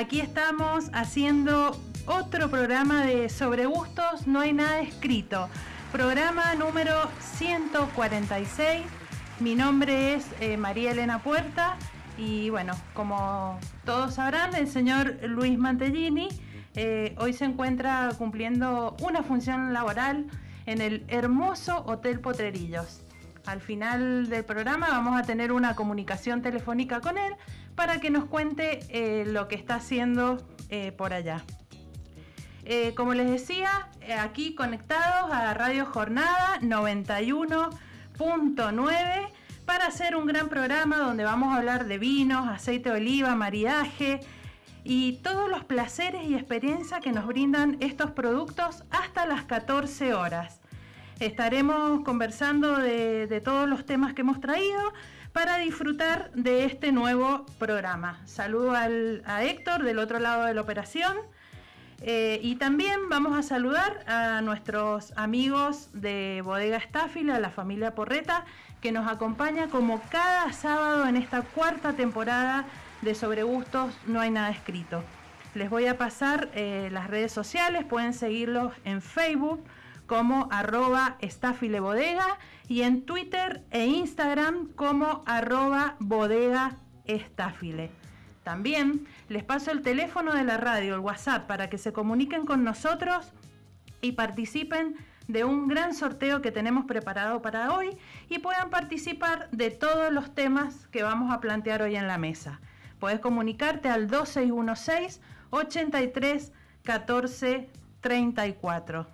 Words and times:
Aquí 0.00 0.20
estamos 0.20 0.88
haciendo 0.94 1.78
otro 2.06 2.48
programa 2.48 3.04
de 3.04 3.28
Sobre 3.28 3.66
Gustos, 3.66 4.26
no 4.26 4.40
hay 4.40 4.54
nada 4.54 4.80
escrito. 4.80 5.50
Programa 5.92 6.54
número 6.54 6.94
146. 7.20 8.80
Mi 9.40 9.54
nombre 9.54 10.14
es 10.14 10.24
eh, 10.40 10.56
María 10.56 10.92
Elena 10.92 11.22
Puerta 11.22 11.76
y 12.16 12.48
bueno, 12.48 12.72
como 12.94 13.60
todos 13.84 14.14
sabrán, 14.14 14.54
el 14.54 14.68
señor 14.68 15.18
Luis 15.22 15.58
Mantellini 15.58 16.28
eh, 16.76 17.14
hoy 17.18 17.34
se 17.34 17.44
encuentra 17.44 18.08
cumpliendo 18.16 18.96
una 19.02 19.22
función 19.22 19.74
laboral 19.74 20.24
en 20.64 20.80
el 20.80 21.04
hermoso 21.08 21.84
Hotel 21.86 22.20
Potrerillos. 22.20 23.02
Al 23.44 23.60
final 23.60 24.30
del 24.30 24.44
programa 24.44 24.88
vamos 24.88 25.20
a 25.20 25.24
tener 25.24 25.52
una 25.52 25.74
comunicación 25.74 26.40
telefónica 26.40 27.02
con 27.02 27.18
él 27.18 27.34
para 27.74 28.00
que 28.00 28.10
nos 28.10 28.26
cuente 28.26 28.80
eh, 28.88 29.24
lo 29.26 29.48
que 29.48 29.54
está 29.54 29.76
haciendo 29.76 30.36
eh, 30.68 30.92
por 30.92 31.12
allá. 31.12 31.42
Eh, 32.64 32.92
como 32.94 33.14
les 33.14 33.30
decía, 33.30 33.88
aquí 34.18 34.54
conectados 34.54 35.32
a 35.32 35.54
Radio 35.54 35.86
Jornada 35.86 36.58
91.9 36.60 39.28
para 39.64 39.86
hacer 39.86 40.16
un 40.16 40.26
gran 40.26 40.48
programa 40.48 40.98
donde 40.98 41.24
vamos 41.24 41.52
a 41.52 41.56
hablar 41.56 41.86
de 41.86 41.98
vinos, 41.98 42.48
aceite 42.48 42.90
de 42.90 42.96
oliva, 42.96 43.34
maridaje 43.34 44.20
y 44.84 45.14
todos 45.22 45.48
los 45.48 45.64
placeres 45.64 46.28
y 46.28 46.34
experiencias 46.34 47.00
que 47.00 47.12
nos 47.12 47.26
brindan 47.26 47.78
estos 47.80 48.10
productos 48.10 48.84
hasta 48.90 49.24
las 49.26 49.44
14 49.44 50.12
horas. 50.14 50.60
Estaremos 51.18 52.02
conversando 52.02 52.78
de 52.78 53.42
todos 53.44 53.68
los 53.68 53.84
temas 53.84 54.14
que 54.14 54.22
hemos 54.22 54.40
traído 54.40 54.80
para 55.32 55.58
disfrutar 55.58 56.30
de 56.34 56.64
este 56.64 56.92
nuevo 56.92 57.46
programa. 57.58 58.20
Saludo 58.24 58.72
al- 58.74 59.22
a 59.26 59.44
Héctor 59.44 59.82
del 59.84 59.98
otro 59.98 60.18
lado 60.18 60.44
de 60.44 60.54
la 60.54 60.60
operación. 60.60 61.16
Eh, 62.02 62.40
y 62.42 62.56
también 62.56 63.08
vamos 63.10 63.38
a 63.38 63.42
saludar 63.42 64.04
a 64.08 64.40
nuestros 64.40 65.12
amigos 65.16 65.90
de 65.92 66.40
Bodega 66.42 66.78
Estáfila, 66.78 67.38
la 67.38 67.50
familia 67.50 67.94
Porreta, 67.94 68.44
que 68.80 68.90
nos 68.90 69.06
acompaña 69.10 69.68
como 69.68 70.00
cada 70.10 70.50
sábado 70.54 71.06
en 71.06 71.16
esta 71.16 71.42
cuarta 71.42 71.92
temporada 71.92 72.64
de 73.02 73.14
Sobre 73.14 73.42
Gustos 73.42 73.92
No 74.06 74.20
hay 74.20 74.30
nada 74.30 74.48
escrito. 74.50 75.04
Les 75.54 75.68
voy 75.68 75.86
a 75.88 75.98
pasar 75.98 76.48
eh, 76.54 76.88
las 76.90 77.08
redes 77.08 77.32
sociales, 77.32 77.84
pueden 77.84 78.14
seguirlos 78.14 78.72
en 78.84 79.02
Facebook 79.02 79.62
como 80.06 80.48
arroba 80.50 81.16
estafilebodega 81.20 82.38
y 82.70 82.82
en 82.82 83.02
Twitter 83.02 83.64
e 83.72 83.84
Instagram 83.84 84.68
como 84.76 85.24
arroba 85.26 85.96
bodega 85.98 86.76
estafile. 87.04 87.90
También 88.44 89.08
les 89.28 89.42
paso 89.42 89.72
el 89.72 89.82
teléfono 89.82 90.32
de 90.32 90.44
la 90.44 90.56
radio, 90.56 90.94
el 90.94 91.00
WhatsApp, 91.00 91.48
para 91.48 91.68
que 91.68 91.78
se 91.78 91.92
comuniquen 91.92 92.46
con 92.46 92.62
nosotros 92.62 93.32
y 94.00 94.12
participen 94.12 94.94
de 95.26 95.42
un 95.42 95.66
gran 95.66 95.94
sorteo 95.94 96.42
que 96.42 96.52
tenemos 96.52 96.84
preparado 96.84 97.42
para 97.42 97.74
hoy 97.74 97.98
y 98.28 98.38
puedan 98.38 98.70
participar 98.70 99.50
de 99.50 99.72
todos 99.72 100.12
los 100.12 100.32
temas 100.32 100.86
que 100.92 101.02
vamos 101.02 101.32
a 101.32 101.40
plantear 101.40 101.82
hoy 101.82 101.96
en 101.96 102.06
la 102.06 102.18
mesa. 102.18 102.60
Puedes 103.00 103.18
comunicarte 103.18 103.88
al 103.88 104.06
2616 104.06 105.20
83 105.50 106.52
14 106.84 107.68
34. 108.00 109.06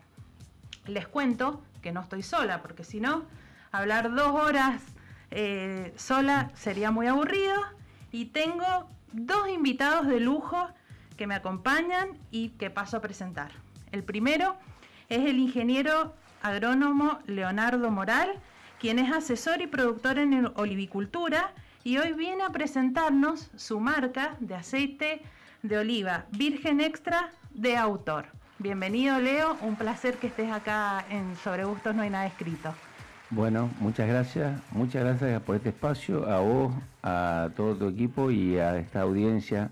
Les 0.89 1.09
cuento 1.09 1.63
que 1.81 1.91
no 1.91 2.03
estoy 2.03 2.23
sola, 2.23 2.61
porque 2.61 2.85
si 2.85 3.01
no, 3.01 3.25
hablar 3.77 4.15
dos 4.15 4.33
horas 4.33 4.83
eh, 5.31 5.93
sola 5.97 6.51
sería 6.55 6.91
muy 6.91 7.07
aburrido. 7.07 7.55
Y 8.13 8.27
tengo 8.27 8.89
dos 9.13 9.49
invitados 9.49 10.07
de 10.07 10.21
lujo 10.21 10.69
que 11.17 11.27
me 11.27 11.35
acompañan 11.35 12.19
y 12.31 12.51
que 12.51 12.71
paso 12.71 12.97
a 12.97 13.01
presentar. 13.01 13.51
El 13.93 14.05
primero 14.05 14.57
es 15.09 15.27
el 15.27 15.39
ingeniero 15.39 16.15
agrónomo 16.43 17.19
Leonardo 17.27 17.91
Moral, 17.91 18.35
quien 18.79 18.99
es 18.99 19.13
asesor 19.13 19.61
y 19.63 19.67
productor 19.67 20.19
en 20.19 20.53
olivicultura 20.57 21.53
y 21.85 21.99
hoy 21.99 22.13
viene 22.13 22.43
a 22.43 22.51
presentarnos 22.51 23.51
su 23.57 23.81
marca 23.81 24.37
de 24.41 24.55
aceite 24.55 25.23
de 25.63 25.79
oliva 25.79 26.27
virgen 26.31 26.81
extra 26.81 27.31
de 27.51 27.77
autor. 27.77 28.27
Bienvenido 28.59 29.19
Leo, 29.21 29.57
un 29.61 29.77
placer 29.77 30.17
que 30.19 30.29
estés 30.29 30.51
acá 30.51 31.05
en 31.11 31.37
Sobre 31.37 31.65
Gustos 31.65 31.95
No 31.95 32.03
hay 32.03 32.11
nada 32.11 32.27
escrito. 32.27 32.75
Bueno, 33.31 33.71
muchas 33.81 34.07
gracias, 34.09 34.61
muchas 34.71 35.03
gracias 35.03 35.43
por 35.43 35.57
este 35.57 35.71
espacio, 35.71 36.29
a 36.31 36.39
vos, 36.39 36.73
a 37.03 37.49
todo 37.57 37.75
tu 37.75 37.89
equipo 37.89 38.31
y 38.31 38.57
a 38.59 38.77
esta 38.79 39.01
audiencia 39.01 39.71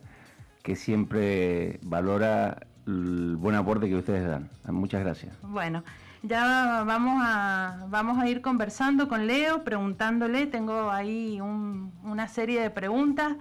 que 0.63 0.75
siempre 0.75 1.79
valora 1.83 2.59
el 2.87 3.37
buen 3.37 3.55
aporte 3.55 3.89
que 3.89 3.95
ustedes 3.97 4.27
dan. 4.27 4.51
Muchas 4.67 5.03
gracias. 5.05 5.37
Bueno, 5.43 5.85
ya 6.23 6.83
vamos 6.85 7.23
a, 7.25 7.87
vamos 7.89 8.19
a 8.19 8.29
ir 8.29 8.41
conversando 8.41 9.09
con 9.09 9.27
Leo, 9.27 9.63
preguntándole, 9.63 10.47
tengo 10.47 10.91
ahí 10.91 11.41
un- 11.41 11.93
una 12.03 12.27
serie 12.29 12.61
de 12.61 12.71
preguntas 12.71 13.35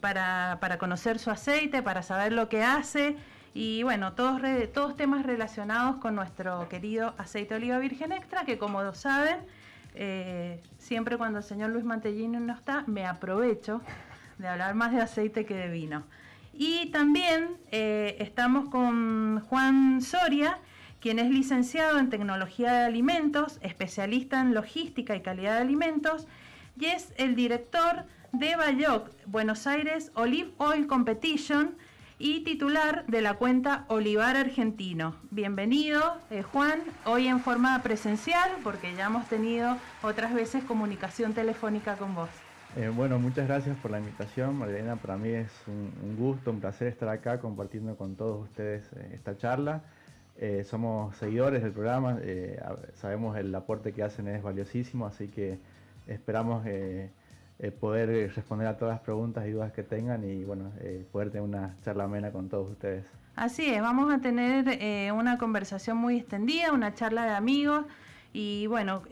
para, 0.00 0.58
para 0.60 0.76
conocer 0.78 1.18
su 1.18 1.30
aceite, 1.30 1.82
para 1.82 2.02
saber 2.02 2.32
lo 2.32 2.48
que 2.50 2.62
hace 2.62 3.16
y 3.54 3.82
bueno, 3.84 4.12
todos, 4.14 4.42
re- 4.42 4.66
todos 4.66 4.96
temas 4.96 5.24
relacionados 5.24 5.96
con 5.96 6.14
nuestro 6.14 6.68
querido 6.68 7.14
aceite 7.16 7.54
de 7.54 7.60
oliva 7.60 7.78
virgen 7.78 8.12
extra, 8.12 8.44
que 8.44 8.58
como 8.58 8.92
saben, 8.94 9.36
eh, 9.94 10.60
siempre 10.78 11.16
cuando 11.16 11.38
el 11.38 11.44
señor 11.44 11.70
Luis 11.70 11.84
Mantellini 11.84 12.36
no 12.38 12.52
está, 12.52 12.82
me 12.88 13.06
aprovecho 13.06 13.80
de 14.38 14.48
hablar 14.48 14.74
más 14.74 14.92
de 14.92 15.00
aceite 15.00 15.46
que 15.46 15.54
de 15.54 15.68
vino. 15.68 16.02
Y 16.52 16.86
también 16.90 17.56
eh, 17.70 18.16
estamos 18.18 18.68
con 18.68 19.40
Juan 19.48 20.02
Soria, 20.02 20.58
quien 21.00 21.18
es 21.18 21.30
licenciado 21.30 21.98
en 21.98 22.10
tecnología 22.10 22.72
de 22.72 22.84
alimentos, 22.84 23.58
especialista 23.60 24.40
en 24.40 24.54
logística 24.54 25.14
y 25.14 25.20
calidad 25.20 25.54
de 25.56 25.60
alimentos, 25.62 26.26
y 26.78 26.86
es 26.86 27.12
el 27.18 27.36
director 27.36 28.04
de 28.32 28.56
Bayoc 28.56 29.10
Buenos 29.26 29.68
Aires 29.68 30.10
Olive 30.14 30.50
Oil 30.58 30.88
Competition 30.88 31.76
y 32.18 32.44
titular 32.44 33.04
de 33.06 33.20
la 33.22 33.34
cuenta 33.34 33.84
Olivar 33.88 34.36
Argentino. 34.36 35.16
Bienvenido, 35.30 36.00
eh, 36.30 36.42
Juan, 36.42 36.80
hoy 37.04 37.26
en 37.26 37.40
forma 37.40 37.82
presencial, 37.82 38.50
porque 38.62 38.94
ya 38.94 39.06
hemos 39.06 39.28
tenido 39.28 39.76
otras 40.02 40.32
veces 40.32 40.62
comunicación 40.64 41.34
telefónica 41.34 41.96
con 41.96 42.14
vos. 42.14 42.30
Eh, 42.76 42.88
bueno, 42.88 43.18
muchas 43.18 43.46
gracias 43.46 43.76
por 43.78 43.90
la 43.90 43.98
invitación, 43.98 44.56
Marilena. 44.56 44.96
Para 44.96 45.16
mí 45.16 45.28
es 45.28 45.50
un, 45.66 46.16
gusto, 46.16 46.50
un 46.50 46.60
placer 46.60 46.88
estar 46.88 47.08
acá 47.08 47.40
compartiendo 47.40 47.96
con 47.96 48.16
todos 48.16 48.44
ustedes 48.44 48.84
eh, 48.96 49.10
esta 49.14 49.36
charla. 49.36 49.82
Somos 50.64 51.16
seguidores 51.16 51.62
del 51.62 51.70
programa, 51.70 52.18
sabemos 52.94 53.38
el 53.38 53.54
aporte 53.54 53.92
que 53.92 54.02
hacen 54.02 54.26
es 54.26 54.42
valiosísimo, 54.42 55.06
así 55.06 55.28
que 55.28 55.60
esperamos 56.06 56.66
eh, 56.66 57.10
eh, 57.58 57.70
poder 57.70 58.10
eh, 58.10 58.28
responder 58.28 58.66
a 58.66 58.76
todas 58.76 58.94
las 58.94 59.00
preguntas 59.00 59.46
y 59.46 59.52
dudas 59.52 59.72
que 59.72 59.82
tengan 59.82 60.24
y 60.24 60.44
bueno, 60.44 60.72
eh, 60.80 61.06
poder 61.12 61.30
tener 61.30 61.42
una 61.42 61.76
charla 61.82 62.04
amena 62.04 62.32
con 62.32 62.48
todos 62.48 62.70
ustedes. 62.70 63.06
Así 63.36 63.66
es, 63.66 63.80
vamos 63.80 64.12
a 64.12 64.18
tener 64.20 64.64
eh, 64.68 65.12
una 65.12 65.38
conversación 65.38 65.96
muy 65.96 66.18
extendida, 66.18 66.72
una 66.72 66.94
charla 66.94 67.24
de 67.24 67.30
amigos 67.30 67.84
y 68.32 68.66
bueno, 68.66 69.02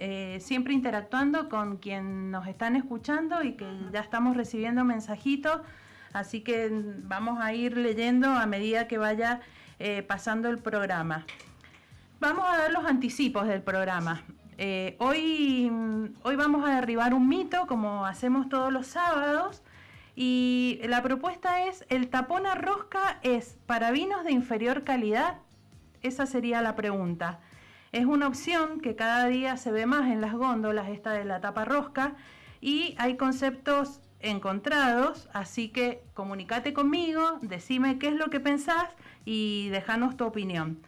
siempre 0.41 0.75
interactuando 0.75 1.49
con 1.49 1.77
quien 1.77 2.33
nos 2.33 2.49
están 2.49 2.75
escuchando 2.75 3.45
y 3.45 3.53
que 3.53 3.65
ya 3.93 4.01
estamos 4.01 4.37
recibiendo 4.37 4.85
mensajitos, 4.85 5.61
así 6.13 6.41
que 6.41 6.69
vamos 7.05 7.39
a 7.41 7.55
ir 7.55 7.77
leyendo 7.77 8.31
a 8.31 8.47
medida 8.47 8.89
que 8.89 8.99
vaya 8.99 9.41
pasando 10.09 10.49
el 10.49 10.59
programa. 10.59 11.25
Vamos 12.19 12.45
a 12.49 12.59
dar 12.59 12.73
los 12.73 12.85
anticipos 12.85 13.47
del 13.47 13.63
programa. 13.63 14.25
Eh, 14.65 14.95
hoy, 15.01 15.69
mm, 15.73 16.19
hoy 16.23 16.37
vamos 16.37 16.65
a 16.65 16.77
derribar 16.77 17.15
un 17.15 17.29
mito, 17.29 17.67
como 17.67 18.07
hacemos 18.07 18.49
todos 18.49 18.73
los 18.73 18.87
sábados, 18.87 19.61
y 20.15 20.79
la 20.85 21.03
propuesta 21.03 21.67
es, 21.67 21.85
¿el 21.89 22.09
tapón 22.11 22.47
a 22.47 22.55
rosca 22.55 23.19
es 23.23 23.59
para 23.67 23.91
vinos 23.91 24.23
de 24.23 24.31
inferior 24.31 24.85
calidad? 24.85 25.39
Esa 26.03 26.27
sería 26.27 26.63
la 26.63 26.77
pregunta. 26.77 27.41
Es 27.91 28.07
una 28.07 28.29
opción 28.29 28.81
que 28.81 28.95
cada 28.95 29.27
día 29.27 29.57
se 29.57 29.73
ve 29.73 29.85
más 29.85 30.09
en 30.13 30.21
las 30.21 30.33
góndolas, 30.33 30.91
esta 30.91 31.11
de 31.11 31.25
la 31.25 31.41
tapa 31.41 31.65
rosca, 31.65 32.15
y 32.61 32.95
hay 32.99 33.17
conceptos 33.17 34.01
encontrados, 34.21 35.29
así 35.33 35.71
que 35.71 36.05
comunícate 36.15 36.73
conmigo, 36.73 37.41
decime 37.43 37.99
qué 37.99 38.07
es 38.07 38.15
lo 38.15 38.31
que 38.31 38.39
pensás 38.39 38.91
y 39.25 39.71
déjanos 39.71 40.17
tu 40.17 40.25
opinión. 40.25 40.79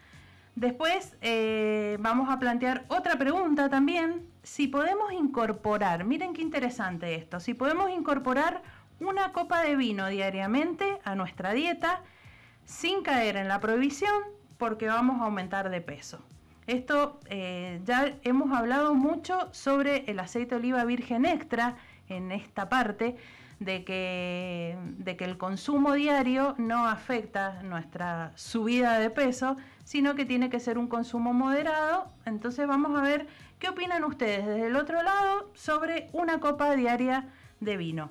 Después 0.57 1.17
eh, 1.21 1.97
vamos 2.01 2.31
a 2.31 2.39
plantear 2.39 2.85
otra 2.89 3.17
pregunta 3.17 3.69
también, 3.69 4.29
si 4.45 4.69
podemos 4.69 5.13
incorporar, 5.13 6.05
miren 6.05 6.33
qué 6.33 6.43
interesante 6.43 7.17
esto, 7.17 7.41
si 7.41 7.55
podemos 7.55 7.91
incorporar 7.91 8.63
una 9.01 9.33
copa 9.33 9.63
de 9.63 9.75
vino 9.75 10.07
diariamente 10.09 11.01
a 11.03 11.17
nuestra 11.17 11.53
dieta 11.53 12.03
sin 12.65 13.03
caer 13.03 13.37
en 13.37 13.49
la 13.49 13.59
prohibición 13.59 14.15
porque 14.57 14.87
vamos 14.87 15.21
a 15.21 15.25
aumentar 15.25 15.71
de 15.71 15.81
peso. 15.81 16.21
Esto 16.67 17.21
eh, 17.29 17.81
ya 17.85 18.15
hemos 18.23 18.57
hablado 18.57 18.95
mucho 18.95 19.53
sobre 19.53 20.05
el 20.11 20.21
aceite 20.21 20.55
de 20.55 20.61
oliva 20.61 20.85
virgen 20.85 21.27
extra 21.27 21.77
en 22.09 22.31
esta 22.33 22.69
parte 22.69 23.17
de 23.61 23.85
que, 23.85 24.77
de 24.99 25.17
que 25.17 25.25
el 25.25 25.37
consumo 25.37 25.93
diario 25.95 26.55
no 26.59 26.87
afecta 26.87 27.63
nuestra 27.63 28.33
subida 28.37 28.99
de 28.99 29.11
peso, 29.11 29.57
sino 29.85 30.15
que 30.15 30.25
tiene 30.25 30.51
que 30.51 30.61
ser 30.61 30.79
un 30.79 30.89
consumo 30.89 31.33
moderado. 31.33 32.09
Entonces 32.25 32.67
vamos 32.67 32.99
a 32.99 33.03
ver 33.03 33.27
qué 33.59 33.69
opinan 33.69 34.05
ustedes 34.05 34.47
desde 34.47 34.67
el 34.67 34.77
otro 34.77 35.03
lado 35.03 35.51
sobre 35.55 36.09
una 36.13 36.41
copa 36.41 36.75
diaria 36.75 37.29
de 37.61 37.77
vino. 37.77 38.11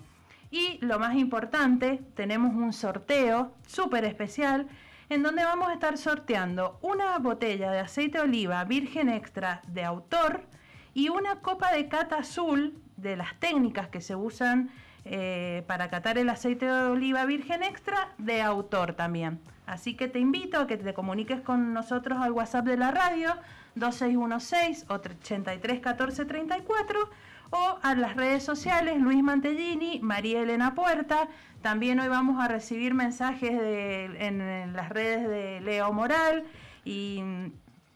Y 0.52 0.78
lo 0.86 1.00
más 1.00 1.16
importante, 1.16 2.00
tenemos 2.16 2.54
un 2.54 2.74
sorteo 2.74 3.54
súper 3.66 4.06
especial 4.06 4.68
en 5.10 5.24
donde 5.24 5.44
vamos 5.44 5.70
a 5.70 5.74
estar 5.74 5.98
sorteando 5.98 6.78
una 6.82 7.18
botella 7.18 7.72
de 7.72 7.80
aceite 7.80 8.20
de 8.20 8.24
oliva 8.24 8.64
virgen 8.64 9.10
extra 9.10 9.62
de 9.68 9.84
autor 9.84 10.46
y 10.94 11.10
una 11.10 11.42
copa 11.42 11.72
de 11.72 11.88
cata 11.88 12.18
azul 12.18 12.78
de 12.98 13.16
las 13.16 13.40
técnicas 13.40 13.88
que 13.88 14.00
se 14.00 14.16
usan 14.16 14.70
eh, 15.06 15.64
para 15.68 15.90
catar 15.90 16.18
el 16.18 16.30
aceite 16.30 16.66
de 16.66 16.72
oliva 16.72 17.26
virgen 17.26 17.64
extra 17.64 18.14
de 18.18 18.42
autor 18.42 18.94
también. 18.94 19.40
Así 19.66 19.96
que 19.96 20.08
te 20.08 20.20
invito 20.20 20.60
a 20.60 20.68
que 20.68 20.78
te 20.78 20.94
comuniques 20.94 21.42
con 21.42 21.74
nosotros 21.74 22.20
al 22.22 22.34
WhatsApp 22.34 22.66
de 22.66 22.78
la 22.78 22.92
radio 22.92 23.34
2616 23.76 24.86
o 24.90 24.96
831434 24.96 27.10
o 27.52 27.80
a 27.82 27.96
las 27.96 28.16
redes 28.16 28.44
sociales 28.44 29.00
Luis 29.00 29.24
Mantellini, 29.24 30.00
María 30.02 30.42
Elena 30.42 30.76
Puerta. 30.76 31.28
También 31.62 32.00
hoy 32.00 32.10
vamos 32.10 32.44
a 32.44 32.48
recibir 32.48 32.94
mensajes 32.94 33.52
en, 33.52 34.74
las 34.74 34.90
redes 34.90 35.28
de 35.30 35.62
Leo 35.62 35.94
Moral 35.94 36.44
y, 36.84 37.24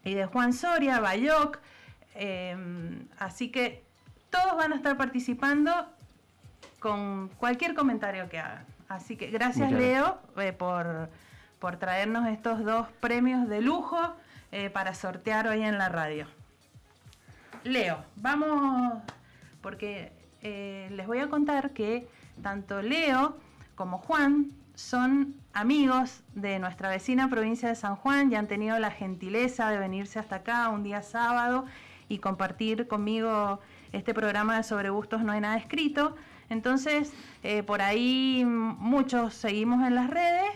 de 0.04 0.26
Juan 0.26 0.52
Soria, 0.52 1.00
Bayoc. 1.00 1.58
Em, 2.14 3.06
así 3.18 3.50
que 3.50 3.82
todos 4.30 4.56
van 4.56 4.72
a 4.72 4.76
estar 4.76 4.96
participando 4.96 5.72
con 6.78 7.28
cualquier 7.38 7.74
comentario 7.74 8.28
que 8.28 8.38
hagan. 8.38 8.64
Así 8.88 9.16
que 9.16 9.26
gracias 9.26 9.72
Leo 9.72 10.18
eh, 10.38 10.52
por, 10.52 11.10
por, 11.58 11.76
traernos 11.76 12.26
estos 12.28 12.64
dos 12.64 12.88
premios 13.00 13.48
de 13.48 13.60
lujo 13.60 13.98
eh, 14.52 14.70
para 14.70 14.94
sortear 14.94 15.46
hoy 15.48 15.62
en 15.62 15.78
la 15.78 15.88
radio. 15.88 16.26
Leo, 17.64 18.04
vamos, 18.16 19.02
porque 19.60 20.12
eh, 20.42 20.88
les 20.92 21.06
voy 21.06 21.18
a 21.18 21.28
contar 21.28 21.70
que 21.70 22.08
tanto 22.42 22.82
Leo 22.82 23.36
como 23.74 23.98
Juan 23.98 24.52
son 24.74 25.34
amigos 25.52 26.22
de 26.34 26.58
nuestra 26.60 26.88
vecina 26.88 27.28
provincia 27.28 27.68
de 27.68 27.74
San 27.74 27.96
Juan 27.96 28.30
y 28.30 28.36
han 28.36 28.46
tenido 28.46 28.78
la 28.78 28.92
gentileza 28.92 29.70
de 29.70 29.78
venirse 29.78 30.18
hasta 30.20 30.36
acá 30.36 30.68
un 30.68 30.84
día 30.84 31.02
sábado 31.02 31.66
y 32.08 32.18
compartir 32.18 32.86
conmigo 32.86 33.60
este 33.92 34.14
programa 34.14 34.56
de 34.56 34.62
Sobre 34.62 34.90
Gustos 34.90 35.22
No 35.22 35.32
hay 35.32 35.40
nada 35.40 35.56
escrito. 35.56 36.14
Entonces, 36.48 37.12
eh, 37.42 37.62
por 37.62 37.82
ahí 37.82 38.44
muchos 38.46 39.34
seguimos 39.34 39.86
en 39.86 39.94
las 39.94 40.08
redes 40.08 40.48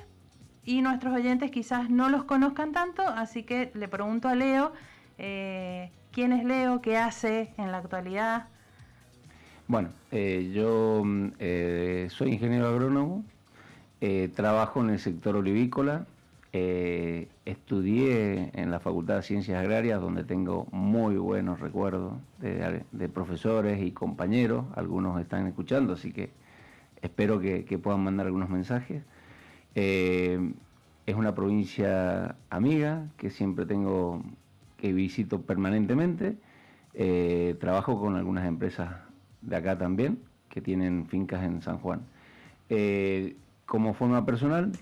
y 0.65 0.83
nuestros 0.83 1.15
oyentes 1.15 1.51
quizás 1.51 1.91
no 1.91 2.09
los 2.09 2.25
conozcan 2.25 2.73
tanto, 2.73 3.03
así 3.03 3.43
que 3.43 3.71
le 3.75 3.89
pregunto 3.89 4.29
a 4.29 4.35
Leo, 4.35 4.73
eh, 5.19 5.91
¿quién 6.13 6.33
es 6.33 6.45
Leo? 6.45 6.81
¿Qué 6.81 6.97
hace 6.97 7.53
en 7.59 7.73
la 7.73 7.79
actualidad? 7.79 8.49
Bueno, 9.69 9.91
eh, 10.11 10.51
yo 10.55 11.03
soy 12.11 12.33
ingeniero 12.33 12.69
agrónomo, 12.69 13.25
trabajo 14.35 14.81
en 14.83 14.91
el 14.91 14.99
sector 14.99 15.37
olivícola, 15.37 16.07
eh, 16.55 17.29
estudié 17.47 18.51
en 18.53 18.71
la 18.71 18.79
Facultad 18.79 19.17
de 19.17 19.23
Ciencias 19.23 19.59
Agrarias, 19.59 20.03
donde 20.03 20.23
tengo 20.23 20.67
muy 20.71 21.17
buenos 21.17 21.61
recuerdos 21.61 22.13
de, 22.41 23.09
profesores 23.09 23.83
y 23.83 23.93
compañeros. 23.93 24.67
Algunos 24.77 25.19
están 25.19 25.47
escuchando, 25.47 25.95
así 25.95 26.13
que 26.13 26.31
espero 27.01 27.41
que, 27.41 27.65
puedan 27.83 28.05
mandar 28.05 28.27
algunos 28.27 28.51
mensajes. 28.51 29.03
Eh, 29.75 30.53
es 31.07 31.15
una 31.15 31.35
provincia 31.35 32.37
amiga 32.51 33.09
que 33.17 33.31
siempre 33.31 33.67
tengo, 33.67 34.23
que 34.77 34.93
visito 34.93 35.43
permanentemente. 35.43 36.37
Eh, 36.95 37.57
trabajo 37.61 37.99
con 37.99 38.17
algunas 38.17 38.47
empresas 38.47 38.95
de 39.41 39.57
acá 39.57 39.79
también, 39.79 40.19
que 40.49 40.61
tienen 40.61 41.07
fincas 41.07 41.43
en 41.45 41.63
San 41.63 41.79
Juan. 41.79 42.03
como 43.67 43.95
forma 43.95 44.25
personal, 44.27 44.73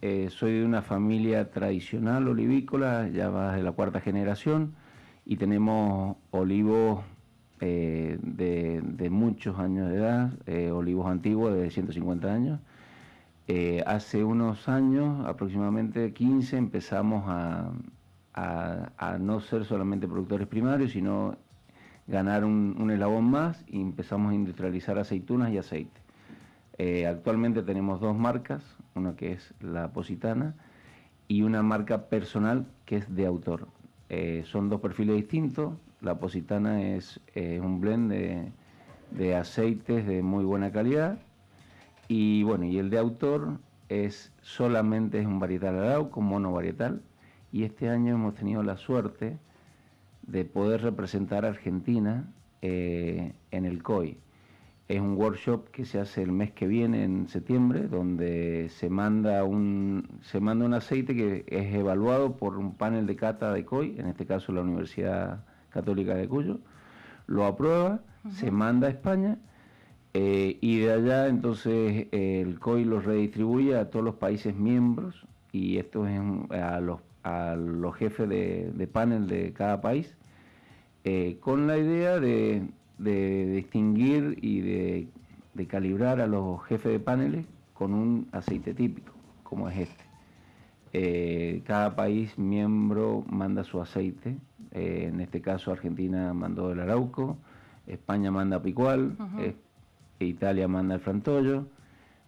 eh, 0.00 0.28
soy 0.30 0.60
de 0.60 0.64
una 0.64 0.82
familia 0.82 1.50
tradicional 1.50 2.28
olivícola, 2.28 3.08
ya 3.08 3.30
va 3.30 3.56
de 3.56 3.62
la 3.64 3.72
cuarta 3.72 4.00
generación, 4.00 4.74
y 5.26 5.36
tenemos 5.36 6.16
olivos 6.30 7.00
eh, 7.60 8.16
de, 8.22 9.10
muchos 9.10 9.58
años 9.58 9.90
de 9.90 9.96
edad, 9.96 10.32
eh, 10.46 10.70
olivos 10.70 11.08
antiguos 11.08 11.52
de 11.54 11.70
150 11.70 12.32
años. 12.32 12.60
Hace 13.86 14.24
unos 14.24 14.68
años, 14.68 15.26
aproximadamente 15.26 16.12
15, 16.12 16.56
empezamos 16.58 17.24
a, 17.26 17.72
no 19.18 19.40
ser 19.40 19.64
solamente 19.64 20.06
productores 20.06 20.46
primarios, 20.46 20.92
sino 20.92 21.36
ganar 22.06 22.44
un, 22.44 22.90
eslabón 22.90 23.24
más 23.30 23.64
y 23.66 23.80
empezamos 23.80 24.32
a 24.32 24.34
industrializar 24.34 24.98
aceitunas 24.98 25.50
y 25.50 25.58
aceite. 25.58 26.00
actualmente 27.06 27.62
tenemos 27.62 28.00
dos 28.00 28.16
marcas, 28.16 28.62
una 28.94 29.16
que 29.16 29.32
es 29.32 29.54
la 29.60 29.92
Positana 29.92 30.54
y 31.28 31.42
una 31.42 31.62
marca 31.62 32.08
personal 32.08 32.66
que 32.84 32.96
es 32.96 33.14
de 33.14 33.26
autor. 33.26 33.68
Eh, 34.08 34.42
son 34.46 34.68
dos 34.68 34.80
perfiles 34.80 35.16
distintos. 35.16 35.74
La 36.00 36.18
Positana 36.18 36.82
es 36.82 37.20
un 37.36 37.80
blend 37.80 38.10
de, 39.10 39.36
aceites 39.36 40.06
de 40.06 40.22
muy 40.22 40.44
buena 40.44 40.72
calidad 40.72 41.18
y 42.08 42.42
bueno, 42.42 42.64
y 42.64 42.78
el 42.78 42.90
de 42.90 42.98
autor 42.98 43.58
es 43.88 44.32
solamente 44.40 45.20
es 45.20 45.26
un 45.26 45.38
varietal 45.38 45.78
arauco, 45.78 46.20
mono 46.20 46.52
varietal. 46.52 47.02
Y 47.52 47.64
este 47.64 47.88
año 47.88 48.14
hemos 48.14 48.34
tenido 48.34 48.62
la 48.62 48.76
suerte 48.76 49.38
de 50.22 50.44
poder 50.44 50.82
representar 50.82 51.44
a 51.44 51.48
Argentina 51.48 52.26
eh, 52.62 53.32
en 53.50 53.64
el 53.64 53.82
COI. 53.82 54.18
Es 54.88 55.00
un 55.00 55.14
workshop 55.14 55.68
que 55.70 55.84
se 55.84 56.00
hace 56.00 56.22
el 56.22 56.32
mes 56.32 56.50
que 56.52 56.66
viene, 56.66 57.04
en 57.04 57.28
septiembre, 57.28 57.88
donde 57.88 58.70
se 58.70 58.88
manda 58.88 59.44
un, 59.44 60.08
se 60.22 60.40
manda 60.40 60.64
un 60.64 60.72
aceite 60.72 61.14
que 61.14 61.44
es 61.46 61.74
evaluado 61.74 62.36
por 62.36 62.56
un 62.56 62.74
panel 62.74 63.06
de 63.06 63.16
cata 63.16 63.52
de 63.52 63.66
COI, 63.66 63.96
en 63.98 64.08
este 64.08 64.24
caso 64.24 64.50
la 64.52 64.62
Universidad 64.62 65.44
Católica 65.68 66.14
de 66.14 66.26
Cuyo, 66.26 66.58
lo 67.26 67.44
aprueba, 67.44 68.00
se 68.30 68.50
manda 68.50 68.86
a 68.86 68.90
España 68.90 69.36
eh, 70.14 70.58
y 70.60 70.78
de 70.78 70.92
allá 70.92 71.28
entonces 71.28 72.06
el 72.12 72.58
COI 72.58 72.84
lo 72.84 73.00
redistribuye 73.00 73.76
a 73.76 73.90
todos 73.90 74.04
los 74.04 74.14
países 74.16 74.54
miembros 74.54 75.26
y 75.52 75.78
esto 75.78 76.06
es 76.06 76.20
a 76.50 76.80
los, 76.80 77.00
a 77.22 77.56
los 77.56 77.94
jefes 77.96 78.28
de, 78.28 78.88
panel 78.92 79.26
de 79.26 79.52
cada 79.52 79.80
país, 79.80 80.16
eh, 81.04 81.38
con 81.40 81.66
la 81.66 81.78
idea 81.78 82.20
de 82.20 82.62
de 82.98 83.46
distinguir 83.46 84.38
y 84.42 84.60
de, 84.60 85.08
calibrar 85.66 86.20
a 86.20 86.26
los 86.28 86.62
jefes 86.64 86.92
de 86.92 87.00
paneles 87.00 87.44
con 87.74 87.92
un 87.92 88.28
aceite 88.30 88.74
típico, 88.74 89.12
como 89.42 89.68
es 89.68 89.78
este. 89.78 90.04
Eh, 90.92 91.62
cada 91.66 91.96
país 91.96 92.38
miembro 92.38 93.24
manda 93.28 93.64
su 93.64 93.80
aceite, 93.80 94.36
eh, 94.70 95.10
en 95.12 95.20
este 95.20 95.40
caso 95.40 95.72
Argentina 95.72 96.32
mandó 96.32 96.70
el 96.70 96.80
Arauco, 96.80 97.38
España 97.88 98.30
manda 98.30 98.62
Picual, 98.62 99.16
eh, 99.40 99.56
Italia 100.26 100.68
manda 100.68 100.94
el 100.94 101.00
Frantollo, 101.00 101.66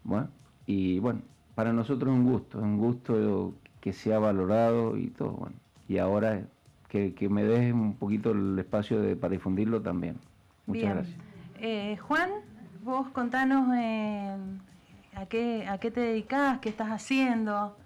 bueno, 0.05 0.29
y 0.67 0.99
bueno, 0.99 1.23
para 1.55 1.73
nosotros 1.73 2.13
es 2.13 2.19
un 2.19 2.31
gusto, 2.31 2.59
es 2.59 2.65
un 2.65 2.79
gusto 2.79 3.55
que 3.81 3.93
se 3.93 4.15
ha 4.15 4.19
valorado 4.19 4.97
y 4.97 5.09
todo, 5.09 5.33
bueno, 5.33 5.57
y 5.89 5.99
ahora 5.99 6.43
que, 6.89 7.29
me 7.31 7.45
deje 7.45 7.73
un 7.73 7.95
poquito 7.95 8.33
el 8.33 8.59
espacio 8.59 9.01
de, 9.01 9.17
para 9.17 9.33
difundirlo 9.33 9.81
también. 9.81 10.17
Bien. 10.67 11.03
Eh, 11.61 11.97
Juan, 11.99 12.31
vos 12.83 13.09
contanos 13.09 13.69
eh, 13.77 14.37
a, 15.15 15.27
qué, 15.27 15.67
a 15.69 15.79
qué 15.79 15.91
te 15.91 16.01
dedicas, 16.01 16.59
qué 16.59 16.69
estás 16.69 16.89
haciendo. 16.89 17.77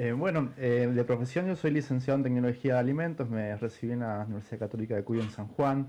Eh, 0.00 0.12
bueno, 0.12 0.50
eh, 0.56 0.88
de 0.94 1.04
profesión 1.04 1.48
yo 1.48 1.56
soy 1.56 1.72
licenciado 1.72 2.18
en 2.18 2.22
Tecnología 2.22 2.74
de 2.74 2.78
Alimentos, 2.78 3.28
me 3.28 3.56
recibí 3.56 3.94
en 3.94 4.00
la 4.00 4.24
Universidad 4.26 4.60
Católica 4.60 4.94
de 4.94 5.02
Cuyo 5.02 5.22
en 5.22 5.30
San 5.30 5.48
Juan. 5.48 5.88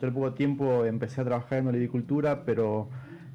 Yo 0.00 0.06
al 0.08 0.14
poco 0.14 0.32
tiempo 0.32 0.84
empecé 0.84 1.20
a 1.20 1.24
trabajar 1.24 1.58
en 1.58 1.66
olivicultura, 1.68 2.44
pero 2.44 2.88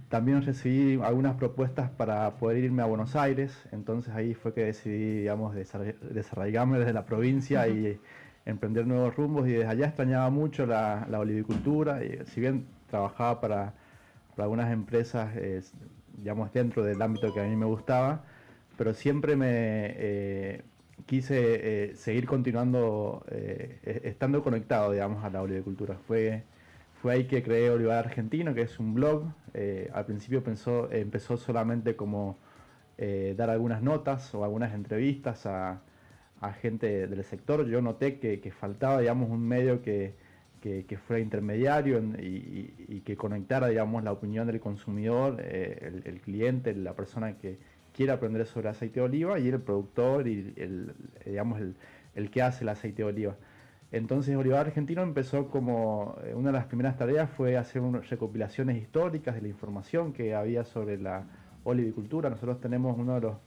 también 0.10 0.42
recibí 0.42 1.00
algunas 1.02 1.36
propuestas 1.36 1.90
para 1.92 2.38
poder 2.38 2.64
irme 2.64 2.82
a 2.82 2.86
Buenos 2.86 3.16
Aires, 3.16 3.54
entonces 3.72 4.14
ahí 4.14 4.34
fue 4.34 4.54
que 4.54 4.66
decidí, 4.66 5.20
digamos, 5.20 5.56
desarraigarme 5.56 6.80
desde 6.80 6.94
la 6.94 7.06
provincia 7.06 7.68
y 7.68 8.00
emprender 8.46 8.88
nuevos 8.88 9.16
rumbos. 9.16 9.48
Y 9.48 9.52
desde 9.52 9.68
allá 9.68 9.88
extrañaba 9.88 10.30
mucho 10.30 10.66
la, 10.66 11.08
la 11.10 11.20
olivicultura, 11.20 12.04
y 12.04 12.20
si 12.26 12.42
bien 12.42 12.66
trabajaba 12.90 13.42
para, 13.42 13.74
algunas 14.38 14.72
empresas, 14.72 15.30
digamos, 16.18 16.52
dentro 16.52 16.84
del 16.84 17.02
ámbito 17.02 17.34
que 17.34 17.42
a 17.42 17.44
mí 17.44 17.56
me 17.56 17.66
gustaba, 17.66 18.24
pero 18.78 18.94
siempre 18.94 19.36
me 19.36 19.48
eh, 19.52 20.62
quise 21.06 21.90
eh, 21.92 21.96
seguir 21.96 22.26
continuando, 22.26 23.26
eh, 23.30 23.80
e-, 23.84 24.10
estando 24.10 24.44
conectado, 24.44 24.92
digamos, 24.92 25.24
a 25.24 25.30
la 25.30 25.42
olivicultura. 25.42 25.96
Fue, 26.08 26.44
fue 27.06 27.14
ahí 27.14 27.26
que 27.26 27.44
creé 27.44 27.70
Olivar 27.70 28.00
Argentino, 28.00 28.56
que 28.56 28.64
es 28.64 28.80
un 28.80 28.96
blog. 28.96 29.26
al 29.94 30.06
principio 30.08 30.44
pensó, 30.44 30.92
empezó 30.92 31.38
solamente 31.38 31.96
como 31.96 32.40
dar 32.98 33.52
algunas 33.52 33.84
notas 33.84 34.34
o 34.34 34.44
algunas 34.44 34.74
entrevistas 34.74 35.46
a, 35.46 35.84
gente 36.64 37.06
del 37.06 37.24
sector. 37.24 37.68
Yo 37.68 37.80
noté 37.80 38.18
que, 38.18 38.52
faltaba, 38.52 39.02
digamos, 39.02 39.30
un 39.30 39.48
medio 39.48 39.84
que, 39.84 40.16
fuera 41.06 41.22
intermediario 41.22 42.02
y, 42.18 43.02
que 43.06 43.16
conectara, 43.16 43.68
digamos, 43.68 44.04
la 44.04 44.12
opinión 44.12 44.48
del 44.48 44.60
consumidor, 44.60 45.40
el 45.42 46.20
cliente, 46.24 46.74
la 46.74 46.96
persona 46.96 47.38
que 47.38 47.60
quiere 47.94 48.14
aprender 48.14 48.48
sobre 48.48 48.70
aceite 48.70 49.00
de 49.00 49.06
oliva 49.06 49.38
y 49.38 49.48
el 49.50 49.62
productor 49.62 50.28
y 50.28 50.56
digamos, 51.24 51.62
el, 52.16 52.32
que 52.32 52.42
hace 52.42 52.64
el 52.64 52.70
aceite 52.70 53.04
de 53.04 53.10
oliva. 53.10 53.36
Entonces 53.96 54.36
Olivar 54.36 54.66
Argentino 54.68 55.04
empezó 55.04 55.48
como 55.48 56.18
eh, 56.26 56.34
una 56.34 56.50
de 56.50 56.58
las 56.58 56.66
primeras 56.66 56.98
tareas 56.98 57.30
fue 57.30 57.56
hacer 57.56 57.82
unas 57.82 58.10
recopilaciones 58.10 58.76
históricas 58.76 59.36
de 59.36 59.42
la 59.42 59.48
información 59.48 60.12
que 60.12 60.36
había 60.36 60.66
sobre 60.66 60.98
la 60.98 61.24
olivicultura. 61.64 62.30
Nosotros 62.30 62.60
tenemos 62.60 62.98
uno 62.98 63.16
de 63.16 63.22
los 63.22 63.38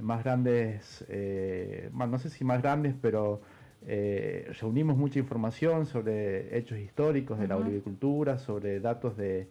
más 0.00 0.24
grandes, 0.24 1.04
eh, 1.08 1.90
no 1.92 2.18
sé 2.18 2.28
si 2.28 2.42
más 2.42 2.60
grandes, 2.60 2.96
pero 3.00 3.40
eh, 3.86 4.50
reunimos 4.60 4.96
mucha 4.96 5.20
información 5.20 5.86
sobre 5.86 6.58
hechos 6.58 6.80
históricos 6.80 7.38
de 7.38 7.46
la 7.46 7.56
olivicultura, 7.56 8.36
sobre 8.38 8.80
datos 8.80 9.16
de 9.16 9.48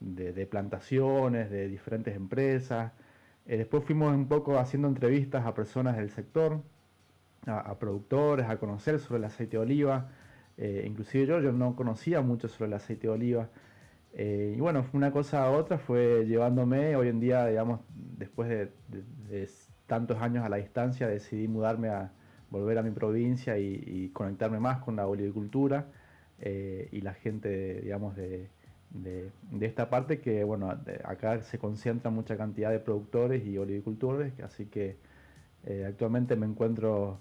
de, 0.00 0.46
plantaciones, 0.50 1.50
de 1.50 1.68
diferentes 1.68 2.16
empresas. 2.16 2.92
Después 3.44 3.84
fuimos 3.84 4.14
un 4.14 4.26
poco 4.26 4.58
haciendo 4.58 4.88
entrevistas 4.88 5.44
a 5.44 5.52
personas 5.52 5.98
del 5.98 6.08
sector, 6.08 6.62
a, 7.46 7.78
productores, 7.78 8.46
a 8.48 8.56
conocer 8.58 8.98
sobre 8.98 9.18
el 9.18 9.24
aceite 9.24 9.56
de 9.56 9.62
oliva. 9.62 10.08
Eh, 10.56 10.84
inclusive 10.86 11.26
yo, 11.26 11.40
yo 11.40 11.52
no 11.52 11.74
conocía 11.76 12.20
mucho 12.20 12.48
sobre 12.48 12.68
el 12.68 12.74
aceite 12.74 13.06
de 13.06 13.12
oliva. 13.12 13.48
Eh, 14.12 14.54
y 14.56 14.60
bueno, 14.60 14.86
una 14.92 15.10
cosa 15.10 15.44
a 15.44 15.50
otra 15.50 15.78
fue 15.78 16.24
llevándome, 16.26 16.94
hoy 16.96 17.08
en 17.08 17.20
día, 17.20 17.46
digamos, 17.46 17.80
después 18.18 18.48
de, 18.48 18.70
tantos 19.86 20.20
años 20.22 20.44
a 20.44 20.48
la 20.48 20.56
distancia, 20.56 21.08
decidí 21.08 21.48
mudarme 21.48 21.88
a 21.88 22.12
volver 22.50 22.78
a 22.78 22.82
mi 22.82 22.90
provincia 22.90 23.58
y, 23.58 24.10
conectarme 24.12 24.60
más 24.60 24.78
con 24.78 24.96
la 24.96 25.06
olivicultura 25.06 25.86
y 26.92 27.00
la 27.00 27.14
gente, 27.14 27.80
digamos, 27.80 28.14
de, 28.16 28.48
de, 28.94 29.32
esta 29.60 29.90
parte 29.90 30.20
que, 30.20 30.44
bueno, 30.44 30.70
acá 31.04 31.40
se 31.42 31.58
concentra 31.58 32.10
mucha 32.10 32.36
cantidad 32.36 32.70
de 32.70 32.78
productores 32.78 33.44
y 33.44 33.58
olivicultores, 33.58 34.32
así 34.40 34.66
que 34.66 34.96
eh, 35.64 35.84
actualmente 35.86 36.36
me 36.36 36.46
encuentro 36.46 37.18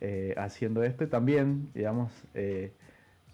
eh, 0.00 0.34
haciendo 0.36 0.82
esto 0.82 1.04
y 1.04 1.06
también, 1.06 1.70
digamos, 1.74 2.12
eh, 2.34 2.72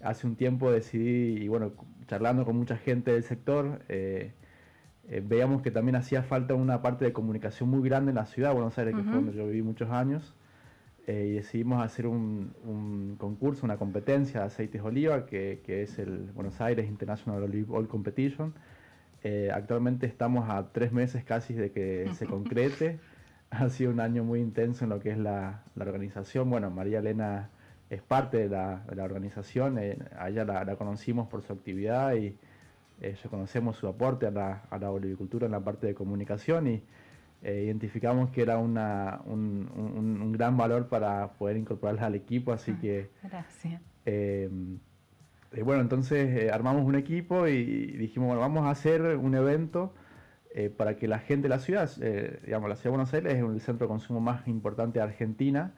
hace 0.01 0.27
un 0.27 0.35
tiempo 0.35 0.71
decidí, 0.71 1.43
y 1.43 1.47
bueno, 1.47 1.73
charlando 2.07 2.45
con 2.45 2.57
mucha 2.57 2.77
gente 2.77 3.11
del 3.11 3.23
sector, 3.23 3.81
veíamos 5.23 5.61
que 5.61 5.71
también 5.71 5.95
hacía 5.95 6.23
falta 6.23 6.55
una 6.55 6.81
parte 6.81 7.05
de 7.05 7.13
comunicación 7.13 7.69
muy 7.69 7.87
grande 7.87 8.11
en 8.11 8.15
la 8.15 8.25
ciudad 8.25 8.49
de 8.49 8.55
Buenos 8.55 8.77
Aires, 8.77 8.95
que 8.95 9.03
fue 9.03 9.13
donde 9.13 9.33
yo 9.33 9.45
viví 9.45 9.61
muchos 9.61 9.89
años, 9.89 10.35
eh, 11.07 11.29
y 11.31 11.33
decidimos 11.33 11.83
hacer 11.83 12.05
un, 12.05 13.15
concurso, 13.17 13.65
una 13.65 13.77
competencia 13.77 14.41
de 14.41 14.45
aceites 14.45 14.81
de 14.81 14.87
oliva, 14.87 15.25
que, 15.25 15.59
es 15.67 15.97
el 15.97 16.31
Buenos 16.33 16.61
Aires 16.61 16.87
International 16.87 17.43
Olive 17.43 17.67
Oil 17.69 17.87
Competition. 17.87 18.53
Eh, 19.23 19.49
actualmente 19.53 20.05
estamos 20.05 20.49
a 20.49 20.71
tres 20.71 20.91
meses 20.91 21.23
casi 21.23 21.53
de 21.53 21.71
que 21.71 22.09
se 22.13 22.25
concrete. 22.27 22.99
ha 23.65 23.69
sido 23.69 23.91
un 23.91 23.99
año 23.99 24.23
muy 24.23 24.39
intenso 24.39 24.83
en 24.85 24.89
lo 24.89 24.99
que 24.99 25.11
es 25.11 25.17
la, 25.17 25.63
organización. 25.79 26.49
Bueno, 26.49 26.69
María 26.69 26.99
Elena 26.99 27.49
es 27.89 28.01
parte 28.01 28.37
de 28.37 28.49
la, 28.49 28.83
organización, 28.97 29.77
eh, 29.77 29.97
a 30.17 30.29
ella 30.29 30.45
la, 30.45 30.75
conocimos 30.75 31.27
por 31.27 31.43
su 31.43 31.53
actividad 31.53 32.15
y 32.15 32.37
reconocemos 33.23 33.77
su 33.77 33.87
aporte 33.87 34.27
a 34.27 34.31
la, 34.31 34.63
a 34.69 34.77
la 34.77 34.91
olivicultura 34.91 35.47
en 35.47 35.51
la 35.51 35.59
parte 35.59 35.87
de 35.87 35.95
comunicación 35.95 36.67
y 36.67 36.83
eh, 37.43 37.63
identificamos 37.65 38.29
que 38.29 38.43
era 38.43 38.59
una, 38.59 39.21
un, 39.25 40.31
gran 40.31 40.57
valor 40.57 40.87
para 40.89 41.33
poder 41.33 41.57
incorporarlas 41.57 42.05
al 42.05 42.15
equipo, 42.15 42.53
así 42.53 42.71
ah, 42.71 42.79
que... 42.79 43.09
Gracias. 43.23 43.81
Em, 44.05 44.77
eh, 45.51 45.63
bueno, 45.63 45.81
entonces 45.81 46.37
eh, 46.37 46.51
armamos 46.51 46.85
un 46.85 46.95
equipo 46.95 47.47
y 47.47 47.97
dijimos, 47.97 48.27
bueno, 48.27 48.41
vamos 48.41 48.65
a 48.65 48.69
hacer 48.69 49.17
un 49.17 49.33
evento 49.33 49.93
para 50.77 50.95
que 50.95 51.07
la 51.07 51.19
gente 51.19 51.43
de 51.43 51.49
la 51.49 51.59
ciudad, 51.59 51.89
digamos, 52.43 52.69
la 52.69 52.75
ciudad 52.75 52.85
de 52.85 52.89
Buenos 52.89 53.13
Aires 53.13 53.33
es 53.35 53.39
el 53.39 53.61
centro 53.61 53.87
de 53.87 53.89
consumo 53.89 54.19
más 54.19 54.47
importante 54.47 54.99
de 54.99 55.03
Argentina, 55.03 55.73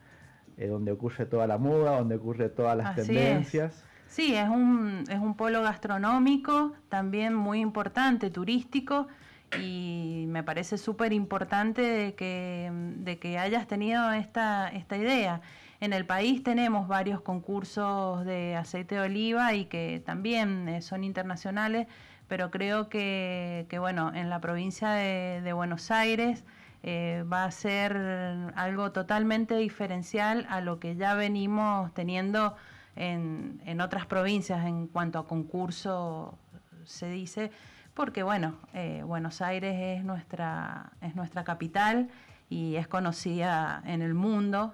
donde 0.58 0.92
ocurre 0.92 1.26
toda 1.26 1.48
la 1.48 1.58
moda, 1.58 1.98
donde 1.98 2.16
ocurre 2.16 2.50
todas 2.50 2.76
las 2.78 2.96
tendencias. 2.96 3.86
Sí, 4.08 4.36
es 4.36 4.48
un, 4.48 5.04
es 5.10 5.20
un 5.20 5.36
polo 5.36 5.64
gastronómico, 5.64 6.74
también 6.90 7.34
muy 7.34 7.60
importante, 7.60 8.30
turístico, 8.30 9.08
y 9.60 10.26
me 10.28 10.44
parece 10.44 10.78
súper 10.78 11.14
importante 11.14 11.82
de 11.82 12.16
que, 12.16 12.72
de 12.72 13.20
que 13.20 13.38
hayas 13.38 13.68
tenido 13.68 14.12
esta, 14.12 14.70
esta 14.70 14.98
idea. 14.98 15.42
En 15.80 15.94
el 15.94 16.06
país 16.06 16.44
tenemos 16.44 16.88
varios 16.88 17.22
concursos 17.22 18.24
de 18.26 18.56
aceite 18.56 18.96
de 18.96 19.02
oliva 19.02 19.54
y 19.54 19.66
que 19.66 20.02
también 20.06 20.70
eh, 20.70 20.82
son 20.82 21.04
internacionales, 21.04 21.88
pero 22.34 22.50
creo 22.50 22.90
que, 22.90 23.68
bueno, 23.78 24.12
en 24.12 24.28
la 24.28 24.42
provincia 24.42 24.90
de, 24.90 25.54
Buenos 25.54 25.92
Aires 25.92 26.44
eh, 26.82 27.24
va 27.32 27.44
a 27.44 27.52
ser 27.52 27.96
algo 28.56 28.92
totalmente 28.92 29.56
diferencial 29.56 30.48
a 30.50 30.60
lo 30.60 30.80
que 30.80 30.96
ya 30.96 31.14
venimos 31.14 31.94
teniendo 31.94 32.56
en, 32.96 33.62
en 33.68 33.82
otras 33.82 34.08
provincias 34.08 34.66
en 34.66 34.88
cuanto 34.88 35.20
a 35.20 35.28
concurso 35.28 36.36
se 36.86 37.08
dice 37.08 37.52
porque 37.94 38.24
bueno, 38.24 38.56
eh, 38.74 39.04
Buenos 39.06 39.44
Aires 39.44 40.00
es 40.00 40.04
nuestra, 40.04 40.92
es 41.02 41.16
nuestra 41.16 41.44
capital 41.44 42.10
y 42.50 42.78
es 42.78 42.88
conocida 42.88 43.84
en 43.86 44.02
el 44.02 44.16
mundo. 44.16 44.74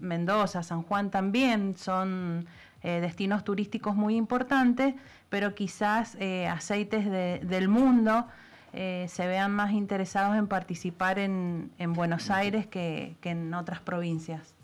Mendoza, 0.00 0.64
San 0.64 0.82
Juan 0.82 1.12
también 1.12 1.76
son 1.76 2.44
eh, 2.82 3.00
destinos 3.00 3.44
turísticos 3.44 3.94
muy 3.94 4.16
importantes, 4.16 4.94
pero 5.28 5.54
quizás 5.54 6.16
eh, 6.20 6.46
aceites 6.46 7.10
del 7.10 7.68
mundo 7.68 8.26
se 8.72 9.26
vean 9.26 9.52
más 9.52 9.72
interesados 9.72 10.34
en 10.38 10.46
participar 10.46 11.18
en, 11.18 11.70
en 11.76 11.92
Buenos 11.92 12.30
Aires 12.30 12.66
que, 12.66 13.16
en 13.22 13.52
otras 13.52 13.80
provincias. 13.80 14.54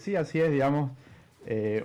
sí, 0.00 0.16
así 0.16 0.40
es, 0.40 0.50
digamos. 0.50 0.90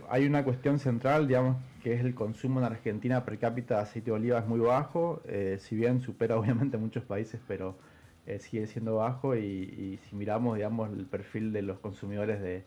hay 0.09 0.25
una 0.25 0.43
cuestión 0.43 0.79
central, 0.79 1.27
digamos, 1.27 1.57
que 1.83 1.93
es 1.93 2.01
el 2.01 2.15
consumo 2.15 2.59
en 2.61 2.65
Argentina 2.65 3.25
per 3.25 3.37
cápita 3.37 3.75
de 3.75 3.81
aceite 3.81 4.09
de 4.09 4.15
oliva 4.15 4.39
es 4.39 4.47
muy 4.47 4.59
bajo, 4.59 5.21
eh, 5.27 5.57
si 5.59 5.75
bien 5.75 6.01
supera 6.01 6.37
obviamente 6.39 6.77
muchos 6.77 7.03
países, 7.03 7.41
pero 7.47 7.77
eh, 8.25 8.39
sigue 8.39 8.65
siendo 8.67 8.95
bajo 8.95 9.35
y, 9.35 9.99
si 10.09 10.15
miramos 10.15 10.55
digamos 10.55 10.89
el 10.91 11.05
perfil 11.05 11.51
de 11.51 11.61
los 11.61 11.79
consumidores 11.79 12.41
de, 12.41 12.63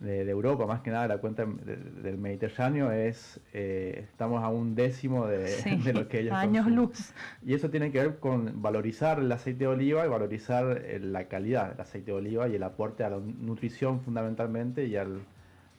Europa, 0.00 0.66
más 0.66 0.80
que 0.82 0.90
nada 0.90 1.08
la 1.08 1.18
cuenta 1.18 1.44
del 1.44 2.18
Mediterráneo 2.18 2.92
es, 2.92 3.40
eh, 3.52 4.04
estamos 4.04 4.44
a 4.44 4.48
un 4.48 4.74
décimo 4.74 5.26
de, 5.26 5.48
lo 5.92 6.08
que 6.08 6.20
ellos 6.20 6.34
años 6.34 6.66
luz. 6.66 7.12
Y 7.44 7.54
eso 7.54 7.68
tiene 7.70 7.90
que 7.90 7.98
ver 7.98 8.18
con 8.18 8.62
valorizar 8.62 9.18
el 9.18 9.30
aceite 9.32 9.60
de 9.60 9.68
oliva 9.68 10.06
y 10.06 10.08
valorizar 10.08 10.82
la 11.00 11.24
calidad 11.24 11.72
del 11.72 11.80
aceite 11.80 12.12
de 12.12 12.16
oliva 12.16 12.48
y 12.48 12.54
el 12.54 12.62
aporte 12.62 13.02
a 13.02 13.10
la 13.10 13.18
nutrición 13.18 14.00
fundamentalmente 14.00 14.86
y 14.86 14.96
al, 14.96 15.20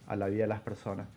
a 0.07 0.15
la 0.15 0.27
vida 0.27 0.43
de 0.43 0.47
las 0.47 0.61
personas. 0.61 1.07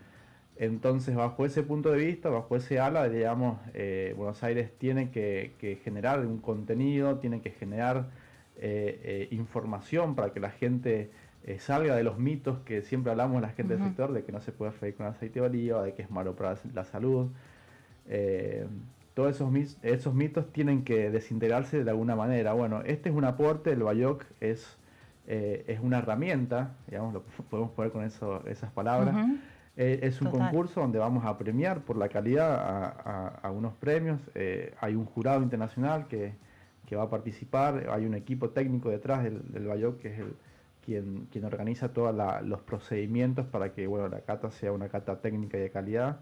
Entonces, 0.56 1.14
bajo 1.16 1.46
ese 1.46 1.62
punto 1.62 1.90
de 1.90 1.98
vista, 1.98 2.28
bajo 2.28 2.56
ese 2.56 2.78
ala, 2.78 3.08
digamos, 3.08 3.58
eh, 3.74 4.14
Buenos 4.16 4.42
Aires 4.44 4.70
tiene 4.78 5.10
que, 5.10 5.80
generar 5.82 6.24
un 6.26 6.38
contenido, 6.38 7.18
tiene 7.18 7.40
que 7.40 7.50
generar 7.50 8.10
eh, 8.58 9.00
eh, 9.02 9.28
información 9.30 10.14
para 10.14 10.32
que 10.32 10.40
la 10.40 10.50
gente 10.50 11.10
salga 11.58 11.96
de 11.96 12.04
los 12.04 12.18
mitos 12.18 12.58
que 12.60 12.82
siempre 12.82 13.10
hablamos 13.10 13.40
la 13.42 13.50
gente 13.50 13.76
del 13.76 13.84
sector, 13.84 14.12
de 14.12 14.24
que 14.24 14.32
no 14.32 14.40
se 14.40 14.52
puede 14.52 14.72
freír 14.72 14.94
con 14.94 15.06
aceite 15.06 15.40
de 15.40 15.46
oliva, 15.46 15.82
de 15.82 15.94
que 15.94 16.02
es 16.02 16.10
malo 16.10 16.36
para 16.36 16.56
la 16.74 16.84
salud. 16.84 17.30
todos 19.14 19.34
esos, 19.34 19.78
esos 19.82 20.14
mitos 20.14 20.52
tienen 20.52 20.84
que 20.84 21.10
desintegrarse 21.10 21.84
de 21.84 21.90
alguna 21.90 22.16
manera. 22.16 22.52
Bueno, 22.52 22.82
este 22.84 23.08
es 23.08 23.14
un 23.14 23.24
aporte, 23.24 23.72
el 23.72 23.82
Bayoc 23.82 24.24
es, 24.40 24.76
eh, 25.26 25.64
es 25.66 25.80
una 25.80 25.98
herramienta, 25.98 26.76
digamos, 26.86 27.14
lo 27.14 27.22
podemos 27.50 27.72
poner 27.72 27.92
con 27.92 28.04
eso, 28.04 28.44
esas 28.46 28.70
palabras. 28.70 29.14
Eh, 29.76 30.00
es 30.02 30.20
un 30.20 30.30
concurso 30.30 30.80
donde 30.80 30.98
vamos 30.98 31.24
a 31.24 31.38
premiar 31.38 31.80
por 31.80 31.96
la 31.96 32.08
calidad 32.08 33.40
a, 33.42 33.50
unos 33.50 33.74
premios. 33.74 34.20
Eh, 34.34 34.74
hay 34.80 34.94
un 34.94 35.06
jurado 35.06 35.42
internacional 35.42 36.08
que, 36.08 36.34
va 36.94 37.04
a 37.04 37.08
participar, 37.08 37.88
hay 37.90 38.04
un 38.04 38.12
equipo 38.12 38.50
técnico 38.50 38.90
detrás 38.90 39.24
del, 39.24 39.50
del 39.50 39.66
Bayoc 39.66 39.98
que 39.98 40.08
es 40.08 40.18
el, 40.18 40.34
quien, 40.84 41.26
quien 41.30 41.44
organiza 41.44 41.92
todos 41.92 42.14
los 42.44 42.60
procedimientos 42.60 43.46
para 43.46 43.72
que 43.72 43.86
bueno, 43.86 44.08
la 44.08 44.20
cata 44.20 44.50
sea 44.50 44.72
una 44.72 44.88
cata 44.88 45.20
técnica 45.20 45.58
y 45.58 45.60
de 45.60 45.70
calidad. 45.70 46.18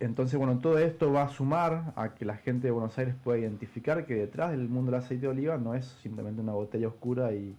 Entonces, 0.00 0.38
bueno, 0.38 0.58
todo 0.58 0.78
esto 0.78 1.12
va 1.12 1.24
a 1.24 1.28
sumar 1.28 1.92
a 1.96 2.14
que 2.14 2.24
la 2.24 2.36
gente 2.36 2.68
de 2.68 2.70
Buenos 2.70 2.96
Aires 2.98 3.16
pueda 3.24 3.38
identificar 3.38 4.06
que 4.06 4.14
detrás 4.14 4.52
del 4.52 4.68
mundo 4.68 4.92
del 4.92 5.00
aceite 5.00 5.22
de 5.22 5.28
oliva 5.28 5.58
no 5.58 5.74
es 5.74 5.86
simplemente 6.02 6.40
una 6.40 6.52
botella 6.52 6.86
oscura 6.86 7.32
y, 7.32 7.56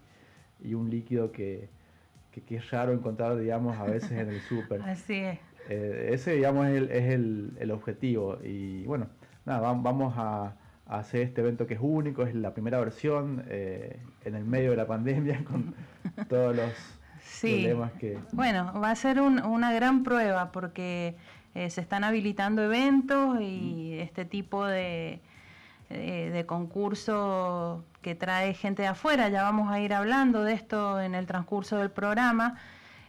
un 0.73 0.89
líquido 0.89 1.31
que, 1.31 1.67
es 2.49 2.71
raro 2.71 2.93
encontrar, 2.93 3.37
digamos, 3.37 3.77
a 3.77 3.83
veces 3.83 4.11
en 4.11 4.29
el 4.29 4.39
súper. 4.41 4.81
Así 4.85 5.15
es. 5.15 5.39
Eh, 5.67 6.11
ese, 6.13 6.35
digamos, 6.35 6.67
es, 6.67 7.11
el, 7.11 7.71
objetivo. 7.71 8.37
Y 8.41 8.85
bueno, 8.85 9.07
nada, 9.45 9.73
vamos 9.73 10.13
a, 10.15 10.53
hacer 10.89 11.21
este 11.21 11.41
evento 11.41 11.67
que 11.67 11.75
es 11.75 11.79
único, 11.81 12.23
es 12.23 12.33
la 12.33 12.53
primera 12.53 12.79
versión 12.79 13.45
eh, 13.47 13.99
en 14.25 14.35
el 14.35 14.43
medio 14.43 14.71
de 14.71 14.77
la 14.77 14.87
pandemia 14.87 15.43
con 15.49 15.75
todos 16.27 16.55
los 16.55 16.71
problemas 17.39 17.91
que... 17.93 18.17
Bueno, 18.31 18.73
va 18.81 18.91
a 18.91 18.95
ser 18.95 19.21
una 19.21 19.71
gran 19.71 20.03
prueba 20.03 20.51
porque 20.51 21.15
eh, 21.53 21.69
se 21.69 21.81
están 21.81 22.03
habilitando 22.03 22.63
eventos 22.63 23.39
y 23.39 23.99
este 23.99 24.25
tipo 24.25 24.65
de, 24.65 25.19
eh, 25.91 26.31
de 26.33 26.45
concurso 26.47 27.83
que 28.01 28.15
trae 28.15 28.53
gente 28.55 28.81
de 28.81 28.87
afuera, 28.87 29.29
ya 29.29 29.43
vamos 29.43 29.71
a 29.71 29.79
ir 29.79 29.93
hablando 29.93 30.43
de 30.43 30.53
esto 30.53 30.99
en 30.99 31.13
el 31.13 31.27
transcurso 31.27 31.77
del 31.77 31.91
programa. 31.91 32.57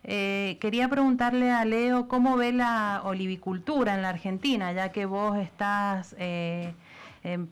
Eh, 0.03 0.59
quería 0.61 0.89
preguntarle 0.89 1.51
a 1.51 1.65
Leo 1.65 2.09
cómo 2.09 2.37
ve 2.37 2.53
la 2.53 3.03
olivicultura 3.05 3.95
en 3.95 4.03
la 4.03 4.11
Argentina, 4.11 4.73
ya 4.73 4.91
que 4.93 5.07
vos 5.07 5.39
estás 5.39 6.17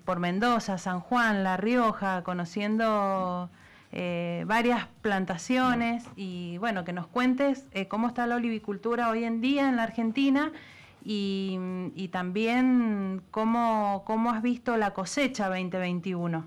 por 0.04 0.18
Mendoza, 0.18 0.78
San 0.78 1.00
Juan, 1.00 1.44
La 1.44 1.56
Rioja, 1.56 2.22
conociendo 2.22 3.50
varias 3.90 4.86
plantaciones 5.00 6.04
y 6.16 6.58
bueno, 6.58 6.84
que 6.84 6.92
nos 6.92 7.06
cuentes 7.06 7.66
cómo 7.88 8.08
está 8.08 8.26
la 8.26 8.36
olivicultura 8.36 9.10
hoy 9.10 9.24
en 9.24 9.40
día 9.40 9.68
en 9.68 9.76
la 9.76 9.84
Argentina 9.84 10.52
y, 11.04 12.08
también 12.12 13.22
cómo, 13.30 14.02
cómo, 14.06 14.30
has 14.30 14.42
visto 14.42 14.76
la 14.76 14.92
cosecha 14.92 15.48
2021. 15.48 16.44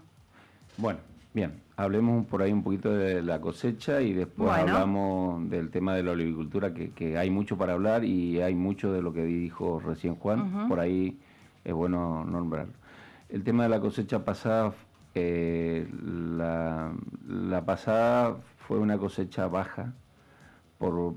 Bueno, 0.78 1.00
bien, 1.34 1.54
hablemos 1.78 2.26
por 2.28 2.42
ahí 2.42 2.52
un 2.52 2.64
poquito 2.64 2.94
de 2.94 3.22
la 3.22 3.42
cosecha 3.42 4.02
y 4.02 4.14
después 4.14 4.52
hablamos 4.52 5.50
del 5.50 5.70
tema 5.70 5.96
de 5.96 6.04
la 6.04 6.12
olivicultura, 6.12 6.74
que, 6.74 7.18
hay 7.18 7.30
mucho 7.30 7.58
para 7.58 7.74
hablar 7.74 8.04
y 8.04 8.42
hay 8.42 8.56
mucho 8.56 8.92
de 8.92 9.02
lo 9.02 9.14
que 9.14 9.24
dijo 9.24 9.80
recién 9.80 10.16
Juan, 10.16 10.68
por 10.68 10.80
ahí 10.80 11.18
es 11.64 11.74
bueno 11.74 12.26
nombrarlo. 12.26 12.74
El 13.32 13.44
tema 13.44 13.64
de 13.64 13.70
la 13.70 13.80
cosecha 13.80 14.24
pasada, 14.26 14.74
eh, 15.16 15.88
la, 16.38 16.94
la 17.28 17.66
pasada 17.66 18.38
fue 18.68 18.78
una 18.78 18.98
cosecha 18.98 19.48
baja, 19.48 19.94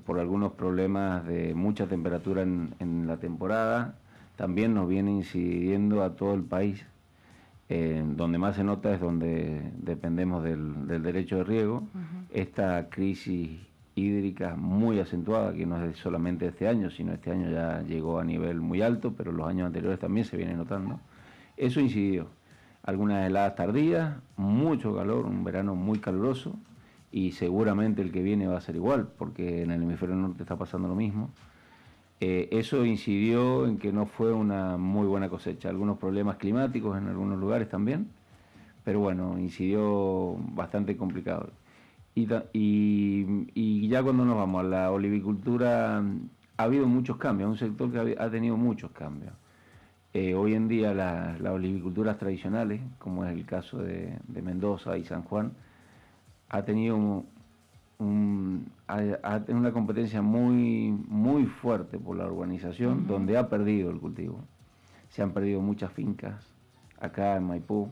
por, 0.05 0.21
algunos 0.21 0.53
problemas 0.53 1.27
de 1.27 1.55
mucha 1.55 1.87
temperatura 1.87 2.43
en, 2.43 3.07
la 3.07 3.17
temporada. 3.17 3.95
También 4.37 4.75
nos 4.75 4.89
viene 4.89 5.11
incidiendo 5.11 6.03
a 6.03 6.15
todo 6.15 6.35
el 6.35 6.43
país. 6.43 6.85
donde 7.69 8.39
más 8.39 8.57
se 8.57 8.65
nota 8.65 8.95
es 8.95 9.01
donde 9.01 9.73
dependemos 9.79 10.45
del, 10.45 11.03
derecho 11.03 11.39
de 11.39 11.45
riego. 11.45 11.83
Esta 12.31 12.89
crisis 12.91 13.59
hídrica 13.95 14.55
muy 14.57 15.01
acentuada, 15.01 15.55
que 15.55 15.65
no 15.65 15.83
es 15.83 15.97
solamente 15.97 16.47
este 16.49 16.69
año, 16.69 16.91
sino 16.91 17.13
este 17.13 17.31
año 17.31 17.51
ya 17.51 17.83
llegó 17.83 18.19
a 18.19 18.25
nivel 18.25 18.61
muy 18.61 18.83
alto, 18.83 19.15
pero 19.17 19.33
los 19.33 19.47
años 19.49 19.67
anteriores 19.67 19.99
también 19.99 20.27
se 20.27 20.37
viene 20.37 20.55
notando. 20.55 21.01
Eso 21.57 21.81
incidió. 21.81 22.29
Algunas 22.83 23.27
heladas 23.27 23.55
tardías, 23.55 24.17
mucho 24.37 24.95
calor, 24.95 25.27
un 25.27 25.45
verano 25.45 25.75
muy 25.75 25.99
caluroso, 25.99 26.55
y 27.11 27.33
seguramente 27.33 28.03
el 28.03 28.13
que 28.13 28.23
viene 28.23 28.47
va 28.47 28.59
a 28.59 28.61
ser 28.61 28.77
igual, 28.77 29.09
porque 29.17 29.63
en 29.63 29.71
el 29.71 29.83
hemisferio 29.83 30.17
norte 30.17 30.43
está 30.43 30.57
pasando 30.57 30.89
lo 30.89 30.95
mismo. 30.95 31.31
Eh, 32.21 32.49
eso 32.53 32.85
incidió 32.85 33.67
en 33.67 33.79
que 33.79 33.93
no 33.93 34.07
fue 34.07 34.33
una 34.33 34.77
muy 34.77 35.07
buena 35.07 35.29
cosecha, 35.29 35.69
algunos 35.69 35.99
problemas 35.99 36.37
climáticos 36.37 36.97
en 36.99 37.09
algunos 37.09 37.39
lugares 37.39 37.69
también, 37.69 38.09
pero 38.85 39.01
bueno, 39.01 39.39
incidió 39.39 40.37
bastante 40.55 40.97
complicado. 40.97 41.51
Y, 42.15 42.29
y, 42.53 43.89
ya 43.89 44.03
cuando 44.03 44.25
nos 44.25 44.37
vamos 44.37 44.65
a 44.65 44.69
la 44.69 44.91
olivicultura, 44.93 46.03
ha 46.57 46.63
habido 46.63 46.87
muchos 46.87 47.17
cambios, 47.17 47.51
un 47.51 47.59
sector 47.59 47.91
que 47.91 48.17
ha, 48.19 48.31
tenido 48.31 48.57
muchos 48.57 48.93
cambios. 48.93 49.33
Eh, 50.17 50.33
hoy 50.33 50.55
en 50.55 50.69
día 50.69 50.95
las 50.95 51.41
oliviculturas 51.41 52.17
tradicionales, 52.19 52.81
como 53.01 53.25
es 53.25 53.33
el 53.33 53.45
caso 53.45 53.79
de 53.79 54.17
Mendoza 54.29 54.97
y 54.97 55.05
San 55.05 55.25
Juan, 55.25 55.53
ha 56.51 56.63
tenido 56.63 57.25
una 57.99 59.73
competencia 59.73 60.23
muy, 60.23 60.93
muy 61.09 61.47
fuerte 61.47 61.99
por 61.99 62.17
la 62.17 62.27
urbanización, 62.27 63.09
donde 63.09 63.37
ha 63.37 63.49
perdido 63.49 63.91
el 63.91 63.99
cultivo. 63.99 64.39
Se 65.09 65.21
han 65.21 65.33
perdido 65.33 65.61
muchas 65.61 65.93
fincas 65.93 66.47
acá 67.01 67.37
en 67.37 67.49
Maipú, 67.49 67.89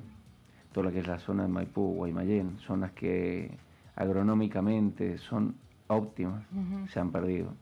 toda 0.70 0.86
la 0.86 0.92
que 0.92 1.00
es 1.00 1.08
la 1.08 1.18
zona 1.18 1.42
de 1.42 1.48
Maipú, 1.48 1.94
Guaymallén, 1.94 2.56
zonas 2.60 2.92
que 2.92 3.50
agronómicamente 3.96 5.18
son 5.18 5.56
óptimas, 5.88 6.44
se 6.88 7.00
han 7.00 7.10
perdido. 7.10 7.52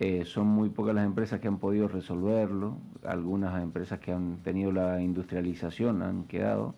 Eh, 0.00 0.24
son 0.24 0.46
muy 0.46 0.68
pocas 0.68 0.94
las 0.94 1.04
empresas 1.04 1.40
que 1.40 1.48
han 1.48 1.58
podido 1.58 1.88
resolverlo, 1.88 2.78
algunas 3.04 3.60
empresas 3.60 3.98
que 3.98 4.12
han 4.12 4.36
tenido 4.44 4.70
la 4.70 5.00
industrialización 5.00 6.02
han 6.02 6.24
quedado, 6.24 6.76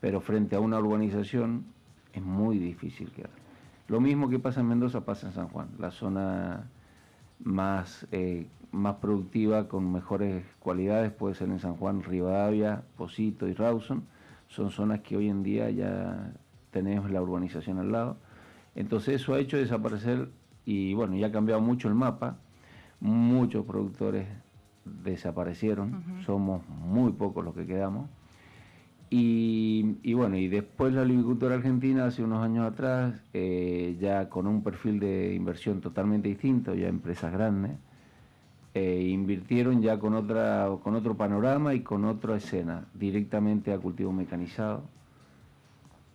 pero 0.00 0.20
frente 0.20 0.56
a 0.56 0.60
una 0.60 0.78
urbanización 0.78 1.66
es 2.14 2.22
muy 2.22 2.58
difícil 2.58 3.10
quedar. 3.10 3.30
Lo 3.88 4.00
mismo 4.00 4.30
que 4.30 4.38
pasa 4.38 4.60
en 4.60 4.68
Mendoza 4.68 5.04
pasa 5.04 5.26
en 5.26 5.34
San 5.34 5.48
Juan, 5.48 5.68
la 5.78 5.90
zona 5.90 6.70
más, 7.38 8.06
eh, 8.12 8.46
más 8.72 8.96
productiva, 8.96 9.68
con 9.68 9.92
mejores 9.92 10.42
cualidades, 10.58 11.12
puede 11.12 11.34
ser 11.34 11.50
en 11.50 11.58
San 11.58 11.76
Juan, 11.76 12.02
Rivadavia, 12.02 12.82
Posito 12.96 13.46
y 13.46 13.52
Rawson, 13.52 14.04
son 14.48 14.70
zonas 14.70 15.00
que 15.00 15.18
hoy 15.18 15.28
en 15.28 15.42
día 15.42 15.68
ya 15.68 16.32
tenemos 16.70 17.10
la 17.10 17.20
urbanización 17.20 17.78
al 17.78 17.92
lado. 17.92 18.16
Entonces 18.74 19.20
eso 19.20 19.34
ha 19.34 19.38
hecho 19.38 19.58
desaparecer 19.58 20.30
y 20.64 20.94
bueno, 20.94 21.14
ya 21.16 21.26
ha 21.26 21.32
cambiado 21.32 21.60
mucho 21.60 21.88
el 21.88 21.94
mapa, 21.94 22.38
muchos 23.00 23.64
productores 23.64 24.26
desaparecieron, 24.84 26.22
somos 26.24 26.66
muy 26.68 27.12
pocos 27.12 27.44
los 27.44 27.54
que 27.54 27.66
quedamos. 27.66 28.08
Y, 29.16 30.12
bueno, 30.14 30.36
y 30.36 30.48
después 30.48 30.92
la 30.92 31.02
olivicultura 31.02 31.54
argentina 31.54 32.06
hace 32.06 32.24
unos 32.24 32.42
años 32.42 32.66
atrás, 32.66 33.22
eh, 33.32 33.96
ya 34.00 34.28
con 34.28 34.48
un 34.48 34.62
perfil 34.64 34.98
de 34.98 35.34
inversión 35.34 35.80
totalmente 35.80 36.28
distinto, 36.28 36.74
ya 36.74 36.88
empresas 36.88 37.32
grandes, 37.32 37.72
eh, 38.74 39.08
invirtieron 39.08 39.80
ya 39.82 40.00
con, 40.00 40.14
otra, 40.14 40.68
con 40.82 40.96
otro 40.96 41.16
panorama 41.16 41.74
y 41.74 41.82
con 41.82 42.04
otra 42.04 42.36
escena, 42.36 42.86
directamente 42.92 43.72
a 43.72 43.78
cultivo 43.78 44.12
mecanizado. 44.12 44.82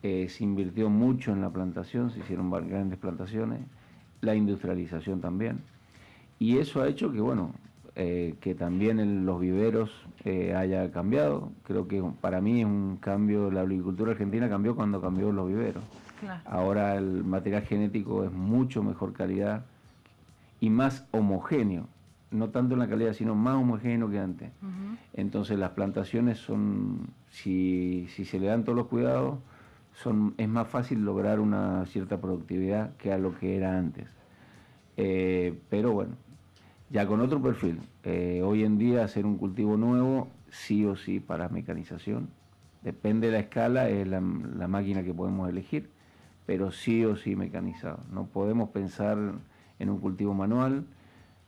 Eh, 0.04 0.28
se 0.28 0.44
invirtió 0.44 0.90
mucho 0.90 1.32
en 1.32 1.40
la 1.40 1.52
plantación, 1.52 2.12
se 2.12 2.20
hicieron 2.20 2.52
grandes 2.52 3.00
plantaciones, 3.00 3.62
la 4.20 4.36
industrialización 4.36 5.22
también. 5.22 5.62
Y 6.40 6.58
eso 6.58 6.82
ha 6.82 6.88
hecho 6.88 7.12
que, 7.12 7.20
bueno, 7.20 7.54
eh, 7.96 8.36
que 8.40 8.56
también 8.56 9.02
en 9.02 9.26
los 9.26 9.42
viveros 9.42 9.92
eh, 10.24 10.56
haya 10.56 10.90
cambiado. 10.90 11.52
Creo 11.64 11.88
que 11.90 12.02
para 12.22 12.40
mí 12.40 12.62
es 12.62 12.66
un 12.66 12.96
cambio, 12.96 13.52
la 13.52 13.62
agricultura 13.62 14.14
argentina 14.14 14.48
cambió 14.48 14.74
cuando 14.74 15.02
cambió 15.02 15.34
los 15.34 15.50
viveros. 15.50 15.84
Ahora 16.46 16.96
el 16.96 17.26
material 17.26 17.64
genético 17.64 18.24
es 18.24 18.32
mucho 18.32 18.84
mejor 18.84 19.12
calidad 19.12 19.66
y 20.62 20.70
más 20.70 21.06
homogéneo, 21.12 21.88
no 22.32 22.50
tanto 22.50 22.74
en 22.74 22.80
la 22.80 22.88
calidad, 22.88 23.14
sino 23.14 23.36
más 23.36 23.56
homogéneo 23.56 24.10
que 24.10 24.20
antes. 24.20 24.52
Entonces 25.14 25.60
las 25.60 25.72
plantaciones 25.72 26.38
son, 26.38 27.10
si, 27.30 28.08
si, 28.16 28.24
se 28.24 28.40
le 28.40 28.48
dan 28.48 28.64
todos 28.64 28.78
los 28.78 28.88
cuidados, 28.88 29.40
son, 29.94 30.36
es 30.38 30.48
más 30.48 30.68
fácil 30.70 31.04
lograr 31.04 31.42
una 31.42 31.86
cierta 31.86 32.22
productividad 32.22 32.96
que 32.96 33.12
a 33.12 33.18
lo 33.18 33.38
que 33.38 33.58
era 33.58 33.78
antes. 33.78 34.08
Eh, 34.96 35.58
pero 35.70 35.92
bueno, 35.92 36.16
ya 36.90 37.08
con 37.08 37.22
otro 37.22 37.42
perfil. 37.42 37.80
Eh, 38.04 38.42
hoy 38.44 38.64
en 38.64 38.78
día 38.78 39.04
hacer 39.04 39.26
un 39.26 39.38
cultivo 39.38 39.78
nuevo, 39.78 40.30
sí 40.50 40.86
o 40.86 40.96
sí 40.96 41.20
para 41.20 41.50
mecanización. 41.50 42.30
Depende 42.82 43.28
de 43.28 43.34
la 43.34 43.40
escala, 43.40 43.90
es 43.90 44.08
la, 44.08 44.22
máquina 44.22 45.04
que 45.04 45.14
podemos 45.14 45.50
elegir, 45.50 45.90
pero 46.46 46.72
sí 46.72 47.04
o 47.06 47.16
sí 47.16 47.36
mecanizado. 47.36 48.00
No 48.12 48.28
podemos 48.28 48.70
pensar 48.70 49.18
en 49.80 49.90
un 49.90 50.00
cultivo 50.00 50.34
manual. 50.34 50.86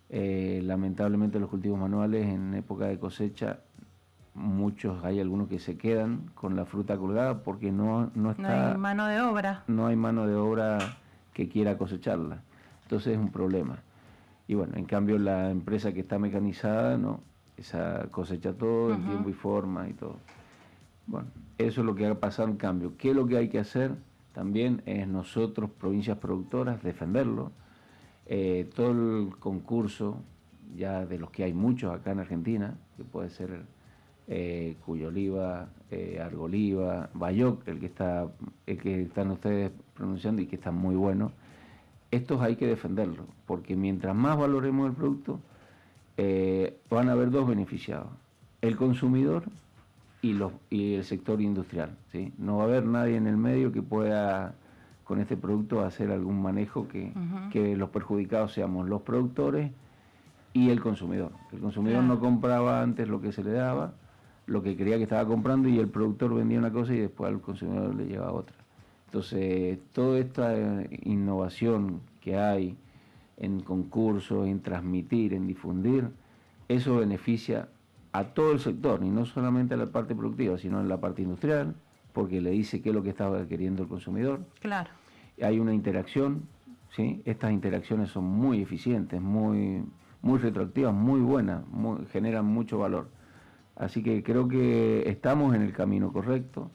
Eh, 0.10 0.62
lamentablemente 0.64 1.40
los 1.40 1.50
cultivos 1.50 1.80
manuales 1.80 2.28
en 2.28 2.54
época 2.54 2.86
de 2.88 3.00
cosecha 3.00 3.62
muchos, 4.34 5.04
hay 5.04 5.20
algunos 5.20 5.48
que 5.48 5.60
se 5.60 5.78
quedan 5.78 6.32
con 6.36 6.56
la 6.56 6.66
fruta 6.66 6.98
colgada 6.98 7.44
porque 7.44 7.72
no, 7.72 8.12
no 8.16 8.32
está... 8.32 8.68
No 8.68 8.72
hay 8.72 8.78
mano 8.78 9.08
de 9.08 9.22
obra. 9.22 9.64
No 9.68 9.88
hay 9.88 9.96
mano 9.96 10.28
de 10.28 10.36
obra 10.36 10.78
que 11.34 11.50
quiera 11.50 11.78
cosecharla. 11.78 12.42
Entonces 12.84 13.14
es 13.14 13.20
un 13.20 13.32
problema. 13.32 13.80
Y 14.52 14.54
bueno, 14.54 14.74
en 14.76 14.84
cambio 14.84 15.18
la 15.18 15.50
empresa 15.50 15.94
que 15.94 16.02
está 16.02 16.20
mecanizada, 16.20 16.98
no, 16.98 17.22
esa 17.56 18.10
cosecha 18.12 18.52
todo 18.52 18.94
en 18.94 19.06
tiempo 19.06 19.30
y 19.30 19.34
forma 19.34 19.88
y 19.88 19.94
todo. 19.94 20.18
Bueno, 21.08 21.30
eso 21.58 21.80
es 21.80 21.88
lo 21.88 21.96
que 21.96 22.06
ha 22.06 22.20
pasado 22.20 22.50
en 22.50 22.58
cambio. 22.58 22.98
¿Qué 22.98 23.12
es 23.12 23.16
lo 23.16 23.26
que 23.26 23.38
hay 23.38 23.48
que 23.48 23.60
hacer? 23.60 23.96
También 24.34 24.82
es 24.86 25.08
nosotros, 25.08 25.70
provincias 25.70 26.18
productoras, 26.18 26.84
defenderlo. 26.84 27.54
Eh, 28.26 28.70
todo 28.76 28.92
el 28.92 29.38
concurso, 29.38 30.18
ya 30.76 31.06
de 31.06 31.18
los 31.18 31.32
que 31.32 31.46
hay 31.46 31.54
muchos 31.54 31.96
acá 31.96 32.12
en 32.12 32.20
Argentina, 32.20 32.76
que 32.98 33.06
puede 33.06 33.30
ser 33.30 33.62
eh, 34.28 34.76
Cuyo 34.86 35.08
Oliva, 35.08 35.70
eh, 35.90 36.20
Argoliva, 36.22 37.10
Bayoc, 37.14 37.66
el 37.70 37.80
que 37.80 37.86
está, 37.86 38.28
el 38.66 38.78
que 38.78 39.04
están 39.04 39.32
ustedes 39.32 39.72
pronunciando 39.94 40.42
y 40.42 40.48
que 40.48 40.58
está 40.58 40.72
muy 40.72 40.96
bueno. 40.96 41.32
Estos 42.12 42.42
hay 42.42 42.58
que 42.58 42.68
defenderlos, 42.68 43.26
porque 43.46 43.76
mientras 43.76 44.14
más 44.16 44.38
valoremos 44.38 44.90
el 44.90 44.96
producto, 44.96 45.40
eh, 46.18 46.78
van 46.90 47.10
a 47.10 47.14
haber 47.14 47.32
dos 47.32 47.48
beneficiados, 47.48 48.08
el 48.62 48.76
consumidor 48.76 49.44
y, 50.22 50.34
los, 50.34 50.52
y 50.70 50.96
el 50.96 51.04
sector 51.06 51.42
industrial. 51.42 51.98
¿sí? 52.12 52.34
No 52.38 52.58
va 52.58 52.64
a 52.64 52.68
haber 52.68 52.86
nadie 52.86 53.16
en 53.16 53.28
el 53.28 53.38
medio 53.38 53.72
que 53.72 53.82
pueda 53.82 54.54
con 55.04 55.20
este 55.20 55.36
producto 55.36 55.82
hacer 55.82 56.12
algún 56.12 56.42
manejo 56.42 56.88
que, 56.88 57.12
que 57.52 57.76
los 57.76 57.90
perjudicados 57.90 58.54
seamos 58.54 58.88
los 58.88 59.02
productores 59.02 59.72
y 60.54 60.70
el 60.70 60.80
consumidor. 60.82 61.32
El 61.52 61.60
consumidor 61.60 62.04
no 62.04 62.20
compraba 62.20 62.82
antes 62.82 63.08
lo 63.08 63.20
que 63.20 63.32
se 63.32 63.44
le 63.44 63.52
daba, 63.52 63.94
lo 64.46 64.62
que 64.62 64.76
creía 64.76 64.98
que 64.98 65.04
estaba 65.04 65.26
comprando 65.28 65.70
y 65.70 65.80
el 65.80 65.90
productor 65.90 66.34
vendía 66.34 66.60
una 66.60 66.72
cosa 66.72 66.94
y 66.94 67.00
después 67.00 67.32
al 67.32 67.42
consumidor 67.42 67.96
le 67.96 68.06
llevaba 68.06 68.32
otra. 68.32 68.56
Entonces, 69.12 69.78
toda 69.92 70.20
esta 70.20 70.56
innovación 71.02 72.00
que 72.22 72.38
hay 72.38 72.78
en 73.36 73.60
concursos, 73.60 74.48
en 74.48 74.62
transmitir, 74.62 75.34
en 75.34 75.48
difundir, 75.48 76.08
eso 76.70 76.96
beneficia 76.96 77.68
a 78.14 78.24
todo 78.24 78.54
el 78.54 78.62
sector, 78.62 79.04
y 79.04 79.10
no 79.10 79.26
solamente 79.26 79.74
a 79.74 79.78
la 79.78 79.88
parte 79.88 80.16
productiva, 80.16 80.58
sino 80.58 80.80
en 80.80 80.88
la 80.88 81.02
parte 81.02 81.24
industrial, 81.24 81.76
porque 82.14 82.40
le 82.40 82.52
dice 82.52 82.82
qué 82.82 82.88
es 82.88 82.96
lo 82.96 83.04
que 83.04 83.10
estaba 83.10 83.46
queriendo 83.50 83.84
el 83.84 83.90
consumidor. 83.90 84.46
Claro. 84.62 84.92
Hay 85.42 85.60
una 85.60 85.74
interacción, 85.74 86.44
¿sí? 86.96 87.22
Estas 87.26 87.52
interacciones 87.52 88.12
son 88.12 88.24
muy 88.24 88.62
eficientes, 88.62 89.20
muy, 89.20 89.84
muy 90.22 90.40
retroactivas, 90.40 90.94
muy 90.94 91.20
buenas, 91.20 91.66
generan 92.14 92.46
mucho 92.46 92.78
valor. 92.78 93.10
Así 93.76 94.02
que 94.04 94.24
creo 94.24 94.48
que 94.48 95.10
estamos 95.10 95.54
en 95.54 95.64
el 95.64 95.74
camino 95.74 96.14
correcto. 96.14 96.72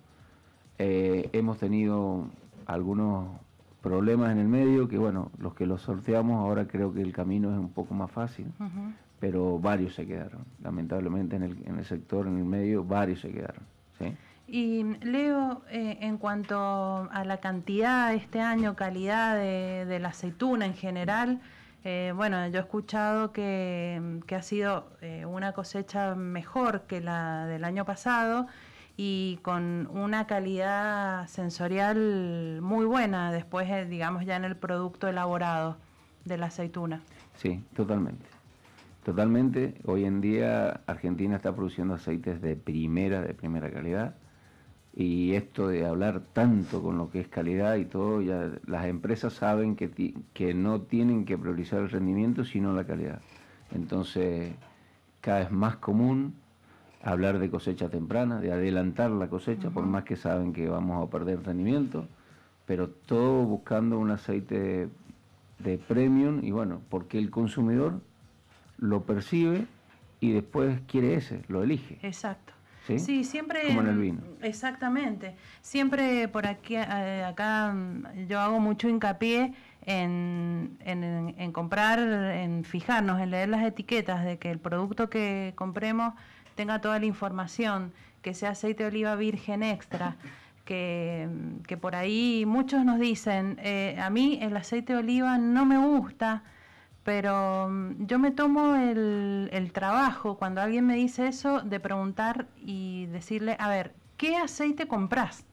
Eh, 0.79 1.31
hemos 1.33 1.59
tenido 1.59 2.27
algunos 2.67 3.29
problemas 3.83 4.33
en 4.33 4.39
el 4.39 4.49
medio 4.49 4.89
que, 4.89 4.99
bueno, 4.99 5.31
los 5.39 5.55
que 5.55 5.67
los 5.67 5.83
sorteamos 5.83 6.39
ahora 6.41 6.67
creo 6.67 6.93
que 6.93 7.01
el 7.01 7.12
camino 7.12 7.53
es 7.53 7.59
un 7.59 7.71
poco 7.71 7.95
más 7.95 8.11
fácil, 8.11 8.47
pero 9.21 9.59
varios 9.59 9.95
se 9.95 10.07
quedaron. 10.07 10.45
Lamentablemente 10.62 11.37
en 11.37 11.45
el, 11.45 11.57
en 11.67 11.79
el 11.79 11.85
sector, 11.85 12.27
en 12.27 12.39
el 12.39 12.45
medio, 12.45 12.85
varios 12.85 13.21
se 13.21 13.31
quedaron. 13.31 13.62
¿sí? 13.99 14.17
Y 14.49 14.85
Leo, 15.03 15.62
eh, 15.71 15.99
en 16.01 16.19
cuanto 16.19 17.09
a 17.11 17.25
la 17.25 17.39
cantidad 17.39 18.15
este 18.15 18.41
año, 18.41 18.77
calidad 18.77 19.37
de, 19.37 19.99
la 20.01 20.09
aceituna 20.09 20.67
en 20.67 20.75
general, 20.75 21.41
eh, 21.83 22.12
bueno, 22.15 22.47
yo 22.49 22.59
he 22.59 22.62
escuchado 22.62 23.33
que, 23.33 24.21
ha 24.31 24.43
sido 24.43 24.89
eh, 25.01 25.27
una 25.27 25.53
cosecha 25.53 26.15
mejor 26.15 26.83
que 26.83 27.01
la 27.01 27.47
del 27.47 27.65
año 27.65 27.85
pasado 27.85 28.47
y 28.97 29.39
con 29.43 29.89
una 29.93 30.27
calidad 30.27 31.27
sensorial 31.29 32.61
muy 32.63 32.87
buena 32.87 33.31
después, 33.31 33.69
eh, 33.71 33.85
digamos, 33.85 34.25
ya 34.25 34.37
en 34.37 34.45
el 34.45 34.57
producto 34.57 35.09
elaborado 35.09 35.77
de 36.25 36.39
la 36.39 36.47
aceituna. 36.47 37.03
Sí, 37.35 37.63
totalmente. 37.75 38.25
Totalmente. 39.05 39.75
Hoy 39.85 40.05
en 40.05 40.21
día 40.21 40.81
Argentina 40.87 41.37
está 41.37 41.55
produciendo 41.55 41.95
aceites 41.95 42.41
de 42.41 42.57
primera, 42.57 43.23
de 43.23 43.35
primera 43.35 43.71
calidad. 43.71 44.17
Y 44.95 45.35
esto 45.35 45.69
de 45.69 45.85
hablar 45.85 46.23
tanto 46.33 46.83
con 46.83 46.97
lo 46.97 47.11
que 47.11 47.21
es 47.21 47.29
calidad 47.29 47.77
y 47.77 47.85
todo, 47.85 48.23
ya 48.23 48.51
las 48.67 48.87
empresas 48.87 49.35
saben 49.35 49.77
que, 49.77 50.15
que 50.33 50.55
no 50.55 50.81
tienen 50.81 51.27
que 51.27 51.37
priorizar 51.37 51.81
el 51.81 51.91
rendimiento, 51.91 52.45
sino 52.45 52.73
la 52.73 52.85
calidad. 52.85 53.21
Entonces, 53.75 54.55
cada 55.21 55.41
vez 55.41 55.51
más 55.51 55.77
común 55.77 56.35
hablar 57.07 57.38
de 57.38 57.49
cosecha 57.49 57.88
temprana, 57.88 58.40
de 58.40 58.53
adelantar 58.53 59.12
la 59.12 59.29
cosecha, 59.29 59.71
por 59.71 59.87
más 59.87 60.03
que 60.03 60.16
saben 60.16 60.53
que 60.53 60.69
vamos 60.69 61.07
a 61.07 61.09
perder 61.09 61.40
rendimiento, 61.45 62.09
pero 62.66 62.88
todo 62.88 63.45
buscando 63.45 63.97
un 64.01 64.11
aceite 64.11 64.88
de, 65.61 65.79
premium 65.79 66.40
y 66.42 66.51
bueno, 66.51 66.83
porque 66.90 67.19
el 67.19 67.31
consumidor 67.31 68.01
lo 68.79 69.05
percibe 69.05 69.66
y 70.19 70.33
después 70.33 70.81
quiere 70.88 71.14
ese, 71.14 71.42
lo 71.47 71.62
elige. 71.62 72.01
Exacto. 72.03 72.53
¿Sí? 72.87 73.25
siempre. 73.25 73.66
Como 73.66 73.81
en 73.81 73.88
el 73.88 73.99
vino. 73.99 74.21
Exactamente. 74.42 75.35
Siempre 75.61 76.29
por 76.29 76.47
aquí, 76.47 76.77
eh, 76.77 77.25
acá 77.25 77.73
mm, 77.73 78.27
yo 78.29 78.38
hago 78.40 78.61
mucho 78.61 78.88
hincapié 78.88 79.55
en, 79.83 80.77
en, 80.85 81.35
en, 81.37 81.53
comprar, 81.53 81.99
en 81.99 82.64
fijarnos, 82.64 83.21
en 83.21 83.31
leer 83.31 83.49
las 83.49 83.64
etiquetas 83.64 84.25
de 84.25 84.38
que 84.38 84.51
el 84.51 84.59
producto 84.59 85.09
que 85.09 85.53
compremos 85.57 86.14
tenga 86.57 86.81
toda 86.81 86.99
la 86.99 87.07
información, 87.07 87.92
que 88.23 88.35
sea 88.35 88.51
aceite 88.51 88.83
de 88.83 88.88
oliva 88.88 89.14
virgen 89.14 89.62
extra, 89.62 90.16
que, 90.64 91.29
por 91.81 91.95
ahí 91.95 92.45
muchos 92.47 92.85
nos 92.85 92.99
dicen, 92.99 93.59
eh, 93.62 93.97
a 94.01 94.11
mí 94.11 94.40
el 94.42 94.57
aceite 94.57 94.95
de 94.95 94.99
oliva 94.99 95.38
no 95.38 95.64
me 95.64 95.79
gusta, 95.79 96.42
pero 97.05 97.69
mm, 97.71 98.07
yo 98.07 98.19
me 98.19 98.33
tomo 98.33 98.75
el, 98.75 99.49
el, 99.53 99.73
trabajo, 99.73 100.37
cuando 100.37 100.61
alguien 100.61 100.85
me 100.85 100.97
dice 100.97 101.29
eso, 101.29 101.61
de 101.61 101.79
preguntar 101.79 102.47
y 102.61 103.07
decirle, 103.07 103.57
a 103.61 103.69
ver, 103.69 103.95
¿qué 104.16 104.37
aceite 104.37 104.88
compras? 104.88 105.45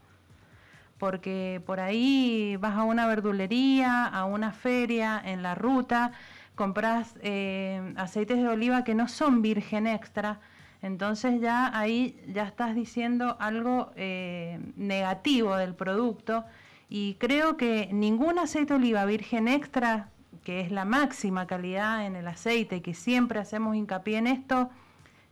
Porque 0.98 1.62
por 1.64 1.78
ahí 1.78 2.56
vas 2.58 2.76
a 2.76 2.82
una 2.82 3.06
verdulería, 3.06 4.04
a 4.06 4.24
una 4.24 4.52
feria, 4.52 5.20
en 5.24 5.42
la 5.44 5.54
ruta, 5.54 6.12
compras 6.54 7.14
eh, 7.20 7.94
aceites 7.96 8.38
de 8.38 8.48
oliva 8.48 8.84
que 8.84 8.94
no 8.94 9.08
son 9.08 9.42
virgen 9.42 9.86
extra, 9.86 10.40
entonces 10.84 11.40
ya 11.40 11.74
ahí 11.74 12.14
ya 12.28 12.42
estás 12.42 12.74
diciendo 12.74 13.38
algo 13.40 13.90
eh, 13.96 14.60
negativo 14.76 15.56
del 15.56 15.74
producto 15.74 16.44
y 16.90 17.14
creo 17.14 17.56
que 17.56 17.88
ningún 17.90 18.38
aceite 18.38 18.74
oliva 18.74 19.06
virgen 19.06 19.48
extra, 19.48 20.10
que 20.42 20.60
es 20.60 20.70
la 20.70 20.84
máxima 20.84 21.46
calidad 21.46 22.04
en 22.04 22.16
el 22.16 22.28
aceite, 22.28 22.82
que 22.82 22.92
siempre 22.92 23.40
hacemos 23.40 23.76
hincapié 23.76 24.18
en 24.18 24.26
esto, 24.26 24.68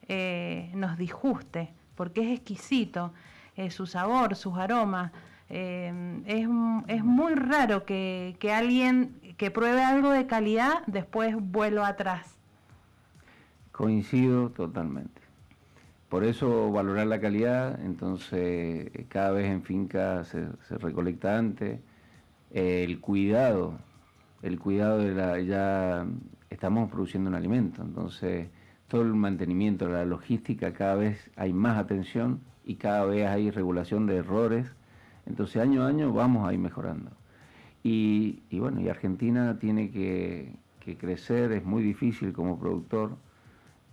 eh, 0.08 0.70
nos 0.74 0.96
disguste, 0.96 1.68
porque 1.96 2.22
es 2.22 2.38
exquisito, 2.38 3.12
eh, 3.54 3.70
su 3.70 3.86
sabor, 3.86 4.36
sus 4.36 4.56
aromas. 4.56 5.12
Es, 5.50 5.92
es, 6.26 7.04
muy 7.04 7.34
raro 7.34 7.84
que, 7.84 8.36
que 8.40 8.54
alguien 8.54 9.20
que 9.36 9.50
pruebe 9.50 9.84
algo 9.84 10.08
de 10.12 10.26
calidad 10.26 10.82
después 10.86 11.36
vuelva 11.38 11.88
atrás. 11.88 12.38
Coincido 13.70 14.48
totalmente. 14.48 15.21
Por 16.12 16.24
eso 16.24 16.70
valorar 16.70 17.06
la 17.06 17.20
calidad, 17.20 17.80
entonces 17.82 18.90
cada 19.08 19.30
vez 19.30 19.50
en 19.50 19.62
finca 19.62 20.24
se, 20.24 20.46
recolecta 20.78 21.38
antes. 21.38 21.80
el 22.50 23.00
cuidado, 23.00 23.78
el 24.42 24.58
cuidado 24.58 24.98
de 24.98 25.14
la, 25.14 25.40
ya 25.40 26.06
estamos 26.50 26.90
produciendo 26.90 27.30
un 27.30 27.34
alimento, 27.34 27.80
entonces 27.80 28.48
todo 28.88 29.00
el 29.00 29.14
mantenimiento, 29.14 29.88
la 29.88 30.04
logística, 30.04 30.74
cada 30.74 30.96
vez 30.96 31.30
hay 31.34 31.54
más 31.54 31.78
atención 31.78 32.42
y 32.62 32.74
cada 32.74 33.06
vez 33.06 33.26
hay 33.26 33.50
regulación 33.50 34.06
de 34.06 34.16
errores, 34.16 34.66
entonces 35.24 35.62
año 35.62 35.82
a 35.82 35.88
año 35.88 36.12
vamos 36.12 36.46
a 36.46 36.52
ir 36.52 36.58
mejorando. 36.58 37.10
Y, 37.82 38.42
bueno, 38.52 38.82
y 38.82 38.90
Argentina 38.90 39.58
tiene 39.58 39.90
que 39.90 40.98
crecer, 40.98 41.52
es 41.52 41.64
muy 41.64 41.82
difícil 41.82 42.34
como 42.34 42.60
productor 42.60 43.16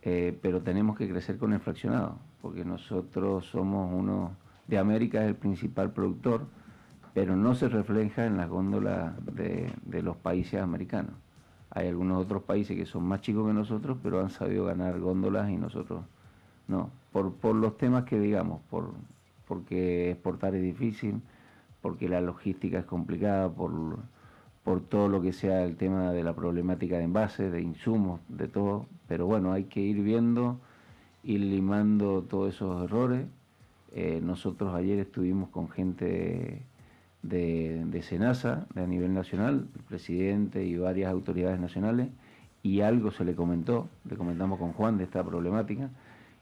eh, 0.02 0.38
pero 0.42 0.62
tenemos 0.62 0.98
que 0.98 1.10
crecer 1.10 1.38
con 1.38 1.54
el 1.54 1.60
fraccionado, 1.60 2.18
porque 2.42 2.64
nosotros 2.64 3.46
somos 3.46 3.92
uno, 3.94 4.32
de 4.68 4.78
América 4.78 5.22
es 5.24 5.30
el 5.30 5.36
principal 5.36 5.92
productor, 5.92 6.46
pero 7.14 7.36
no 7.36 7.56
se 7.56 7.68
refleja 7.70 8.26
en 8.26 8.38
las 8.38 8.50
góndolas 8.50 9.14
de, 9.26 10.02
los 10.04 10.16
países 10.18 10.62
americanos. 10.62 11.14
Hay 11.72 11.88
algunos 11.88 12.24
otros 12.24 12.44
países 12.44 12.78
que 12.78 12.86
son 12.86 13.04
más 13.04 13.22
chicos 13.22 13.48
que 13.48 13.54
nosotros, 13.54 13.98
pero 14.02 14.22
han 14.22 14.30
sabido 14.30 14.66
ganar 14.66 15.00
góndolas 15.00 15.50
y 15.50 15.58
nosotros 15.58 16.04
no. 16.68 16.92
Por, 17.12 17.34
por 17.34 17.56
los 17.56 17.78
temas 17.78 18.06
que 18.06 18.20
digamos, 18.20 18.62
por, 18.70 18.94
porque 19.48 20.12
exportar 20.12 20.54
es 20.56 20.62
difícil, 20.62 21.22
porque 21.82 22.08
la 22.08 22.22
logística 22.22 22.80
es 22.80 22.86
complicada, 22.86 23.50
por 23.50 23.72
por 24.70 24.82
todo 24.82 25.08
lo 25.08 25.20
que 25.20 25.34
sea 25.34 25.64
el 25.64 25.78
tema 25.78 26.12
de 26.12 26.24
la 26.24 26.36
problemática 26.36 27.00
de 27.00 27.06
envases, 27.06 27.52
de 27.52 27.60
insumos, 27.60 28.22
de 28.28 28.48
todo, 28.48 28.86
pero 29.08 29.26
bueno, 29.26 29.52
hay 29.52 29.64
que 29.64 29.80
ir 29.80 30.04
viendo 30.04 30.60
ir 31.24 31.40
limando 31.40 32.22
todos 32.22 32.54
esos 32.54 32.84
errores. 32.84 33.26
Eh, 33.94 34.20
nosotros 34.22 34.76
ayer 34.76 35.00
estuvimos 35.00 35.50
con 35.50 35.70
gente 35.70 36.62
de, 37.24 37.84
de, 37.84 38.02
Senasa, 38.04 38.68
de 38.76 38.84
a 38.84 38.86
nivel 38.86 39.12
nacional, 39.12 39.68
el 39.76 39.84
presidente 39.86 40.64
y 40.64 40.78
varias 40.78 41.12
autoridades 41.12 41.60
nacionales, 41.60 42.10
y 42.62 42.82
algo 42.82 43.10
se 43.10 43.26
le 43.26 43.34
comentó, 43.34 43.90
le 44.08 44.18
comentamos 44.18 44.60
con 44.60 44.74
Juan 44.74 45.00
de 45.00 45.06
esta 45.06 45.24
problemática, 45.24 45.90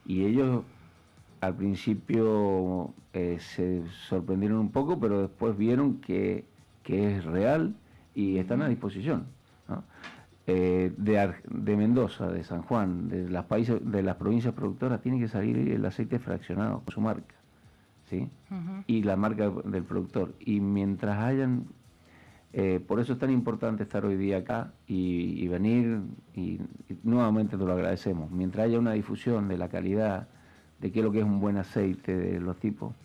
y 0.06 0.26
ellos 0.26 0.66
al 1.40 1.56
principio 1.56 2.94
eh, 3.14 3.38
se 3.40 3.84
sorprendieron 4.10 4.58
un 4.58 4.72
poco, 4.74 5.00
pero 5.00 5.22
después 5.22 5.58
vieron 5.58 6.02
que, 6.02 6.44
es 6.84 7.24
real 7.24 7.74
y 8.18 8.40
están 8.40 8.64
a 8.64 8.68
disposición. 8.68 9.28
Eh, 10.48 10.92
de, 10.98 11.34
de, 11.52 11.78
Mendoza, 11.78 12.32
de 12.32 12.44
San 12.44 12.64
Juan, 12.64 13.10
de 13.10 13.30
las, 13.30 13.46
países, 13.46 13.80
de 13.80 14.02
las 14.02 14.16
provincias 14.16 14.56
productoras, 14.56 15.02
tiene 15.02 15.20
que 15.20 15.28
salir 15.28 15.56
el 15.56 15.86
aceite 15.86 16.18
fraccionado 16.18 16.80
con 16.80 16.92
su 16.92 17.00
marca. 17.00 17.36
¿sí? 18.10 18.28
Y 18.88 19.04
la 19.04 19.18
marca 19.18 19.52
del 19.66 19.84
productor. 19.84 20.34
Y 20.40 20.62
mientras 20.62 21.20
hayan 21.20 21.68
eh, 22.54 22.80
por 22.80 23.00
eso 23.00 23.14
es 23.14 23.20
tan 23.20 23.30
importante 23.30 23.84
estar 23.84 24.04
hoy 24.04 24.16
día 24.16 24.38
acá 24.38 24.72
y, 24.88 25.48
venir, 25.48 26.00
y, 26.34 26.60
nuevamente 27.04 27.56
te 27.56 27.64
lo 27.64 27.74
agradecemos. 27.74 28.32
Mientras 28.32 28.66
haya 28.66 28.80
una 28.80 28.94
difusión 28.94 29.48
de 29.48 29.60
la 29.60 29.70
calidad, 29.70 30.28
de 30.80 30.92
qué 30.92 31.00
es 31.00 31.06
lo 31.06 31.12
que 31.12 31.20
es 31.20 31.26
un 31.26 31.40
buen 31.40 31.58
aceite, 31.58 32.18
de 32.18 32.40
los 32.40 32.58
tipos, 32.58 32.96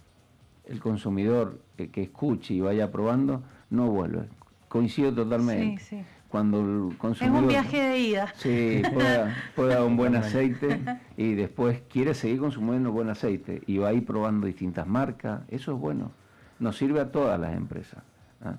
el 0.64 0.80
consumidor 0.80 1.60
que 1.76 2.02
escuche 2.02 2.54
y 2.54 2.60
vaya 2.60 2.90
probando, 2.90 3.42
no 3.68 3.90
vuelve. 3.90 4.28
Coincido 4.72 5.12
totalmente. 5.12 5.84
Sí, 5.84 5.96
sí. 5.98 6.04
Cuando 6.28 6.60
el 6.60 6.96
consumidor... 6.96 7.36
Es 7.36 7.42
un 7.42 7.48
viaje 7.48 7.76
de 7.76 7.98
ida. 7.98 8.32
Sí, 8.38 8.80
pueda, 9.54 9.84
un 9.84 9.98
buen 9.98 10.16
aceite 10.16 10.80
y 11.18 11.34
después 11.34 11.82
quiere 11.90 12.14
seguir 12.14 12.38
consumiendo 12.38 12.90
buen 12.90 13.10
aceite 13.10 13.60
y 13.66 13.76
va 13.76 13.88
a 13.88 13.92
ir 13.92 14.06
probando 14.06 14.46
distintas 14.46 14.86
marcas, 14.86 15.42
eso 15.48 15.74
es 15.74 15.78
bueno. 15.78 16.12
Nos 16.58 16.78
sirve 16.78 17.00
a 17.00 17.12
todas 17.12 17.38
las 17.38 17.54
empresas. 17.54 18.02
¿ah? 18.42 18.54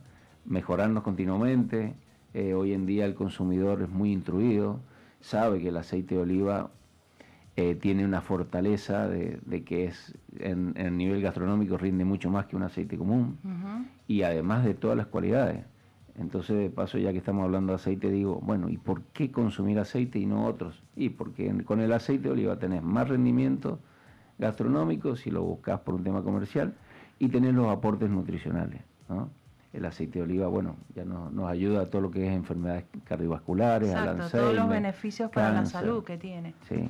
Mejorarnos 0.46 1.02
continuamente. 1.02 1.96
Eh, 2.36 2.54
hoy 2.54 2.74
en 2.74 2.86
día 2.86 3.06
el 3.06 3.16
consumidor 3.16 3.82
es 3.82 3.90
muy 3.90 4.12
instruido, 4.12 4.82
sabe 5.20 5.62
que 5.62 5.70
el 5.70 5.78
aceite 5.78 6.14
de 6.14 6.22
oliva 6.22 6.70
eh, 7.56 7.74
tiene 7.74 8.06
una 8.06 8.22
fortaleza 8.22 9.08
de, 9.08 9.64
que 9.66 9.86
es 9.86 10.14
en, 10.38 10.74
el 10.78 10.96
nivel 10.96 11.24
gastronómico 11.24 11.76
rinde 11.76 12.06
mucho 12.06 12.30
más 12.30 12.46
que 12.46 12.56
un 12.56 12.62
aceite 12.62 13.00
común 13.00 13.40
y 14.08 14.22
además 14.22 14.64
de 14.64 14.76
todas 14.76 14.96
las 14.96 15.08
cualidades. 15.08 15.73
Entonces, 16.20 16.58
de 16.58 16.70
paso, 16.70 16.98
ya 16.98 17.12
que 17.12 17.18
estamos 17.18 17.44
hablando 17.44 17.74
de 17.74 17.78
aceite, 17.78 18.10
digo, 18.12 18.40
bueno, 18.44 18.70
¿y 18.70 18.78
por 18.78 19.02
qué 19.14 19.32
consumir 19.32 19.80
aceite 19.80 20.20
y 20.20 20.26
no 20.26 20.46
otros? 20.46 20.84
Y 20.96 21.10
porque 21.10 21.52
con 21.66 21.80
el 21.80 21.92
aceite 21.92 22.26
de 22.26 22.32
oliva 22.32 22.60
tenés 22.60 22.84
más 22.84 23.10
rendimiento 23.10 23.80
gastronómico 24.38 25.16
si 25.16 25.32
lo 25.32 25.44
buscas 25.44 25.80
por 25.80 25.96
un 25.96 26.04
tema 26.04 26.22
comercial 26.22 26.74
y 27.18 27.30
tenés 27.30 27.54
los 27.56 27.68
aportes 27.68 28.10
nutricionales. 28.10 28.82
El 29.74 29.86
aceite 29.86 30.20
de 30.20 30.26
oliva, 30.26 30.48
bueno, 30.48 30.76
ya 30.96 31.04
nos 31.04 31.50
ayuda 31.50 31.82
a 31.82 31.86
todo 31.88 32.04
lo 32.04 32.12
que 32.12 32.28
es 32.28 32.34
enfermedades 32.34 32.86
cardiovasculares, 33.06 33.90
Exacto, 33.90 34.30
todos 34.30 34.56
los 34.56 34.70
beneficios 34.70 35.32
para 35.32 35.52
la 35.52 35.66
salud 35.66 36.04
que 36.04 36.18
tiene. 36.18 36.54
Sí. 36.68 36.90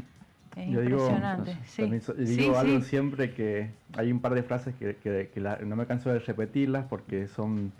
Es 0.55 0.69
yo 0.69 0.83
impresionante. 0.83 1.57
Digo, 1.77 2.13
digo 2.13 2.57
algo 2.57 2.81
siempre 2.81 3.33
que 3.33 3.71
hay 3.97 4.11
un 4.11 4.19
par 4.19 4.35
de 4.35 4.43
frases 4.43 4.75
que, 4.75 5.29
no 5.65 5.75
me 5.75 5.85
canso 5.85 6.11
de 6.11 6.19
repetirlas 6.19 6.85
porque 6.85 7.27
son 7.27 7.71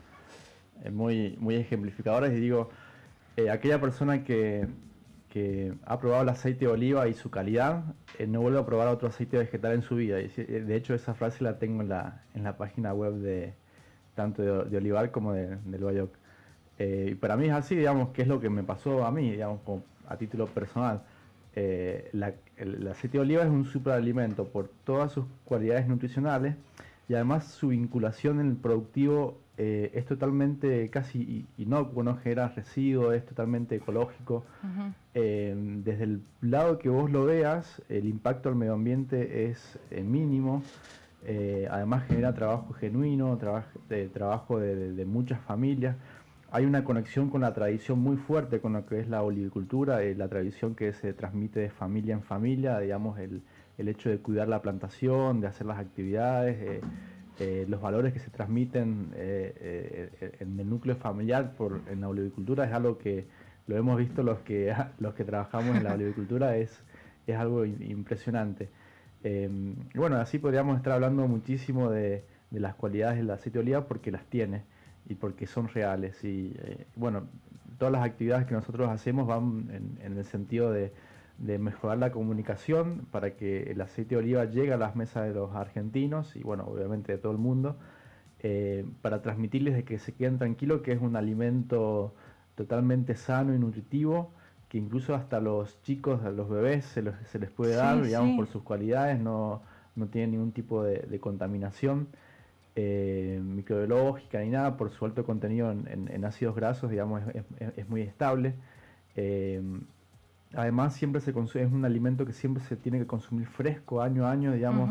muy, 0.91 1.38
muy 1.39 1.56
ejemplificadoras 1.56 2.32
y 2.32 2.36
digo, 2.36 2.69
eh, 3.38 3.50
aquella 3.50 3.80
persona 3.80 4.24
que, 4.24 4.67
ha 5.86 6.00
probado 6.00 6.22
el 6.22 6.30
aceite 6.30 6.65
de 6.65 6.72
oliva 6.72 7.08
y 7.08 7.13
su 7.15 7.32
calidad, 7.32 7.84
eh, 8.19 8.28
no 8.28 8.41
vuelve 8.41 8.60
a 8.60 8.65
probar 8.67 8.88
otro 8.89 9.08
aceite 9.08 9.38
vegetal 9.38 9.74
en 9.74 9.82
su 9.82 9.96
vida. 9.96 10.19
Y, 10.22 10.28
de 10.28 10.76
hecho, 10.76 10.93
esa 10.93 11.15
frase 11.15 11.43
la 11.43 11.58
tengo 11.58 11.82
en 11.82 11.89
la, 11.89 12.22
en 12.36 12.43
la 12.43 12.56
página 12.56 12.93
web 12.93 13.15
de 13.15 13.54
tanto 14.13 14.43
de, 14.65 14.78
Olivar 14.78 15.10
como 15.10 15.34
de, 15.34 15.58
del 15.65 15.84
Bayoc. 15.84 16.13
y 16.78 17.15
para 17.15 17.36
mí 17.36 17.48
es 17.48 17.54
así, 17.54 17.76
digamos, 17.76 18.10
que 18.10 18.22
es 18.22 18.28
lo 18.28 18.39
que 18.39 18.50
me 18.50 18.63
pasó 18.63 19.06
a 19.06 19.12
mí, 19.12 19.32
digamos, 19.32 19.62
a 20.08 20.17
título 20.17 20.46
personal. 20.46 21.02
Eh, 21.56 22.10
el, 22.58 22.88
aceite 22.88 23.17
de 23.17 23.22
oliva 23.22 23.43
es 23.43 23.50
un 23.50 23.65
superalimento 23.65 24.48
por 24.48 24.69
todas 24.86 25.12
sus 25.12 25.26
cualidades 25.46 25.88
nutricionales 25.88 26.56
y 27.08 27.13
además 27.13 27.46
su 27.46 27.67
vinculación 27.67 28.39
en 28.39 28.48
el 28.52 28.56
productivo 28.56 29.38
eh, 29.58 29.92
es 29.94 30.06
totalmente 30.06 30.89
casi 30.89 31.46
inocuo, 31.58 32.04
no 32.04 32.18
genera 32.18 32.50
residuos, 32.50 33.13
es 33.16 33.26
totalmente 33.26 33.76
ecológico. 33.76 34.46
Eh, 35.13 35.54
desde 35.84 36.04
el 36.06 36.22
lado 36.42 36.80
que 36.80 36.89
vos 36.89 37.12
lo 37.12 37.26
veas, 37.26 37.82
el 37.89 38.06
impacto 38.06 38.50
al 38.50 38.56
medio 38.56 38.74
ambiente 38.74 39.46
es 39.46 39.80
mínimo. 39.92 40.63
además 41.70 42.06
genera 42.08 42.34
trabajo 42.34 42.74
genuino, 42.74 43.38
trabajo 44.13 44.60
de 44.60 45.06
muchas 45.06 45.39
familias 45.42 45.96
hay 46.54 46.66
una 46.66 46.84
conexión 46.84 47.32
con 47.32 47.42
la 47.42 47.52
tradición 47.52 47.98
muy 47.98 48.16
fuerte 48.16 48.62
con 48.62 48.74
lo 48.74 48.86
que 48.86 49.00
es 49.00 49.10
la 49.10 49.24
olivicultura, 49.24 50.04
eh, 50.04 50.13
la 50.13 50.28
tradición 50.28 50.76
que 50.76 50.94
se 50.94 51.12
transmite 51.12 51.60
de 51.60 51.72
familia 51.72 52.13
en 52.13 52.22
familia, 52.22 52.78
digamos, 52.78 53.18
el, 53.18 53.42
hecho 53.80 54.12
de 54.12 54.20
cuidar 54.20 54.48
la 54.48 54.62
plantación, 54.62 55.42
de 55.42 55.48
hacer 55.48 55.66
las 55.66 55.80
actividades, 55.80 56.56
eh, 56.62 56.82
eh, 57.39 57.65
los 57.67 57.82
valores 57.82 58.13
que 58.13 58.19
se 58.19 58.30
transmiten 58.30 59.12
en 59.15 60.60
el 60.60 60.69
núcleo 60.69 60.96
familiar 60.96 61.54
por, 61.56 61.82
en 61.89 62.02
la 62.02 62.10
olivicultura 62.10 62.65
es 62.65 62.74
algo 62.74 62.98
que 62.98 63.26
lo 63.67 63.78
hemos 63.78 63.98
visto 63.98 64.24
los 64.24 64.39
que, 64.39 64.74
los 65.00 65.13
que 65.13 65.24
trabajamos 65.24 65.76
en 65.78 65.84
la 65.84 65.93
olivicultura, 65.93 66.58
es, 66.58 66.82
es 67.28 67.36
algo 67.36 67.65
impresionante. 67.65 68.69
Em, 69.24 69.76
bueno, 69.96 70.17
así 70.17 70.38
podríamos 70.38 70.78
estar 70.78 70.93
hablando 70.93 71.28
muchísimo 71.28 71.89
de, 71.89 72.24
de 72.54 72.60
las 72.60 72.76
cualidades 72.76 73.17
del 73.17 73.30
aceite 73.32 73.58
de 73.58 73.63
oliva 73.63 73.88
porque 73.88 74.12
las 74.12 74.26
tiene 74.26 74.63
y 75.10 75.15
porque 75.15 75.48
son 75.48 75.67
reales. 75.67 76.24
Y 76.24 76.54
eh, 76.60 76.86
bueno, 76.96 77.24
todas 77.80 77.91
las 77.91 78.06
actividades 78.06 78.46
que 78.46 78.54
nosotros 78.54 78.89
hacemos 78.89 79.28
van 79.28 79.98
en, 80.02 80.17
el 80.17 80.26
sentido 80.26 80.72
de, 80.72 80.91
mejorar 81.39 81.98
la 81.98 82.12
comunicación 82.12 83.06
para 83.12 83.36
que 83.36 83.63
el 83.72 83.82
aceite 83.82 84.15
de 84.15 84.22
oliva 84.22 84.46
llegue 84.46 84.74
a 84.74 84.78
las 84.78 84.96
mesas 84.96 85.28
de 85.28 85.34
los 85.34 85.54
argentinos 85.56 86.36
y 86.36 86.43
bueno, 86.43 86.65
obviamente 86.65 87.12
de 87.12 87.17
todo 87.17 87.32
el 87.32 87.38
mundo, 87.38 87.78
eh, 88.39 88.86
para 89.02 89.22
transmitirles 89.22 89.76
de 89.76 89.84
que 89.84 90.00
se 90.00 90.13
queden 90.13 90.38
tranquilos 90.38 90.82
que 90.82 90.91
es 90.91 91.02
un 91.02 91.15
alimento 91.15 92.13
totalmente 92.56 93.15
sano 93.15 93.54
y 93.54 93.60
nutritivo 93.60 94.32
que 94.69 94.78
incluso 94.78 95.15
hasta 95.15 95.39
los 95.39 95.82
chicos, 95.84 96.24
a 96.24 96.32
los 96.32 96.50
bebés 96.50 96.86
se, 96.86 97.04
se 97.26 97.39
les 97.39 97.50
puede 97.52 97.76
dar, 97.76 98.02
digamos, 98.02 98.36
por 98.36 98.48
sus 98.48 98.63
cualidades, 98.63 99.19
no, 99.19 99.62
no 99.96 100.08
tiene 100.08 100.30
ningún 100.30 100.52
tipo 100.52 100.84
de 100.84 101.19
contaminación 101.19 102.08
eh, 102.76 103.39
microbiológica 103.43 104.39
ni 104.39 104.50
nada, 104.50 104.78
por 104.78 104.89
su 104.89 105.06
alto 105.06 105.24
contenido 105.24 105.72
en, 105.72 106.26
ácidos 106.26 106.56
grasos, 106.56 106.89
digamos, 106.89 107.22
es, 107.60 107.88
muy 107.88 108.02
estable. 108.02 108.56
Eh, 109.15 109.62
además, 110.56 110.96
siempre 110.96 111.22
se 111.22 111.34
consume, 111.34 111.66
es 111.66 111.72
un 111.72 111.86
alimento 111.86 112.26
que 112.26 112.34
siempre 112.34 112.63
se 112.63 112.76
tiene 112.76 113.00
que 113.00 113.08
consumir 113.08 113.48
fresco 113.48 114.02
año 114.02 114.26
a 114.26 114.32
año, 114.32 114.52
digamos. 114.52 114.89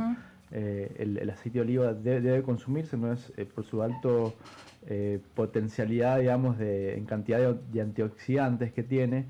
Eh, 0.51 0.96
el, 0.98 1.31
aceite 1.31 1.59
de 1.59 1.62
oliva 1.62 1.94
debe, 1.94 2.42
consumirse, 2.42 2.98
no 2.98 3.12
es 3.12 3.33
eh, 3.37 3.46
por 3.46 3.64
su 3.64 3.83
alto 3.83 4.35
potencialidad, 5.35 6.18
digamos, 6.18 6.59
de, 6.59 6.96
en 6.96 7.05
cantidad 7.05 7.55
de 7.55 7.81
antioxidantes 7.81 8.72
que 8.72 8.83
tiene. 8.83 9.27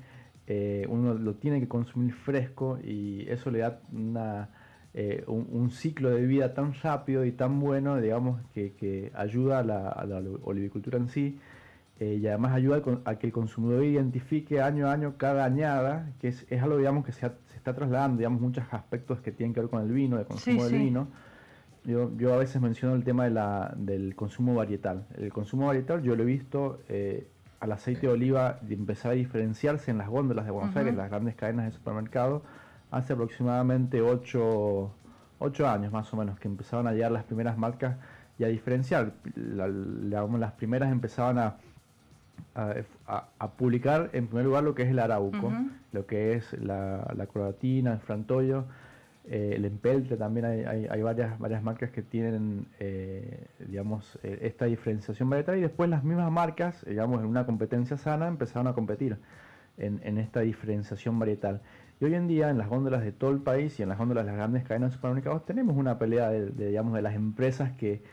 uno 0.89 1.13
lo 1.13 1.35
tiene 1.35 1.59
que 1.59 1.67
consumir 1.67 2.13
fresco 2.13 2.79
y 2.83 3.29
eso 3.29 3.51
le 3.51 3.59
da 3.59 3.79
una 3.91 4.49
eh, 4.95 5.23
un, 5.25 5.71
ciclo 5.71 6.11
de 6.11 6.23
vida 6.27 6.53
tan 6.53 6.75
rápido 6.75 7.25
y 7.25 7.31
tan 7.31 7.59
bueno, 7.59 7.99
digamos, 7.99 8.39
que, 8.53 9.11
ayuda 9.15 9.59
a 9.59 9.63
la, 9.63 10.21
olivicultura 10.43 10.99
en 10.99 11.07
sí 11.09 11.39
eh, 12.03 12.19
y 12.21 12.27
además 12.27 12.51
ayuda 12.51 12.81
a 13.05 13.15
que 13.15 13.27
el 13.27 13.31
consumidor 13.31 13.85
identifique 13.85 14.61
año 14.61 14.89
a 14.89 14.91
año 14.91 15.15
cada 15.15 15.45
añada, 15.45 16.11
que 16.19 16.27
es, 16.27 16.45
algo, 16.61 16.77
digamos, 16.77 17.05
que 17.05 17.13
se, 17.13 17.31
está 17.55 17.73
trasladando, 17.73 18.17
digamos, 18.17 18.41
muchos 18.41 18.65
aspectos 18.71 19.21
que 19.21 19.31
tienen 19.31 19.53
que 19.53 19.61
ver 19.61 19.69
con 19.69 19.81
el 19.81 19.89
vino, 19.89 20.19
el 20.19 20.25
consumo 20.25 20.65
del 20.65 20.79
vino. 20.79 21.07
Yo, 21.85 22.11
yo 22.17 22.33
a 22.33 22.37
veces 22.37 22.61
menciono 22.61 22.95
el 22.95 23.05
tema 23.05 23.23
de 23.23 23.29
la, 23.29 23.73
del 23.77 24.15
consumo 24.15 24.53
varietal. 24.55 25.05
El 25.15 25.31
consumo 25.31 25.67
varietal 25.67 26.01
yo 26.03 26.13
lo 26.17 26.23
he 26.23 26.25
visto 26.25 26.81
eh, 26.89 27.29
al 27.61 27.71
aceite 27.71 28.07
de 28.07 28.13
oliva 28.13 28.59
de 28.61 28.75
empezar 28.75 29.11
a 29.11 29.15
diferenciarse 29.15 29.89
en 29.89 29.97
las 29.97 30.09
góndolas 30.09 30.43
de 30.43 30.51
Buenos 30.51 30.75
Aires, 30.75 30.95
las 30.95 31.09
grandes 31.09 31.35
cadenas 31.35 31.67
de 31.67 31.71
supermercado, 31.71 32.43
hace 32.91 33.13
aproximadamente 33.13 34.01
8, 34.01 34.91
años 35.65 35.93
más 35.93 36.13
o 36.13 36.17
menos 36.17 36.37
que 36.37 36.49
empezaron 36.49 36.85
a 36.87 36.91
llegar 36.91 37.13
las 37.13 37.23
primeras 37.23 37.57
marcas 37.57 37.95
y 38.37 38.43
a 38.43 38.47
diferenciar. 38.47 39.13
las 39.35 40.51
primeras 40.53 40.91
empezaban 40.91 41.37
a, 41.37 41.55
a, 42.55 43.51
publicar 43.57 44.09
en 44.13 44.27
primer 44.27 44.45
lugar 44.45 44.63
lo 44.63 44.75
que 44.75 44.83
es 44.83 44.89
el 44.89 44.99
arauco, 44.99 45.51
lo 45.91 46.05
que 46.05 46.33
es 46.33 46.53
la, 46.53 47.11
la 47.15 47.25
croatina, 47.27 47.93
el 47.93 47.99
frantoyo, 47.99 48.65
eh, 49.25 49.53
el 49.55 49.63
empelte 49.63 50.17
también 50.17 50.45
hay, 50.45 50.85
hay, 50.85 51.01
varias, 51.01 51.39
varias 51.39 51.63
marcas 51.63 51.91
que 51.91 52.01
tienen 52.01 52.67
eh, 52.79 53.47
digamos, 53.67 54.19
eh, 54.21 54.39
esta 54.41 54.65
diferenciación 54.65 55.29
varietal 55.29 55.57
y 55.57 55.61
después 55.61 55.89
las 55.89 56.03
mismas 56.03 56.29
marcas, 56.29 56.83
digamos, 56.85 57.21
en 57.21 57.27
una 57.27 57.45
competencia 57.45 57.95
sana 57.97 58.27
empezaron 58.27 58.67
a 58.67 58.73
competir. 58.73 59.17
en, 59.77 60.17
esta 60.19 60.41
diferenciación 60.41 61.17
varietal. 61.17 61.61
Y 61.99 62.05
hoy 62.05 62.13
en 62.15 62.27
día 62.27 62.49
en 62.49 62.57
las 62.57 62.69
góndolas 62.69 63.01
de 63.01 63.11
todo 63.11 63.31
el 63.31 63.39
país 63.39 63.79
y 63.79 63.83
en 63.83 63.89
las 63.89 63.97
góndolas 63.97 64.25
de 64.25 64.31
las 64.31 64.37
grandes 64.37 64.63
cadenas 64.63 64.91
de 64.91 64.95
supermercados 64.97 65.45
tenemos 65.45 65.75
una 65.75 65.97
pelea 65.97 66.29
de, 66.29 66.51
digamos, 66.51 66.93
de 66.93 67.01
las 67.01 67.15
empresas 67.15 67.71
que, 67.71 68.03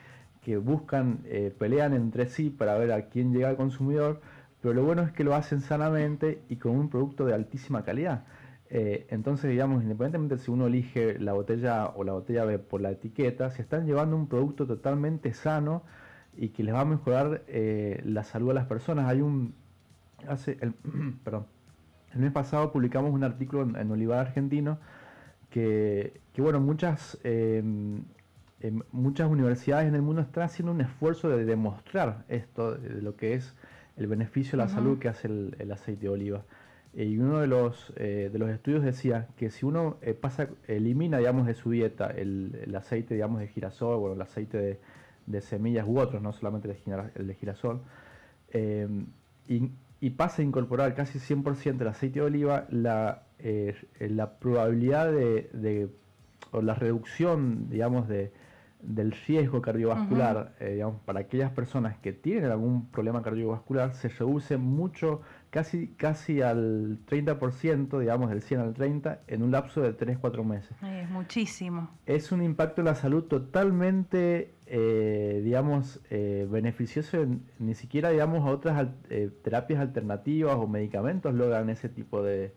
que 0.43 0.57
buscan, 0.57 1.21
eh, 1.25 1.55
pelean 1.57 1.95
entre 1.95 2.27
sí 2.27 2.51
para 2.51 2.77
ver 2.79 2.93
a 2.93 3.09
quién 3.09 3.33
llega 3.33 3.49
al 3.49 3.57
consumidor, 3.57 4.21
pero 4.61 4.75
lo 4.75 4.85
bueno 4.85 5.03
es 5.03 5.13
que 5.13 5.25
lo 5.25 5.35
hacen 5.35 5.61
sanamente 5.61 6.43
y 6.49 6.57
con 6.57 6.73
un 6.73 6.91
producto 6.91 7.25
de 7.27 7.35
altísima 7.35 7.85
calidad. 7.85 8.25
Eh, 8.73 9.07
entonces, 9.11 9.51
digamos, 9.51 9.83
independientemente 9.83 10.39
si 10.39 10.51
uno 10.51 10.69
elige 10.69 11.19
la 11.19 11.33
botella 11.33 11.87
o 11.89 12.05
la 12.05 12.13
botella 12.13 12.45
B 12.45 12.59
por 12.59 12.81
la 12.81 12.93
etiqueta, 12.93 13.51
se 13.51 13.63
están 13.63 13.87
llevando 13.87 14.17
un 14.17 14.29
producto 14.29 14.67
totalmente 14.67 15.33
sano 15.35 15.83
y 16.37 16.51
que 16.51 16.63
les 16.63 16.75
va 16.75 16.83
a 16.83 16.85
mejorar 16.85 17.43
eh, 17.49 18.01
la 18.05 18.23
salud 18.23 18.51
a 18.51 18.55
las 18.55 18.67
personas. 18.67 19.09
Hay 19.09 19.21
un, 19.23 19.55
hace, 20.29 20.57
el, 20.61 20.75
perdón, 21.25 21.47
el 22.15 22.21
mes 22.21 22.33
pasado 22.33 22.73
publicamos 22.73 23.13
un 23.13 23.25
artículo 23.25 23.63
en, 23.63 23.91
Olivar 23.91 24.21
Argentino 24.21 24.79
que, 25.51 26.21
bueno, 26.39 26.61
muchas, 26.61 27.19
em, 28.61 28.81
muchas 28.93 29.31
universidades 29.31 29.89
en 29.89 29.95
el 29.95 30.03
mundo 30.03 30.23
están 30.23 30.45
haciendo 30.45 30.73
un 30.73 30.81
esfuerzo 30.81 31.29
de 31.29 31.45
demostrar 31.45 32.25
esto, 32.29 32.75
de 32.77 33.03
lo 33.03 33.17
que 33.17 33.35
es 33.35 33.55
el 33.97 34.07
beneficio 34.07 34.57
a 34.61 34.65
la 34.65 34.69
salud 34.69 34.99
que 34.99 35.09
hace 35.09 35.29
el 35.29 35.73
aceite 35.73 36.03
de 36.03 36.09
oliva. 36.09 36.45
Eh, 36.95 37.05
y 37.05 37.19
uno 37.19 37.39
de 37.39 37.47
los, 37.47 37.93
eh, 37.97 38.31
de 38.33 38.39
los 38.39 38.51
estudios 38.51 38.83
decía 38.83 39.29
que 39.37 39.51
si 39.51 39.65
uno 39.65 39.99
eh, 40.03 40.15
pasa, 40.15 40.49
elimina, 40.67 41.19
digamos, 41.19 41.47
de 41.47 41.55
su 41.55 41.71
dieta 41.71 42.09
el, 42.09 42.75
aceite, 42.77 43.15
digamos, 43.15 43.41
de 43.41 43.49
girasol, 43.49 43.99
bueno, 43.99 44.17
el 44.17 44.23
aceite 44.23 44.81
de, 45.27 45.41
semillas 45.41 45.87
u 45.87 45.99
otros, 46.01 46.21
no 46.21 46.33
solamente 46.33 46.69
el 47.15 47.27
de 47.29 47.35
girasol, 47.35 47.83
y, 49.47 50.11
pasa 50.11 50.43
a 50.43 50.45
incorporar 50.45 50.95
casi 50.95 51.19
100% 51.21 51.83
el 51.83 51.87
aceite 51.87 52.21
de 52.21 52.27
oliva, 52.27 52.67
la, 52.71 53.23
la 54.01 54.39
probabilidad 54.39 55.13
de, 55.13 55.89
o 56.51 56.63
la 56.63 56.75
reducción, 56.75 57.69
digamos, 57.71 58.09
de, 58.09 58.33
del 58.83 59.13
riesgo 59.13 59.61
cardiovascular, 59.61 60.55
digamos, 60.59 61.01
para 61.05 61.21
aquellas 61.21 61.51
personas 61.53 61.99
que 61.99 62.13
tienen 62.13 62.51
algún 62.51 62.87
problema 62.87 63.23
cardiovascular, 63.23 63.95
se 63.95 64.09
reduce 64.09 64.57
mucho 64.57 65.21
casi, 65.51 65.89
casi 65.97 66.41
al 66.43 66.99
30%, 67.07 67.99
digamos 67.99 68.31
del 68.31 68.43
100 68.43 68.61
al 68.61 68.75
30, 68.75 69.21
en 69.27 69.43
un 69.43 69.51
lapso 69.51 69.83
de 69.83 69.97
3-4 69.97 70.45
meses. 70.45 70.71
es 70.83 71.11
muchísimo. 71.11 71.91
Es 72.07 72.33
un 72.33 72.43
impacto 72.43 72.81
en 72.81 72.87
la 72.87 72.95
salud 72.95 73.25
totalmente, 73.25 74.55
eh, 74.67 75.41
digamos, 75.45 76.01
eh, 76.11 76.47
beneficioso, 76.51 77.27
ni 77.59 77.75
siquiera, 77.75 78.11
digamos, 78.11 78.47
a 78.47 78.53
otras 78.53 78.89
eh, 79.11 79.31
terapias 79.43 79.81
alternativas 79.81 80.57
o 80.57 80.67
medicamentos 80.67 81.35
logran 81.35 81.69
ese 81.69 81.89
tipo 81.89 82.23
de, 82.23 82.55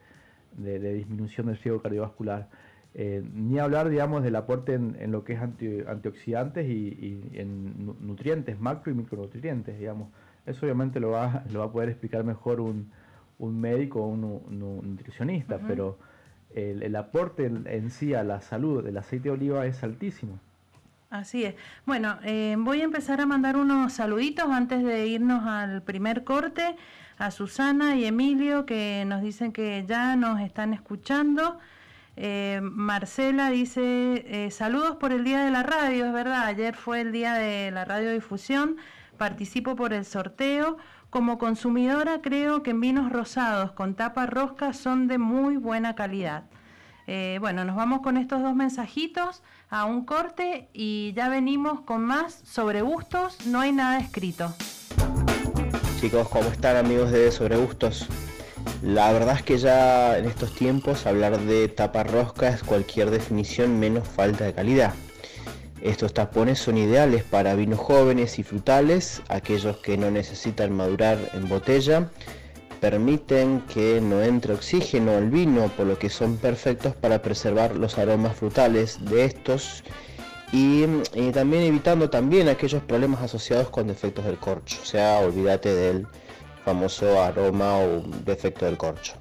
disminución 0.55 1.47
del 1.47 1.57
riesgo 1.57 1.81
cardiovascular. 1.81 2.49
Ni 2.95 3.57
hablar, 3.59 3.89
digamos, 3.89 4.23
del 4.23 4.35
aporte 4.35 4.73
en, 4.73 5.11
lo 5.11 5.23
que 5.23 5.33
es 5.33 5.41
antioxidantes 5.41 6.67
y, 6.67 6.71
y, 6.71 7.39
en 7.39 7.95
nutrientes, 8.01 8.59
macro 8.59 8.91
y 8.91 8.95
micronutrientes, 8.95 9.79
digamos. 9.79 10.09
Eso 10.45 10.65
obviamente 10.65 10.99
lo 10.99 11.11
va, 11.11 11.43
lo 11.51 11.59
va 11.59 11.65
a 11.65 11.71
poder 11.71 11.89
explicar 11.89 12.23
mejor 12.23 12.59
un, 12.59 12.91
médico 13.39 14.01
o 14.01 14.07
un, 14.07 14.21
nutricionista, 14.81 15.59
pero 15.67 15.97
el, 16.53 16.95
aporte 16.95 17.45
en, 17.45 17.89
sí 17.89 18.13
a 18.13 18.23
la 18.23 18.41
salud 18.41 18.83
del 18.83 18.97
aceite 18.97 19.29
de 19.29 19.31
oliva 19.31 19.65
es 19.65 19.83
altísimo. 19.83 20.39
Así 21.09 21.45
es. 21.45 21.55
Bueno, 21.85 22.17
eh, 22.23 22.55
voy 22.57 22.81
a 22.81 22.85
empezar 22.85 23.21
a 23.21 23.25
mandar 23.25 23.55
unos 23.55 23.93
saluditos 23.93 24.49
antes 24.49 24.83
de 24.83 25.07
irnos 25.07 25.45
al 25.45 25.81
primer 25.83 26.23
corte 26.23 26.75
a 27.17 27.31
Susana 27.31 27.95
y 27.95 28.05
Emilio 28.05 28.65
que 28.65 29.03
nos 29.05 29.21
dicen 29.21 29.51
que 29.51 29.85
ya 29.87 30.15
nos 30.15 30.41
están 30.41 30.73
escuchando. 30.73 31.59
Eh, 32.15 32.59
Marcela 32.61 33.49
dice, 33.49 34.23
eh, 34.27 34.51
saludos 34.51 34.97
por 34.97 35.11
el 35.11 35.23
Día 35.23 35.43
de 35.43 35.51
la 35.51 35.63
Radio, 35.63 36.05
es 36.05 36.13
verdad, 36.13 36.45
ayer 36.45 36.75
fue 36.75 37.01
el 37.01 37.11
Día 37.11 37.33
de 37.33 37.71
la 37.71 37.85
Radiodifusión 37.85 38.77
participo 39.17 39.75
por 39.75 39.93
el 39.93 40.05
sorteo. 40.05 40.77
Como 41.09 41.37
consumidora 41.37 42.21
creo 42.21 42.63
que 42.63 42.71
en 42.71 42.81
vinos 42.81 43.11
rosados 43.11 43.71
con 43.71 43.95
tapa 43.95 44.25
rosca 44.25 44.73
son 44.73 45.07
de 45.07 45.17
muy 45.17 45.57
buena 45.57 45.95
calidad. 45.95 46.43
Eh, 47.05 47.37
bueno, 47.39 47.65
nos 47.65 47.75
vamos 47.75 48.01
con 48.01 48.17
estos 48.17 48.41
dos 48.41 48.55
mensajitos 48.55 49.43
a 49.69 49.85
un 49.85 50.05
corte 50.05 50.69
y 50.73 51.13
ya 51.15 51.29
venimos 51.29 51.81
con 51.81 52.03
más 52.03 52.33
sobre 52.43 52.81
gustos. 52.81 53.45
No 53.45 53.59
hay 53.59 53.71
nada 53.71 53.99
escrito. 53.99 54.53
Chicos, 55.99 56.27
¿cómo 56.29 56.49
están 56.49 56.75
amigos 56.77 57.11
de 57.11 57.31
Sobre 57.31 57.55
Gustos? 57.55 58.09
La 58.81 59.11
verdad 59.11 59.37
es 59.37 59.43
que 59.43 59.57
ya 59.57 60.17
en 60.17 60.25
estos 60.25 60.53
tiempos 60.53 61.05
hablar 61.05 61.39
de 61.39 61.67
tapa 61.69 62.03
rosca 62.03 62.49
es 62.49 62.63
cualquier 62.63 63.11
definición 63.11 63.79
menos 63.79 64.07
falta 64.07 64.45
de 64.45 64.53
calidad. 64.53 64.93
Estos 65.81 66.13
tapones 66.13 66.59
son 66.59 66.77
ideales 66.77 67.23
para 67.23 67.55
vinos 67.55 67.79
jóvenes 67.79 68.39
y 68.39 68.43
frutales, 68.43 69.21
aquellos 69.27 69.77
que 69.77 69.97
no 69.97 70.11
necesitan 70.11 70.71
madurar 70.71 71.17
en 71.33 71.49
botella, 71.49 72.09
permiten 72.79 73.61
que 73.73 74.01
no 74.01 74.21
entre 74.21 74.53
oxígeno 74.53 75.11
al 75.11 75.29
vino, 75.29 75.67
por 75.75 75.87
lo 75.87 75.97
que 75.97 76.09
son 76.09 76.37
perfectos 76.37 76.95
para 76.95 77.21
preservar 77.21 77.75
los 77.75 77.97
aromas 77.97 78.35
frutales 78.35 78.97
de 79.05 79.25
estos 79.25 79.83
y, 80.53 80.85
también 81.31 81.63
evitando 81.63 82.09
también 82.09 82.47
aquellos 82.47 82.83
problemas 82.83 83.21
asociados 83.21 83.69
con 83.69 83.87
defectos 83.87 84.25
del 84.25 84.37
corcho, 84.37 84.79
o 84.81 84.85
sea, 84.85 85.19
olvídate 85.19 85.73
del 85.73 86.07
famoso 86.65 87.21
aroma 87.21 87.77
o 87.77 88.01
defecto 88.25 88.65
del 88.65 88.77
corcho. 88.77 89.13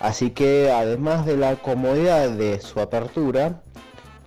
Así 0.00 0.30
que 0.30 0.70
además 0.70 1.26
de 1.26 1.36
la 1.36 1.56
comodidad 1.56 2.30
de 2.30 2.60
su 2.60 2.80
apertura, 2.80 3.62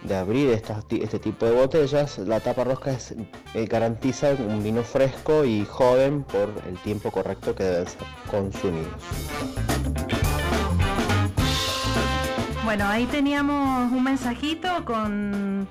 de 0.04 0.16
abrir 0.16 0.50
este 0.52 1.20
tipo 1.20 1.46
de 1.46 1.52
botellas, 1.52 2.18
la 2.20 2.40
tapa 2.40 2.64
rosca 2.64 2.92
es, 2.92 3.14
eh, 3.54 3.66
garantiza 3.66 4.32
un 4.40 4.64
vino 4.64 4.84
fresco 4.84 5.44
y 5.44 5.66
joven 5.66 6.24
por 6.24 6.50
el 6.68 6.78
tiempo 6.80 7.12
correcto 7.12 7.56
que 7.56 7.64
deben 7.64 7.88
ser 7.88 8.08
consumidos. 8.30 8.94
Bueno, 12.64 12.86
ahí 12.88 13.06
teníamos 13.06 13.92
un 13.92 14.04
mensajito 14.04 14.86
con, 14.86 15.68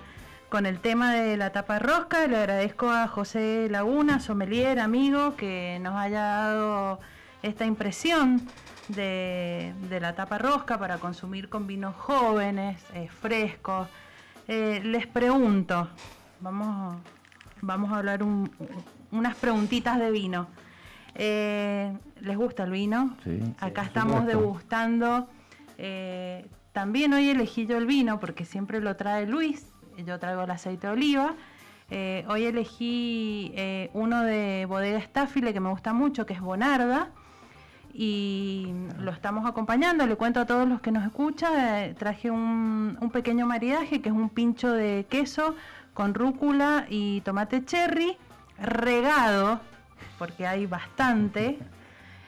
con 0.55 0.67
el 0.67 0.79
tema 0.79 1.13
de 1.13 1.37
la 1.37 1.51
tapa 1.51 1.81
rosca. 1.81 2.29
Le 2.29 2.37
agradezco 2.37 2.89
a 2.89 3.09
José 3.09 3.67
Laguna, 3.69 4.21
sommelier, 4.21 4.79
amigo, 4.79 5.35
que 5.35 5.81
nos 5.83 5.97
haya 5.97 6.23
dado 6.23 7.01
esta 7.43 7.67
impresión 7.67 8.41
de, 8.87 9.75
la 10.01 10.15
tapa 10.15 10.39
rosca 10.39 10.79
para 10.79 10.99
consumir 10.99 11.49
con 11.49 11.67
vinos 11.67 11.97
jóvenes, 11.97 12.81
eh, 12.95 13.09
frescos. 13.09 13.89
Eh, 14.47 14.81
les 14.85 15.09
pregunto, 15.09 15.89
vamos, 16.39 16.99
vamos 17.61 17.91
a 17.91 17.99
hablar 17.99 18.23
unas 18.23 19.35
preguntitas 19.35 19.99
de 19.99 20.13
vino. 20.13 20.47
Eh, 21.17 21.93
¿Les 22.21 22.37
gusta 22.37 22.63
el 22.63 22.71
vino? 22.71 23.17
Sí, 23.25 23.41
Acá 23.59 23.83
estamos 23.83 24.25
degustando. 24.25 25.29
También 26.73 27.13
hoy 27.13 27.31
elegí 27.31 27.67
yo 27.67 27.77
el 27.77 27.87
vino 27.87 28.21
porque 28.21 28.45
siempre 28.45 28.81
lo 28.81 28.95
trae 28.95 29.27
Luis. 29.27 29.74
Yo 29.99 30.19
traigo 30.19 30.43
el 30.43 30.51
aceite 30.51 30.87
de 30.87 30.93
oliva. 30.93 31.35
hoy 32.29 32.45
elegí 32.45 33.55
uno 33.93 34.23
de 34.23 34.67
bodega 34.67 35.01
Staffile 35.01 35.53
que 35.53 35.61
me 35.61 35.71
gusta 35.71 35.93
mucho, 35.93 36.27
que 36.27 36.35
es 36.35 36.41
Bonarda 36.41 37.11
y 37.95 38.75
lo 38.99 39.13
estamos 39.13 39.47
acompañando. 39.47 40.07
Le 40.07 40.17
cuento 40.17 40.41
a 40.41 40.47
todos 40.47 40.69
los 40.69 40.81
que 40.81 40.91
nos 40.91 41.07
escuchan, 41.07 41.53
eh, 41.57 41.95
traje 41.97 42.31
un, 42.31 42.99
pequeño 43.13 43.47
maridaje 43.47 44.03
que 44.03 44.09
es 44.09 44.15
un 44.15 44.29
pincho 44.29 44.73
de 44.73 45.07
queso 45.09 45.55
con 45.95 46.13
rúcula 46.13 46.87
y 46.91 47.21
tomate 47.21 47.65
cherry 47.65 48.17
regado, 48.59 49.61
porque 50.19 50.47
hay 50.47 50.67
bastante, 50.67 51.59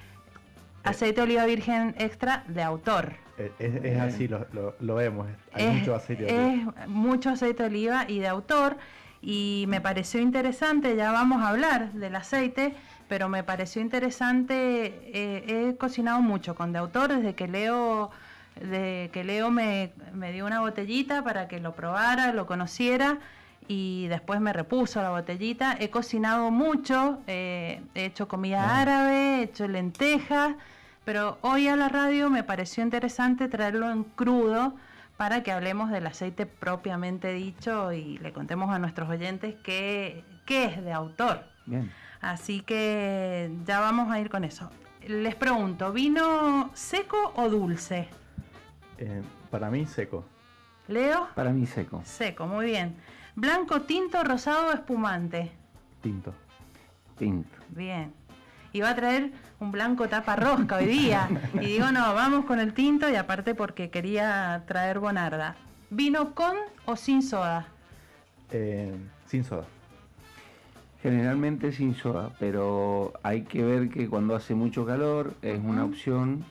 aceite 0.84 1.20
de 1.20 1.22
oliva 1.22 1.44
virgen 1.44 1.96
extra 1.98 2.44
de 2.46 2.62
autor. 2.62 3.25
Es, 3.38 4.00
así, 4.00 4.28
lo, 4.28 4.94
vemos, 4.94 5.26
hay 5.52 5.66
mucho 5.68 5.94
aceite 5.94 6.24
de 6.24 6.32
oliva. 6.32 6.74
Es 6.80 6.88
mucho 6.88 7.30
aceite 7.30 7.62
de 7.64 7.68
oliva 7.68 8.04
y 8.08 8.18
de 8.18 8.28
autor, 8.28 8.76
y 9.20 9.66
me 9.68 9.80
pareció 9.80 10.20
interesante, 10.20 10.96
ya 10.96 11.12
vamos 11.12 11.42
a 11.42 11.48
hablar 11.48 11.92
del 11.92 12.16
aceite, 12.16 12.74
pero 13.08 13.28
me 13.28 13.44
pareció 13.44 13.82
interesante, 13.82 15.10
eh, 15.12 15.68
he 15.70 15.76
cocinado 15.76 16.20
mucho 16.22 16.54
con 16.54 16.72
de 16.72 16.78
autor 16.78 17.14
desde 17.14 17.34
que 17.34 17.46
Leo, 17.46 18.10
de 18.60 19.10
que 19.12 19.22
Leo 19.22 19.50
me, 19.50 19.92
dio 20.32 20.46
una 20.46 20.60
botellita 20.60 21.22
para 21.22 21.46
que 21.46 21.60
lo 21.60 21.74
probara, 21.74 22.32
lo 22.32 22.46
conociera 22.46 23.18
y 23.68 24.06
después 24.08 24.40
me 24.40 24.52
repuso 24.52 25.02
la 25.02 25.10
botellita. 25.10 25.76
He 25.78 25.90
cocinado 25.90 26.50
mucho, 26.50 27.18
eh, 27.26 27.82
he 27.94 28.06
hecho 28.06 28.28
comida 28.28 28.80
árabe, 28.80 29.40
he 29.40 29.42
hecho 29.42 29.68
lentejas, 29.68 30.54
pero 31.06 31.38
hoy 31.42 31.68
a 31.68 31.76
la 31.76 31.88
radio 31.88 32.28
me 32.30 32.42
pareció 32.42 32.82
interesante 32.82 33.48
traerlo 33.48 33.92
en 33.92 34.02
crudo 34.02 34.74
para 35.16 35.44
que 35.44 35.52
hablemos 35.52 35.88
del 35.88 36.04
aceite 36.04 36.46
propiamente 36.46 37.32
dicho 37.32 37.92
y 37.92 38.18
le 38.18 38.32
contemos 38.32 38.70
a 38.70 38.80
nuestros 38.80 39.08
oyentes 39.08 39.54
qué, 39.62 40.24
qué 40.44 40.64
es 40.64 40.84
de 40.84 40.92
autor. 40.92 41.44
Bien. 41.64 41.92
Así 42.20 42.60
que 42.60 43.52
ya 43.64 43.78
vamos 43.78 44.10
a 44.10 44.18
ir 44.18 44.28
con 44.28 44.42
eso. 44.42 44.68
les 45.06 45.36
pregunto, 45.36 45.92
¿vino 45.92 46.70
seco 46.74 47.32
o 47.36 47.48
dulce? 47.48 48.08
Eh, 48.98 49.22
para 49.48 49.70
mí, 49.70 49.86
seco. 49.86 50.24
Leo. 50.88 51.28
Para 51.36 51.52
mí, 51.52 51.66
seco. 51.66 52.02
Seco, 52.04 52.48
muy 52.48 52.66
bien. 52.66 52.96
Blanco, 53.36 53.82
tinto, 53.82 54.24
rosado 54.24 54.70
o 54.70 54.72
espumante. 54.72 55.52
Tinto. 56.02 56.34
Tinto. 57.16 57.58
Bien. 57.68 58.12
Iba 58.76 58.90
a 58.90 58.94
traer 58.94 59.32
un 59.58 59.72
blanco 59.72 60.06
tapa 60.06 60.36
rosca 60.36 60.76
hoy 60.76 60.84
día. 60.84 61.30
Y 61.54 61.64
digo, 61.64 61.90
no, 61.92 62.12
vamos 62.12 62.44
con 62.44 62.60
el 62.60 62.74
tinto 62.74 63.08
y 63.08 63.14
aparte 63.14 63.54
porque 63.54 63.88
quería 63.88 64.64
traer 64.66 64.98
bonarda. 64.98 65.56
¿Vino 65.88 66.34
con 66.34 66.54
o 66.84 66.94
sin 66.94 67.22
soda? 67.22 67.68
Eh, 68.50 68.94
sin 69.24 69.44
soda. 69.44 69.64
Generalmente 71.02 71.72
sin 71.72 71.94
soda, 71.94 72.32
pero 72.38 73.14
hay 73.22 73.44
que 73.44 73.64
ver 73.64 73.88
que 73.88 74.10
cuando 74.10 74.36
hace 74.36 74.54
mucho 74.54 74.84
calor 74.84 75.32
es 75.40 75.58
una 75.58 75.86
opción. 75.86 76.44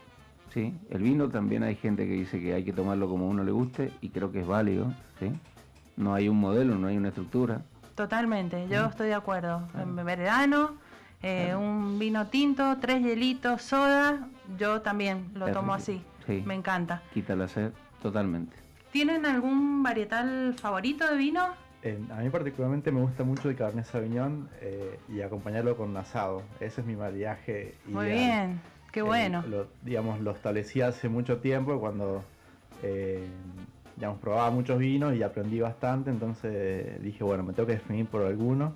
¿sí? 0.51 0.73
El 0.89 1.03
vino 1.03 1.29
también 1.29 1.61
hay 1.61 1.75
gente 1.75 2.07
que 2.07 2.13
dice 2.13 2.39
que 2.39 2.55
hay 2.55 2.63
que 2.63 2.73
tomarlo 2.73 3.07
como 3.07 3.25
a 3.25 3.29
uno 3.29 3.43
le 3.43 3.51
guste 3.51 3.91
y 4.01 4.09
creo 4.09 4.31
que 4.31 4.39
es 4.39 4.47
válido. 4.47 4.91
¿sí? 5.19 5.31
No 5.95 6.15
hay 6.15 6.27
un 6.27 6.39
modelo, 6.39 6.73
no 6.73 6.87
hay 6.87 6.97
una 6.97 7.09
estructura. 7.09 7.61
Totalmente, 7.93 8.67
yo 8.67 8.85
estoy 8.85 9.09
de 9.09 9.13
acuerdo. 9.13 9.61
En 9.79 9.95
verano, 9.95 10.75
eh, 11.25 11.55
un 11.55 11.97
vino 11.99 12.27
tinto, 12.27 12.77
tres 12.79 13.01
hielitos, 13.03 13.61
soda, 13.61 14.27
yo 14.57 14.81
también 14.81 15.25
lo 15.33 15.51
tomo 15.51 15.73
así. 15.73 16.01
Sí. 16.25 16.43
Me 16.45 16.53
encanta. 16.55 17.01
Quita 17.13 17.35
la 17.35 17.47
sed 17.47 17.71
totalmente. 18.01 18.55
¿Tienen 18.91 19.25
algún 19.25 19.83
varietal 19.83 20.53
favorito 20.59 21.07
de 21.09 21.17
vino? 21.17 21.47
Eh, 21.83 21.99
a 22.11 22.21
mí 22.21 22.29
particularmente 22.29 22.91
me 22.91 23.01
gusta 23.01 23.23
mucho 23.23 23.49
el 23.49 23.55
Cabernet 23.55 23.85
Sauvignon 23.85 24.49
eh, 24.61 24.99
y 25.09 25.21
acompañarlo 25.21 25.75
con 25.77 25.89
un 25.89 25.97
asado. 25.97 26.41
Ese 26.59 26.81
es 26.81 26.87
mi 26.87 26.95
mariaje 26.95 27.75
Muy 27.85 28.05
ideal. 28.07 28.17
bien, 28.17 28.61
qué 28.91 28.99
Eh, 29.01 29.03
bueno. 29.03 29.43
lo, 29.47 29.67
digamos, 29.83 30.19
lo 30.21 30.31
establecí 30.31 30.81
hace 30.81 31.09
mucho 31.09 31.37
tiempo 31.37 31.79
cuando 31.79 32.23
eh, 32.81 33.27
digamos, 33.97 34.19
probaba 34.19 34.49
muchos 34.51 34.77
vinos 34.79 35.15
y 35.15 35.23
aprendí 35.23 35.59
bastante, 35.59 36.09
entonces 36.09 37.01
dije, 37.01 37.23
bueno, 37.23 37.43
me 37.43 37.53
tengo 37.53 37.67
que 37.67 37.73
definir 37.73 38.05
por 38.07 38.23
alguno. 38.23 38.73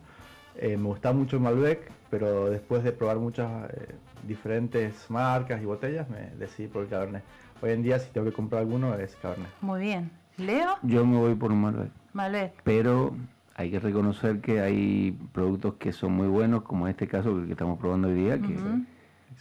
Eh, 0.62 0.76
me 0.76 0.88
gusta 0.88 1.14
mucho 1.14 1.38
el 1.38 1.42
Malbec, 1.42 1.90
pero 2.10 2.50
después 2.50 2.84
de 2.84 2.92
probar 2.92 3.18
muchas 3.18 3.70
eh, 3.72 3.96
diferentes 4.28 5.10
marcas 5.10 5.62
y 5.62 5.66
botellas, 5.66 6.10
me 6.10 6.32
decidí 6.38 6.68
por 6.68 6.84
el 6.84 6.90
Cabernet. 6.90 7.24
Hoy 7.62 7.72
en 7.72 7.82
día, 7.82 7.98
si 7.98 8.12
tengo 8.12 8.28
que 8.28 8.34
comprar 8.34 8.64
alguno, 8.64 8.94
es 8.96 9.16
Cabernet. 9.22 9.48
Muy 9.62 9.80
bien. 9.80 10.12
¿Leo? 10.38 10.76
Yo 10.84 11.06
me 11.06 11.18
voy 11.18 11.36
por 11.36 11.54
un 11.54 11.62
Malbec, 11.62 11.92
Malbec. 12.12 12.54
pero 12.64 13.16
hay 13.56 13.72
que 13.72 13.80
reconocer 13.80 14.42
que 14.42 14.60
hay 14.60 15.18
productos 15.32 15.76
que 15.76 15.94
son 15.94 16.12
muy 16.12 16.28
buenos, 16.28 16.64
como 16.64 16.88
en 16.88 16.92
este 16.92 17.08
caso 17.08 17.46
que 17.46 17.52
estamos 17.52 17.80
probando 17.80 18.10
hoy 18.10 18.16
día, 18.16 18.38
que. 18.38 18.58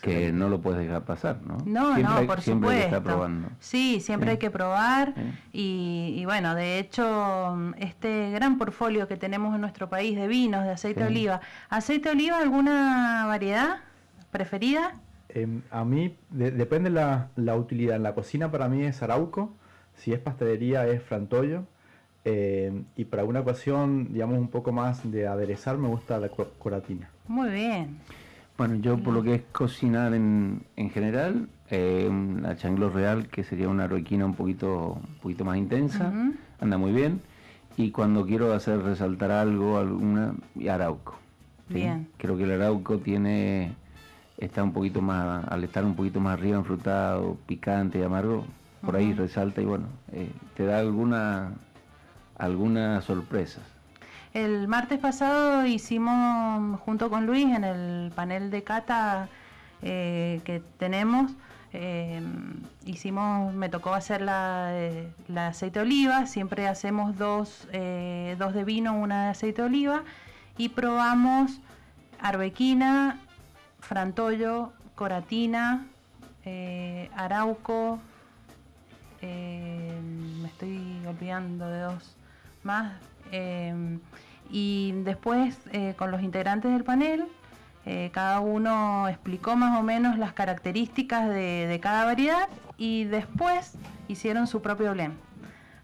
Que 0.02 0.32
no 0.32 0.48
lo 0.48 0.60
puedes 0.60 0.80
dejar 0.80 1.02
pasar, 1.04 1.40
¿no? 1.44 1.56
No, 1.66 1.94
siempre 1.94 2.02
no, 2.04 2.16
hay, 2.18 2.26
por 2.26 2.40
siempre 2.40 2.70
hay 2.70 2.76
que 2.76 2.82
supuesto. 2.84 2.96
estar 2.96 3.02
probando. 3.02 3.48
Sí, 3.60 4.00
siempre 4.00 4.28
Sí. 4.28 4.30
hay 4.32 4.38
que 4.38 4.50
probar. 4.50 5.14
Sí. 5.16 5.22
Y, 5.52 6.14
y 6.20 6.24
bueno, 6.24 6.54
de 6.54 6.78
hecho, 6.78 7.56
este 7.78 8.30
gran 8.30 8.58
portfolio 8.58 9.08
que 9.08 9.16
tenemos 9.16 9.54
en 9.54 9.60
nuestro 9.60 9.88
país 9.88 10.16
de 10.16 10.28
vinos, 10.28 10.64
de 10.64 10.70
aceite 10.70 11.00
de 11.00 11.06
oliva. 11.06 11.40
¿Aceite 11.68 12.10
de 12.10 12.14
oliva 12.14 12.38
alguna 12.38 13.24
variedad 13.26 13.78
preferida? 14.30 14.94
Em, 15.30 15.62
a 15.70 15.84
mí 15.84 16.16
de- 16.30 16.50
depende 16.52 16.90
la, 16.90 17.28
la 17.36 17.56
utilidad. 17.56 17.96
En 17.96 18.02
la 18.02 18.14
cocina 18.14 18.50
para 18.50 18.68
mí 18.68 18.82
es 18.84 19.02
arauco, 19.02 19.52
si 19.96 20.12
es 20.12 20.18
pastelería 20.20 20.86
es 20.86 21.02
frantollo. 21.02 21.64
em, 22.24 22.84
y 22.96 23.04
para 23.06 23.22
alguna 23.22 23.40
ocasión, 23.40 24.12
digamos, 24.12 24.38
un 24.38 24.48
poco 24.48 24.70
más 24.70 25.10
de 25.10 25.26
aderezar, 25.26 25.78
me 25.78 25.88
gusta 25.88 26.18
la 26.18 26.28
co- 26.28 26.50
coratina. 26.58 27.08
Muy 27.26 27.48
bien. 27.50 27.98
Bueno, 28.58 28.74
yo 28.74 28.98
por 28.98 29.14
lo 29.14 29.22
que 29.22 29.36
es 29.36 29.42
cocinar 29.52 30.14
en, 30.14 30.64
en 30.74 30.90
general, 30.90 31.48
eh, 31.70 32.10
la 32.42 32.56
changlo 32.56 32.90
real, 32.90 33.28
que 33.28 33.44
sería 33.44 33.68
una 33.68 33.84
arroquina 33.84 34.26
un 34.26 34.34
poquito, 34.34 34.94
un 34.94 35.14
poquito 35.22 35.44
más 35.44 35.58
intensa, 35.58 36.12
anda 36.60 36.76
muy 36.76 36.90
bien. 36.90 37.20
Y 37.76 37.92
cuando 37.92 38.26
quiero 38.26 38.52
hacer 38.52 38.82
resaltar 38.82 39.30
algo, 39.30 39.78
alguna, 39.78 40.34
arauco. 40.68 41.16
¿sí? 41.68 41.74
Bien. 41.74 42.08
Creo 42.16 42.36
que 42.36 42.42
el 42.42 42.50
arauco 42.50 42.98
tiene, 42.98 43.76
está 44.38 44.64
un 44.64 44.72
poquito 44.72 45.00
más, 45.00 45.46
al 45.46 45.62
estar 45.62 45.84
un 45.84 45.94
poquito 45.94 46.18
más 46.18 46.36
arriba, 46.36 46.58
enfrutado, 46.58 47.36
picante 47.46 48.00
y 48.00 48.02
amargo, 48.02 48.44
por 48.84 48.96
ahí 48.96 49.12
resalta 49.12 49.62
y 49.62 49.66
bueno, 49.66 49.86
eh, 50.10 50.32
te 50.56 50.64
da 50.64 50.80
alguna, 50.80 51.52
algunas 52.36 53.04
sorpresas. 53.04 53.77
El 54.34 54.68
martes 54.68 54.98
pasado 54.98 55.66
hicimos 55.66 56.80
junto 56.80 57.08
con 57.10 57.26
Luis 57.26 57.46
en 57.46 57.64
el 57.64 58.12
panel 58.14 58.50
de 58.50 58.62
cata 58.62 59.28
eh, 59.82 60.40
que 60.44 60.60
tenemos, 60.78 61.32
eh, 61.72 62.22
hicimos, 62.84 63.54
me 63.54 63.68
tocó 63.68 63.94
hacer 63.94 64.20
la, 64.20 64.66
de 64.68 65.40
aceite 65.40 65.78
de 65.78 65.86
oliva, 65.86 66.26
siempre 66.26 66.68
hacemos 66.68 67.16
dos, 67.16 67.68
eh, 67.72 68.36
dos 68.38 68.54
de 68.54 68.64
vino, 68.64 68.94
una 68.94 69.24
de 69.24 69.30
aceite 69.30 69.62
de 69.62 69.68
oliva 69.68 70.02
y 70.56 70.70
probamos 70.70 71.60
arbequina, 72.20 73.18
frantollo, 73.80 74.72
coratina, 74.94 75.86
eh, 76.44 77.10
arauco, 77.16 77.98
eh, 79.22 80.00
me 80.40 80.48
estoy 80.48 81.02
olvidando 81.06 81.68
de 81.68 81.80
dos 81.80 82.16
más. 82.62 83.07
Eh, 83.32 83.98
y 84.50 84.92
después, 85.04 85.58
eh, 85.72 85.94
con 85.96 86.10
los 86.10 86.22
integrantes 86.22 86.72
del 86.72 86.84
panel, 86.84 87.26
eh, 87.86 88.10
cada 88.12 88.40
uno 88.40 89.08
explicó 89.08 89.56
más 89.56 89.78
o 89.78 89.82
menos 89.82 90.18
las 90.18 90.32
características 90.32 91.28
de, 91.28 91.66
de 91.66 91.80
cada 91.80 92.04
variedad 92.04 92.48
y 92.76 93.04
después 93.04 93.74
hicieron 94.08 94.46
su 94.46 94.60
propio 94.60 94.92
blend. 94.92 95.14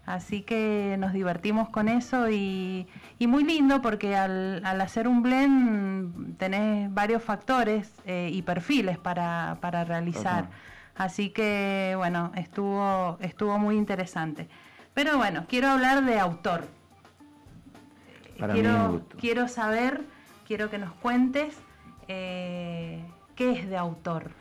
Así 0.05 0.43
que 0.43 0.97
nos 0.99 1.13
divertimos 1.13 1.69
con 1.69 1.87
eso 1.87 2.29
y, 2.29 2.87
y 3.17 3.25
muy 3.25 3.43
lindo 3.43 3.81
porque 3.81 4.15
al, 4.15 4.63
al 4.63 4.79
hacer 4.81 5.07
un 5.07 5.23
blend 5.23 6.37
tenés 6.37 6.93
varios 6.93 7.23
factores 7.23 7.91
eh, 8.05 8.29
y 8.31 8.43
perfiles 8.43 8.99
para, 8.99 9.57
para 9.61 9.83
realizar. 9.83 10.45
Así 10.95 11.31
que 11.31 11.95
bueno, 11.97 12.31
estuvo, 12.35 13.17
estuvo 13.19 13.57
muy 13.57 13.77
interesante. 13.77 14.47
Pero 14.93 15.17
bueno, 15.17 15.45
quiero 15.49 15.69
hablar 15.69 16.05
de 16.05 16.19
autor. 16.19 16.67
Para 18.39 18.53
mí 18.53 18.59
es 18.59 18.65
un 18.65 18.71
quiero, 18.71 18.91
gusto. 18.91 19.17
quiero 19.19 19.47
saber, 19.47 20.01
quiero 20.47 20.69
que 20.69 20.77
nos 20.77 20.91
cuentes 20.93 21.57
eh, 22.07 23.03
qué 23.35 23.51
es 23.51 23.69
de 23.69 23.77
autor. 23.77 24.31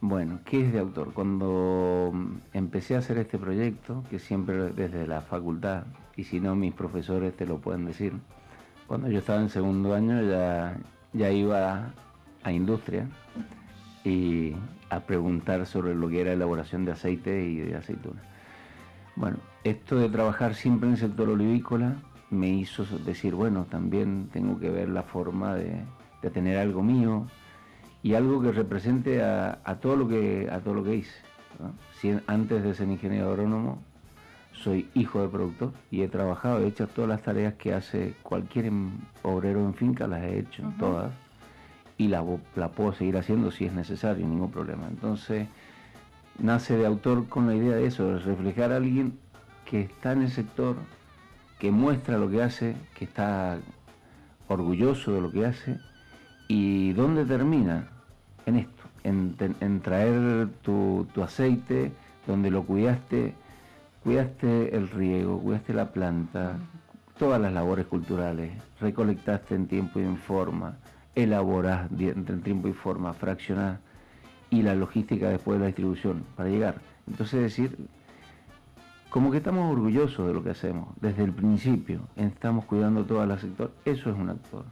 Bueno, 0.00 0.40
¿qué 0.44 0.66
es 0.66 0.72
de 0.72 0.80
autor? 0.80 1.12
Cuando 1.14 2.10
mm, 2.12 2.36
empecé 2.52 2.94
a 2.94 2.98
hacer 2.98 3.18
este 3.18 3.38
proyecto, 3.38 4.04
que 4.10 4.18
siempre 4.18 4.70
desde 4.70 5.06
la 5.06 5.22
facultad, 5.22 5.84
y 6.16 6.24
si 6.24 6.40
no 6.40 6.54
mis 6.54 6.74
profesores 6.74 7.36
te 7.36 7.46
lo 7.46 7.58
pueden 7.58 7.86
decir, 7.86 8.12
cuando 8.86 9.08
yo 9.08 9.18
estaba 9.18 9.40
en 9.40 9.48
segundo 9.48 9.94
año 9.94 10.22
ya, 10.22 10.76
ya 11.12 11.30
iba 11.30 11.90
a 12.42 12.52
industria 12.52 13.08
y 14.04 14.54
a 14.90 15.00
preguntar 15.00 15.66
sobre 15.66 15.94
lo 15.94 16.08
que 16.08 16.20
era 16.20 16.32
elaboración 16.32 16.84
de 16.84 16.92
aceite 16.92 17.44
y 17.44 17.56
de 17.56 17.76
aceituna. 17.76 18.20
Bueno, 19.16 19.38
esto 19.64 19.96
de 19.96 20.08
trabajar 20.08 20.54
siempre 20.54 20.88
en 20.88 20.94
el 20.94 21.00
sector 21.00 21.28
olivícola 21.30 21.96
me 22.30 22.48
hizo 22.48 22.84
decir, 23.04 23.34
bueno, 23.34 23.66
también 23.70 24.28
tengo 24.32 24.58
que 24.58 24.70
ver 24.70 24.88
la 24.88 25.02
forma 25.02 25.54
de, 25.54 25.80
de 26.22 26.30
tener 26.30 26.58
algo 26.58 26.82
mío 26.82 27.26
y 28.02 28.14
algo 28.14 28.42
que 28.42 28.52
represente 28.52 29.22
a, 29.22 29.58
a 29.64 29.76
todo 29.76 29.96
lo 29.96 30.08
que 30.08 30.48
a 30.50 30.60
todo 30.60 30.74
lo 30.74 30.84
que 30.84 30.96
hice. 30.96 31.18
¿no? 31.60 31.72
Si 32.00 32.16
antes 32.26 32.62
de 32.62 32.74
ser 32.74 32.88
ingeniero 32.88 33.30
agrónomo 33.30 33.78
soy 34.52 34.88
hijo 34.94 35.20
de 35.20 35.28
productor 35.28 35.72
y 35.90 36.02
he 36.02 36.08
trabajado, 36.08 36.60
he 36.60 36.68
hecho 36.68 36.86
todas 36.86 37.08
las 37.08 37.22
tareas 37.22 37.54
que 37.54 37.74
hace 37.74 38.14
cualquier 38.22 38.66
em- 38.66 38.98
obrero 39.22 39.60
en 39.60 39.74
finca, 39.74 40.06
las 40.06 40.22
he 40.22 40.38
hecho 40.40 40.62
todas 40.78 41.12
y 41.96 42.08
las 42.08 42.24
la 42.56 42.68
puedo 42.68 42.92
seguir 42.92 43.16
haciendo 43.16 43.50
si 43.50 43.66
es 43.66 43.72
necesario, 43.72 44.26
ningún 44.26 44.50
problema. 44.50 44.86
Entonces 44.88 45.48
nace 46.38 46.76
de 46.76 46.86
autor 46.86 47.28
con 47.28 47.46
la 47.46 47.54
idea 47.54 47.76
de 47.76 47.86
eso, 47.86 48.06
de 48.06 48.18
reflejar 48.18 48.72
a 48.72 48.76
alguien 48.76 49.18
que 49.64 49.80
está 49.82 50.12
en 50.12 50.22
el 50.22 50.30
sector, 50.30 50.76
que 51.64 51.70
muestra 51.70 52.18
lo 52.18 52.28
que 52.28 52.42
hace, 52.42 52.76
que 52.94 53.06
está 53.06 53.56
orgulloso 54.48 55.14
de 55.14 55.22
lo 55.22 55.30
que 55.30 55.46
hace 55.46 55.78
y 56.46 56.92
dónde 56.92 57.24
termina 57.24 57.88
en 58.44 58.56
esto, 58.56 58.82
en, 59.02 59.80
traer 59.80 60.48
tu, 60.60 61.06
tu 61.14 61.22
aceite, 61.22 61.90
donde 62.26 62.50
lo 62.50 62.64
cuidaste, 62.64 63.32
cuidaste 64.02 64.76
el 64.76 64.90
riego, 64.90 65.40
cuidaste 65.40 65.72
la 65.72 65.90
planta, 65.90 66.58
todas 67.18 67.40
las 67.40 67.54
labores 67.54 67.86
culturales, 67.86 68.52
recolectaste 68.78 69.54
en 69.54 69.66
tiempo 69.66 70.00
y 70.00 70.02
en 70.02 70.18
forma, 70.18 70.76
elaborás 71.14 71.90
en 71.98 72.42
tiempo 72.42 72.68
y 72.68 72.74
forma, 72.74 73.14
fraccionás 73.14 73.80
y 74.50 74.60
la 74.60 74.74
logística 74.74 75.30
después 75.30 75.56
de 75.56 75.60
la 75.60 75.66
distribución 75.68 76.26
para 76.36 76.50
llegar. 76.50 76.74
Entonces 77.06 77.40
decir, 77.40 77.88
como 79.14 79.30
que 79.30 79.36
estamos 79.36 79.70
orgullosos 79.70 80.26
de 80.26 80.34
lo 80.34 80.42
que 80.42 80.50
hacemos 80.50 80.88
desde 81.00 81.22
el 81.22 81.32
principio, 81.32 82.00
estamos 82.16 82.64
cuidando 82.64 83.04
todo 83.04 83.22
el 83.22 83.38
sector, 83.38 83.70
eso 83.84 84.10
es 84.10 84.16
un 84.16 84.28
actor. 84.28 84.64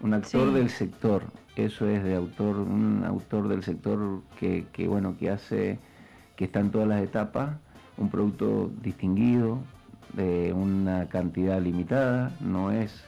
un 0.00 0.14
actor 0.14 0.54
del 0.54 0.70
sector, 0.70 1.22
eso 1.54 1.86
es 1.86 2.02
de 2.02 2.16
autor, 2.16 2.56
un 2.56 3.04
autor 3.04 3.48
del 3.48 3.62
sector 3.62 4.22
que, 4.40 4.64
que, 4.72 4.88
bueno, 4.88 5.18
que 5.18 5.28
hace, 5.28 5.78
que 6.34 6.46
está 6.46 6.60
en 6.60 6.70
todas 6.70 6.88
las 6.88 7.02
etapas, 7.02 7.50
un 7.98 8.08
producto 8.08 8.70
distinguido, 8.80 9.58
de 10.14 10.54
una 10.54 11.06
cantidad 11.10 11.60
limitada, 11.60 12.34
no 12.40 12.70
es 12.70 13.04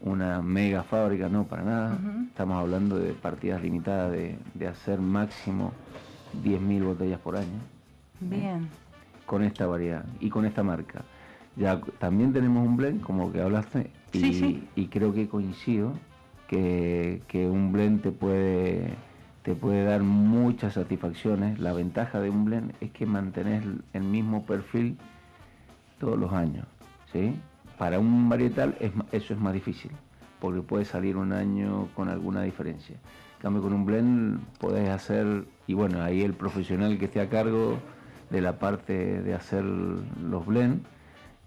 una 0.00 0.40
mega 0.40 0.84
fábrica, 0.84 1.28
no, 1.28 1.44
para 1.44 1.64
nada. 1.64 1.98
Estamos 2.28 2.56
hablando 2.56 2.98
de 2.98 3.12
partidas 3.12 3.60
limitadas 3.60 4.10
de, 4.10 4.38
de 4.54 4.66
hacer 4.68 5.02
máximo 5.02 5.72
10.000 6.42 6.82
botellas 6.82 7.20
por 7.20 7.36
año. 7.36 7.60
Bien. 8.20 8.66
Con 9.30 9.44
esta 9.44 9.64
variedad 9.68 10.04
y 10.18 10.28
con 10.28 10.44
esta 10.44 10.64
marca. 10.64 11.04
Ya 11.54 11.80
también 12.00 12.32
tenemos 12.32 12.66
un 12.66 12.76
blend, 12.76 13.00
como 13.00 13.30
que 13.30 13.40
hablaste, 13.40 13.92
y, 14.12 14.64
y 14.74 14.86
creo 14.88 15.14
que 15.14 15.28
coincido 15.28 15.92
que, 16.48 17.22
que, 17.28 17.46
un 17.46 17.70
blend 17.70 18.02
te 18.02 18.10
puede, 18.10 18.92
te 19.44 19.54
puede 19.54 19.84
dar 19.84 20.02
muchas 20.02 20.74
satisfacciones. 20.74 21.60
La 21.60 21.72
ventaja 21.72 22.20
de 22.20 22.28
un 22.28 22.44
blend 22.44 22.72
es 22.80 22.90
que 22.90 23.06
mantenés 23.06 23.64
el 23.92 24.02
mismo 24.02 24.44
perfil 24.44 24.98
todos 26.00 26.18
los 26.18 26.32
años. 26.32 26.66
¿sí? 27.12 27.36
Para 27.78 28.00
un 28.00 28.28
varietal 28.28 28.74
es, 28.80 28.90
eso 29.12 29.34
es 29.34 29.38
más 29.38 29.52
difícil, 29.52 29.92
porque 30.40 30.60
puede 30.60 30.84
salir 30.84 31.16
un 31.16 31.32
año 31.32 31.86
con 31.94 32.08
alguna 32.08 32.42
diferencia. 32.42 32.96
En 32.96 33.42
cambio, 33.42 33.62
con 33.62 33.74
un 33.74 33.86
blend 33.86 34.40
podés 34.58 34.88
hacer, 34.88 35.44
y 35.68 35.74
bueno, 35.74 36.02
ahí 36.02 36.22
el 36.22 36.34
profesional 36.34 36.98
que 36.98 37.04
esté 37.04 37.20
a 37.20 37.28
cargo 37.28 37.78
de 38.30 38.40
la 38.40 38.58
parte 38.58 39.22
de 39.22 39.34
hacer 39.34 39.64
los 39.64 40.46
blends 40.46 40.86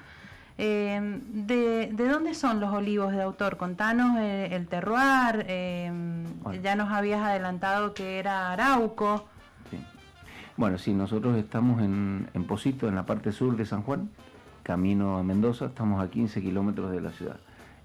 Eh, 0.62 1.22
de, 1.32 1.90
¿De 1.94 2.08
dónde 2.10 2.34
son 2.34 2.60
los 2.60 2.74
olivos 2.74 3.14
de 3.14 3.22
autor? 3.22 3.56
Contanos 3.56 4.18
eh, 4.20 4.50
el 4.52 4.68
terroir, 4.68 5.46
eh, 5.48 5.90
ya 6.62 6.76
nos 6.76 6.92
habías 6.92 7.22
adelantado 7.22 7.94
que 7.94 8.20
era 8.20 8.52
Arauco. 8.52 9.26
Bueno, 10.58 10.78
sí, 10.78 10.94
nosotros 10.94 11.38
estamos 11.38 11.82
en, 11.82 12.28
en 12.34 12.44
Posito, 12.44 12.90
en 12.90 12.96
la 12.96 13.06
parte 13.06 13.32
sur 13.32 13.56
de 13.56 13.66
San 13.66 13.84
Juan, 13.84 14.10
camino 14.64 15.18
a 15.18 15.24
Mendoza, 15.24 15.68
estamos 15.68 16.04
a 16.04 16.10
15 16.10 16.42
kilómetros 16.42 16.92
de 16.92 17.00
la 17.00 17.12
ciudad. 17.12 17.38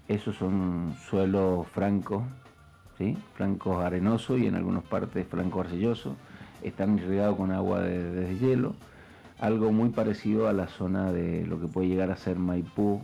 Esos 0.09 0.35
son 0.35 0.97
suelos 1.09 1.65
francos, 1.69 2.23
¿sí? 2.97 3.17
francos 3.35 3.85
arenosos 3.85 4.37
y 4.37 4.47
en 4.47 4.55
algunas 4.55 4.83
partes 4.83 5.25
franco 5.27 5.61
arcilloso. 5.61 6.17
Están 6.61 6.99
irrigados 6.99 7.37
con 7.37 7.53
agua 7.53 7.79
de, 7.79 8.37
hielo, 8.37 8.75
algo 9.39 9.71
muy 9.71 9.89
parecido 9.89 10.47
a 10.47 10.53
la 10.53 10.67
zona 10.67 11.11
de 11.11 11.45
lo 11.45 11.59
que 11.59 11.67
puede 11.67 11.87
llegar 11.87 12.11
a 12.11 12.17
ser 12.17 12.37
Maipú, 12.37 13.01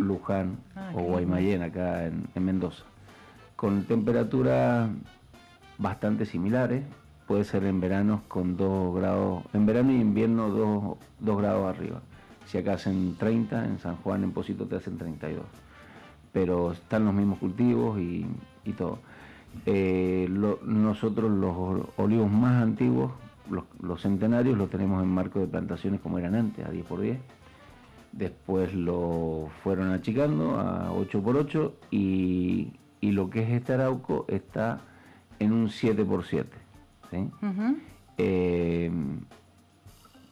Luján 0.00 0.58
ah, 0.74 0.90
o 0.94 1.02
Guaymallén 1.02 1.62
acá 1.62 2.06
en, 2.06 2.28
Mendoza. 2.44 2.82
Con 3.54 3.84
temperaturas 3.84 4.90
bastante 5.78 6.26
similares, 6.26 6.82
puede 7.26 7.44
ser 7.44 7.64
en 7.64 7.80
veranos 7.80 8.22
con 8.26 8.56
2 8.56 8.96
grados, 8.96 9.44
en 9.52 9.66
verano 9.66 9.92
y 9.92 10.00
invierno 10.00 10.98
2 11.20 11.38
grados 11.38 11.76
arriba. 11.76 12.00
Si 12.46 12.58
acá 12.58 12.72
hacen 12.74 13.14
30, 13.16 13.64
en 13.64 13.78
San 13.78 13.96
Juan, 13.96 14.24
en 14.24 14.32
Posito 14.32 14.66
te 14.66 14.76
hacen 14.76 14.98
32. 14.98 15.44
Pero 16.32 16.72
están 16.72 17.04
los 17.04 17.14
mismos 17.14 17.38
cultivos 17.38 18.00
y, 18.00 18.26
todo. 18.76 18.98
Eh, 19.66 20.28
nosotros 20.64 21.30
los 21.30 21.86
olivos 21.96 22.30
más 22.30 22.62
antiguos, 22.62 23.12
los, 23.50 24.02
centenarios, 24.02 24.56
los 24.56 24.70
tenemos 24.70 25.02
en 25.02 25.08
marco 25.08 25.40
de 25.40 25.46
plantaciones 25.46 26.00
como 26.00 26.18
eran 26.18 26.34
antes, 26.34 26.64
a 26.66 26.70
10 26.70 26.86
por 26.86 27.00
10. 27.00 27.18
Después 28.12 28.74
lo 28.74 29.48
fueron 29.62 29.92
achicando 29.92 30.58
a 30.58 30.92
8 30.92 31.22
por 31.22 31.36
8 31.36 31.74
y, 31.90 32.72
lo 33.00 33.30
que 33.30 33.42
es 33.42 33.50
este 33.50 33.74
arauco 33.74 34.24
está 34.28 34.80
en 35.38 35.52
un 35.52 35.68
7 35.68 36.04
por 36.04 36.24
7. 36.24 36.48
Eh, 38.18 38.90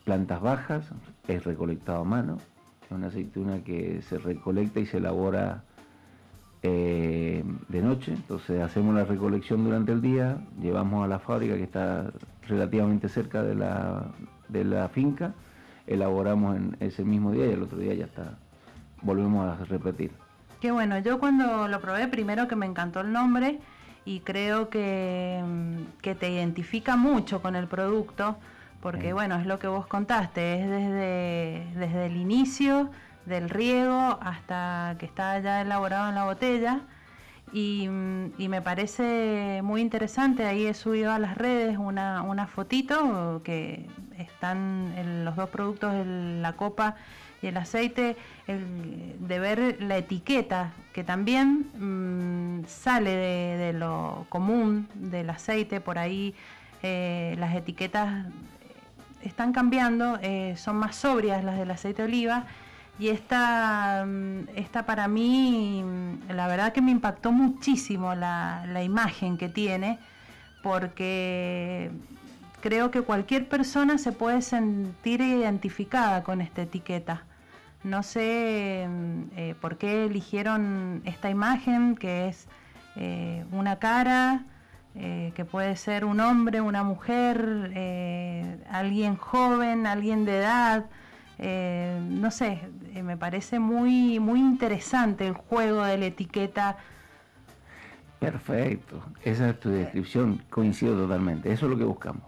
plantas 0.04 0.40
bajas, 0.40 0.90
es 1.26 1.44
recolectado 1.44 2.00
a 2.00 2.04
mano, 2.04 2.38
es 2.84 2.90
una 2.90 3.08
aceituna 3.08 3.62
que 3.62 4.00
se 4.02 4.18
recolecta 4.18 4.80
y 4.80 4.86
se 4.86 4.98
elabora 4.98 5.64
eh, 6.62 7.44
de 7.68 7.82
noche, 7.82 8.12
entonces 8.12 8.60
hacemos 8.60 8.94
la 8.94 9.04
recolección 9.04 9.64
durante 9.64 9.92
el 9.92 10.00
día, 10.00 10.38
llevamos 10.60 11.04
a 11.04 11.08
la 11.08 11.18
fábrica 11.18 11.54
que 11.56 11.62
está 11.62 12.10
relativamente 12.48 13.08
cerca 13.08 13.42
de 13.42 13.54
la, 13.54 14.06
de 14.48 14.64
la 14.64 14.88
finca, 14.88 15.34
elaboramos 15.86 16.56
en 16.56 16.76
ese 16.80 17.04
mismo 17.04 17.32
día 17.32 17.46
y 17.46 17.52
el 17.52 17.62
otro 17.62 17.78
día 17.78 17.94
ya 17.94 18.04
está, 18.04 18.38
volvemos 19.02 19.46
a 19.46 19.64
repetir. 19.64 20.10
Qué 20.60 20.72
bueno, 20.72 20.98
yo 20.98 21.18
cuando 21.18 21.68
lo 21.68 21.80
probé 21.80 22.08
primero 22.08 22.48
que 22.48 22.56
me 22.56 22.66
encantó 22.66 23.00
el 23.00 23.12
nombre 23.12 23.60
y 24.04 24.20
creo 24.20 24.70
que, 24.70 25.42
que 26.02 26.14
te 26.14 26.30
identifica 26.30 26.96
mucho 26.96 27.40
con 27.40 27.54
el 27.54 27.68
producto 27.68 28.36
porque 28.80 29.12
bueno, 29.12 29.36
es 29.36 29.46
lo 29.46 29.58
que 29.58 29.66
vos 29.66 29.86
contaste, 29.86 30.62
es 30.62 30.68
desde, 30.68 31.66
desde 31.74 32.06
el 32.06 32.16
inicio 32.16 32.90
del 33.26 33.50
riego 33.50 34.18
hasta 34.20 34.96
que 34.98 35.06
está 35.06 35.38
ya 35.40 35.60
elaborado 35.62 36.08
en 36.08 36.14
la 36.14 36.24
botella. 36.24 36.80
Y, 37.52 37.88
me 37.88 38.62
parece 38.62 39.60
muy 39.62 39.80
interesante, 39.80 40.44
ahí 40.44 40.66
he 40.66 40.74
subido 40.74 41.12
a 41.12 41.18
las 41.18 41.36
redes 41.36 41.76
una, 41.78 42.22
una 42.22 42.46
fotito 42.46 43.42
que 43.44 43.86
están 44.18 45.24
los 45.24 45.36
dos 45.36 45.50
productos, 45.50 45.92
la 46.06 46.54
copa 46.54 46.96
y 47.42 47.46
el 47.46 47.56
aceite, 47.56 48.16
de 48.46 49.38
ver 49.38 49.76
la 49.80 49.96
etiqueta, 49.98 50.72
que 50.92 51.04
también 51.04 51.68
mm, 51.78 52.66
sale 52.66 53.10
de, 53.10 53.72
lo 53.72 54.26
común 54.28 54.88
del 54.94 55.30
aceite, 55.30 55.80
por 55.80 55.98
ahí 55.98 56.34
eh, 56.82 57.36
las 57.38 57.54
etiquetas 57.54 58.26
están 59.22 59.52
cambiando, 59.52 60.18
eh, 60.22 60.54
son 60.56 60.76
más 60.76 60.96
sobrias 60.96 61.44
las 61.44 61.58
del 61.58 61.70
aceite 61.70 62.02
de 62.02 62.08
oliva. 62.08 62.46
Y 62.98 63.10
esta, 63.10 64.04
mm, 64.06 64.48
esta 64.56 64.84
para 64.84 65.06
mí, 65.08 65.82
mm, 65.84 66.32
la 66.32 66.48
verdad 66.48 66.72
que 66.72 66.82
me 66.82 66.90
impactó 66.90 67.30
muchísimo 67.32 68.14
la, 68.14 68.64
imagen 68.82 69.38
que 69.38 69.48
tiene, 69.48 69.98
porque 70.62 71.90
creo 72.60 72.90
que 72.90 73.02
cualquier 73.02 73.48
persona 73.48 73.98
se 73.98 74.12
puede 74.12 74.42
sentir 74.42 75.20
identificada 75.20 76.22
con 76.24 76.40
esta 76.40 76.62
etiqueta. 76.62 77.22
No 77.84 78.02
sé 78.02 78.86
mm, 78.88 79.22
eh, 79.36 79.54
por 79.60 79.78
qué 79.78 80.06
eligieron 80.06 81.02
esta 81.04 81.30
imagen, 81.30 81.96
que 81.96 82.28
es 82.28 82.48
eh, 82.96 83.44
una 83.52 83.78
cara, 83.78 84.44
eh, 84.96 85.32
que 85.36 85.44
puede 85.44 85.76
ser 85.76 86.04
un 86.04 86.20
hombre, 86.20 86.60
una 86.60 86.82
mujer, 86.82 87.72
alguien 88.70 89.16
joven, 89.16 89.86
alguien 89.86 90.24
de 90.24 90.38
edad. 90.38 90.86
Eh, 91.38 92.00
no 92.08 92.30
sé, 92.30 92.60
me 93.02 93.16
parece 93.16 93.58
muy, 93.58 94.18
muy 94.18 94.40
interesante 94.40 95.26
el 95.26 95.34
juego 95.34 95.84
de 95.84 95.98
la 95.98 96.06
etiqueta. 96.06 96.78
Perfecto, 98.18 99.00
esa 99.22 99.50
es 99.50 99.60
tu 99.60 99.68
descripción, 99.68 100.42
coincido 100.50 100.96
totalmente, 100.96 101.52
eso 101.52 101.66
es 101.66 101.70
lo 101.70 101.78
que 101.78 101.84
buscamos. 101.84 102.22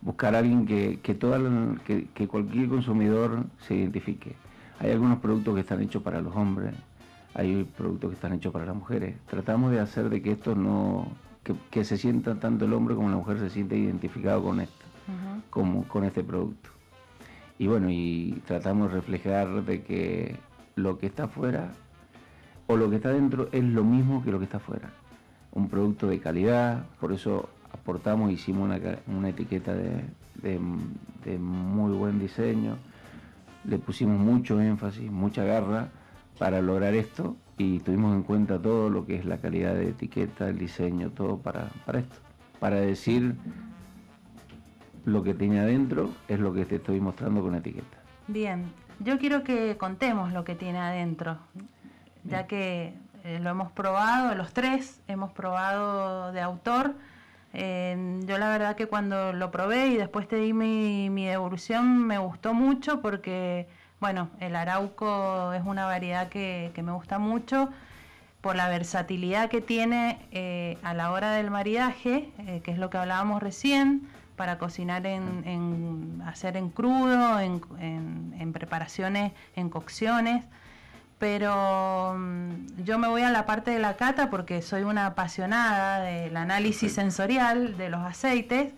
Buscar 0.00 0.36
a 0.36 0.38
alguien 0.38 0.66
que, 0.66 1.00
que, 1.00 1.14
toda 1.14 1.40
que, 1.84 2.06
que 2.14 2.28
cualquier 2.28 2.68
consumidor 2.68 3.44
se 3.66 3.74
identifique. 3.74 4.36
Hay 4.78 4.92
algunos 4.92 5.18
productos 5.18 5.54
que 5.54 5.60
están 5.62 5.82
hechos 5.82 6.02
para 6.02 6.20
los 6.20 6.36
hombres, 6.36 6.74
hay 7.34 7.64
productos 7.64 8.10
que 8.10 8.14
están 8.14 8.34
hechos 8.34 8.52
para 8.52 8.66
las 8.66 8.76
mujeres. 8.76 9.16
Tratamos 9.26 9.72
de 9.72 9.80
hacer 9.80 10.08
de 10.08 10.22
que 10.22 10.32
esto 10.32 10.54
no, 10.54 11.08
que, 11.70 11.84
se 11.84 11.96
sienta 11.96 12.34
tanto 12.36 12.64
el 12.64 12.72
hombre 12.72 12.94
como 12.94 13.10
la 13.10 13.16
mujer 13.16 13.38
se 13.38 13.50
siente 13.50 13.76
identificado 13.76 14.42
con 14.42 14.60
esto, 14.60 14.84
como 15.50 15.86
con 15.88 16.04
este 16.04 16.22
producto. 16.22 16.70
Y 17.58 17.66
bueno, 17.66 17.88
y 17.90 18.42
tratamos 18.46 18.90
de 18.90 18.96
reflejar 18.96 19.64
de 19.64 19.82
que 19.82 20.36
lo 20.74 20.98
que 20.98 21.06
está 21.06 21.24
afuera 21.24 21.72
o 22.66 22.76
lo 22.76 22.90
que 22.90 22.96
está 22.96 23.10
dentro 23.10 23.48
es 23.52 23.64
lo 23.64 23.84
mismo 23.84 24.22
que 24.22 24.30
lo 24.30 24.38
que 24.38 24.44
está 24.44 24.58
afuera. 24.58 24.90
Un 25.52 25.68
producto 25.68 26.06
de 26.06 26.20
calidad, 26.20 26.84
por 27.00 27.12
eso 27.12 27.48
aportamos, 27.72 28.30
hicimos 28.30 28.70
una, 29.06 29.28
etiqueta 29.28 29.74
de, 29.74 30.04
de 30.42 31.38
muy 31.38 31.92
buen 31.96 32.18
diseño, 32.18 32.76
le 33.64 33.78
pusimos 33.78 34.18
mucho 34.18 34.60
énfasis, 34.60 35.10
mucha 35.10 35.44
garra 35.44 35.88
para 36.38 36.60
lograr 36.60 36.94
esto 36.94 37.36
y 37.58 37.78
tuvimos 37.80 38.14
en 38.14 38.22
cuenta 38.22 38.60
todo 38.60 38.90
lo 38.90 39.06
que 39.06 39.16
es 39.16 39.24
la 39.24 39.38
calidad 39.38 39.74
de 39.74 39.90
etiqueta, 39.90 40.48
el 40.48 40.58
diseño, 40.58 41.10
todo 41.10 41.38
para, 41.38 41.70
para 41.84 42.00
esto, 42.00 42.16
para 42.60 42.76
decir 42.76 43.34
lo 45.06 45.22
que 45.22 45.34
tiene 45.34 45.60
adentro 45.60 46.10
es 46.28 46.38
lo 46.38 46.52
que 46.52 46.66
te 46.66 46.76
estoy 46.76 47.00
mostrando 47.00 47.40
con 47.40 47.54
etiqueta. 47.54 47.96
Bien, 48.26 48.72
yo 48.98 49.18
quiero 49.18 49.44
que 49.44 49.76
contemos 49.78 50.32
lo 50.32 50.44
que 50.44 50.56
tiene 50.56 50.78
adentro, 50.80 51.38
ya 52.24 52.46
que 52.46 52.92
eh, 53.24 53.38
lo 53.40 53.50
hemos 53.50 53.70
probado, 53.70 54.34
los 54.34 54.52
tres 54.52 55.00
hemos 55.06 55.32
probado 55.32 56.32
de 56.32 56.40
autor. 56.40 56.94
Eh, 57.54 58.20
yo 58.26 58.36
la 58.36 58.48
verdad 58.48 58.74
que 58.74 58.88
cuando 58.88 59.32
lo 59.32 59.50
probé 59.52 59.86
y 59.86 59.96
después 59.96 60.26
te 60.26 60.36
di 60.36 60.52
mi, 60.52 61.08
mi 61.08 61.24
devolución 61.24 62.04
me 62.04 62.18
gustó 62.18 62.52
mucho 62.52 63.00
porque, 63.00 63.68
bueno, 64.00 64.28
el 64.40 64.56
arauco 64.56 65.52
es 65.52 65.62
una 65.64 65.86
variedad 65.86 66.28
que, 66.28 66.72
que 66.74 66.82
me 66.82 66.90
gusta 66.90 67.20
mucho 67.20 67.70
por 68.40 68.56
la 68.56 68.68
versatilidad 68.68 69.50
que 69.50 69.60
tiene 69.60 70.18
eh, 70.32 70.78
a 70.82 70.94
la 70.94 71.12
hora 71.12 71.30
del 71.30 71.50
maridaje, 71.50 72.30
que 72.62 72.70
es 72.70 72.78
lo 72.78 72.90
que 72.90 72.98
hablábamos 72.98 73.42
recién, 73.42 74.06
para 74.36 74.58
cocinar 74.58 75.06
en, 75.06 76.22
hacer 76.26 76.56
en 76.56 76.68
crudo, 76.70 77.40
en, 77.40 78.52
preparaciones, 78.52 79.32
en 79.56 79.70
cocciones. 79.70 80.44
Pero 81.18 82.14
mm, 82.16 82.84
yo 82.84 82.98
me 82.98 83.08
voy 83.08 83.22
a 83.22 83.30
la 83.30 83.46
parte 83.46 83.70
de 83.70 83.78
la 83.78 83.96
cata 83.96 84.28
porque 84.28 84.60
soy 84.60 84.82
una 84.82 85.06
apasionada 85.06 86.00
del 86.00 86.36
análisis 86.36 86.92
sensorial 86.92 87.78
de 87.78 87.88
los 87.88 88.00
aceites. 88.04 88.74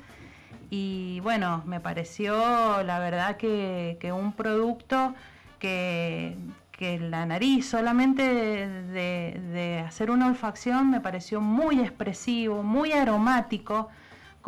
Y 0.71 1.21
bueno, 1.21 1.63
me 1.67 1.81
pareció 1.81 2.83
la 2.85 2.99
verdad 3.01 3.37
que, 3.37 3.99
un 4.15 4.33
producto 4.33 5.15
que, 5.59 6.37
la 6.81 7.27
nariz 7.27 7.69
solamente 7.69 8.23
de, 8.23 9.41
de, 9.53 9.81
hacer 9.81 10.13
una 10.13 10.29
olfacción 10.29 10.91
me 10.91 11.01
pareció 11.01 11.41
muy 11.41 11.81
expresivo, 11.81 12.63
muy 12.63 12.93
aromático 12.93 13.89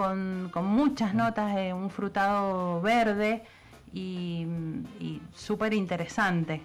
con, 0.01 0.65
muchas 0.65 1.15
notas 1.15 1.55
de 1.55 1.75
un 1.75 1.91
frutado 1.91 2.81
verde 2.81 3.43
y, 3.93 4.47
súper 5.35 5.75
interesante. 5.75 6.63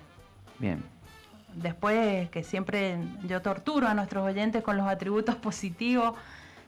Bien. 0.58 0.82
Después 1.54 2.30
que 2.30 2.44
siempre 2.44 2.98
yo 3.24 3.42
torturo 3.42 3.88
a 3.88 3.94
nuestros 3.94 4.26
oyentes 4.26 4.64
con 4.64 4.78
los 4.78 4.88
atributos 4.88 5.36
positivos, 5.48 6.14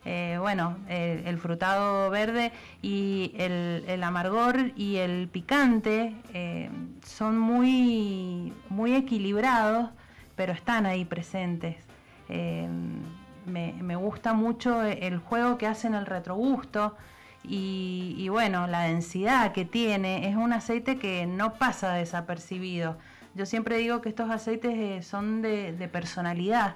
eh, 0.04 0.38
bueno, 0.40 0.78
el 0.88 1.38
frutado 1.38 2.10
verde 2.10 2.52
y 2.82 3.34
el, 3.38 4.04
amargor 4.04 4.72
y 4.76 4.98
el 4.98 5.28
picante 5.28 6.16
eh, 6.34 6.70
son 7.06 7.38
muy, 7.38 8.54
muy 8.70 8.94
equilibrados, 8.94 9.90
pero 10.36 10.54
están 10.54 10.86
ahí 10.86 11.06
presentes. 11.06 11.78
Eh, 13.56 13.74
me, 13.82 13.96
gusta 13.96 14.34
mucho 14.34 14.84
el 14.84 15.20
juego 15.20 15.58
que 15.58 15.68
hace 15.68 15.88
en 15.88 15.96
el 15.96 16.06
retrogusto 16.06 16.96
y, 17.44 18.28
bueno, 18.30 18.68
la 18.68 18.82
densidad 18.82 19.54
que 19.54 19.64
tiene. 19.64 20.30
Es 20.30 20.36
un 20.36 20.54
aceite 20.54 20.98
que 20.98 21.26
no 21.26 21.54
pasa 21.54 21.94
desapercibido. 21.94 22.98
Yo 23.36 23.46
siempre 23.46 23.78
digo 23.78 24.02
que 24.02 24.10
estos 24.10 24.30
aceites 24.30 24.74
eh, 24.76 25.02
son 25.02 25.42
de, 25.42 25.90
personalidad, 25.92 26.76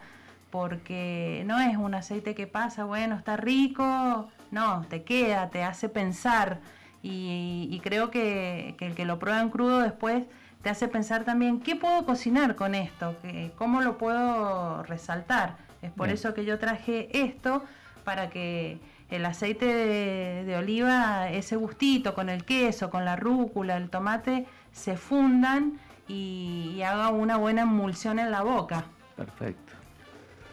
porque 0.49 1.43
no 1.45 1.59
es 1.59 1.75
un 1.77 1.93
aceite 1.95 2.35
que 2.35 2.47
pasa, 2.47 2.85
bueno, 2.85 3.15
está 3.15 3.35
rico, 3.37 4.29
no, 4.51 4.85
te 4.89 5.03
queda, 5.03 5.49
te 5.49 5.63
hace 5.63 5.89
pensar. 5.89 6.59
Y, 7.03 7.79
creo 7.83 8.11
que, 8.11 8.75
que, 8.77 8.87
el 8.87 8.95
que 8.95 9.05
lo 9.05 9.19
prueba 9.19 9.41
en 9.41 9.49
crudo 9.49 9.79
después 9.79 10.23
te 10.61 10.69
hace 10.69 10.87
pensar 10.87 11.25
también, 11.25 11.59
¿qué 11.59 11.75
puedo 11.75 12.05
cocinar 12.05 12.55
con 12.55 12.75
esto? 12.75 13.15
¿Cómo 13.57 13.81
lo 13.81 13.97
puedo 13.97 14.83
resaltar? 14.83 15.70
Es 15.81 15.91
por 15.91 16.09
eso 16.09 16.33
que 16.33 16.45
yo 16.45 16.59
traje 16.59 17.09
esto, 17.11 17.63
para 18.03 18.29
que 18.29 18.79
el 19.09 19.25
aceite 19.25 19.65
de, 19.65 20.55
oliva, 20.55 21.29
ese 21.29 21.55
gustito 21.57 22.13
con 22.13 22.29
el 22.29 22.45
queso, 22.45 22.89
con 22.89 23.03
la 23.03 23.15
rúcula, 23.15 23.77
el 23.77 23.89
tomate, 23.89 24.45
se 24.71 24.95
fundan 24.95 25.79
y, 26.07 26.81
haga 26.81 27.09
una 27.09 27.37
buena 27.37 27.63
emulsión 27.63 28.19
en 28.19 28.31
la 28.31 28.41
boca. 28.41 28.85
Perfecto, 29.15 29.73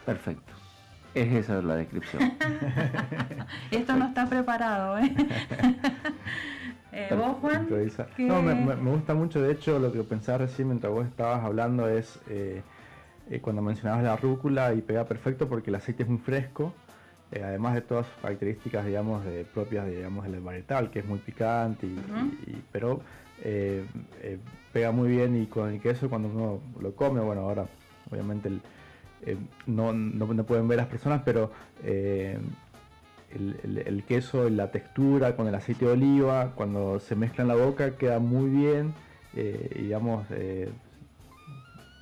perfecto. 0.05 0.53
Es 1.15 1.33
esa 1.33 1.61
la 1.61 1.75
descripción. 1.75 2.21
Esto 3.71 3.95
no 3.95 4.07
está 4.07 4.27
preparado, 4.27 4.99
¿eh? 4.99 5.15
eh 6.91 7.15
¿Vos, 7.17 7.37
Juan? 7.41 7.67
No, 8.19 8.41
me, 8.43 8.75
gusta 8.91 9.15
mucho. 9.15 9.41
De 9.41 9.53
hecho, 9.53 9.79
lo 9.79 9.91
que 9.91 10.03
pensaba 10.03 10.39
recién 10.39 10.67
mientras 10.67 10.93
vos 10.93 11.07
estabas 11.07 11.43
hablando 11.43 11.89
es 11.89 12.19
eh, 12.29 12.61
eh, 13.29 13.39
cuando 13.41 13.61
mencionabas 13.61 14.03
la 14.03 14.15
rúcula 14.15 14.73
y 14.73 14.81
pega 14.81 15.05
perfecto 15.05 15.47
porque 15.47 15.69
el 15.69 15.75
aceite 15.75 16.01
es 16.03 16.09
muy 16.09 16.17
fresco, 16.17 16.73
eh, 17.31 17.43
además 17.43 17.75
de 17.75 17.81
todas 17.81 18.07
sus 18.07 18.15
características, 18.15 18.85
digamos, 18.87 19.23
de, 19.23 19.45
propias, 19.45 19.87
digamos, 19.87 20.25
del 20.25 20.41
varietal, 20.41 20.89
que 20.89 20.99
es 20.99 21.05
muy 21.05 21.19
picante, 21.19 21.85
y, 21.85 22.63
pero 22.71 23.01
eh, 23.43 23.85
pega 24.73 24.91
muy 24.91 25.09
bien 25.09 25.39
y 25.39 25.45
con 25.45 25.69
el 25.69 25.79
queso 25.79 26.09
cuando 26.09 26.27
uno 26.27 26.59
lo 26.81 26.95
come, 26.95 27.21
bueno, 27.21 27.41
ahora 27.41 27.67
obviamente 28.09 28.49
no, 29.67 29.93
no, 29.93 30.43
pueden 30.43 30.67
ver 30.67 30.77
las 30.77 30.87
personas, 30.87 31.21
pero 31.23 31.51
el, 31.83 32.39
el, 33.85 34.03
queso 34.05 34.47
y 34.47 34.51
la 34.51 34.71
textura 34.71 35.35
con 35.35 35.47
el 35.47 35.53
aceite 35.53 35.85
de 35.85 35.91
oliva, 35.91 36.53
cuando 36.55 36.99
se 36.99 37.15
mezcla 37.15 37.43
en 37.43 37.49
la 37.49 37.55
boca, 37.55 37.95
queda 37.95 38.17
muy 38.17 38.49
bien, 38.49 38.95
digamos, 39.75 40.25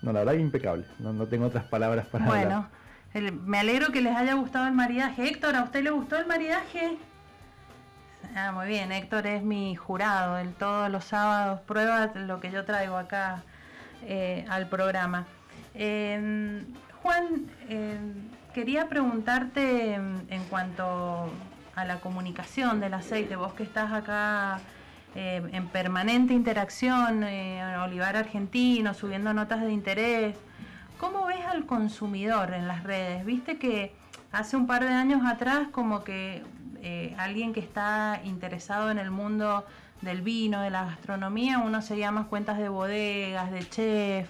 no, 0.01 0.13
la 0.13 0.19
verdad 0.19 0.35
es 0.35 0.41
impecable. 0.41 0.85
No, 0.99 1.25
tengo 1.25 1.47
otras 1.47 1.65
palabras 1.65 2.05
para 2.07 2.25
Bueno, 2.25 2.67
me 3.13 3.59
alegro 3.59 3.91
que 3.91 4.01
les 4.01 4.15
haya 4.15 4.33
gustado 4.35 4.67
el 4.67 4.73
maridaje. 4.73 5.27
Héctor, 5.27 5.55
¿a 5.55 5.63
usted 5.63 5.83
le 5.83 5.89
gustó 5.89 6.17
el 6.17 6.27
maridaje? 6.27 6.97
Ah, 8.35 8.51
muy 8.51 8.67
bien, 8.67 8.91
Héctor 8.91 9.25
es 9.27 9.43
mi 9.43 9.75
jurado. 9.75 10.37
Él 10.37 10.53
todos 10.53 10.89
los 10.91 11.05
sábados 11.05 11.61
prueba 11.61 12.11
lo 12.15 12.39
que 12.39 12.51
yo 12.51 12.65
traigo 12.65 12.97
acá 12.97 13.43
eh, 14.03 14.45
al 14.49 14.67
programa. 14.67 15.25
Em, 15.73 16.65
Juan, 17.01 17.47
em, 17.69 18.29
quería 18.53 18.87
preguntarte 18.87 19.93
en 19.95 20.43
cuanto 20.49 21.31
a 21.75 21.85
la 21.85 21.99
comunicación 21.99 22.79
del 22.79 22.95
aceite, 22.95 23.35
vos 23.35 23.53
que 23.53 23.63
estás 23.63 23.91
acá 23.93 24.59
eh, 25.19 25.41
en 25.51 25.67
permanente 25.69 26.35
interacción, 26.35 27.23
eh, 27.23 27.59
Olivar 27.83 28.15
Argentino, 28.15 28.93
subiendo 28.93 29.33
notas 29.33 29.61
de 29.61 29.71
interés. 29.71 30.37
¿Cómo 30.99 31.25
ves 31.25 31.43
al 31.43 31.65
consumidor 31.65 32.53
en 32.53 32.67
las 32.67 32.83
redes? 32.83 33.25
Viste 33.25 33.57
que 33.57 33.95
hace 34.31 34.55
un 34.55 34.67
par 34.67 34.83
de 34.83 34.93
años 34.93 35.23
atrás 35.25 35.69
como 35.71 36.03
que 36.03 36.43
eh, 36.83 37.15
alguien 37.17 37.51
que 37.51 37.61
está 37.61 38.21
interesado 38.25 38.91
en 38.91 38.99
el 38.99 39.09
mundo 39.09 39.65
del 40.01 40.21
vino, 40.21 40.61
de 40.61 40.69
la 40.69 40.85
gastronomía, 40.85 41.57
uno 41.57 41.81
seguía 41.81 42.11
más 42.11 42.27
cuentas 42.27 42.59
de 42.59 42.69
bodegas, 42.69 43.49
de 43.49 43.67
chef, 43.67 44.29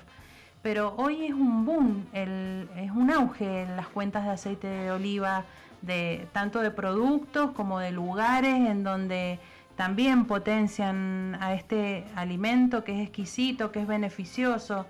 pero 0.61 0.95
hoy 0.95 1.25
es 1.25 1.33
un 1.33 1.65
boom, 1.65 2.05
es 2.13 2.91
un 2.91 3.11
auge 3.11 3.63
en 3.63 3.75
las 3.75 3.89
cuentas 3.89 4.23
de 4.23 4.31
aceite 4.31 4.67
de 4.67 4.91
oliva, 4.91 5.43
de 5.81 6.29
tanto 6.31 6.61
de 6.61 6.71
productos 6.71 7.51
como 7.51 7.79
de 7.79 7.91
lugares 7.91 8.55
en 8.55 8.85
donde 8.85 9.39
también 9.78 10.25
potencian 10.25 11.38
a 11.39 11.53
este 11.53 12.03
alimento 12.15 12.84
que 12.84 12.95
es 12.95 13.07
exquisito, 13.07 13.71
que 13.71 13.80
es 13.80 13.88
beneficioso. 13.88 14.88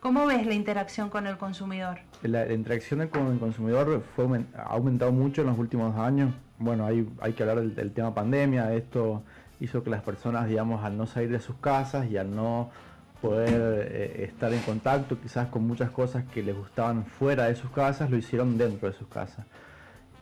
¿Cómo 0.00 0.24
ves 0.24 0.46
la 0.46 0.54
interacción 0.54 1.10
con 1.10 1.26
el 1.26 1.36
consumidor? 1.36 1.98
La, 2.22 2.50
interacción 2.50 3.06
con 3.08 3.30
el 3.32 3.38
consumidor 3.38 4.02
fue, 4.16 4.24
ha 4.56 4.62
aumentado 4.62 5.12
mucho 5.12 5.42
en 5.42 5.48
los 5.48 5.58
últimos 5.58 5.96
años. 5.98 6.32
Bueno, 6.58 6.86
hay, 6.86 7.32
que 7.34 7.42
hablar 7.42 7.60
del, 7.60 7.92
tema 7.92 8.14
pandemia. 8.14 8.72
Esto 8.72 9.22
hizo 9.60 9.84
que 9.84 9.90
las 9.90 10.02
personas, 10.02 10.48
digamos, 10.48 10.82
al 10.82 10.96
no 10.96 11.06
salir 11.06 11.30
de 11.30 11.40
sus 11.40 11.56
casas 11.56 12.10
y 12.10 12.16
al 12.16 12.34
no 12.34 12.70
poder 13.20 13.86
eh, 13.90 14.24
estar 14.24 14.52
en 14.52 14.60
contacto 14.60 15.20
quizás 15.20 15.48
con 15.48 15.66
muchas 15.66 15.90
cosas 15.90 16.24
que 16.32 16.42
les 16.42 16.56
gustaban 16.56 17.04
fuera 17.04 17.44
de 17.44 17.54
sus 17.54 17.70
casas, 17.70 18.10
lo 18.10 18.16
hicieron 18.16 18.56
dentro 18.56 18.88
de 18.88 18.94
sus 18.96 19.08
casas 19.08 19.44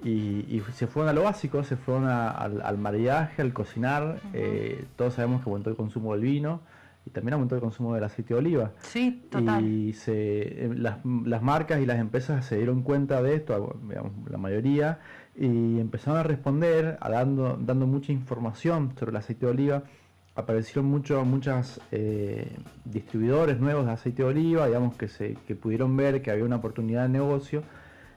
y, 0.04 0.62
se 0.74 0.86
fueron 0.86 1.08
a 1.08 1.12
lo 1.12 1.22
básico, 1.22 1.64
se 1.64 1.76
fueron 1.76 2.06
al, 2.06 2.78
maridaje, 2.78 3.40
al 3.40 3.52
cocinar. 3.52 4.20
Eh, 4.34 4.84
todos 4.96 5.14
sabemos 5.14 5.42
que 5.42 5.48
aumentó 5.48 5.70
el 5.70 5.76
consumo 5.76 6.12
del 6.12 6.22
vino 6.22 6.60
y 7.06 7.10
también 7.10 7.34
aumentó 7.34 7.54
el 7.54 7.62
consumo 7.62 7.94
del 7.94 8.04
aceite 8.04 8.34
de 8.34 8.40
oliva. 8.40 8.72
Sí, 8.80 9.26
total. 9.30 9.64
Y 9.64 9.94
se, 9.94 10.64
eh, 10.66 10.70
las, 10.74 11.02
marcas 11.42 11.80
y 11.80 11.86
las 11.86 11.98
empresas 11.98 12.44
se 12.44 12.56
dieron 12.56 12.82
cuenta 12.82 13.22
de 13.22 13.36
esto, 13.36 13.78
la 14.30 14.38
mayoría, 14.38 15.00
y 15.36 15.80
empezaron 15.80 16.20
a 16.20 16.22
responder, 16.22 16.98
a 17.00 17.10
dando, 17.10 17.58
dando 17.60 17.86
mucha 17.86 18.12
información 18.12 18.92
sobre 18.98 19.10
el 19.10 19.16
aceite 19.16 19.46
de 19.46 19.52
oliva. 19.52 19.82
Aparecieron 20.36 20.86
muchos 20.86 21.24
muchas 21.24 21.80
eh, 21.92 22.56
distribuidores 22.84 23.60
nuevos 23.60 23.86
de 23.86 23.92
aceite 23.92 24.22
de 24.22 24.28
oliva, 24.28 24.66
digamos 24.66 24.96
que, 24.96 25.08
se, 25.08 25.36
que 25.46 25.54
pudieron 25.54 25.96
ver 25.96 26.20
que 26.22 26.30
había 26.30 26.44
una 26.44 26.56
oportunidad 26.56 27.04
de 27.04 27.08
negocio 27.08 27.62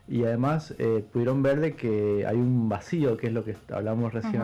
y 0.08 0.24
además 0.24 0.74
eh, 0.80 1.04
pudieron 1.12 1.44
ver 1.44 1.60
de 1.60 1.76
que 1.76 2.26
hay 2.26 2.38
un 2.38 2.70
vacío, 2.70 3.18
que 3.18 3.28
es 3.28 3.34
lo 3.34 3.44
que 3.44 3.56
hablamos 3.72 4.14
recién 4.14 4.42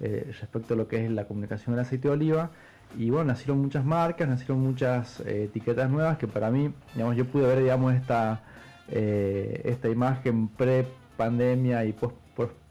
eh, 0.00 0.32
respecto 0.40 0.74
a 0.74 0.76
lo 0.76 0.88
que 0.88 1.04
es 1.04 1.10
la 1.10 1.26
comunicación 1.26 1.74
del 1.74 1.84
aceite 1.84 2.08
de 2.08 2.14
oliva. 2.14 2.50
Y 2.98 3.10
bueno, 3.10 3.26
nacieron 3.26 3.60
muchas 3.60 3.84
marcas, 3.84 4.28
nacieron 4.28 4.60
muchas 4.60 5.20
eh, 5.20 5.44
etiquetas 5.44 5.88
nuevas 5.88 6.18
que 6.18 6.26
para 6.26 6.50
mí, 6.50 6.72
digamos, 6.94 7.16
yo 7.16 7.24
pude 7.24 7.46
ver, 7.46 7.60
digamos, 7.60 7.94
esta, 7.94 8.42
esta 8.88 9.88
imagen 9.88 10.48
pre-pandemia 10.48 11.84
y 11.84 11.92
post, 11.92 12.16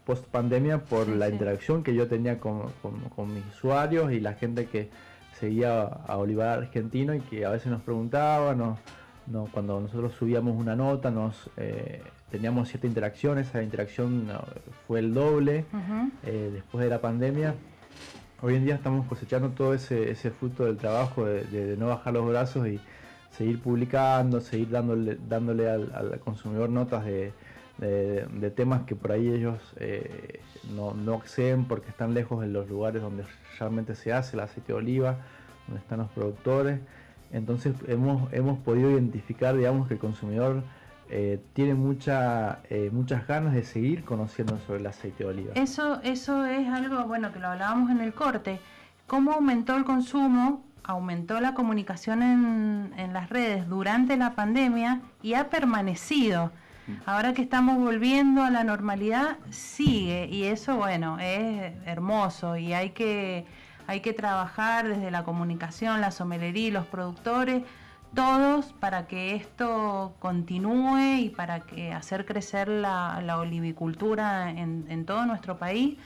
post 0.04 0.26
pandemia 0.26 0.84
por 0.84 1.08
la 1.08 1.30
interacción 1.30 1.82
que 1.82 1.94
yo 1.94 2.06
tenía 2.06 2.38
con, 2.38 2.66
mis 3.28 3.46
usuarios 3.56 4.12
y 4.12 4.20
la 4.20 4.34
gente 4.34 4.66
que 4.66 4.90
seguía 5.38 5.84
a 5.84 6.18
Olivar 6.18 6.58
Argentino 6.58 7.14
y 7.14 7.20
que 7.20 7.46
a 7.46 7.50
veces 7.50 7.72
nos 7.72 7.80
preguntaba, 7.80 8.54
no, 9.30 9.48
cuando 9.52 9.80
nosotros 9.80 10.12
subíamos 10.18 10.56
una 10.56 10.74
nota, 10.74 11.10
nos 11.10 11.48
eh, 11.56 12.02
teníamos 12.30 12.68
cierta 12.68 12.86
interacción, 12.86 13.38
esa 13.38 13.62
interacción 13.62 14.26
fue 14.86 14.98
el 14.98 15.14
doble 15.14 15.64
eh, 16.24 16.50
después 16.52 16.82
de 16.82 16.90
la 16.90 17.00
pandemia. 17.00 17.54
Hoy 18.42 18.56
en 18.56 18.64
día 18.64 18.74
estamos 18.74 19.06
cosechando 19.06 19.50
todo 19.50 19.72
ese, 19.74 20.14
fruto 20.32 20.64
del 20.64 20.78
trabajo 20.78 21.26
de, 21.26 21.76
no 21.78 21.88
bajar 21.88 22.14
los 22.14 22.28
brazos 22.28 22.66
y 22.66 22.80
seguir 23.30 23.60
publicando, 23.62 24.40
seguir 24.40 24.70
dándole, 24.70 25.16
dándole 25.28 25.70
al, 25.70 26.18
consumidor 26.24 26.68
notas 26.68 27.04
de, 27.04 27.32
temas 28.56 28.82
que 28.82 28.96
por 28.96 29.12
ahí 29.12 29.28
ellos 29.28 29.58
eh, 29.76 30.40
no, 30.74 30.92
no, 30.92 31.14
acceden 31.14 31.66
porque 31.66 31.90
están 31.90 32.14
lejos 32.14 32.40
de 32.40 32.48
los 32.48 32.68
lugares 32.68 33.00
donde 33.00 33.24
realmente 33.58 33.94
se 33.94 34.12
hace 34.12 34.36
el 34.36 34.40
aceite 34.40 34.72
de 34.72 34.78
oliva, 34.78 35.18
donde 35.68 35.82
están 35.82 36.00
los 36.00 36.10
productores. 36.10 36.80
Entonces 37.32 37.74
hemos, 37.86 38.32
hemos 38.32 38.58
podido 38.58 38.90
identificar, 38.90 39.56
digamos, 39.56 39.88
que 39.88 39.94
el 39.94 40.00
consumidor 40.00 40.62
eh, 41.08 41.40
tiene 41.52 41.74
mucha, 41.74 42.60
eh, 42.70 42.90
muchas 42.92 43.26
ganas 43.26 43.54
de 43.54 43.64
seguir 43.64 44.04
conociendo 44.04 44.58
sobre 44.66 44.80
el 44.80 44.86
aceite 44.86 45.24
de 45.24 45.30
oliva. 45.30 45.52
Eso, 45.54 46.00
eso 46.02 46.44
es 46.44 46.68
algo, 46.68 47.04
bueno, 47.04 47.32
que 47.32 47.38
lo 47.38 47.48
hablábamos 47.48 47.90
en 47.90 48.00
el 48.00 48.14
corte. 48.14 48.60
¿Cómo 49.06 49.32
aumentó 49.32 49.76
el 49.76 49.84
consumo? 49.84 50.64
Aumentó 50.84 51.40
la 51.40 51.54
comunicación 51.54 52.22
en, 52.22 52.92
en 52.96 53.12
las 53.12 53.28
redes 53.28 53.68
durante 53.68 54.16
la 54.16 54.34
pandemia 54.34 55.00
y 55.22 55.34
ha 55.34 55.50
permanecido. 55.50 56.52
Ahora 57.06 57.34
que 57.34 57.42
estamos 57.42 57.78
volviendo 57.78 58.42
a 58.42 58.50
la 58.50 58.64
normalidad, 58.64 59.38
sigue 59.50 60.26
y 60.26 60.44
eso, 60.44 60.76
bueno, 60.76 61.18
es 61.20 61.72
hermoso 61.86 62.56
y 62.56 62.72
hay 62.72 62.90
que, 62.90 63.46
hay 63.86 64.00
que 64.00 64.12
trabajar 64.12 64.88
desde 64.88 65.10
la 65.10 65.24
comunicación, 65.24 66.00
la 66.00 66.10
somelería 66.10 66.72
los 66.72 66.86
productores 66.86 67.62
todos 68.14 68.72
para 68.72 69.06
que 69.06 69.34
esto 69.36 70.14
continúe 70.18 71.18
y 71.18 71.28
para 71.30 71.60
que 71.60 71.92
hacer 71.92 72.26
crecer 72.26 72.68
la, 72.68 73.38
olivicultura 73.38 74.50
en, 74.50 75.04
todo 75.06 75.26
nuestro 75.26 75.58
país, 75.58 75.96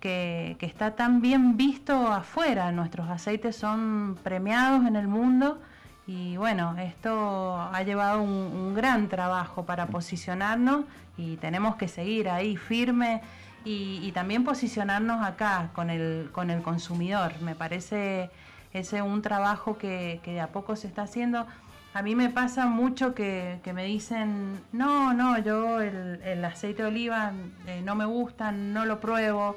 que, 0.00 0.56
está 0.60 0.94
tan 0.94 1.20
bien 1.20 1.56
visto 1.56 2.08
afuera. 2.08 2.70
Nuestros 2.72 3.08
aceites 3.08 3.56
son 3.56 4.18
premiados 4.22 4.86
en 4.86 4.96
el 4.96 5.08
mundo 5.08 5.58
y 6.06 6.36
bueno, 6.36 6.76
esto 6.78 7.56
ha 7.60 7.82
llevado 7.82 8.22
un, 8.22 8.74
gran 8.74 9.08
trabajo 9.08 9.64
para 9.64 9.86
posicionarnos 9.86 10.84
y 11.16 11.36
tenemos 11.36 11.76
que 11.76 11.88
seguir 11.88 12.28
ahí 12.28 12.56
firme 12.56 13.22
y, 13.64 14.10
también 14.12 14.44
posicionarnos 14.44 15.24
acá 15.24 15.70
con 15.74 15.90
el, 15.90 16.30
con 16.32 16.50
el 16.50 16.62
consumidor. 16.62 17.40
Me 17.42 17.54
parece 17.54 18.30
ese 18.72 18.96
es 18.98 19.02
un 19.02 19.22
trabajo 19.22 19.78
que, 19.78 20.20
que 20.22 20.32
de 20.32 20.40
a 20.40 20.48
poco 20.48 20.76
se 20.76 20.86
está 20.86 21.02
haciendo. 21.02 21.46
A 21.94 22.02
mí 22.02 22.14
me 22.14 22.28
pasa 22.28 22.66
mucho 22.66 23.14
que, 23.14 23.60
me 23.74 23.84
dicen, 23.84 24.60
no, 24.72 25.14
no, 25.14 25.38
yo 25.38 25.80
el, 25.80 26.44
aceite 26.44 26.82
de 26.82 26.88
oliva 26.88 27.32
eh, 27.66 27.82
no 27.84 27.94
me 27.94 28.04
gusta, 28.04 28.52
no 28.52 28.84
lo 28.84 29.00
pruebo, 29.00 29.56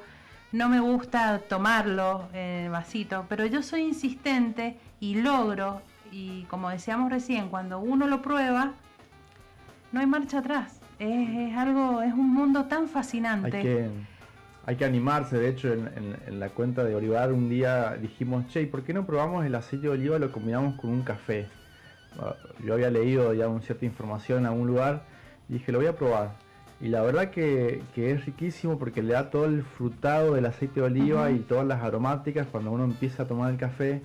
no 0.52 0.70
me 0.70 0.80
gusta 0.80 1.40
tomarlo 1.40 2.30
en 2.34 2.66
el 2.66 2.72
vasito, 2.72 3.26
pero 3.30 3.46
yo 3.46 3.62
soy 3.62 3.82
insistente 3.82 4.80
y 5.00 5.22
logro, 5.22 5.82
y 6.12 6.44
como 6.46 6.70
decíamos 6.70 7.12
recién, 7.12 7.50
cuando 7.50 7.80
uno 7.80 8.08
lo 8.08 8.22
prueba, 8.22 8.72
no 9.92 10.00
hay 10.00 10.08
marcha 10.08 10.40
atrás. 10.40 10.81
Es, 11.02 11.58
algo, 11.58 12.04
es 12.04 12.14
un 12.14 12.32
mundo 12.32 12.66
tan 12.66 12.88
fascinante. 12.88 13.90
hay 14.68 14.76
que 14.76 14.86
animarse, 14.86 15.40
de 15.40 15.50
hecho 15.50 15.74
en, 15.74 16.40
la 16.40 16.50
cuenta 16.50 16.84
de 16.84 16.94
Olivar 16.94 17.34
un 17.34 17.50
día 17.50 17.98
dijimos, 18.00 18.48
che, 18.50 18.68
¿por 18.68 18.84
qué 18.84 18.94
no 18.94 19.08
probamos 19.08 19.44
el 19.44 19.56
aceite 19.56 19.88
de 19.88 19.94
oliva 19.94 20.18
y 20.18 20.20
lo 20.20 20.32
combinamos 20.32 20.80
con 20.80 20.92
un 20.92 21.02
café? 21.02 21.48
Ah, 22.20 22.36
yo 22.64 22.76
había 22.76 22.92
leído 22.92 23.34
ya 23.34 23.48
una 23.48 23.62
cierta 23.62 23.86
información 23.86 24.40
en 24.42 24.46
algún 24.46 24.68
lugar. 24.68 25.02
Y 25.50 25.54
dije, 25.54 25.72
lo 25.72 25.80
voy 25.80 25.88
a 25.88 25.96
probar. 25.96 26.36
Y 26.80 26.90
la 26.90 27.02
verdad 27.02 27.32
que, 27.32 27.82
es 27.96 28.26
riquísimo 28.26 28.78
porque 28.78 29.02
le 29.02 29.14
da 29.14 29.32
todo 29.32 29.46
el 29.46 29.64
frutado 29.64 30.36
del 30.36 30.46
aceite 30.46 30.82
de 30.82 30.86
oliva 30.86 31.32
y 31.32 31.40
todas 31.40 31.66
las 31.66 31.82
aromáticas 31.82 32.46
cuando 32.46 32.72
uno 32.72 32.84
empieza 32.84 33.24
a 33.24 33.28
tomar 33.28 33.52
el 33.52 33.58
café 33.58 34.04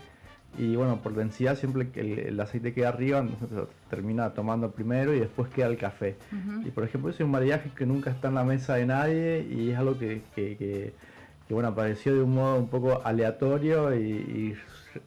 y 0.58 0.74
bueno, 0.74 1.00
por 1.02 1.14
densidad 1.14 1.56
siempre 1.56 1.88
el, 1.94 2.18
el 2.18 2.40
aceite 2.40 2.72
queda 2.72 2.88
arriba, 2.88 3.18
entonces 3.18 3.68
termina 3.90 4.30
tomando 4.30 4.70
primero 4.70 5.12
y 5.14 5.20
después 5.20 5.50
queda 5.50 5.66
el 5.66 5.76
café. 5.76 6.16
Y 6.64 6.70
por 6.70 6.84
ejemplo, 6.84 7.10
es 7.10 7.20
un 7.20 7.30
maridaje 7.30 7.70
que 7.76 7.84
nunca 7.84 8.10
está 8.10 8.28
en 8.28 8.34
la 8.36 8.44
mesa 8.44 8.76
de 8.76 8.86
nadie 8.86 9.46
y 9.50 9.70
es 9.70 9.78
algo 9.78 9.98
que, 9.98 10.22
que, 10.34 10.94
bueno, 11.50 11.68
apareció 11.68 12.14
de 12.14 12.22
un 12.22 12.34
modo 12.34 12.56
un 12.56 12.68
poco 12.68 13.02
aleatorio 13.04 13.94
y, 13.94 14.56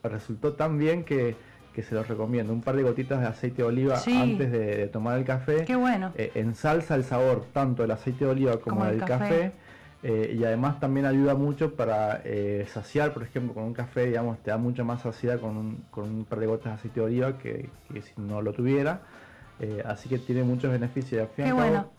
resultó 0.03 0.53
tan 0.53 0.77
bien 0.77 1.03
que, 1.03 1.35
se 1.79 1.95
los 1.95 2.09
recomiendo. 2.09 2.51
Un 2.51 2.61
par 2.61 2.75
de 2.75 2.83
gotitas 2.83 3.21
de 3.21 3.27
aceite 3.27 3.61
de 3.61 3.67
oliva 3.69 3.97
antes 4.05 4.51
de, 4.51 4.87
tomar 4.87 5.17
el 5.17 5.23
café. 5.23 5.63
Qué 5.63 5.77
bueno. 5.77 6.11
Eh, 6.15 6.31
ensalza 6.35 6.93
el 6.95 7.05
sabor 7.05 7.45
tanto 7.53 7.83
del 7.83 7.91
aceite 7.91 8.25
de 8.25 8.31
oliva 8.31 8.57
como, 8.57 8.83
del 8.83 8.99
café 9.05 9.53
eh, 10.01 10.37
y 10.39 10.43
además 10.45 10.79
también 10.79 11.05
ayuda 11.05 11.35
mucho 11.35 11.75
para 11.75 12.21
eh, 12.23 12.65
saciar, 12.71 13.13
por 13.13 13.23
ejemplo, 13.23 13.53
con 13.53 13.63
un 13.63 13.73
café, 13.73 14.05
digamos, 14.05 14.37
te 14.39 14.51
da 14.51 14.57
mucha 14.57 14.83
más 14.83 15.01
saciedad 15.01 15.39
con 15.41 15.57
un, 15.57 15.83
con 15.91 16.05
un 16.05 16.25
par 16.25 16.39
de 16.39 16.45
gotas 16.47 16.65
de 16.65 16.71
aceite 16.71 16.99
de 17.01 17.05
oliva 17.05 17.37
que, 17.37 17.69
si 17.91 18.21
no 18.21 18.41
lo 18.41 18.53
tuviera. 18.53 19.01
Eh, 19.59 19.83
así 19.85 20.07
que 20.07 20.17
tiene 20.17 20.43
muchos 20.43 20.71
beneficios. 20.71 21.27
Qué 21.35 21.51
bueno. 21.51 21.91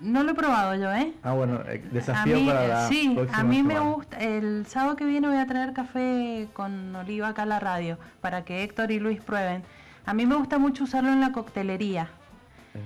No 0.00 0.24
lo 0.24 0.32
he 0.32 0.34
probado 0.34 0.74
yo, 0.74 0.90
¿eh? 0.92 1.12
Ah, 1.22 1.34
bueno, 1.34 1.60
desafío 1.92 2.44
para 2.46 2.66
la 2.66 2.88
Sí, 2.88 3.16
a 3.32 3.44
mí 3.44 3.62
me 3.62 3.78
gusta. 3.78 4.16
El 4.18 4.64
sábado 4.66 4.96
que 4.96 5.04
viene 5.04 5.28
voy 5.28 5.36
a 5.36 5.46
traer 5.46 5.74
café 5.74 6.48
con 6.54 6.96
oliva 6.96 7.28
acá 7.28 7.42
a 7.42 7.46
la 7.46 7.60
radio 7.60 7.98
para 8.22 8.42
que 8.44 8.64
Héctor 8.64 8.90
y 8.92 8.98
Luis 8.98 9.20
prueben. 9.20 9.62
A 10.06 10.14
mí 10.14 10.24
me 10.24 10.36
gusta 10.36 10.58
mucho 10.58 10.84
usarlo 10.84 11.12
en 11.12 11.20
la 11.20 11.32
coctelería. 11.32 12.08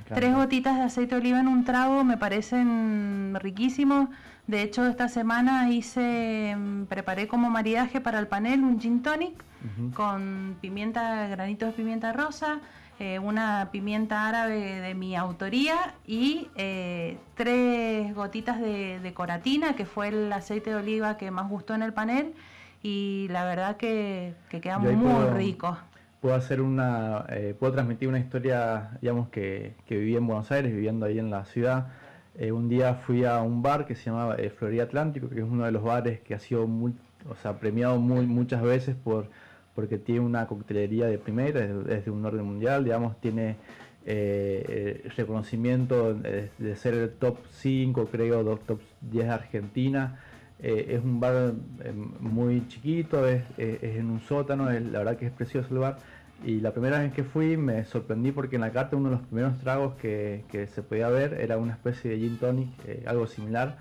Tres 0.08 0.34
gotitas 0.34 0.76
de 0.76 0.82
aceite 0.82 1.14
de 1.14 1.20
oliva 1.20 1.40
en 1.40 1.48
un 1.48 1.64
trago 1.64 2.04
me 2.04 2.16
parecen 2.16 3.36
riquísimos 3.40 4.08
de 4.46 4.62
hecho, 4.62 4.86
esta 4.86 5.08
semana 5.08 5.70
hice, 5.70 6.54
mm, 6.56 6.84
preparé 6.84 7.26
como 7.26 7.48
maridaje 7.48 8.00
para 8.00 8.18
el 8.18 8.26
panel 8.26 8.62
un 8.62 8.78
gin 8.78 9.02
tonic 9.02 9.42
con 9.94 10.58
pimienta, 10.60 11.26
granitos 11.28 11.70
de 11.70 11.72
pimienta 11.72 12.12
rosa, 12.12 12.60
eh, 12.98 13.18
una 13.18 13.70
pimienta 13.72 14.28
árabe 14.28 14.82
de 14.82 14.94
mi 14.94 15.16
autoría 15.16 15.94
y 16.06 16.48
eh, 16.56 17.16
tres 17.34 18.14
gotitas 18.14 18.60
de, 18.60 19.12
coratina, 19.14 19.74
que 19.74 19.86
fue 19.86 20.08
el 20.08 20.30
aceite 20.30 20.68
de 20.68 20.76
oliva 20.76 21.16
que 21.16 21.30
más 21.30 21.48
gustó 21.48 21.74
en 21.74 21.82
el 21.82 21.94
panel. 21.94 22.34
Y 22.82 23.28
la 23.30 23.46
verdad 23.46 23.78
que, 23.78 24.34
queda 24.50 24.78
muy 24.78 24.94
rico. 25.30 25.78
Puedo 26.20 26.34
hacer 26.34 26.60
una, 26.60 27.24
eh, 27.30 27.56
puedo 27.58 27.72
transmitir 27.72 28.08
una 28.08 28.18
historia, 28.18 28.90
digamos, 29.00 29.30
que, 29.30 29.74
que 29.86 29.96
viví 29.96 30.16
en 30.16 30.26
Buenos 30.26 30.52
Aires, 30.52 30.70
viviendo 30.70 31.06
ahí 31.06 31.18
en 31.18 31.30
la 31.30 31.46
ciudad 31.46 31.86
eh, 32.36 32.50
un 32.50 32.68
día 32.68 32.94
fui 32.94 33.24
a 33.24 33.40
un 33.42 33.62
bar 33.62 33.86
que 33.86 33.94
se 33.94 34.10
llama 34.10 34.36
eh, 34.38 34.80
Atlántico, 34.82 35.28
que 35.28 35.38
es 35.38 35.44
uno 35.44 35.64
de 35.64 35.70
los 35.72 35.82
bares 35.82 36.20
que 36.20 36.34
ha 36.34 36.40
sido 36.40 36.64
o 36.64 37.36
sea, 37.42 37.58
premiado 37.60 37.98
muy, 37.98 38.26
muchas 38.26 38.62
veces 38.62 38.96
por, 38.96 39.28
porque 39.74 39.98
tiene 39.98 40.20
una 40.20 40.46
coctelería 40.46 41.06
de 41.06 41.18
primera, 41.18 41.60
es, 41.60 42.04
de 42.04 42.10
un 42.10 42.24
orden 42.24 42.44
mundial, 42.44 42.82
digamos, 42.84 43.20
tiene 43.20 43.56
eh, 44.04 45.08
reconocimiento 45.16 46.14
de, 46.14 46.76
ser 46.76 46.94
el 46.94 47.10
top 47.10 47.38
5, 47.50 48.08
creo, 48.10 48.44
top 48.58 48.80
10 49.00 49.26
de 49.26 49.32
Argentina. 49.32 50.18
es 50.58 51.02
un 51.02 51.20
bar 51.20 51.54
muy 52.20 52.66
chiquito, 52.68 53.28
es, 53.28 53.42
en 53.58 54.10
un 54.10 54.20
sótano, 54.20 54.70
la 54.70 54.98
verdad 54.98 55.16
que 55.16 55.26
es 55.26 55.32
precioso 55.32 55.68
el 55.72 55.78
bar 55.78 55.98
y 56.42 56.60
la 56.60 56.72
primera 56.72 56.98
vez 56.98 57.12
que 57.12 57.24
fui 57.24 57.56
me 57.56 57.84
sorprendí 57.84 58.32
porque 58.32 58.56
en 58.56 58.62
la 58.62 58.70
carta 58.70 58.96
uno 58.96 59.10
de 59.10 59.16
los 59.16 59.26
primeros 59.26 59.58
tragos 59.60 59.94
que, 59.94 60.44
se 60.74 60.82
podía 60.82 61.08
ver 61.08 61.34
era 61.34 61.56
una 61.56 61.72
especie 61.72 62.10
de 62.10 62.18
gin 62.18 62.38
tonic, 62.38 62.68
eh, 62.86 63.04
algo 63.06 63.26
similar, 63.26 63.78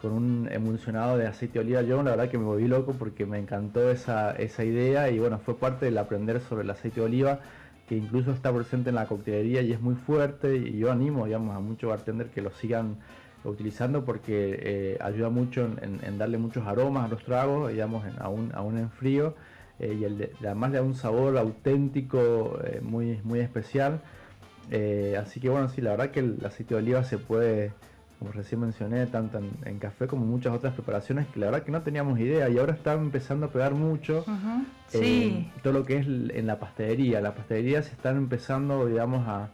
con 0.00 0.12
un 0.12 0.48
emulsionado 0.50 1.16
de 1.16 1.26
aceite 1.26 1.58
de 1.58 1.64
oliva. 1.64 1.82
Yo 1.82 2.02
la 2.02 2.10
verdad 2.10 2.28
que 2.28 2.36
me 2.36 2.44
volví 2.44 2.68
loco 2.68 2.94
porque 2.98 3.24
me 3.24 3.38
encantó 3.38 3.90
esa, 3.90 4.32
esa 4.32 4.64
idea 4.64 5.08
y 5.10 5.18
bueno, 5.18 5.38
fue 5.38 5.56
parte 5.56 5.86
del 5.86 5.96
aprender 5.96 6.40
sobre 6.40 6.64
el 6.64 6.70
aceite 6.70 7.00
de 7.00 7.06
oliva 7.06 7.40
que 7.88 7.96
incluso 7.96 8.32
está 8.32 8.52
presente 8.52 8.90
en 8.90 8.96
la 8.96 9.06
coctelería 9.06 9.62
y 9.62 9.72
es 9.72 9.80
muy 9.80 9.94
fuerte 9.94 10.56
y 10.56 10.78
yo 10.78 10.90
animo 10.90 11.26
digamos, 11.26 11.54
a 11.54 11.60
muchos 11.60 11.90
bartenders 11.90 12.30
que 12.30 12.40
lo 12.40 12.50
sigan 12.50 12.96
utilizando 13.44 14.04
porque 14.04 14.58
eh, 14.62 14.98
ayuda 15.00 15.28
mucho 15.28 15.68
en, 15.80 16.18
darle 16.18 16.38
muchos 16.38 16.66
aromas 16.66 17.04
a 17.04 17.08
los 17.08 17.22
tragos, 17.24 17.70
digamos, 17.70 18.04
aún, 18.18 18.52
aún 18.54 18.78
en 18.78 18.90
frío 18.90 19.34
eh, 19.78 19.96
y 20.00 20.04
el 20.04 20.30
además 20.40 20.70
le 20.70 20.78
da 20.78 20.82
un 20.82 20.94
sabor 20.94 21.36
auténtico 21.36 22.58
eh, 22.64 22.80
muy, 22.82 23.20
muy 23.24 23.40
especial. 23.40 24.00
Eh, 24.70 25.18
así 25.20 25.40
que 25.40 25.48
bueno, 25.48 25.68
sí, 25.68 25.80
la 25.80 25.90
verdad 25.90 26.10
que 26.10 26.20
el 26.20 26.38
aceite 26.44 26.74
de 26.74 26.80
oliva 26.80 27.04
se 27.04 27.18
puede, 27.18 27.72
como 28.18 28.32
recién 28.32 28.60
mencioné, 28.60 29.06
tanto 29.06 29.40
en, 29.64 29.78
café 29.78 30.06
como 30.06 30.24
en 30.24 30.30
muchas 30.30 30.54
otras 30.54 30.74
preparaciones 30.74 31.26
que 31.28 31.40
la 31.40 31.46
verdad 31.46 31.62
que 31.64 31.72
no 31.72 31.82
teníamos 31.82 32.18
idea 32.18 32.48
y 32.48 32.58
ahora 32.58 32.72
está 32.72 32.94
empezando 32.94 33.46
a 33.46 33.48
pegar 33.50 33.74
mucho 33.74 34.24
todo 35.62 35.72
lo 35.72 35.84
que 35.84 35.98
es 35.98 36.06
en 36.06 36.46
la 36.46 36.58
pastelería. 36.58 37.20
La 37.20 37.34
pastelería 37.34 37.82
se 37.82 37.92
están 37.92 38.16
empezando, 38.16 38.86
digamos, 38.86 39.28
a, 39.28 39.50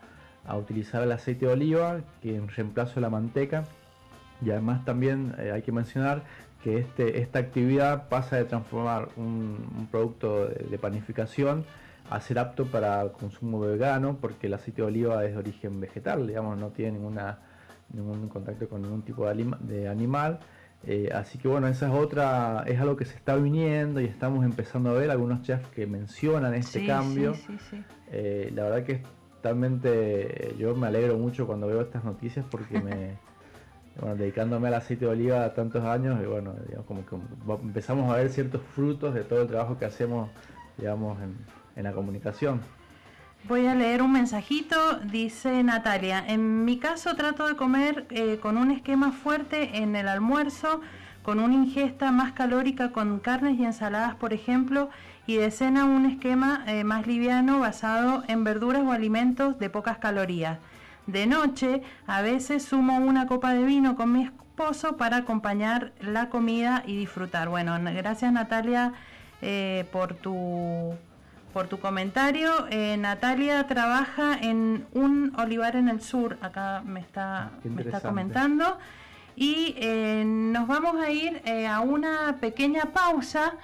a 0.46 0.56
utilizar 0.56 1.02
el 1.02 1.12
aceite 1.12 1.46
de 1.46 1.52
oliva 1.52 2.00
que 2.22 2.36
en 2.36 2.48
reemplazo 2.48 2.96
de 2.96 3.02
la 3.02 3.10
manteca 3.10 3.64
Y 4.44 4.50
además 4.50 4.84
también 4.84 5.34
eh, 5.38 5.52
hay 5.52 5.62
que 5.62 5.72
mencionar 5.72 6.24
que 6.62 6.78
este, 6.78 7.20
esta 7.20 7.38
actividad 7.38 8.08
pasa 8.08 8.36
de 8.36 8.44
transformar 8.44 9.08
un, 9.16 9.88
producto 9.90 10.46
de, 10.46 10.78
panificación 10.78 11.64
a 12.10 12.20
ser 12.20 12.38
apto 12.38 12.66
para 12.66 13.08
consumo 13.12 13.60
vegano, 13.60 14.18
porque 14.20 14.46
el 14.48 14.54
aceite 14.54 14.82
de 14.82 14.88
oliva 14.88 15.24
es 15.24 15.32
de 15.32 15.38
origen 15.38 15.80
vegetal, 15.80 16.26
digamos, 16.26 16.58
no 16.58 16.68
tiene 16.68 16.92
ninguna, 16.92 17.38
ningún 17.92 18.28
contacto 18.28 18.68
con 18.68 18.82
ningún 18.82 19.02
tipo 19.02 19.26
de, 19.28 19.88
animal. 19.88 20.40
Eh, 20.86 21.10
así 21.14 21.38
que 21.38 21.46
bueno, 21.46 21.68
esa 21.68 21.88
es 21.88 21.94
otra, 21.94 22.64
es 22.66 22.80
algo 22.80 22.96
que 22.96 23.04
se 23.04 23.14
está 23.14 23.36
viniendo 23.36 24.00
y 24.00 24.06
estamos 24.06 24.44
empezando 24.44 24.90
a 24.90 24.94
ver 24.94 25.10
algunos 25.10 25.42
chefs 25.42 25.68
que 25.68 25.86
mencionan 25.86 26.54
este 26.54 26.86
cambio. 26.86 27.34
Eh, 28.10 28.50
la 28.54 28.64
verdad 28.64 28.84
que 28.84 28.92
es 28.92 29.02
totalmente, 29.36 30.54
yo 30.58 30.74
me 30.74 30.86
alegro 30.86 31.16
mucho 31.16 31.46
cuando 31.46 31.66
veo 31.66 31.82
estas 31.82 32.02
noticias 32.02 32.44
porque 32.50 32.80
me, 32.80 33.18
bueno, 33.98 34.16
dedicándome 34.16 34.68
al 34.68 34.74
aceite 34.74 35.04
de 35.04 35.10
oliva 35.10 35.52
tantos 35.54 35.84
años, 35.84 36.20
y 36.22 36.26
bueno, 36.26 36.54
digamos, 36.66 36.86
como 36.86 37.06
que 37.06 37.16
empezamos 37.62 38.12
a 38.12 38.16
ver 38.16 38.30
ciertos 38.30 38.62
frutos 38.74 39.14
de 39.14 39.24
todo 39.24 39.42
el 39.42 39.48
trabajo 39.48 39.78
que 39.78 39.84
hacemos, 39.84 40.30
digamos, 40.76 41.18
en, 41.22 41.36
la 41.82 41.92
comunicación. 41.92 42.60
Voy 43.48 43.66
a 43.66 43.74
leer 43.74 44.02
un 44.02 44.12
mensajito, 44.12 44.76
dice 45.10 45.62
Natalia, 45.62 46.22
en 46.28 46.66
mi 46.66 46.78
caso 46.78 47.16
trato 47.16 47.48
de 47.48 47.56
comer 47.56 48.04
eh, 48.10 48.38
con 48.38 48.58
un 48.58 48.70
esquema 48.70 49.12
fuerte 49.12 49.78
en 49.78 49.96
el 49.96 50.08
almuerzo, 50.08 50.82
con 51.22 51.40
una 51.40 51.54
ingesta 51.54 52.12
más 52.12 52.32
calórica 52.32 52.92
con 52.92 53.18
carnes 53.18 53.58
y 53.58 53.64
ensaladas, 53.64 54.14
por 54.14 54.34
ejemplo, 54.34 54.90
y 55.26 55.36
de 55.36 55.50
cena 55.50 55.86
un 55.86 56.04
esquema 56.04 56.64
eh, 56.66 56.84
más 56.84 57.06
liviano 57.06 57.60
basado 57.60 58.24
en 58.28 58.44
verduras 58.44 58.82
o 58.84 58.92
alimentos 58.92 59.58
de 59.58 59.70
pocas 59.70 59.96
calorías. 59.96 60.58
De 61.06 61.26
noche, 61.26 61.82
a 62.06 62.22
veces 62.22 62.64
sumo 62.64 62.98
una 62.98 63.26
copa 63.26 63.54
de 63.54 63.64
vino 63.64 63.96
con 63.96 64.12
mi 64.12 64.24
esposo 64.24 64.96
para 64.96 65.18
acompañar 65.18 65.92
la 66.00 66.28
comida 66.28 66.82
y 66.86 66.96
disfrutar. 66.96 67.48
Bueno, 67.48 67.78
gracias 67.82 68.30
Natalia 68.32 68.92
eh, 69.40 69.86
por 69.90 70.14
tu 70.14 70.94
por 71.54 71.66
tu 71.66 71.80
comentario. 71.80 72.66
Eh, 72.70 72.96
Natalia 72.96 73.66
trabaja 73.66 74.34
en 74.40 74.86
un 74.92 75.32
olivar 75.36 75.74
en 75.74 75.88
el 75.88 76.00
sur, 76.00 76.38
acá 76.42 76.82
me 76.84 77.00
está, 77.00 77.50
me 77.64 77.82
está 77.82 78.00
comentando. 78.00 78.78
Y 79.34 79.74
eh, 79.78 80.22
nos 80.26 80.68
vamos 80.68 80.96
a 81.00 81.10
ir 81.10 81.42
a 81.66 81.80
una 81.80 82.36
pequeña 82.40 82.84
pausa 82.92 83.54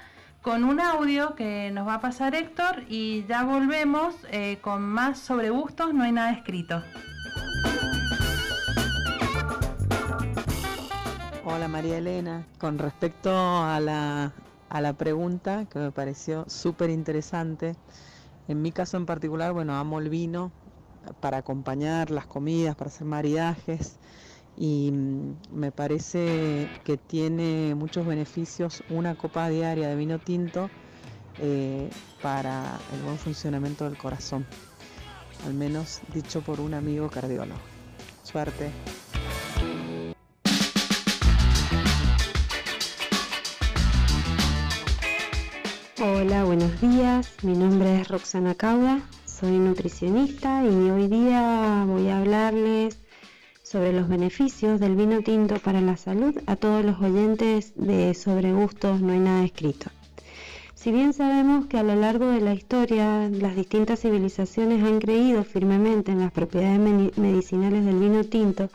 con 0.43 0.65
un 0.65 0.81
audio 0.81 1.35
que 1.35 1.71
nos 1.73 1.87
va 1.87 1.95
a 1.95 2.01
pasar 2.01 2.35
Héctor 2.35 2.85
y 2.89 3.25
ya 3.29 3.45
volvemos 3.45 4.15
con 4.63 4.83
más 4.83 5.19
sobre 5.19 5.51
gustos, 5.51 5.93
no 5.93 6.05
hay 6.05 6.13
nada 6.13 6.33
escrito. 6.33 6.83
Hola 11.49 11.69
María 11.69 11.99
Elena, 11.99 12.45
con 12.59 12.77
respecto 12.77 13.31
a 13.31 13.79
la, 13.79 14.33
a 14.69 14.81
la 14.81 14.93
pregunta 14.95 15.65
que 15.67 15.79
me 15.79 15.93
pareció 15.93 16.45
súper 16.49 16.91
interesante, 16.91 17.77
en 18.49 18.63
mi 18.63 18.73
caso 18.73 18.97
en 18.97 19.07
particular, 19.07 19.53
bueno, 19.53 19.77
amo 19.77 20.01
el 20.01 20.09
vino 20.09 20.51
para 21.21 21.37
acompañar 21.37 22.11
las 22.11 22.27
comidas, 22.27 22.75
para 22.75 22.89
hacer 22.89 23.07
maridajes 23.07 24.01
y 24.57 24.91
mm, 24.91 25.35
me 25.53 25.71
parece 25.71 26.69
que 26.83 26.97
tiene 26.97 27.77
muchos 27.77 28.05
beneficios 28.05 28.83
una 28.91 29.15
copa 29.15 29.49
diaria 29.49 29.87
de 29.87 29.95
vino 29.95 30.19
tinto 30.19 30.69
eh, 31.39 31.89
para 32.23 32.77
el 32.93 33.03
buen 33.03 33.19
funcionamiento 33.19 33.85
del 33.85 33.97
corazón, 33.97 34.45
al 35.47 35.55
menos 35.55 36.01
dicho 36.13 36.41
por 36.41 36.59
un 36.59 36.75
amigo 36.75 37.09
cardiólogo. 37.09 37.61
Suerte. 38.25 38.73
Hola, 45.99 46.45
buenos 46.45 46.79
días. 46.79 47.33
Mi 47.43 47.57
nombre 47.57 48.03
es 48.03 48.09
Roxana 48.09 48.55
Cauda, 48.55 49.01
soy 49.25 49.53
nutricionista 49.53 50.63
y 50.63 50.91
hoy 50.91 51.09
día 51.09 51.85
voy 51.87 52.09
a 52.09 52.19
hablarles 52.19 52.99
sobre 53.63 53.95
los 53.95 54.07
beneficios 54.07 54.79
del 54.79 54.95
vino 54.95 55.23
tinto 55.23 55.59
para 55.59 55.81
la 55.81 55.97
salud 55.97 56.39
a 56.47 56.57
todos 56.57 56.85
los 56.85 57.01
oyentes 57.01 57.73
de 57.77 58.13
Sobre 58.13 58.53
Gustos 58.53 59.01
No 59.01 59.15
hay 59.15 59.21
nada 59.21 59.43
escrito. 59.43 59.91
Si 60.75 60.93
bien 60.93 61.15
sabemos 61.15 61.65
que 61.65 61.79
a 61.79 61.83
lo 61.83 61.95
largo 61.95 62.27
de 62.27 62.43
la 62.43 62.53
historia 62.53 63.31
las 63.31 63.57
distintas 63.57 64.01
civilizaciones 64.01 64.85
han 64.85 64.99
creído 65.01 65.45
firmemente 65.45 66.13
en 66.13 66.21
las 66.21 66.31
propiedades 66.31 66.79
medicinales 67.17 67.87
del 67.87 67.99
vino 67.99 68.23
tinto, 68.23 68.69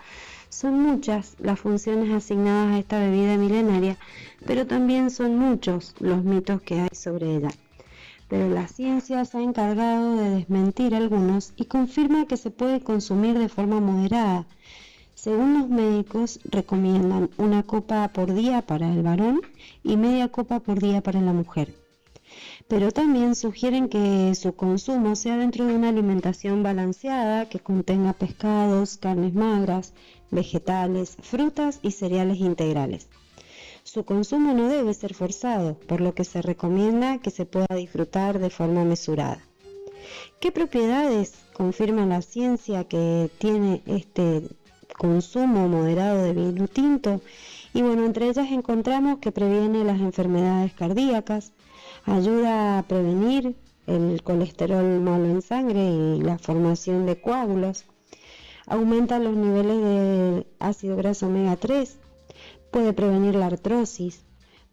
son 0.49 0.81
muchas 0.81 1.35
las 1.39 1.59
funciones 1.59 2.11
asignadas 2.11 2.73
a 2.73 2.79
esta 2.79 2.99
bebida 2.99 3.37
milenaria, 3.37 3.97
pero 4.45 4.65
también 4.65 5.11
son 5.11 5.37
muchos 5.37 5.93
los 5.99 6.23
mitos 6.23 6.61
que 6.61 6.81
hay 6.81 6.89
sobre 6.93 7.35
ella. 7.35 7.51
Pero 8.27 8.49
la 8.49 8.67
ciencia 8.67 9.25
se 9.25 9.37
ha 9.37 9.41
encargado 9.41 10.15
de 10.15 10.29
desmentir 10.29 10.95
algunos 10.95 11.53
y 11.57 11.65
confirma 11.65 12.27
que 12.27 12.37
se 12.37 12.49
puede 12.49 12.81
consumir 12.81 13.37
de 13.37 13.49
forma 13.49 13.79
moderada. 13.81 14.47
Según 15.13 15.59
los 15.59 15.69
médicos, 15.69 16.39
recomiendan 16.45 17.29
una 17.37 17.63
copa 17.63 18.07
por 18.13 18.33
día 18.33 18.61
para 18.61 18.91
el 18.91 19.03
varón 19.03 19.41
y 19.83 19.97
media 19.97 20.29
copa 20.29 20.59
por 20.61 20.79
día 20.79 21.01
para 21.01 21.21
la 21.21 21.33
mujer. 21.33 21.75
Pero 22.67 22.91
también 22.91 23.35
sugieren 23.35 23.89
que 23.89 24.33
su 24.35 24.55
consumo 24.55 25.15
sea 25.17 25.35
dentro 25.35 25.65
de 25.65 25.75
una 25.75 25.89
alimentación 25.89 26.63
balanceada 26.63 27.49
que 27.49 27.59
contenga 27.59 28.13
pescados, 28.13 28.97
carnes 28.97 29.33
magras, 29.33 29.93
vegetales, 30.31 31.17
frutas 31.21 31.79
y 31.81 31.91
cereales 31.91 32.39
integrales. 32.39 33.09
Su 33.93 34.05
consumo 34.05 34.53
no 34.53 34.69
debe 34.69 34.93
ser 34.93 35.13
forzado, 35.13 35.73
por 35.73 35.99
lo 35.99 36.13
que 36.13 36.23
se 36.23 36.41
recomienda 36.41 37.17
que 37.17 37.29
se 37.29 37.45
pueda 37.45 37.75
disfrutar 37.75 38.39
de 38.39 38.49
forma 38.49 38.85
mesurada. 38.85 39.41
¿Qué 40.39 40.53
propiedades 40.53 41.33
confirma 41.51 42.05
la 42.05 42.21
ciencia 42.21 42.85
que 42.85 43.29
tiene 43.37 43.81
este 43.85 44.43
consumo 44.97 45.67
moderado 45.67 46.23
de 46.23 46.31
vino 46.31 46.69
tinto? 46.69 47.19
Y 47.73 47.81
bueno, 47.81 48.05
entre 48.05 48.29
ellas 48.29 48.49
encontramos 48.49 49.19
que 49.19 49.33
previene 49.33 49.83
las 49.83 49.99
enfermedades 49.99 50.71
cardíacas, 50.71 51.51
ayuda 52.05 52.79
a 52.79 52.83
prevenir 52.83 53.57
el 53.87 54.23
colesterol 54.23 55.01
malo 55.01 55.25
en 55.25 55.41
sangre 55.41 55.83
y 55.83 56.21
la 56.21 56.37
formación 56.37 57.05
de 57.05 57.19
coágulos, 57.19 57.83
aumenta 58.67 59.19
los 59.19 59.35
niveles 59.35 59.83
de 59.83 60.47
ácido 60.59 60.95
graso 60.95 61.27
omega 61.27 61.57
3, 61.57 61.97
puede 62.71 62.93
prevenir 62.93 63.35
la 63.35 63.47
artrosis, 63.47 64.23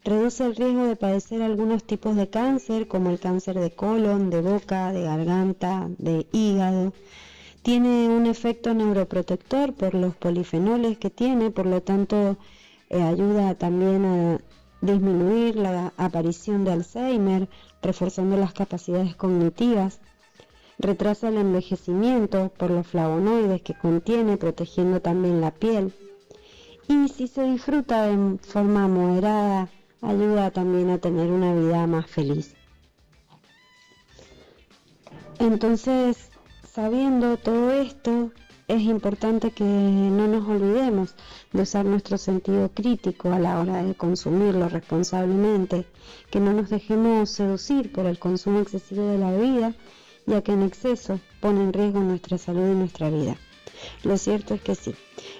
reduce 0.03 0.45
el 0.45 0.55
riesgo 0.55 0.85
de 0.85 0.95
padecer 0.95 1.41
algunos 1.41 1.83
tipos 1.83 2.15
de 2.15 2.29
cáncer 2.29 2.87
como 2.87 3.09
el 3.09 3.19
cáncer 3.19 3.59
de 3.59 3.71
colon, 3.71 4.29
de 4.29 4.41
boca, 4.41 4.91
de 4.91 5.03
garganta, 5.03 5.87
de 5.97 6.25
hígado. 6.31 6.93
Tiene 7.61 8.07
un 8.09 8.25
efecto 8.25 8.73
neuroprotector 8.73 9.73
por 9.73 9.93
los 9.93 10.15
polifenoles 10.15 10.97
que 10.97 11.09
tiene, 11.09 11.51
por 11.51 11.65
lo 11.65 11.81
tanto 11.81 12.37
eh, 12.89 13.01
ayuda 13.01 13.55
también 13.55 14.05
a 14.05 14.39
disminuir 14.81 15.57
la 15.57 15.93
aparición 15.97 16.63
de 16.63 16.71
Alzheimer, 16.71 17.49
reforzando 17.81 18.37
las 18.37 18.53
capacidades 18.53 19.15
cognitivas 19.15 19.99
retrasa 20.79 21.27
el 21.27 21.37
envejecimiento 21.37 22.51
por 22.57 22.71
los 22.71 22.87
flavonoides 22.87 23.61
que 23.61 23.73
contiene, 23.73 24.37
protegiendo 24.37 25.01
también 25.01 25.41
la 25.41 25.51
piel. 25.51 25.93
Y 26.89 27.07
si 27.07 27.27
se 27.27 27.43
disfruta 27.43 28.07
de 28.07 28.37
forma 28.39 28.89
moderada, 28.89 29.69
ayuda 30.01 30.51
también 30.51 30.89
a 30.89 30.97
tener 30.97 31.31
una 31.31 31.53
vida 31.53 31.87
más 31.87 32.07
feliz. 32.07 32.53
Entonces, 35.39 36.31
sabiendo 36.67 37.37
todo 37.37 37.71
esto, 37.71 38.31
es 38.67 38.81
importante 38.81 39.51
que 39.51 39.63
no 39.63 40.27
nos 40.27 40.45
olvidemos 40.49 41.15
de 41.53 41.61
usar 41.61 41.85
nuestro 41.85 42.17
sentido 42.17 42.69
crítico 42.73 43.31
a 43.31 43.39
la 43.39 43.61
hora 43.61 43.83
de 43.83 43.95
consumirlo 43.95 44.67
responsablemente, 44.67 45.85
que 46.29 46.41
no 46.41 46.51
nos 46.51 46.69
dejemos 46.69 47.29
seducir 47.29 47.93
por 47.93 48.05
el 48.05 48.19
consumo 48.19 48.59
excesivo 48.59 49.07
de 49.07 49.17
la 49.17 49.31
bebida 49.31 49.73
ya 50.29 50.41
que 50.43 50.51
en 50.51 50.61
exceso 50.61 51.19
pone 51.41 51.63
en 51.63 51.73
riesgo 51.73 52.01
nuestra 52.01 52.37
salud 52.37 52.71
y 52.71 52.75
nuestra 52.75 53.09
vida. 53.09 53.35
Lo 54.03 54.17
cierto 54.17 54.53
es 54.53 54.61
que 54.61 54.75
sí, 54.75 54.93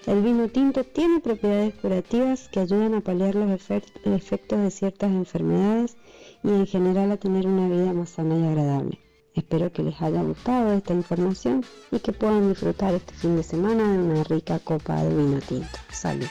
el 0.05 0.21
vino 0.21 0.47
tinto 0.47 0.84
tiene 0.84 1.19
propiedades 1.19 1.75
curativas 1.75 2.49
que 2.49 2.59
ayudan 2.59 2.93
a 2.95 3.01
paliar 3.01 3.36
los 3.36 3.51
efectos 3.51 4.59
de 4.59 4.71
ciertas 4.71 5.11
enfermedades 5.11 5.97
y 6.43 6.49
en 6.49 6.65
general 6.65 7.11
a 7.11 7.17
tener 7.17 7.47
una 7.47 7.67
vida 7.67 7.93
más 7.93 8.09
sana 8.09 8.38
y 8.38 8.47
agradable. 8.47 8.99
Espero 9.36 9.71
que 9.71 9.84
les 9.84 10.01
haya 10.01 10.21
gustado 10.23 10.73
esta 10.73 10.93
información 10.93 11.63
y 11.91 11.99
que 11.99 12.11
puedan 12.11 12.49
disfrutar 12.49 12.93
este 12.93 13.13
fin 13.13 13.36
de 13.36 13.43
semana 13.43 13.91
de 13.91 13.99
una 13.99 14.23
rica 14.23 14.59
copa 14.59 15.03
de 15.03 15.15
vino 15.15 15.39
tinto. 15.39 15.80
Salud. 15.91 16.27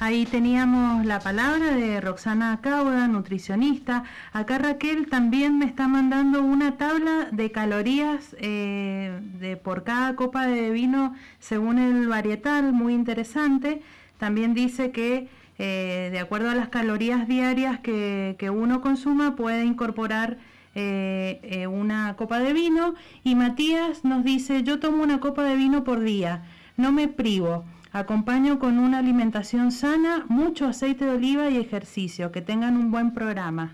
Ahí 0.00 0.26
teníamos 0.26 1.06
la 1.06 1.20
palabra 1.20 1.70
de 1.70 2.00
Roxana 2.00 2.58
Cauda, 2.60 3.06
nutricionista. 3.06 4.02
Acá 4.32 4.58
Raquel 4.58 5.08
también 5.08 5.58
me 5.58 5.66
está 5.66 5.86
mandando 5.86 6.42
una 6.42 6.76
tabla 6.76 7.28
de 7.30 7.52
calorías 7.52 8.34
eh, 8.40 9.20
de 9.38 9.56
por 9.56 9.84
cada 9.84 10.16
copa 10.16 10.46
de 10.46 10.70
vino 10.70 11.14
según 11.38 11.78
el 11.78 12.08
varietal, 12.08 12.72
muy 12.72 12.92
interesante. 12.92 13.82
También 14.18 14.52
dice 14.52 14.90
que 14.90 15.28
eh, 15.58 16.08
de 16.10 16.18
acuerdo 16.18 16.50
a 16.50 16.56
las 16.56 16.68
calorías 16.70 17.28
diarias 17.28 17.78
que, 17.78 18.50
uno 18.52 18.80
consuma 18.80 19.36
puede 19.36 19.64
incorporar 19.64 20.38
eh, 20.74 21.68
una 21.70 22.16
copa 22.16 22.40
de 22.40 22.52
vino. 22.52 22.94
Y 23.22 23.36
Matías 23.36 24.04
nos 24.04 24.24
dice, 24.24 24.64
yo 24.64 24.80
tomo 24.80 25.04
una 25.04 25.20
copa 25.20 25.44
de 25.44 25.54
vino 25.54 25.84
por 25.84 26.00
día, 26.00 26.42
no 26.76 26.90
me 26.90 27.06
privo. 27.06 27.64
Acompaño 27.94 28.58
con 28.58 28.80
una 28.80 28.98
alimentación 28.98 29.70
sana, 29.70 30.24
mucho 30.28 30.66
aceite 30.66 31.04
de 31.04 31.12
oliva 31.12 31.48
y 31.48 31.58
ejercicio. 31.58 32.32
Que 32.32 32.40
tengan 32.40 32.76
un 32.76 32.90
buen 32.90 33.12
programa. 33.12 33.70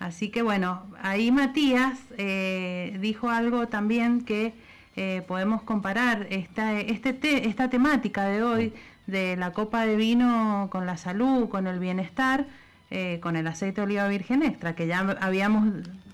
Así 0.00 0.30
que 0.30 0.42
bueno, 0.42 0.82
ahí 1.00 1.30
Matías 1.30 1.96
eh, 2.18 2.98
dijo 3.00 3.30
algo 3.30 3.68
también 3.68 4.22
que 4.22 4.52
eh, 4.96 5.22
podemos 5.28 5.62
comparar 5.62 6.26
esta, 6.30 6.80
este 6.80 7.46
esta 7.46 7.70
temática 7.70 8.24
de 8.24 8.42
hoy 8.42 8.72
de 9.06 9.36
la 9.36 9.52
copa 9.52 9.86
de 9.86 9.94
vino 9.94 10.66
con 10.72 10.84
la 10.84 10.96
salud, 10.96 11.48
con 11.48 11.68
el 11.68 11.78
bienestar, 11.78 12.46
eh, 12.90 13.20
con 13.22 13.36
el 13.36 13.46
aceite 13.46 13.80
de 13.80 13.84
oliva 13.84 14.08
virgen 14.08 14.42
extra, 14.42 14.74
que 14.74 14.88
ya 14.88 15.16
habíamos, 15.20 15.68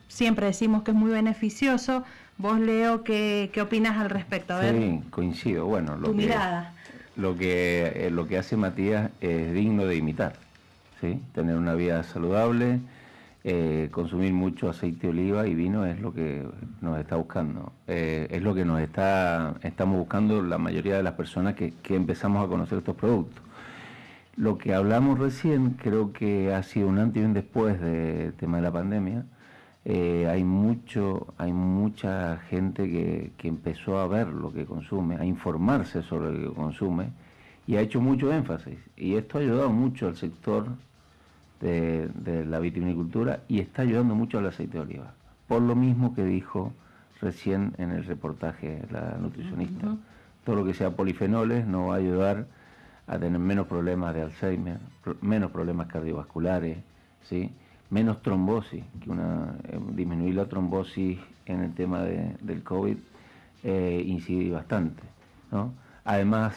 siempre 0.07 0.45
decimos 0.45 0.83
que 0.83 0.91
es 0.91 0.97
muy 0.99 1.11
beneficioso. 1.11 2.05
Vos, 2.37 2.61
Leo, 2.61 3.05
¿qué, 3.05 3.49
qué 3.55 3.63
opinas 3.63 3.97
al 3.97 4.11
respecto? 4.11 4.61
sí, 4.61 5.01
coincido. 5.09 5.65
Bueno, 5.65 5.97
lo 5.97 6.09
tu 6.09 6.15
mirada 6.15 6.75
lo 7.17 7.37
que, 7.37 8.07
eh, 8.07 8.11
lo 8.11 8.27
que 8.27 8.39
hace 8.39 8.57
Matías 8.57 9.11
es 9.21 9.53
digno 9.53 9.85
de 9.87 9.97
imitar, 9.97 10.35
¿sí? 11.01 11.21
Tener 11.35 11.57
una 11.57 11.75
vida 11.75 12.03
saludable, 12.03 12.81
eh, 13.45 13.89
consumir 13.91 14.33
mucho 14.33 14.71
aceite 14.71 15.09
de 15.09 15.13
oliva 15.13 15.47
y 15.47 15.55
vino 15.55 15.85
es 15.85 16.01
lo 16.01 16.15
que 16.15 16.47
nos 16.81 16.99
está 16.99 17.17
buscando. 17.17 17.73
Eh, 17.87 18.29
es 18.31 18.43
lo 18.43 18.55
que 18.55 18.65
nos 18.65 18.81
está, 18.81 19.55
estamos 19.63 19.99
buscando 19.99 20.43
la 20.43 20.59
mayoría 20.59 20.97
de 20.97 21.03
las 21.03 21.15
personas 21.15 21.55
que, 21.55 21.75
que 21.83 21.97
empezamos 21.97 22.45
a 22.45 22.49
conocer 22.49 22.79
estos 22.79 22.97
productos. 22.97 23.43
Lo 24.37 24.57
que 24.57 24.75
hablamos 24.75 25.19
recién 25.19 25.71
creo 25.71 26.13
que 26.13 26.55
ha 26.55 26.63
sido 26.63 26.89
un 26.89 26.99
antes 26.99 27.23
y 27.23 27.27
un 27.27 27.35
después 27.35 27.79
del 27.81 28.33
tema 28.35 28.57
de 28.59 28.63
la 28.63 28.73
pandemia 28.73 29.25
eh, 29.85 30.29
hay 30.31 30.45
mucho, 30.45 31.35
hay 31.39 31.53
mucha 31.53 32.39
gente 32.49 32.89
que, 32.91 33.33
que, 33.37 33.49
empezó 33.49 33.99
a 33.99 34.07
ver 34.07 34.29
lo 34.29 34.53
que 34.53 34.65
consume, 34.65 35.17
a 35.17 35.25
informarse 35.25 36.03
sobre 36.03 36.33
lo 36.33 36.51
que 36.51 36.55
consume 36.55 37.11
y 37.67 37.77
ha 37.77 37.81
hecho 37.81 38.01
mucho 38.01 38.33
énfasis. 38.33 38.79
Y 38.97 39.15
esto 39.15 39.39
ha 39.39 39.41
ayudado 39.41 39.71
mucho 39.71 40.07
al 40.07 40.17
sector 40.17 40.67
de, 41.63 42.45
la 42.47 42.59
vitivinicultura 42.59 43.41
y 43.49 43.61
está 43.61 43.83
ayudando 43.83 44.15
mucho 44.15 44.39
al 44.39 44.47
aceite 44.47 44.79
de 44.79 44.81
oliva. 44.81 45.15
Por 45.47 45.63
lo 45.63 45.77
mismo 45.77 46.15
que 46.15 46.25
dijo 46.25 46.73
recién 47.21 47.75
en 47.79 47.93
el 47.93 48.05
reportaje 48.05 48.83
la 48.91 49.17
nutricionista. 49.21 49.97
Todo 50.45 50.57
lo 50.57 50.65
que 50.65 50.75
sea 50.75 50.91
polifenoles 50.91 51.67
nos 51.67 51.91
va 51.91 51.95
a 51.95 51.99
ayudar 51.99 52.47
a 53.07 53.19
tener 53.19 53.39
menos 53.39 53.69
problemas 53.69 54.15
de 54.15 54.23
Alzheimer, 54.23 54.79
menos 55.21 55.53
problemas 55.53 55.87
cardiovasculares, 55.87 56.79
¿sí? 57.23 57.53
Menos 57.93 58.23
trombosis, 58.23 58.83
que 59.03 59.11
una, 59.11 59.55
eh, 59.69 59.79
disminuir 59.95 60.35
la 60.35 60.47
trombosis 60.47 61.19
en 61.45 61.61
el 61.61 61.75
tema 61.75 62.03
del 62.03 62.63
COVID 62.65 62.97
eh, 63.65 64.03
incide 64.07 64.51
bastante. 64.51 65.03
¿no? 65.51 65.75
Además, 66.05 66.57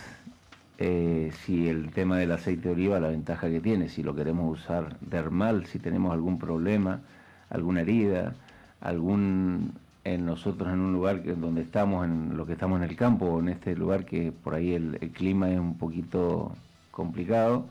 eh, 0.77 1.31
si 1.43 1.67
el 1.67 1.91
tema 1.91 2.17
del 2.17 2.31
aceite 2.31 2.69
de 2.69 2.73
oliva, 2.75 3.01
la 3.01 3.09
ventaja 3.09 3.49
que 3.49 3.59
tiene, 3.59 3.89
si 3.89 4.01
lo 4.01 4.15
queremos 4.15 4.59
usar 4.61 4.97
dermal, 5.01 5.65
si 5.65 5.77
tenemos 5.77 6.13
algún 6.13 6.39
problema, 6.39 7.01
alguna 7.49 7.81
herida, 7.81 8.33
algún 8.79 9.73
en 10.05 10.25
nosotros 10.25 10.71
en 10.71 10.79
un 10.79 10.93
lugar 10.93 11.21
donde 11.37 11.63
estamos, 11.63 12.05
en 12.05 12.37
lo 12.37 12.45
que 12.45 12.53
estamos 12.53 12.81
en 12.81 12.89
el 12.89 12.95
campo, 12.95 13.25
o 13.25 13.39
en 13.41 13.49
este 13.49 13.75
lugar 13.75 14.05
que 14.05 14.31
por 14.31 14.53
ahí 14.53 14.73
el, 14.73 14.97
el 15.01 15.09
clima 15.09 15.49
es 15.49 15.59
un 15.59 15.77
poquito 15.77 16.55
complicado, 16.91 17.65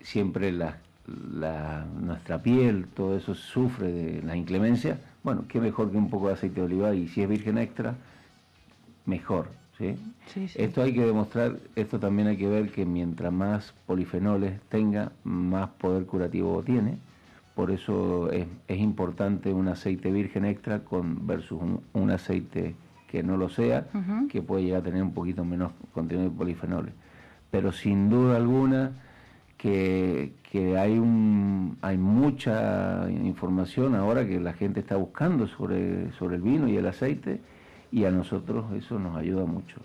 siempre 0.00 0.52
las 0.52 0.74
la, 1.32 1.86
nuestra 2.00 2.42
piel, 2.42 2.86
todo 2.94 3.16
eso 3.16 3.34
sufre 3.34 3.90
de 3.92 4.22
la 4.22 4.36
inclemencia, 4.36 4.98
bueno, 5.22 5.44
qué 5.48 5.60
mejor 5.60 5.90
que 5.90 5.96
un 5.96 6.10
poco 6.10 6.28
de 6.28 6.34
aceite 6.34 6.60
de 6.60 6.66
oliva 6.66 6.94
y 6.94 7.08
si 7.08 7.22
es 7.22 7.28
virgen 7.28 7.58
extra, 7.58 7.94
mejor. 9.06 9.48
¿sí? 9.76 9.96
Esto 10.54 10.82
hay 10.82 10.92
que 10.92 11.04
demostrar, 11.04 11.56
esto 11.74 11.98
también 11.98 12.28
hay 12.28 12.36
que 12.36 12.48
ver 12.48 12.70
que 12.70 12.84
mientras 12.84 13.32
más 13.32 13.74
polifenoles 13.86 14.60
tenga, 14.68 15.12
más 15.24 15.70
poder 15.70 16.04
curativo 16.04 16.62
tiene. 16.62 16.98
Por 17.54 17.72
eso 17.72 18.30
es, 18.30 18.46
importante 18.68 19.52
un 19.52 19.66
aceite 19.68 20.12
virgen 20.12 20.44
extra 20.44 20.80
con 20.80 21.26
versus 21.26 21.60
un, 21.92 22.10
aceite 22.10 22.76
que 23.10 23.22
no 23.24 23.36
lo 23.36 23.48
sea, 23.48 23.86
que 24.30 24.42
puede 24.42 24.64
llegar 24.64 24.82
a 24.82 24.84
tener 24.84 25.02
un 25.02 25.12
poquito 25.12 25.44
menos 25.44 25.72
contenido 25.92 26.30
de 26.30 26.36
polifenoles. 26.36 26.94
Pero 27.50 27.72
sin 27.72 28.10
duda 28.10 28.36
alguna, 28.36 28.92
que, 29.58 30.32
hay, 30.78 30.98
un, 30.98 31.76
hay 31.82 31.98
mucha 31.98 33.08
información 33.10 33.94
ahora 33.94 34.26
que 34.26 34.40
la 34.40 34.52
gente 34.54 34.80
está 34.80 34.96
buscando 34.96 35.46
sobre, 35.48 36.12
sobre 36.12 36.36
el 36.36 36.42
vino 36.42 36.68
y 36.68 36.76
el 36.76 36.86
aceite 36.86 37.40
y 37.90 38.04
a 38.04 38.10
nosotros 38.10 38.66
eso 38.74 38.98
nos 38.98 39.16
ayuda 39.16 39.46
mucho. 39.46 39.76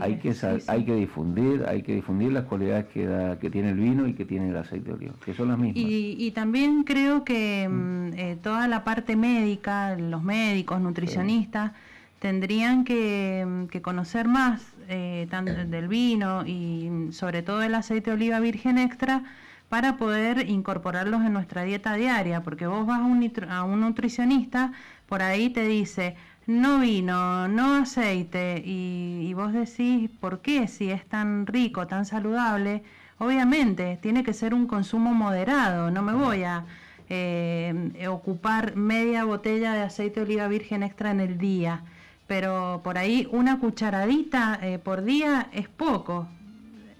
hay, 0.00 0.16
que, 0.16 0.34
hay 0.66 0.84
que 0.84 0.94
difundir, 0.94 1.64
hay 1.68 1.82
que 1.82 1.94
difundir 1.94 2.32
las 2.32 2.44
cualidades 2.44 2.86
que, 2.86 3.36
que 3.40 3.50
tiene 3.50 3.70
el 3.70 3.76
vino 3.76 4.06
y 4.08 4.14
que 4.14 4.24
tiene 4.24 4.48
el 4.48 4.56
aceite 4.56 4.88
de 4.88 4.92
oliva, 4.94 5.14
que 5.24 5.34
son 5.34 5.48
las 5.48 5.58
mismas. 5.58 5.84
Y, 5.86 6.30
también 6.32 6.84
creo 6.84 7.22
que 7.22 7.68
mm. 7.68 8.00
Mm, 8.10 8.18
eh, 8.18 8.38
toda 8.42 8.66
la 8.68 8.84
parte 8.84 9.16
médica, 9.16 9.96
los 9.96 10.22
médicos, 10.22 10.80
nutricionistas, 10.80 11.72
tendrían 12.18 12.84
que, 12.84 13.46
mm, 13.46 13.66
que 13.66 13.82
conocer 13.82 14.26
más 14.26 14.72
eh, 14.90 15.28
del 15.68 15.88
vino 15.88 16.44
y 16.44 17.12
sobre 17.12 17.42
todo 17.42 17.62
el 17.62 17.74
aceite 17.76 18.10
de 18.10 18.16
oliva 18.16 18.40
virgen 18.40 18.76
extra 18.76 19.22
para 19.68 19.96
poder 19.96 20.48
incorporarlos 20.50 21.24
en 21.24 21.32
nuestra 21.32 21.62
dieta 21.62 21.94
diaria, 21.94 22.42
porque 22.42 22.66
vos 22.66 22.86
vas 22.86 22.98
a 23.00 23.04
un, 23.04 23.32
a 23.48 23.62
un 23.62 23.80
nutricionista, 23.80 24.72
por 25.06 25.22
ahí 25.22 25.50
te 25.50 25.64
dice, 25.64 26.16
no 26.46 26.80
vino, 26.80 27.46
no 27.46 27.76
aceite, 27.76 28.62
y, 28.66 29.32
vos 29.34 29.52
decís, 29.52 30.10
¿por 30.20 30.40
qué? 30.40 30.66
Si 30.66 30.90
es 30.90 31.06
tan 31.06 31.46
rico, 31.46 31.86
tan 31.86 32.04
saludable, 32.04 32.82
obviamente 33.18 33.96
tiene 34.02 34.24
que 34.24 34.32
ser 34.32 34.54
un 34.54 34.66
consumo 34.66 35.14
moderado, 35.14 35.92
no 35.92 36.02
me 36.02 36.14
voy 36.14 36.42
a 36.42 36.64
eh, 37.08 37.92
ocupar 38.08 38.74
media 38.74 39.24
botella 39.24 39.72
de 39.74 39.82
aceite 39.82 40.20
de 40.20 40.26
oliva 40.26 40.48
virgen 40.48 40.82
extra 40.82 41.12
en 41.12 41.20
el 41.20 41.38
día 41.38 41.84
pero 42.30 42.80
por 42.84 42.96
ahí 42.96 43.26
una 43.32 43.58
cucharadita 43.58 44.60
eh, 44.62 44.78
por 44.78 45.02
día 45.02 45.48
es 45.52 45.68
poco. 45.68 46.28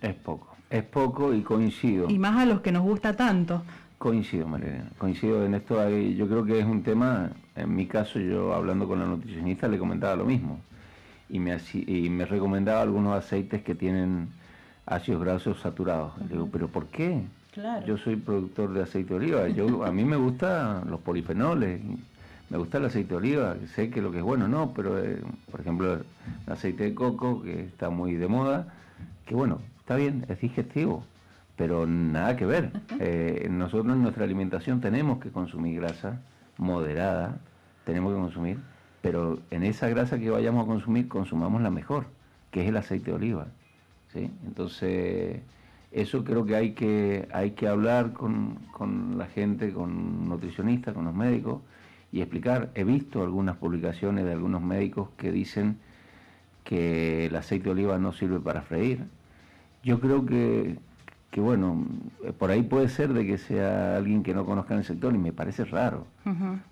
Es 0.03 0.17
poco, 0.17 0.57
es 0.69 0.83
poco 0.83 1.33
y 1.33 1.43
coincido. 1.43 2.11
Y 2.11 2.19
más 2.19 2.37
a 2.37 2.47
los 2.47 2.63
que 2.63 2.73
nos 2.73 2.83
gusta 2.83 3.15
tanto. 3.15 3.63
Coincido, 3.97 4.49
María, 4.49 4.89
coincido 4.99 5.47
en 5.47 5.55
esto. 5.55 5.89
Yo 5.89 6.27
creo 6.27 6.45
que 6.45 6.59
es 6.59 6.67
un 6.67 6.83
tema, 6.83 7.31
en 7.55 7.77
mi 7.77 7.87
caso, 7.87 8.19
yo 8.19 8.53
hablando 8.53 8.89
con 8.89 8.99
la 8.99 9.07
nutricionista 9.07 9.69
le 9.69 9.79
comentaba 9.79 10.17
lo 10.17 10.25
mismo. 10.25 10.59
Y 11.29 11.39
me, 11.39 11.57
y 11.75 12.11
me 12.11 12.25
recomendaba 12.25 12.83
algunos 12.83 13.17
aceites 13.17 13.63
que 13.63 13.77
tienen 13.77 14.31
ácidos 14.85 15.23
grasos 15.23 15.61
saturados. 15.61 16.19
Le 16.23 16.27
digo, 16.27 16.49
¿pero 16.51 16.67
por 16.67 16.89
qué? 16.89 17.23
Claro. 17.53 17.87
Yo 17.87 17.97
soy 17.99 18.17
productor 18.17 18.73
de 18.73 18.83
aceite 18.83 19.11
de 19.11 19.21
oliva. 19.21 19.49
Yo, 19.49 19.85
a 19.85 19.93
mí 19.93 20.05
me 20.05 20.17
gustan 20.17 20.91
los 20.91 20.99
polifenoles 20.99 21.81
me 22.51 22.59
gusta 22.59 22.79
el 22.79 22.85
aceite 22.87 23.11
de 23.11 23.17
oliva, 23.17 23.57
sé 23.75 23.91
que 23.91 24.03
lo 24.03 24.11
que 24.11 24.19
es 24.19 24.25
bueno 24.25 24.49
no, 24.49 24.73
pero 24.75 24.99
eh, 24.99 25.21
por 25.51 25.61
ejemplo 25.61 25.95
el 25.95 26.53
aceite 26.53 26.85
de 26.85 26.95
coco, 26.95 27.43
que 27.43 27.61
está 27.61 27.91
muy 27.91 28.15
de 28.15 28.27
moda, 28.27 28.75
que 29.25 29.37
bueno, 29.37 29.61
está 29.79 29.95
bien, 29.95 30.27
es 30.29 30.41
digestivo, 30.41 31.05
pero 31.57 31.87
nada 31.87 32.37
que 32.37 32.47
ver. 32.47 32.73
Eh, 32.99 33.47
nosotros 33.51 33.95
en 33.95 34.03
nuestra 34.03 34.25
alimentación 34.25 34.81
tenemos 34.81 35.21
que 35.21 35.31
consumir 35.31 35.81
grasa 35.81 36.21
moderada, 36.59 37.39
tenemos 37.85 38.13
que 38.13 38.21
consumir, 38.21 38.59
pero 39.01 39.39
en 39.53 39.63
esa 39.63 39.89
grasa 39.89 40.19
que 40.19 40.31
vayamos 40.31 40.65
a 40.65 40.67
consumir, 40.67 41.07
consumamos 41.07 41.63
la 41.63 41.71
mejor, 41.71 42.07
que 42.51 42.63
es 42.63 42.69
el 42.69 42.77
aceite 42.77 43.13
de 43.13 43.17
oliva. 43.17 43.47
¿sí? 44.13 44.29
Entonces, 44.45 45.41
eso 45.93 46.25
creo 46.25 46.45
que 46.45 46.57
hay 46.57 46.73
que, 46.73 47.29
hay 47.33 47.53
que 47.53 47.69
hablar 47.69 48.13
con, 48.13 48.57
con 48.73 49.19
la 49.19 49.27
gente, 49.27 49.73
con 49.73 50.29
nutricionistas, 50.29 50.95
con 50.95 51.05
los 51.05 51.15
médicos, 51.15 51.61
y 52.13 52.21
explicar. 52.21 52.71
He 52.75 52.85
visto 52.85 53.23
algunas 53.23 53.57
publicaciones 53.57 54.25
de 54.25 54.33
algunos 54.33 54.63
médicos 54.63 55.09
que 55.17 55.33
dicen 55.33 55.79
que 56.65 57.27
el 57.27 57.37
aceite 57.37 57.65
de 57.65 57.71
oliva 57.71 57.99
no 57.99 58.13
sirve 58.13 58.41
para 58.41 58.63
freír. 58.63 59.05
Yo 59.83 60.01
creo 60.01 60.27
que, 60.27 60.79
que 61.31 61.41
bueno, 61.41 61.87
por 62.39 62.51
ahí 62.51 62.63
puede 62.63 62.89
ser 62.89 63.13
de 63.13 63.27
que 63.27 63.39
sea 63.39 63.97
alguien 63.97 64.23
que 64.23 64.35
no 64.35 64.45
conozca 64.45 64.75
el 64.75 64.85
sector 64.85 65.15
y 65.15 65.19
me 65.19 65.33
parece 65.33 65.65
raro, 65.65 66.07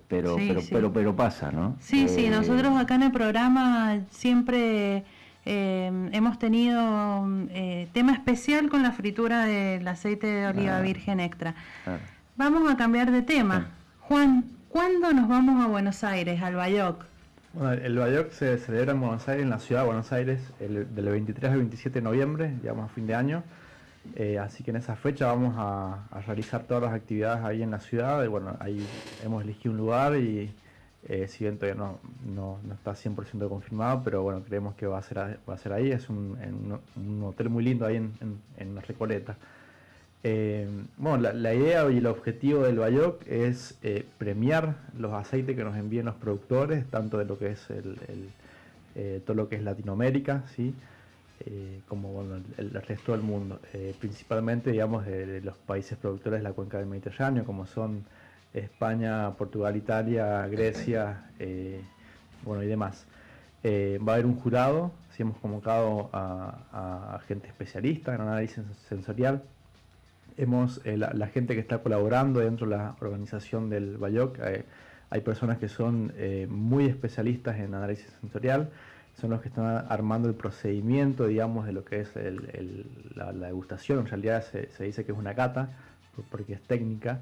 pero, 0.09 0.37
pero, 0.37 0.61
pero, 0.71 0.93
pero 0.93 1.17
pasa, 1.17 1.51
¿no? 1.51 1.77
Sí, 1.81 2.09
sí, 2.09 2.27
eh, 2.27 2.31
nosotros 2.31 2.77
acá 2.77 2.97
en 2.97 3.05
el 3.05 3.13
programa 3.13 4.01
siempre 4.11 5.05
eh, 5.47 6.11
hemos 6.13 6.39
tenido 6.39 7.27
eh, 7.51 7.89
tema 7.93 8.13
especial 8.13 8.69
con 8.69 8.83
la 8.83 8.93
fritura 8.93 9.47
del 9.47 9.89
aceite 9.89 10.27
de 10.27 10.47
oliva 10.47 10.77
ah. 10.77 10.83
virgen 10.83 11.21
extra. 11.21 11.55
Ah. 11.87 11.97
Vamos 12.37 12.71
a 12.71 12.77
cambiar 12.77 13.11
de 13.11 13.23
tema. 13.23 13.69
Juan, 14.01 14.45
¿cuándo 14.69 15.13
nos 15.13 15.29
vamos 15.29 15.65
a 15.65 15.69
Buenos 15.69 16.05
Aires, 16.05 16.41
al 16.43 16.55
Bayoc? 16.55 17.05
Bueno, 17.53 17.73
el 17.73 17.99
Bayoc 17.99 18.31
se 18.31 18.59
celebra 18.59 18.93
en 18.93 19.01
Buenos 19.01 19.29
Aires, 19.29 19.45
en 19.45 19.51
la 19.51 19.59
ciudad 19.59 19.83
de 19.83 19.87
Buenos 19.87 20.13
Aires, 20.13 20.41
el, 20.61 20.95
del 20.95 21.09
23 21.09 21.51
al 21.51 21.59
27 21.59 21.99
de 21.99 22.03
noviembre, 22.03 22.55
digamos 22.63 22.91
a 22.91 22.95
fin 22.95 23.07
de 23.07 23.15
año. 23.15 23.43
Eh, 24.17 24.39
así 24.39 24.65
que 24.65 24.71
en 24.71 24.77
esa 24.77 24.97
fecha 24.97 25.27
vamos 25.27 25.55
a, 25.57 26.09
realizar 26.27 26.63
todas 26.65 26.83
las 26.83 26.93
actividades 26.93 27.45
ahí 27.45 27.63
en 27.63 27.71
la 27.71 27.81
ciudad. 27.81 28.27
Bueno, 28.29 28.57
ahí 28.61 28.87
hemos 29.25 29.43
elegido 29.43 29.73
un 29.73 29.79
lugar 29.79 30.17
y 30.17 30.55
eh, 31.09 31.27
si 31.29 31.45
bien 31.45 31.59
todavía 31.59 31.81
no, 31.81 31.99
no, 32.25 32.59
no 32.65 32.75
está 32.75 32.93
100% 32.93 33.49
confirmado, 33.49 34.03
pero 34.05 34.23
bueno, 34.23 34.43
creemos 34.45 34.75
que 34.75 34.87
va 34.87 34.99
a 34.99 35.03
ser, 35.03 35.39
va 35.49 35.55
a 35.55 35.59
ser 35.59 35.73
ahí. 35.73 35.91
Es 35.91 36.09
un, 36.09 36.81
hotel 37.25 37.51
muy 37.51 37.65
lindo 37.65 37.87
ahí 37.87 37.97
en, 37.97 38.13
en, 38.57 38.81
Recoleta. 38.83 39.37
Eh, 40.25 40.69
bueno, 40.97 41.31
la, 41.33 41.55
idea 41.55 41.91
y 41.91 41.99
el 41.99 42.07
objetivo 42.07 42.65
del 42.65 42.79
Bayoc 42.79 43.27
es 43.27 43.79
eh, 43.83 44.05
premiar 44.19 44.77
los 44.97 45.13
aceites 45.13 45.57
que 45.57 45.65
nos 45.65 45.77
envíen 45.77 46.07
los 46.07 46.17
productores, 46.17 46.87
tanto 46.91 47.19
de 47.19 47.25
lo 47.25 47.39
que 47.39 47.53
es 47.53 47.71
el, 47.71 47.97
todo 49.25 49.37
lo 49.37 49.49
que 49.49 49.57
es 49.57 49.63
Latinoamérica, 49.63 50.43
¿sí? 50.57 50.75
como 51.87 52.13
bueno, 52.13 52.43
el, 52.57 52.73
resto 52.73 53.13
del 53.13 53.23
mundo, 53.23 53.61
principalmente 54.01 54.73
digamos 54.73 55.07
de, 55.07 55.41
los 55.41 55.57
países 55.57 55.97
productores 55.97 56.41
de 56.41 56.43
la 56.43 56.53
cuenca 56.53 56.79
del 56.79 56.89
Mediterráneo, 56.89 57.45
como 57.45 57.65
son 57.65 58.05
España, 58.55 59.31
Portugal, 59.37 59.77
Italia, 59.77 60.47
Grecia, 60.49 61.31
eh, 61.39 61.81
bueno 62.45 62.63
y 62.63 62.67
demás. 62.67 63.07
Eh, 63.63 63.99
va 64.07 64.13
a 64.13 64.15
haber 64.15 64.27
un 64.27 64.37
jurado, 64.37 64.93
si 65.11 65.23
hemos 65.23 65.37
convocado 65.39 66.11
a, 66.13 67.21
gente 67.27 67.49
especialista 67.49 68.15
en 68.15 68.21
análisis 68.23 68.65
sensorial. 68.89 69.43
Hemos, 70.39 70.81
eh, 70.85 70.97
la, 70.97 71.27
gente 71.27 71.55
que 71.55 71.61
está 71.61 71.79
colaborando 71.79 72.41
dentro 72.41 72.67
de 72.67 72.77
la 72.77 72.97
organización 73.01 73.69
del 73.69 73.99
BAYOC, 73.99 74.39
hay 75.11 75.21
personas 75.21 75.59
que 75.59 75.69
son 75.69 76.13
muy 76.49 76.87
especialistas 76.87 77.59
en 77.59 77.75
análisis 77.75 78.07
sensorial, 78.21 78.71
son 79.21 79.31
los 79.31 79.41
que 79.41 79.49
están 79.49 79.87
armando 79.89 80.29
el 80.29 80.35
procedimiento, 80.35 81.27
digamos, 81.27 81.67
de 81.67 81.73
lo 81.73 81.85
que 81.85 82.01
es 82.01 82.11
la, 83.15 83.33
degustación. 83.33 84.01
En 84.01 84.07
realidad 84.07 84.45
se, 84.45 84.71
se, 84.71 84.85
dice 84.85 85.05
que 85.05 85.13
es 85.13 85.19
una 85.19 85.35
cata, 85.35 85.71
porque 86.31 86.53
es 86.53 86.63
técnica. 86.63 87.21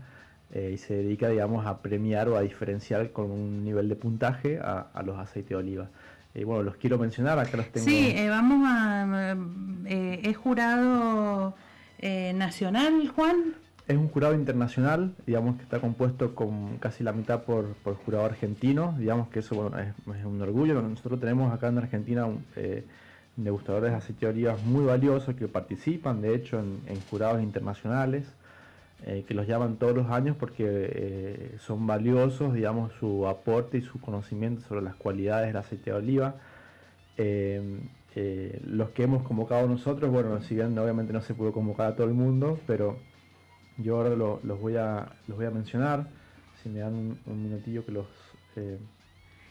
Eh, 0.53 0.73
y 0.75 0.79
se 0.79 0.95
dedica, 0.95 1.29
digamos, 1.29 1.67
a 1.67 1.83
premiar 1.83 2.29
o 2.29 2.37
a 2.37 2.43
diferenciar 2.43 3.11
con 3.11 3.31
un 3.33 3.65
nivel 3.65 3.89
de 3.89 3.97
puntaje 3.97 4.61
a, 4.63 5.03
los 5.05 5.19
aceites 5.19 5.51
de 5.51 5.57
oliva. 5.57 5.89
Y 6.35 6.45
bueno, 6.45 6.63
los 6.63 6.77
quiero 6.77 6.99
mencionar, 6.99 7.39
acá 7.39 7.57
los 7.57 7.73
tengo. 7.73 7.87
Sí, 7.87 8.13
eh, 8.15 8.29
vamos 8.29 8.63
a... 8.65 9.37
Eh, 9.87 10.21
¿Es 10.23 10.37
jurado 10.37 11.55
nacional, 12.01 13.09
Juan? 13.15 13.55
Es 13.89 13.97
un 13.97 14.09
jurado 14.09 14.35
internacional, 14.35 15.15
digamos 15.27 15.57
que 15.57 15.63
está 15.63 15.81
compuesto 15.81 16.35
con 16.35 16.79
casi 16.79 17.05
la 17.05 17.13
mitad 17.13 17.45
por, 17.45 17.75
por 17.85 17.95
jurado 17.95 18.25
argentino, 18.25 18.97
digamos 18.99 19.29
que 19.29 19.39
eso 19.41 19.73
es, 19.79 20.25
un 20.25 20.43
orgullo. 20.43 20.83
Nosotros 20.83 21.21
tenemos 21.21 21.53
acá 21.53 21.69
en 21.69 21.79
Argentina 21.79 22.27
degustadores 23.37 23.93
de 23.93 23.97
aceite 23.97 24.27
de 24.27 24.33
oliva 24.33 24.57
muy 24.65 24.85
valiosos 24.85 25.37
que 25.37 25.47
participan, 25.47 26.21
de 26.21 26.35
hecho, 26.35 26.59
en 26.59 27.01
jurados 27.09 27.43
internacionales. 27.43 28.27
Eh, 29.05 29.25
que 29.29 29.35
los 29.35 29.47
llaman 29.47 29.77
todos 29.77 29.95
los 29.95 30.11
años 30.11 30.37
porque 30.41 30.65
eh, 30.67 31.57
son 31.61 31.87
valiosos, 31.87 32.55
digamos, 32.55 32.93
su 32.99 33.29
aporte 33.29 33.77
y 33.77 33.83
su 33.83 34.01
conocimiento 34.01 34.63
sobre 34.67 34.81
las 34.81 34.95
cualidades 34.95 35.49
del 35.49 35.57
aceite 35.59 35.91
de 35.91 35.97
oliva. 35.97 36.35
Eh, 38.17 38.61
los 38.65 38.91
que 38.91 39.05
hemos 39.05 39.23
convocado 39.23 39.69
nosotros, 39.69 40.11
bueno, 40.11 40.41
si 40.43 40.55
bien 40.55 40.77
obviamente 40.79 41.13
no 41.13 41.21
se 41.21 41.35
pudo 41.35 41.53
convocar 41.53 41.93
a 41.93 41.95
todo 41.95 42.07
el 42.07 42.15
mundo, 42.15 42.59
pero 42.67 42.99
yo 43.79 43.97
ahora 43.97 44.17
los, 44.17 44.61
voy, 44.61 44.77
a, 44.77 45.13
los 45.29 45.37
voy 45.37 45.47
a 45.47 45.51
mencionar, 45.51 46.09
si 46.63 46.69
me 46.69 46.81
dan 46.81 47.19
un, 47.27 47.43
minutillo 47.43 47.85
que 47.85 47.93
los... 47.93 48.07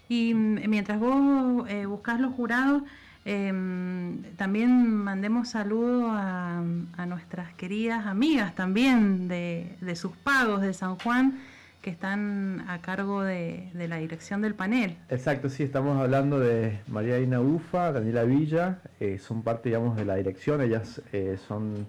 Y 0.09 0.34
mientras 0.34 0.99
vos 0.99 1.68
buscas 1.88 2.20
los 2.20 2.34
jurados, 2.34 2.84
Em, 3.28 4.22
también 4.36 4.88
mandemos 4.88 5.49
saludos 5.49 6.11
a, 6.13 6.61
nuestras 7.07 7.55
queridas 7.55 8.05
amigas 8.05 8.53
también 8.53 9.28
de, 9.28 9.95
sus 9.95 10.16
pagos 10.18 10.61
de 10.61 10.76
San 10.76 10.95
Juan 10.99 11.39
que 11.86 11.91
están 11.91 12.65
a 12.67 12.81
cargo 12.81 13.21
de, 13.21 13.69
la 13.75 13.97
dirección 13.97 14.41
del 14.41 14.55
panel. 14.55 14.97
Exacto, 15.07 15.49
sí, 15.49 15.61
estamos 15.61 16.01
hablando 16.01 16.39
de 16.39 16.79
María 16.88 17.19
Ina 17.19 17.39
Ufa, 17.41 17.91
Daniela 17.91 18.23
Villa, 18.23 18.79
eh, 18.99 19.19
son 19.19 19.43
parte, 19.43 19.69
digamos, 19.69 19.95
de 19.95 20.03
la 20.03 20.15
dirección, 20.15 20.61
ellas 20.61 21.03
eh, 21.13 21.38
son 21.47 21.86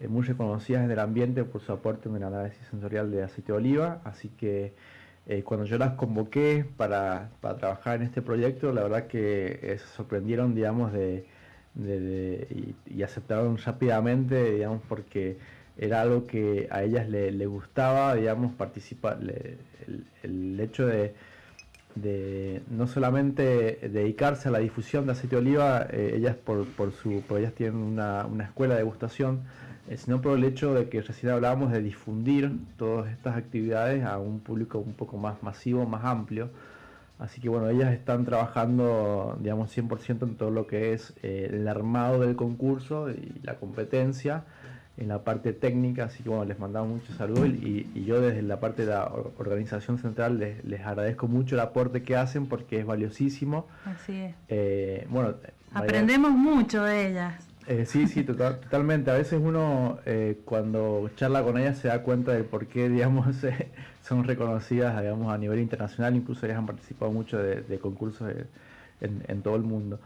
eh, 0.00 0.08
muy 0.08 0.22
reconocidas 0.22 0.82
en 0.82 0.90
el 0.90 0.98
ambiente 0.98 1.44
por 1.44 1.60
su 1.60 1.72
aporte 1.72 2.08
en 2.08 2.16
el 2.16 2.22
análisis 2.22 2.66
sensorial 2.70 3.10
de 3.10 3.22
aceite 3.22 3.52
de 3.52 3.58
oliva, 3.58 4.00
así 4.04 4.30
que 4.30 4.72
cuando 5.44 5.66
yo 5.66 5.76
las 5.76 5.92
convoqué 5.92 6.64
para, 6.78 7.28
trabajar 7.40 7.96
en 7.96 8.02
este 8.02 8.22
proyecto, 8.22 8.72
la 8.72 8.82
verdad 8.82 9.08
que 9.08 9.76
se 9.78 9.94
sorprendieron, 9.94 10.54
digamos, 10.54 10.90
de, 10.90 11.26
y, 12.86 13.02
aceptaron 13.02 13.58
rápidamente, 13.58 14.52
digamos, 14.52 14.80
porque 14.88 15.36
era 15.76 16.00
algo 16.00 16.26
que 16.26 16.68
a 16.70 16.82
ellas 16.82 17.08
le, 17.08 17.46
gustaba, 17.46 18.14
digamos, 18.14 18.52
participar, 18.54 19.18
el, 20.22 20.60
hecho 20.60 20.86
de, 20.86 21.14
no 22.70 22.86
solamente 22.86 23.78
dedicarse 23.90 24.48
a 24.48 24.52
la 24.52 24.58
difusión 24.58 25.06
de 25.06 25.12
aceite 25.12 25.36
de 25.36 25.42
oliva, 25.42 25.86
eh, 25.90 26.14
ellas 26.16 26.36
por, 26.36 26.66
por 26.66 26.92
su, 26.92 27.22
por 27.22 27.40
ellas 27.40 27.54
tienen 27.54 27.76
una, 27.76 28.26
una 28.26 28.44
escuela 28.44 28.74
de 28.74 28.80
degustación, 28.80 29.42
eh, 29.88 29.98
sino 29.98 30.22
por 30.22 30.38
el 30.38 30.44
hecho 30.44 30.74
de 30.74 30.88
que 30.88 31.02
recién 31.02 31.32
hablábamos 31.32 31.70
de 31.70 31.82
difundir 31.82 32.52
todas 32.78 33.10
estas 33.12 33.36
actividades 33.36 34.04
a 34.04 34.18
un 34.18 34.40
público 34.40 34.78
un 34.78 34.94
poco 34.94 35.18
más 35.18 35.42
masivo, 35.42 35.84
más 35.86 36.04
amplio. 36.04 36.50
Así 37.18 37.40
que 37.40 37.48
bueno, 37.48 37.68
ellas 37.68 37.92
están 37.92 38.24
trabajando, 38.24 39.36
digamos, 39.40 39.76
100% 39.76 40.22
en 40.22 40.36
todo 40.36 40.50
lo 40.50 40.66
que 40.66 40.94
es 40.94 41.12
eh, 41.22 41.50
el 41.52 41.68
armado 41.68 42.20
del 42.20 42.34
concurso 42.34 43.10
y 43.10 43.40
la 43.42 43.56
competencia, 43.56 44.44
en 44.96 45.08
la 45.08 45.24
parte 45.24 45.52
técnica, 45.52 46.04
así 46.04 46.22
que 46.22 46.28
bueno, 46.28 46.44
les 46.44 46.58
mandamos 46.58 47.00
muchos 47.00 47.16
saludos 47.16 47.48
y, 47.48 48.04
yo 48.04 48.20
desde 48.20 48.42
la 48.42 48.60
parte 48.60 48.84
de 48.86 48.92
la 48.92 49.10
organización 49.38 49.98
central 49.98 50.38
les, 50.38 50.80
agradezco 50.86 51.26
mucho 51.26 51.56
el 51.56 51.60
aporte 51.60 52.02
que 52.02 52.16
hacen 52.16 52.46
porque 52.46 52.80
es 52.80 52.86
valiosísimo. 52.86 53.66
Así 53.84 54.12
es. 54.12 54.34
Eh, 54.48 55.06
bueno, 55.10 55.34
Aprendemos 55.74 56.30
mucho 56.30 56.84
de 56.84 57.08
ellas. 57.08 57.34
Eh, 57.66 57.84
sí, 57.86 58.06
sí, 58.06 58.24
totalmente. 58.24 59.10
A 59.10 59.14
veces 59.14 59.40
uno 59.42 59.98
eh, 60.06 60.40
cuando 60.44 61.10
charla 61.16 61.42
con 61.42 61.58
ellas 61.58 61.78
se 61.78 61.88
da 61.88 62.02
cuenta 62.02 62.32
de 62.32 62.44
por 62.44 62.66
qué, 62.66 62.88
digamos, 62.88 63.42
eh, 63.44 63.68
son 64.02 64.24
reconocidas, 64.24 65.00
digamos, 65.00 65.32
a 65.32 65.38
nivel 65.38 65.58
internacional. 65.58 66.14
Incluso 66.14 66.46
ellas 66.46 66.58
han 66.58 66.66
participado 66.66 67.10
mucho 67.10 67.38
de, 67.38 67.78
concursos 67.78 68.32
en, 69.00 69.42
todo 69.42 69.56
el 69.56 69.62
mundo. 69.62 69.98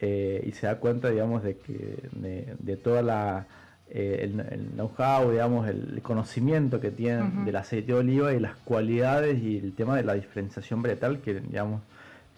y 0.00 0.52
se 0.52 0.66
da 0.66 0.76
cuenta, 0.76 1.10
digamos, 1.10 1.42
de 1.42 1.56
que 1.58 1.98
de, 2.12 2.76
toda 2.76 3.02
la 3.02 3.46
el, 3.90 4.72
know-how, 4.76 5.30
digamos, 5.30 5.68
el 5.68 6.00
conocimiento 6.02 6.80
que 6.80 6.90
tienen 6.90 7.44
del 7.44 7.56
aceite 7.56 7.92
de 7.92 7.98
oliva 7.98 8.32
y 8.32 8.40
las 8.40 8.56
cualidades 8.56 9.42
y 9.42 9.58
el 9.58 9.72
tema 9.74 9.96
de 9.96 10.04
la 10.04 10.14
diferenciación 10.14 10.82
varietal, 10.82 11.20
que, 11.20 11.40
digamos, 11.40 11.82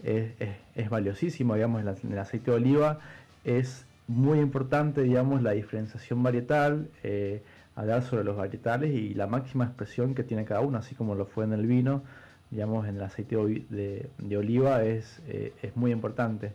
es, 0.03 0.33
es, 0.75 0.91
valiosísimo, 0.91 1.55
digamos, 1.55 1.83
el 1.83 2.19
aceite 2.19 2.51
de 2.51 2.57
oliva 2.57 3.01
es 3.45 3.87
muy 4.09 4.41
importante, 4.41 5.03
digamos, 5.03 5.43
la 5.43 5.53
diferenciación 5.53 6.23
varietal, 6.23 6.89
eh, 7.03 7.43
hablar 7.75 8.03
sobre 8.03 8.25
los 8.25 8.37
varietales 8.37 8.93
y 8.93 9.15
la 9.15 9.27
máxima 9.27 9.65
expresión 9.65 10.15
que 10.15 10.23
tiene 10.23 10.45
cada 10.45 10.61
uno, 10.61 10.79
así 10.79 10.95
como 10.95 11.15
lo 11.15 11.27
fue 11.27 11.45
en 11.45 11.53
el 11.53 11.67
vino, 11.67 12.03
digamos, 12.51 12.87
en 12.87 12.97
el 12.97 13.03
aceite 13.03 13.37
de, 13.37 14.37
oliva 14.37 14.83
es, 14.83 15.23
eh, 15.27 15.53
es 15.63 15.77
muy 15.77 15.91
importante. 15.93 16.53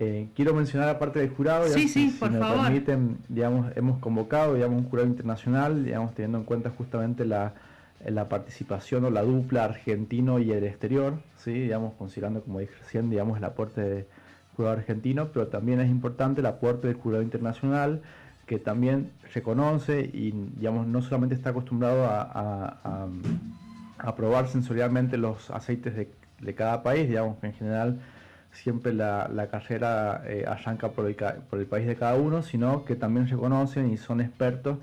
Eh, 0.00 0.28
quiero 0.34 0.54
mencionar 0.54 0.88
aparte 0.88 1.20
del 1.20 1.30
jurado, 1.30 1.68
sí, 1.68 1.88
sí, 1.88 2.10
si, 2.10 2.24
me 2.24 2.38
permiten, 2.40 3.18
digamos, 3.28 3.70
hemos 3.76 4.00
convocado 4.00 4.54
digamos, 4.54 4.82
un 4.82 4.88
jurado 4.90 5.08
internacional, 5.08 5.84
digamos, 5.84 6.14
teniendo 6.14 6.38
en 6.38 6.44
cuenta 6.44 6.70
justamente 6.70 7.24
la, 7.24 7.54
la 8.04 8.28
participación 8.28 9.04
o 9.04 9.10
la 9.10 9.22
dupla 9.22 9.64
argentino 9.64 10.40
y 10.40 10.50
el 10.50 10.64
exterior, 10.64 11.14
¿sí? 11.36 11.52
digamos, 11.52 11.94
considerando, 11.94 12.42
como 12.42 12.58
dije 12.58 12.72
recién, 12.80 13.08
digamos, 13.08 13.38
el 13.38 13.44
aporte 13.44 13.80
de 13.80 14.06
jurado 14.56 14.76
argentino, 14.76 15.28
pero 15.32 15.46
también 15.48 15.80
es 15.80 15.88
importante 15.88 16.40
el 16.40 16.46
aporte 16.46 16.88
del 16.88 16.96
jurado 16.96 17.22
internacional, 17.22 18.02
que 18.46 18.58
también 18.58 19.12
reconoce 19.32 20.00
y 20.00 20.32
digamos, 20.56 20.86
no 20.86 21.02
solamente 21.02 21.34
está 21.34 21.50
acostumbrado 21.50 22.04
a, 22.04 23.08
a, 23.98 24.16
probar 24.16 24.48
sensorialmente 24.48 25.16
los 25.16 25.50
aceites 25.50 25.96
de, 25.96 26.10
de, 26.40 26.54
cada 26.54 26.82
país, 26.82 27.08
digamos 27.08 27.38
que 27.38 27.46
en 27.46 27.54
general 27.54 28.00
siempre 28.54 28.92
la, 28.92 29.28
la 29.28 29.48
carrera 29.48 30.22
eh, 30.26 30.44
arranca 30.46 30.90
por 30.90 31.06
el, 31.06 31.14
por 31.14 31.58
el 31.58 31.66
país 31.66 31.86
de 31.86 31.96
cada 31.96 32.16
uno, 32.16 32.42
sino 32.42 32.84
que 32.84 32.96
también 32.96 33.28
reconocen 33.28 33.92
y 33.92 33.96
son 33.96 34.20
expertos 34.20 34.78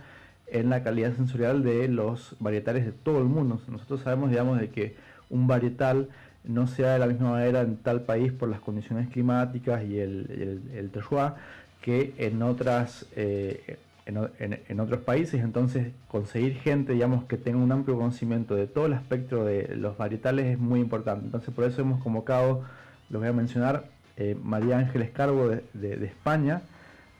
en 0.48 0.69
la 0.69 0.84
calidad 0.84 1.15
sensorial 1.15 1.64
de 1.64 1.88
los 1.88 2.35
varietales 2.39 2.85
de 2.85 2.91
todo 2.91 3.19
el 3.19 3.26
mundo. 3.26 3.60
Nosotros 3.68 4.02
sabemos, 4.02 4.30
digamos, 4.30 4.60
de 4.60 4.69
que 4.69 4.95
un 5.30 5.48
varietal 5.48 6.10
no 6.43 6.68
se 6.68 6.84
da 6.84 6.93
de 6.93 6.99
la 6.99 7.07
misma 7.07 7.31
manera 7.31 7.61
en 7.61 7.77
tal 7.77 8.02
país 8.02 8.31
por 8.31 8.49
las 8.49 8.60
condiciones 8.60 9.10
climáticas 9.10 9.84
y 9.85 9.99
el, 9.99 10.61
el, 10.73 10.89
terroir 10.89 11.34
que 11.81 12.14
en 12.18 12.41
otras 12.41 13.06
eh, 13.15 13.77
en, 14.06 14.80
otros 14.80 15.02
países, 15.02 15.41
entonces 15.41 15.93
conseguir 16.07 16.56
gente, 16.56 16.93
digamos, 16.93 17.26
que 17.26 17.38
tenga 17.38 17.60
un 17.60 17.72
amplio 17.72 17.98
conocimiento 17.98 18.56
de 18.56 18.68
todo 18.68 18.88
el 18.88 18.93
espectro 18.93 19.45
de 19.45 19.76
los 19.76 19.98
varietales 19.98 20.48
es 20.48 20.60
muy 20.60 20.80
importante. 20.80 21.26
Entonces 21.26 21.53
por 21.53 21.65
eso 21.65 21.81
hemos 21.81 22.02
convocado, 22.02 22.64
lo 23.11 23.19
voy 23.19 23.27
a 23.27 23.33
mencionar, 23.33 23.85
eh, 24.17 24.35
María 24.41 24.77
Ángeles 24.79 25.11
Carbo 25.11 25.49
de, 25.49 26.05
España, 26.05 26.61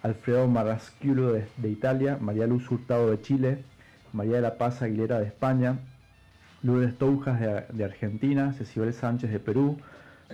Alfredo 0.02 0.48
Marraschiulo 0.48 1.34
de, 1.34 1.46
de, 1.58 1.70
Italia, 1.70 2.18
María 2.20 2.48
Luz 2.48 2.70
Hurtado 2.72 3.12
de 3.12 3.22
Chile, 3.22 3.64
María 4.14 4.36
de 4.36 4.42
la 4.42 4.58
Paz 4.58 4.82
Aguilera 4.82 5.20
de 5.20 5.28
España, 5.28 5.80
Lourdes 6.64 6.98
Toujas 6.98 7.40
de, 7.40 7.84
Argentina, 7.84 8.54
Cecibel 8.54 8.94
Sánchez 8.94 9.32
de 9.32 9.40
Perú, 9.40 9.78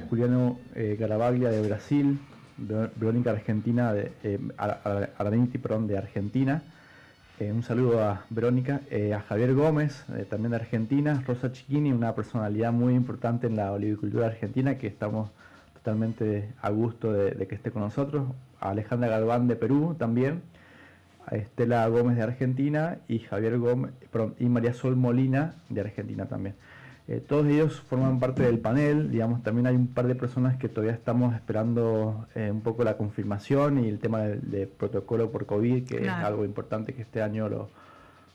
Juliano 0.09 0.59
eh, 0.75 0.95
Garabaglia 0.99 1.49
de 1.49 1.61
Brasil, 1.67 2.19
Verónica 2.57 3.31
Argentina 3.31 3.93
de 3.93 4.11
eh, 4.23 4.39
perdón, 5.61 5.88
de 5.88 5.97
Argentina. 5.97 6.61
Eh, 7.39 7.51
un 7.51 7.61
saludo 7.61 8.03
a 8.03 8.25
Verónica, 8.31 8.81
eh, 8.89 9.13
a 9.13 9.21
Javier 9.21 9.53
Gómez, 9.53 10.05
también 10.29 10.51
de 10.51 10.57
Argentina, 10.57 11.23
Rosa 11.25 11.51
Chiquini, 11.51 11.91
una 11.91 12.15
personalidad 12.15 12.71
muy 12.71 12.95
importante 12.95 13.45
en 13.45 13.55
la 13.55 13.71
olivicultura 13.71 14.25
argentina, 14.25 14.77
que 14.77 14.88
estamos 14.88 15.29
totalmente 15.88 16.49
a 16.61 16.69
gusto 16.69 17.14
de, 17.14 17.47
que 17.47 17.55
esté 17.55 17.72
con 17.72 17.81
nosotros, 17.81 18.27
a 18.59 18.72
Alejandra 18.72 19.07
Galván 19.07 19.47
de 19.47 19.55
Perú 19.55 19.95
también, 19.97 20.41
a 21.26 21.38
Estela 21.38 21.88
Gómez 21.88 22.18
de 22.18 22.23
Argentina 22.23 22.97
y 23.07 23.19
Javier 23.19 23.57
Gómez, 23.57 23.93
y 24.38 24.49
María 24.49 24.73
Sol 24.73 24.97
Molina 24.97 25.55
de 25.69 25.80
Argentina 25.80 26.26
también. 26.26 26.55
Eh, 27.07 27.23
todos 27.26 27.47
ellos 27.47 27.80
forman 27.80 28.19
parte 28.19 28.43
del 28.43 28.59
panel, 28.59 29.09
digamos, 29.09 29.43
también 29.43 29.65
hay 29.65 29.77
un 29.77 29.88
par 29.88 30.07
de 30.07 30.15
personas 30.15 30.57
que 30.57 30.68
todavía 30.68 30.93
estamos 30.93 31.34
esperando 31.34 32.27
eh, 32.35 32.51
un 32.51 32.59
poco 32.59 32.84
la 32.84 32.97
confirmación 32.97 33.81
y 33.85 33.88
el 33.88 33.99
tema 33.99 34.23
del 34.23 34.68
protocolo 34.68 35.31
por 35.31 35.45
COVID, 35.45 35.88
que 35.88 36.03
es 36.03 36.09
algo 36.09 36.43
importante 36.43 36.93
que 36.95 37.01
este 37.01 37.22
año 37.22 37.47
lo, 37.47 37.69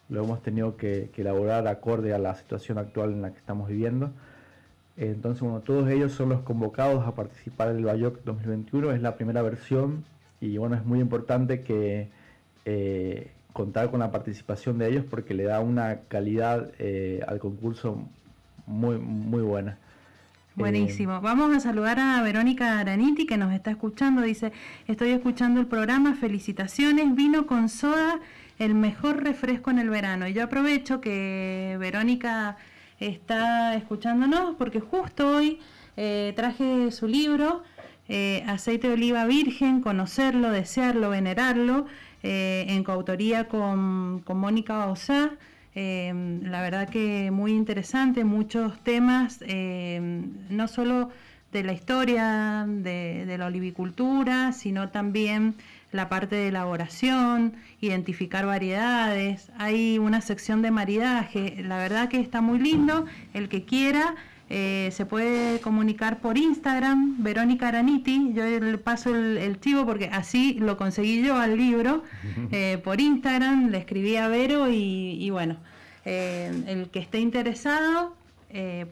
hemos 0.08 0.42
tenido 0.42 0.78
que, 0.78 1.10
elaborar 1.14 1.68
acorde 1.68 2.14
a 2.14 2.18
la 2.18 2.34
situación 2.34 2.78
actual 2.78 3.12
en 3.12 3.20
la 3.20 3.32
que 3.32 3.38
estamos 3.40 3.68
viviendo. 3.68 4.10
Entonces, 4.96 5.42
bueno, 5.42 5.60
todos 5.60 5.88
ellos 5.90 6.12
son 6.12 6.28
los 6.28 6.40
convocados 6.40 7.06
a 7.06 7.14
participar 7.14 7.70
en 7.70 7.78
el 7.78 7.84
BAYOC 7.84 8.24
2021, 8.24 8.92
es 8.92 9.02
la 9.02 9.16
primera 9.16 9.42
versión 9.42 10.04
y 10.40 10.58
bueno, 10.58 10.76
es 10.76 10.84
muy 10.84 11.00
importante 11.00 11.60
que 11.60 12.08
eh, 12.64 13.30
contar 13.52 13.90
con 13.90 14.00
la 14.00 14.10
participación 14.10 14.78
de 14.78 14.88
ellos 14.88 15.04
porque 15.08 15.34
le 15.34 15.44
da 15.44 15.60
una 15.60 16.00
calidad 16.08 16.70
eh, 16.78 17.20
al 17.26 17.38
concurso 17.38 18.02
muy, 18.66 18.98
muy 18.98 19.42
buena. 19.42 19.78
Buenísimo. 20.54 21.20
Vamos 21.22 21.56
a 21.56 21.60
saludar 21.60 21.98
a 21.98 22.22
Verónica 22.22 22.78
Araniti 22.78 23.24
que 23.24 23.38
nos 23.38 23.54
está 23.54 23.70
escuchando. 23.70 24.20
Dice, 24.20 24.52
estoy 24.86 25.10
escuchando 25.10 25.60
el 25.60 25.66
programa, 25.66 26.14
felicitaciones, 26.14 27.14
vino 27.14 27.46
con 27.46 27.70
soda, 27.70 28.20
el 28.58 28.74
mejor 28.74 29.22
refresco 29.22 29.70
en 29.70 29.78
el 29.78 29.88
verano. 29.88 30.28
Y 30.28 30.34
yo 30.34 30.44
aprovecho 30.44 31.00
que 31.00 31.76
Verónica 31.80 32.58
está 33.00 33.74
escuchándonos 33.74 34.54
porque 34.56 34.80
justo 34.80 35.36
hoy 35.36 35.58
eh, 35.96 36.32
traje 36.36 36.90
su 36.90 37.06
libro, 37.06 37.62
Aceite 38.46 38.88
de 38.88 38.94
Oliva 38.94 39.24
Virgen, 39.24 39.80
conocerlo, 39.80 40.50
desearlo, 40.50 41.08
venerarlo. 41.08 41.86
Eh, 42.22 42.66
en 42.68 42.84
coautoría 42.84 43.48
con, 43.48 44.20
con 44.20 44.38
Mónica. 44.38 44.94
Eh, 45.74 46.38
la 46.42 46.60
verdad 46.60 46.88
que 46.88 47.30
muy 47.32 47.52
interesante, 47.52 48.24
muchos 48.24 48.78
temas, 48.84 49.38
eh, 49.42 50.00
no 50.48 50.68
solo 50.68 51.10
de 51.50 51.64
la 51.64 51.72
historia 51.72 52.64
de, 52.68 53.34
la 53.38 53.46
olivicultura, 53.46 54.52
sino 54.52 54.90
también 54.90 55.56
la 55.92 56.08
parte 56.08 56.36
de 56.36 56.48
elaboración, 56.48 57.54
identificar 57.80 58.46
variedades. 58.46 59.52
Hay 59.58 59.98
una 59.98 60.20
sección 60.20 60.62
de 60.62 60.70
maridaje, 60.70 61.62
la 61.62 61.76
verdad 61.76 62.08
que 62.08 62.18
está 62.18 62.40
muy 62.40 62.58
lindo. 62.58 63.04
El 63.34 63.48
que 63.48 63.64
quiera 63.64 64.14
eh, 64.54 64.90
se 64.92 65.06
puede 65.06 65.60
comunicar 65.60 66.20
por 66.20 66.36
Instagram, 66.36 67.22
Verónica 67.22 67.68
Araniti. 67.68 68.32
Yo 68.34 68.44
le 68.44 68.76
paso 68.76 69.14
el, 69.14 69.38
el 69.38 69.60
chivo 69.60 69.86
porque 69.86 70.10
así 70.12 70.58
lo 70.60 70.76
conseguí 70.76 71.22
yo 71.22 71.36
al 71.36 71.56
libro. 71.56 72.02
Eh, 72.54 72.78
por 72.84 73.00
Instagram 73.00 73.70
le 73.70 73.78
escribí 73.78 74.16
a 74.16 74.28
Vero 74.28 74.68
y, 74.68 75.30
bueno, 75.30 75.56
eh, 76.04 76.52
el 76.66 76.90
que 76.90 76.98
esté 76.98 77.18
interesado 77.18 78.14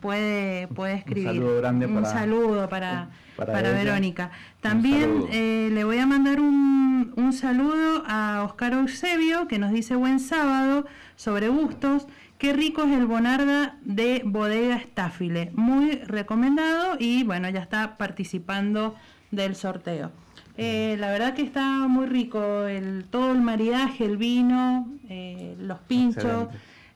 puede, 0.00 0.66
puede 0.68 0.94
escribir. 0.94 1.28
Un 1.28 1.34
saludo 1.34 1.56
grande 1.58 1.86
un 1.86 2.06
saludo 2.06 2.68
para, 2.70 3.10
para, 3.46 3.72
Verónica. 3.72 4.30
También 4.60 5.26
le 5.30 5.84
voy 5.84 5.98
a 5.98 6.06
mandar 6.06 6.40
un, 6.40 7.12
un 7.16 7.32
saludo 7.32 8.04
a 8.06 8.44
Oscar 8.44 8.72
Eusebio 8.74 9.48
que 9.48 9.58
nos 9.58 9.72
dice 9.72 9.96
buen 9.96 10.20
sábado 10.20 10.86
sobre 11.16 11.48
gustos. 11.48 12.06
Qué 12.38 12.54
rico 12.54 12.84
es 12.84 12.92
el 12.92 13.04
Bonarda 13.04 13.76
de 13.82 14.22
Bodega 14.24 14.76
Estáfile. 14.76 15.50
Muy 15.54 15.96
recomendado 16.06 16.96
y 16.98 17.22
bueno, 17.22 17.50
ya 17.50 17.60
está 17.60 17.98
participando 17.98 18.96
del 19.30 19.54
sorteo. 19.54 20.10
Eh, 20.56 20.96
la 20.98 21.10
verdad 21.10 21.34
que 21.34 21.42
está 21.42 21.86
muy 21.86 22.06
rico 22.06 22.66
el, 22.66 23.04
todo 23.10 23.32
el 23.32 23.40
maridaje, 23.40 24.04
el 24.04 24.16
vino, 24.16 24.88
eh, 25.08 25.54
los 25.58 25.78
pinchos 25.80 26.48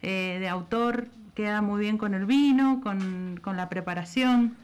eh, 0.03 0.39
de 0.41 0.49
autor, 0.49 1.09
queda 1.35 1.63
muy 1.63 1.81
bien 1.81 1.99
con 1.99 2.15
el 2.15 2.27
vino, 2.27 2.81
con, 2.83 3.39
con 3.43 3.57
la 3.57 3.69
preparación. 3.69 4.57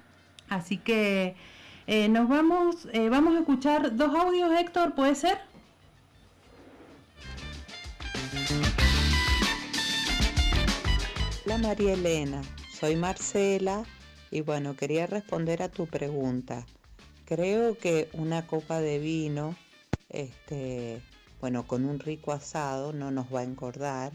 Así 0.48 0.76
que 0.76 1.36
nos 1.90 2.28
vamos, 2.28 2.86
vamos 3.10 3.34
a 3.34 3.40
escuchar 3.40 3.96
dos 3.96 4.14
audios, 4.14 4.52
Héctor, 4.56 4.94
¿puede 4.94 5.16
ser? 5.16 5.38
Hola 11.44 11.58
María 11.58 11.94
Elena, 11.94 12.42
soy 12.78 12.94
Marcela 12.94 13.82
y 14.30 14.42
bueno, 14.42 14.76
quería 14.76 15.08
responder 15.08 15.64
a 15.64 15.68
tu 15.68 15.88
pregunta. 15.88 16.64
Creo 17.24 17.76
que 17.76 18.08
una 18.12 18.46
copa 18.46 18.80
de 18.80 19.00
vino, 19.00 19.56
este, 20.10 21.02
bueno, 21.40 21.66
con 21.66 21.84
un 21.86 21.98
rico 21.98 22.30
asado 22.30 22.92
no 22.92 23.10
nos 23.10 23.34
va 23.34 23.40
a 23.40 23.44
engordar 23.44 24.12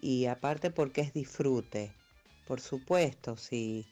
y 0.00 0.26
aparte 0.26 0.72
porque 0.72 1.02
es 1.02 1.12
disfrute. 1.14 1.92
Por 2.48 2.60
supuesto, 2.60 3.36
si 3.36 3.86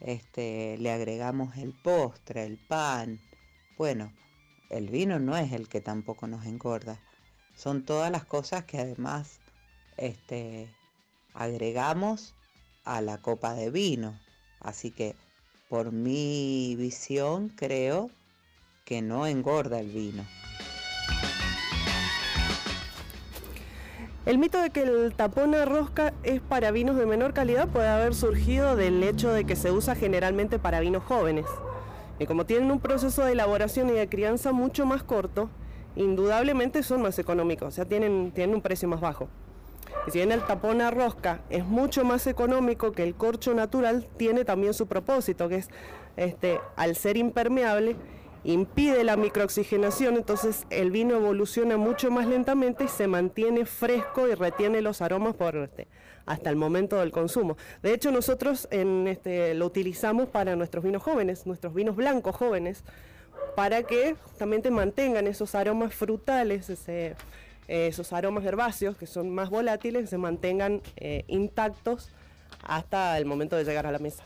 este, 0.00 0.76
le 0.78 0.92
agregamos 0.92 1.56
el 1.56 1.72
postre, 1.72 2.44
el 2.44 2.58
pan, 2.58 3.20
bueno, 3.78 4.12
el 4.70 4.88
vino 4.88 5.18
no 5.18 5.36
es 5.36 5.52
el 5.52 5.68
que 5.68 5.80
tampoco 5.80 6.26
nos 6.26 6.46
engorda. 6.46 6.98
Son 7.54 7.84
todas 7.84 8.10
las 8.10 8.24
cosas 8.24 8.64
que 8.64 8.78
además 8.78 9.38
este, 9.96 10.68
agregamos 11.34 12.34
a 12.84 13.00
la 13.00 13.18
copa 13.18 13.54
de 13.54 13.70
vino. 13.70 14.18
Así 14.60 14.90
que 14.90 15.14
por 15.68 15.92
mi 15.92 16.74
visión 16.76 17.48
creo 17.50 18.10
que 18.84 19.02
no 19.02 19.26
engorda 19.26 19.80
el 19.80 19.90
vino. 19.90 20.24
El 24.26 24.38
mito 24.38 24.60
de 24.60 24.70
que 24.70 24.82
el 24.82 25.14
tapón 25.14 25.54
a 25.54 25.64
rosca 25.64 26.12
es 26.24 26.40
para 26.40 26.72
vinos 26.72 26.96
de 26.96 27.06
menor 27.06 27.32
calidad 27.32 27.68
puede 27.68 27.86
haber 27.86 28.12
surgido 28.12 28.74
del 28.74 29.00
hecho 29.04 29.32
de 29.32 29.44
que 29.44 29.54
se 29.54 29.70
usa 29.70 29.94
generalmente 29.94 30.58
para 30.58 30.80
vinos 30.80 31.04
jóvenes. 31.04 31.46
Y 32.18 32.26
como 32.26 32.44
tienen 32.44 32.72
un 32.72 32.80
proceso 32.80 33.24
de 33.24 33.32
elaboración 33.32 33.88
y 33.88 33.92
de 33.92 34.08
crianza 34.08 34.50
mucho 34.50 34.84
más 34.84 35.04
corto, 35.04 35.48
indudablemente 35.94 36.82
son 36.82 37.02
más 37.02 37.20
económicos, 37.20 37.68
o 37.68 37.70
sea, 37.70 37.84
tienen, 37.84 38.32
tienen 38.32 38.56
un 38.56 38.62
precio 38.62 38.88
más 38.88 39.00
bajo. 39.00 39.28
Y 40.08 40.10
si 40.10 40.18
bien 40.18 40.32
el 40.32 40.44
tapón 40.44 40.80
a 40.80 40.90
rosca 40.90 41.42
es 41.48 41.64
mucho 41.64 42.04
más 42.04 42.26
económico 42.26 42.90
que 42.90 43.04
el 43.04 43.14
corcho 43.14 43.54
natural, 43.54 44.08
tiene 44.16 44.44
también 44.44 44.74
su 44.74 44.88
propósito, 44.88 45.48
que 45.48 45.58
es, 45.58 45.68
este, 46.16 46.58
al 46.74 46.96
ser 46.96 47.16
impermeable, 47.16 47.94
impide 48.46 49.02
la 49.02 49.16
microoxigenación, 49.16 50.16
entonces 50.16 50.66
el 50.70 50.92
vino 50.92 51.16
evoluciona 51.16 51.76
mucho 51.76 52.10
más 52.10 52.26
lentamente 52.28 52.84
y 52.84 52.88
se 52.88 53.08
mantiene 53.08 53.66
fresco 53.66 54.28
y 54.28 54.34
retiene 54.34 54.82
los 54.82 55.02
aromas 55.02 55.34
por 55.34 55.56
este, 55.56 55.88
hasta 56.26 56.48
el 56.50 56.56
momento 56.56 56.96
del 57.00 57.10
consumo. 57.10 57.56
De 57.82 57.92
hecho, 57.92 58.12
nosotros 58.12 58.68
en 58.70 59.08
este, 59.08 59.54
lo 59.54 59.66
utilizamos 59.66 60.28
para 60.28 60.54
nuestros 60.54 60.84
vinos 60.84 61.02
jóvenes, 61.02 61.44
nuestros 61.46 61.74
vinos 61.74 61.96
blancos 61.96 62.36
jóvenes, 62.36 62.84
para 63.56 63.82
que 63.82 64.14
justamente 64.14 64.70
mantengan 64.70 65.26
esos 65.26 65.56
aromas 65.56 65.92
frutales, 65.92 66.70
ese, 66.70 67.16
esos 67.66 68.12
aromas 68.12 68.44
herbáceos 68.44 68.96
que 68.96 69.06
son 69.06 69.34
más 69.34 69.50
volátiles 69.50 70.08
se 70.08 70.18
mantengan 70.18 70.82
eh, 70.96 71.24
intactos 71.26 72.10
hasta 72.62 73.18
el 73.18 73.26
momento 73.26 73.56
de 73.56 73.64
llegar 73.64 73.86
a 73.86 73.92
la 73.92 73.98
mesa. 73.98 74.24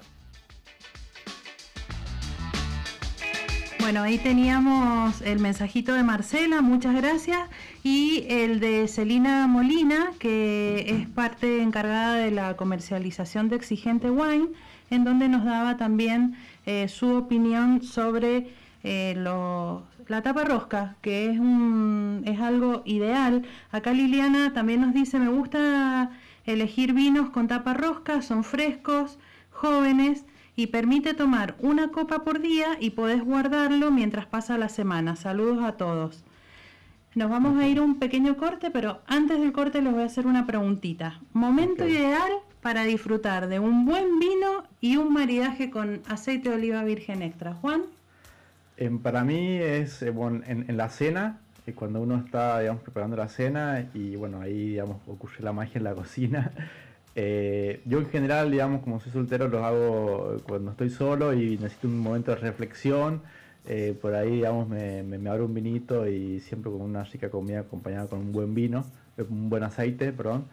Bueno, 3.80 4.02
ahí 4.02 4.18
teníamos 4.18 5.22
el 5.22 5.38
mensajito 5.38 5.94
de 5.94 6.02
Marcela, 6.02 6.60
muchas 6.60 6.94
gracias, 6.94 7.48
y 7.82 8.26
el 8.28 8.60
de 8.60 8.86
Celina 8.88 9.46
Molina, 9.46 10.12
que 10.18 10.84
es 10.86 11.08
parte 11.08 11.62
encargada 11.62 12.14
de 12.16 12.30
la 12.30 12.56
comercialización 12.56 13.48
de 13.48 13.56
Exigente 13.56 14.10
Wine. 14.10 14.48
en 14.90 15.04
donde 15.04 15.28
nos 15.28 15.44
daba 15.44 15.76
también 15.76 16.36
eh, 16.66 16.88
su 16.88 17.14
opinión 17.14 17.82
sobre 17.82 18.50
eh, 18.82 19.14
la 19.16 20.22
tapa 20.22 20.44
rosca, 20.44 20.96
que 21.00 21.30
es, 21.30 21.38
un, 21.38 22.22
es 22.26 22.38
algo 22.40 22.82
ideal. 22.84 23.44
Acá 23.70 23.92
Liliana 23.92 24.52
también 24.52 24.82
nos 24.82 24.92
dice, 24.92 25.18
me 25.18 25.28
gusta 25.30 26.10
elegir 26.44 26.92
vinos 26.92 27.30
con 27.30 27.48
tapa 27.48 27.72
rosca, 27.74 28.20
son 28.20 28.44
frescos, 28.44 29.18
jóvenes 29.50 30.24
y 30.60 30.66
permite 30.66 31.14
tomar 31.14 31.54
una 31.60 31.88
copa 31.88 32.22
por 32.22 32.42
día 32.42 32.76
y 32.78 32.90
podés 32.90 33.24
guardarlo 33.24 33.90
mientras 33.90 34.26
pasa 34.26 34.58
la 34.58 34.68
semana. 34.68 35.16
Saludos 35.16 35.64
a 35.64 35.78
todos. 35.78 36.22
Nos 37.14 37.30
vamos 37.30 37.58
a 37.58 37.66
ir 37.66 37.78
a 37.78 37.82
un 37.82 37.98
pequeño 37.98 38.36
corte, 38.36 38.70
pero 38.70 39.00
antes 39.06 39.40
del 39.40 39.52
corte 39.52 39.80
les 39.80 39.90
voy 39.90 40.02
a 40.02 40.06
hacer 40.06 40.26
una 40.26 40.46
preguntita. 40.46 41.18
Momento 41.32 41.88
ideal 41.88 42.30
para 42.60 42.84
disfrutar 42.84 43.48
de 43.48 43.58
un 43.58 43.86
buen 43.86 44.18
vino 44.18 44.64
y 44.82 44.98
un 44.98 45.14
maridaje 45.14 45.70
con 45.70 46.02
aceite 46.06 46.50
de 46.50 46.56
oliva 46.56 46.84
virgen 46.84 47.22
extra. 47.22 47.54
Juan. 47.54 47.84
para 49.02 49.24
mí 49.24 49.56
es 49.56 50.02
eh, 50.02 50.12
en, 50.46 50.76
la 50.76 50.90
cena, 50.90 51.38
eh, 51.66 51.72
cuando 51.72 52.02
uno 52.02 52.16
está 52.16 52.60
digamos, 52.60 52.82
preparando 52.82 53.16
la 53.16 53.28
cena 53.28 53.88
y 53.94 54.14
bueno, 54.16 54.42
ahí 54.42 54.72
digamos, 54.72 54.98
ocurre 55.06 55.42
la 55.42 55.54
magia 55.54 55.78
en 55.78 55.84
la 55.84 55.94
cocina. 55.94 56.52
Eh, 57.14 57.82
yo 57.84 57.98
en 57.98 58.06
general, 58.06 58.50
digamos, 58.50 58.82
como 58.82 59.00
soy 59.00 59.12
soltero, 59.12 59.48
los 59.48 59.62
hago 59.62 60.36
cuando 60.46 60.70
estoy 60.70 60.90
solo 60.90 61.32
y 61.32 61.58
necesito 61.58 61.88
un 61.88 61.98
momento 61.98 62.30
de 62.30 62.36
reflexión 62.38 63.22
eh, 63.66 63.96
por 64.00 64.14
ahí, 64.14 64.36
digamos, 64.36 64.68
me, 64.68 65.02
me, 65.02 65.28
abro 65.28 65.44
un 65.44 65.54
vinito 65.54 66.08
y 66.08 66.40
siempre 66.40 66.70
con 66.70 66.80
una 66.80 67.04
rica 67.04 67.30
comida 67.30 67.60
acompañada 67.60 68.06
con 68.08 68.20
un 68.20 68.32
buen 68.32 68.54
vino, 68.54 68.84
eh, 69.16 69.24
un 69.28 69.50
buen 69.50 69.62
aceite, 69.62 70.12
perdón. 70.12 70.46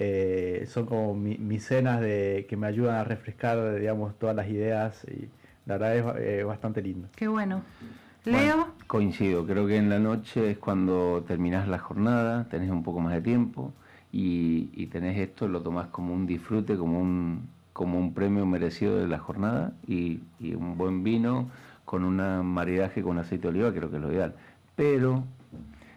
Eh, 0.00 0.66
son 0.68 0.86
como 0.86 1.14
mis 1.14 1.64
cenas 1.64 2.00
de, 2.00 2.46
que 2.48 2.56
me 2.56 2.66
ayudan 2.66 2.96
a 2.96 3.04
refrescar, 3.04 3.76
digamos, 3.76 4.16
todas 4.18 4.36
las 4.36 4.48
ideas 4.48 5.04
y 5.08 5.28
la 5.66 5.76
verdad 5.76 6.18
es 6.20 6.44
bastante 6.44 6.82
lindo. 6.82 7.08
Qué 7.16 7.26
bueno. 7.26 7.62
Leo. 8.24 8.68
coincido, 8.86 9.46
creo 9.46 9.66
que 9.66 9.76
en 9.76 9.88
la 9.88 9.98
noche 9.98 10.50
es 10.50 10.58
cuando 10.58 11.24
terminas 11.26 11.66
la 11.66 11.78
jornada, 11.78 12.46
tenés 12.50 12.70
un 12.70 12.82
poco 12.82 13.00
más 13.00 13.14
de 13.14 13.22
tiempo 13.22 13.72
y, 14.12 14.86
tenés 14.86 15.18
esto, 15.18 15.48
lo 15.48 15.62
tomás 15.62 15.88
como 15.88 16.14
un 16.14 16.26
disfrute, 16.26 16.76
como 16.76 17.00
un, 17.00 17.48
como 17.72 17.98
un 17.98 18.14
premio 18.14 18.46
merecido 18.46 18.96
de 18.96 19.06
la 19.06 19.18
jornada 19.18 19.72
y, 19.86 20.20
y 20.40 20.54
un 20.54 20.78
buen 20.78 21.04
vino 21.04 21.50
con 21.84 22.04
un 22.04 22.16
maridaje 22.46 23.02
con 23.02 23.18
aceite 23.18 23.42
de 23.42 23.48
oliva, 23.48 23.72
creo 23.72 23.90
que 23.90 23.96
es 23.96 24.02
lo 24.02 24.12
ideal. 24.12 24.34
Pero 24.76 25.24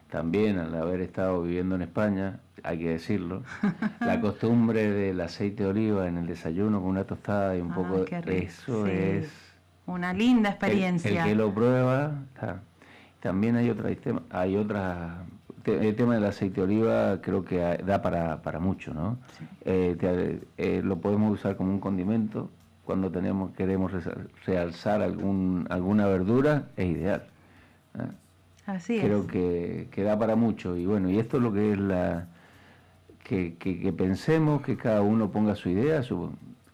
también 0.10 0.60
al 0.60 0.76
haber 0.76 1.02
estado 1.02 1.42
viviendo 1.42 1.76
en 1.76 1.82
España, 1.82 2.40
hay 2.64 2.80
que 2.80 2.90
decirlo, 2.90 3.44
la 4.00 4.22
costumbre 4.22 4.92
del 4.92 5.20
aceite 5.22 5.64
de 5.64 5.70
oliva 5.70 6.08
en 6.08 6.18
el 6.18 6.28
desayuno 6.28 6.82
con 6.82 6.90
una 6.90 7.06
tostada 7.06 7.58
y 7.58 7.62
un 7.62 7.74
poco 7.74 8.04
de 8.04 8.38
eso 8.38 8.86
es 8.86 9.30
una 9.86 10.14
linda 10.14 10.50
experiencia. 10.50 11.24
El, 11.24 11.30
que 11.30 11.36
lo 11.36 11.54
prueba, 11.54 12.14
también 13.20 13.56
hay 13.56 13.70
otra 13.70 13.90
hay 14.32 14.56
otra 14.56 15.24
el 15.66 15.96
tema 15.96 16.16
del 16.16 16.26
aceite 16.26 16.56
de 16.56 16.62
oliva 16.64 17.20
creo 17.22 17.44
que 17.44 17.58
da 17.86 18.02
para, 18.02 18.42
para 18.42 18.60
mucho, 18.60 18.94
¿no? 18.94 19.18
Eh, 19.66 20.40
eh, 20.58 20.82
lo 20.84 20.98
podemos 20.98 21.34
usar 21.34 21.56
como 21.56 21.72
un 21.72 21.80
condimento 21.80 22.50
cuando 22.86 23.12
tenemos 23.12 23.52
queremos 23.52 23.92
realzar 24.46 25.02
algún, 25.02 25.68
alguna 25.70 26.08
verdura, 26.08 26.70
es 26.76 26.88
ideal. 26.88 27.24
¿eh? 27.98 28.08
Así 28.66 29.00
Creo 29.00 29.28
que, 29.28 29.88
que, 29.92 30.04
da 30.04 30.18
para 30.18 30.36
mucho. 30.36 30.76
Y 30.76 30.86
bueno, 30.86 31.10
y 31.10 31.20
esto 31.20 31.38
es 31.38 31.44
lo 31.44 31.54
que 31.54 31.72
es 31.72 31.80
la... 31.80 32.28
Que, 33.24 33.56
que, 33.56 33.94
pensemos, 33.94 34.62
que 34.62 34.76
cada 34.76 35.02
uno 35.02 35.32
ponga 35.32 35.56
su 35.56 35.70
idea 35.70 36.02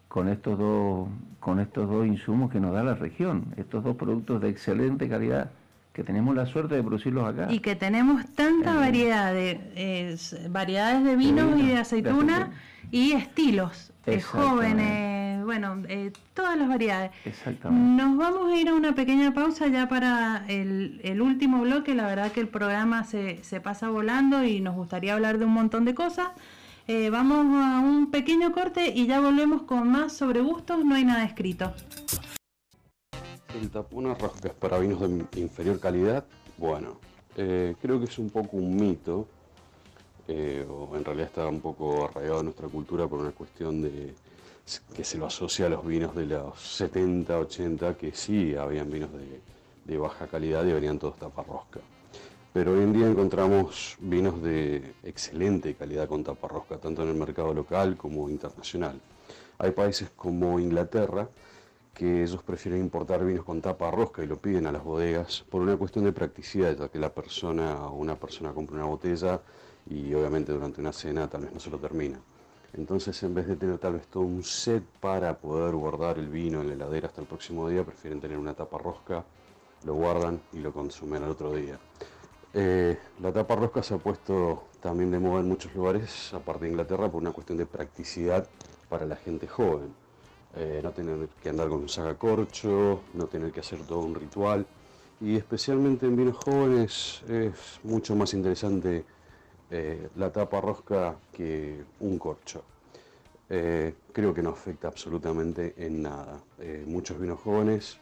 con, 0.08 0.28
estos 0.28 0.58
dos, 0.58 1.08
con 1.40 1.60
estos 1.60 1.88
dos 1.88 2.08
insumos 2.08 2.52
que 2.52 2.60
nos 2.60 2.74
da 2.74 2.84
la 2.84 2.96
región, 2.96 3.54
estos 3.58 3.84
dos 3.84 3.96
productos 3.96 4.42
de 4.42 4.50
excelente 4.50 5.08
calidad 5.08 5.52
que 5.98 6.04
tenemos 6.04 6.36
la 6.36 6.46
suerte 6.46 6.76
de 6.76 6.84
producirlos 6.84 7.28
acá. 7.28 7.48
Y 7.50 7.58
que 7.58 7.76
tenemos 7.76 8.24
tanta 8.36 8.76
variedad 8.76 9.34
de 9.34 10.16
variedades 10.48 11.04
de 11.04 11.16
vinos 11.16 11.60
y 11.60 11.66
de 11.66 11.78
aceituna 11.78 12.52
y 12.92 13.14
estilos, 13.14 13.92
jóvenes 14.32 15.44
bueno, 15.44 15.82
eh, 15.88 16.12
todas 16.36 16.56
las 16.56 16.68
variedades. 16.68 17.12
Exactamente. 17.26 18.04
Nos 18.04 18.16
vamos 18.16 18.52
a 18.52 18.58
ir 18.58 18.70
a 18.70 18.76
una 18.76 18.94
pequeña 18.94 19.34
pausa 19.34 19.68
ya 19.70 19.90
para 19.90 20.44
el, 20.48 21.20
último 21.20 21.62
bloque. 21.62 21.96
La 21.96 22.06
verdad 22.06 22.32
que 22.32 22.42
el 22.42 22.50
programa 22.50 23.04
se, 23.06 23.44
se, 23.44 23.60
pasa 23.60 23.90
volando 23.90 24.44
y 24.44 24.60
nos 24.60 24.76
gustaría 24.76 25.14
hablar 25.14 25.40
de 25.40 25.46
un 25.46 25.54
montón 25.54 25.84
de 25.86 25.96
cosas. 25.96 26.28
Eh, 26.88 27.10
vamos 27.10 27.48
a 27.64 27.80
un 27.80 28.12
pequeño 28.12 28.52
corte 28.52 28.92
y 28.94 29.08
ya 29.08 29.20
volvemos 29.20 29.64
con 29.64 29.90
más 29.90 30.14
sobre 30.14 30.42
gustos. 30.42 30.86
No 30.86 30.94
hay 30.94 31.06
nada 31.06 31.24
escrito. 31.24 31.74
El 33.56 33.70
tapón 33.70 34.16
roscas 34.18 34.54
para 34.54 34.78
vinos 34.80 35.00
de 35.00 35.40
inferior 35.40 35.80
calidad, 35.80 36.26
bueno, 36.58 37.00
eh, 37.36 37.76
creo 37.82 38.00
que 38.00 38.06
es 38.06 38.20
un 38.20 38.30
poco 38.30 38.58
un 38.58 38.76
mito, 38.76 39.28
o 40.28 40.96
en 40.96 41.06
realidad 41.06 41.28
está 41.28 41.48
un 41.48 41.62
poco 41.62 42.06
arraigado 42.06 42.40
en 42.40 42.46
nuestra 42.46 42.68
cultura 42.68 43.08
por 43.08 43.20
una 43.20 43.32
cuestión 43.32 43.82
de, 43.82 44.14
que 44.96 45.04
se 45.04 45.18
lo 45.18 45.26
asocia 45.26 45.68
a 45.68 45.70
los 45.70 45.86
vinos 45.86 46.14
de 46.16 46.26
los 46.26 46.60
70, 46.60 47.40
80, 47.40 47.98
que 47.98 48.12
sí 48.12 48.56
habían 48.56 48.92
vinos 48.92 49.10
de, 49.86 49.98
baja 49.98 50.28
calidad 50.28 50.66
y 50.66 50.74
venían 50.74 51.00
todos 51.00 51.18
taparrosca. 51.18 51.80
Pero 52.54 52.74
hoy 52.74 52.82
en 52.82 52.92
día 52.92 53.08
encontramos 53.08 53.96
vinos 54.00 54.42
de 54.44 54.94
excelente 55.04 55.76
calidad 55.76 56.08
con 56.10 56.24
taparrosca, 56.24 56.78
tanto 56.78 57.04
en 57.04 57.10
el 57.10 57.16
mercado 57.16 57.54
local 57.54 57.96
como 57.96 58.30
internacional. 58.30 59.00
Hay 59.60 59.72
países 59.72 60.10
como 60.16 60.60
Inglaterra 60.60 61.30
que 61.98 62.22
ellos 62.22 62.44
prefieren 62.44 62.80
importar 62.80 63.26
vinos 63.26 63.44
con 63.44 63.60
tapa 63.60 63.90
rosca 63.90 64.24
y 64.24 64.28
lo 64.28 64.38
piden 64.38 64.68
a 64.68 64.72
las 64.72 64.84
bodegas 64.84 65.44
por 65.50 65.64
una 65.64 65.76
cuestión 65.78 66.06
de 66.06 66.12
practicidad, 66.12 66.78
ya 66.78 66.90
que 66.90 67.00
la 67.00 67.12
persona 67.12 67.88
o 67.88 67.96
una 67.96 68.16
persona 68.16 68.54
compra 68.54 68.76
una 68.76 68.86
botella 68.86 69.42
y 69.90 70.14
obviamente 70.14 70.52
durante 70.52 70.80
una 70.80 70.94
cena 70.94 71.28
tal 71.28 71.42
vez 71.42 71.54
no 71.54 71.60
se 71.60 71.72
lo 71.72 71.80
termina. 71.80 72.20
Entonces, 72.74 73.24
en 73.24 73.34
vez 73.34 73.48
de 73.48 73.56
tener 73.56 73.80
tal 73.80 73.94
vez 73.94 74.06
todo 74.06 74.22
un 74.22 74.44
set 74.44 74.84
para 75.00 75.40
poder 75.40 75.74
guardar 75.74 76.20
el 76.20 76.30
vino 76.30 76.62
en 76.62 76.68
la 76.68 76.74
heladera 76.76 77.08
hasta 77.08 77.22
el 77.22 77.28
próximo 77.28 77.68
día, 77.68 77.84
prefieren 77.84 78.22
tener 78.22 78.38
una 78.38 78.54
tapa 78.54 78.78
rosca, 78.78 79.26
lo 79.84 79.96
guardan 79.96 80.40
y 80.54 80.60
lo 80.60 80.72
consumen 80.72 81.24
al 81.24 81.32
otro 81.32 81.56
día. 81.56 81.80
Eh, 82.54 82.96
la 83.20 83.34
tapa 83.34 83.56
rosca 83.56 83.82
se 83.82 83.96
ha 83.96 83.98
puesto 83.98 84.66
también 84.82 85.10
de 85.10 85.18
moda 85.18 85.40
en 85.40 85.48
muchos 85.48 85.74
lugares, 85.74 86.32
aparte 86.36 86.66
de 86.66 86.72
Inglaterra, 86.72 87.10
por 87.10 87.24
una 87.24 87.32
cuestión 87.32 87.58
de 87.58 87.66
practicidad 87.66 88.48
para 88.88 89.08
la 89.08 89.16
gente 89.16 89.48
joven. 89.48 90.07
Eh, 90.58 90.80
no 90.82 90.92
tener 90.92 91.28
que 91.42 91.50
andar 91.50 91.70
con 91.70 91.82
un 91.82 91.90
sacacorcho, 91.90 93.02
no 93.14 93.28
tener 93.28 93.52
que 93.52 93.60
hacer 93.60 93.80
todo 93.82 94.00
un 94.00 94.16
ritual. 94.16 94.66
Y 95.22 95.36
especialmente 95.36 96.06
en 96.06 96.16
vinos 96.16 96.38
jóvenes 96.38 97.22
es 97.28 97.80
mucho 97.84 98.16
más 98.16 98.34
interesante 98.34 99.04
eh, 99.70 100.10
la 100.16 100.32
tapa 100.32 100.60
rosca 100.62 101.16
que 101.32 101.84
un 102.00 102.18
corcho. 102.18 102.64
Eh, 103.50 103.94
creo 104.12 104.34
que 104.34 104.42
no 104.42 104.50
afecta 104.50 104.88
absolutamente 104.88 105.74
en 105.78 106.02
nada. 106.02 106.42
Muchos 106.86 107.20
vinos 107.20 107.40
jóvenes 107.40 107.98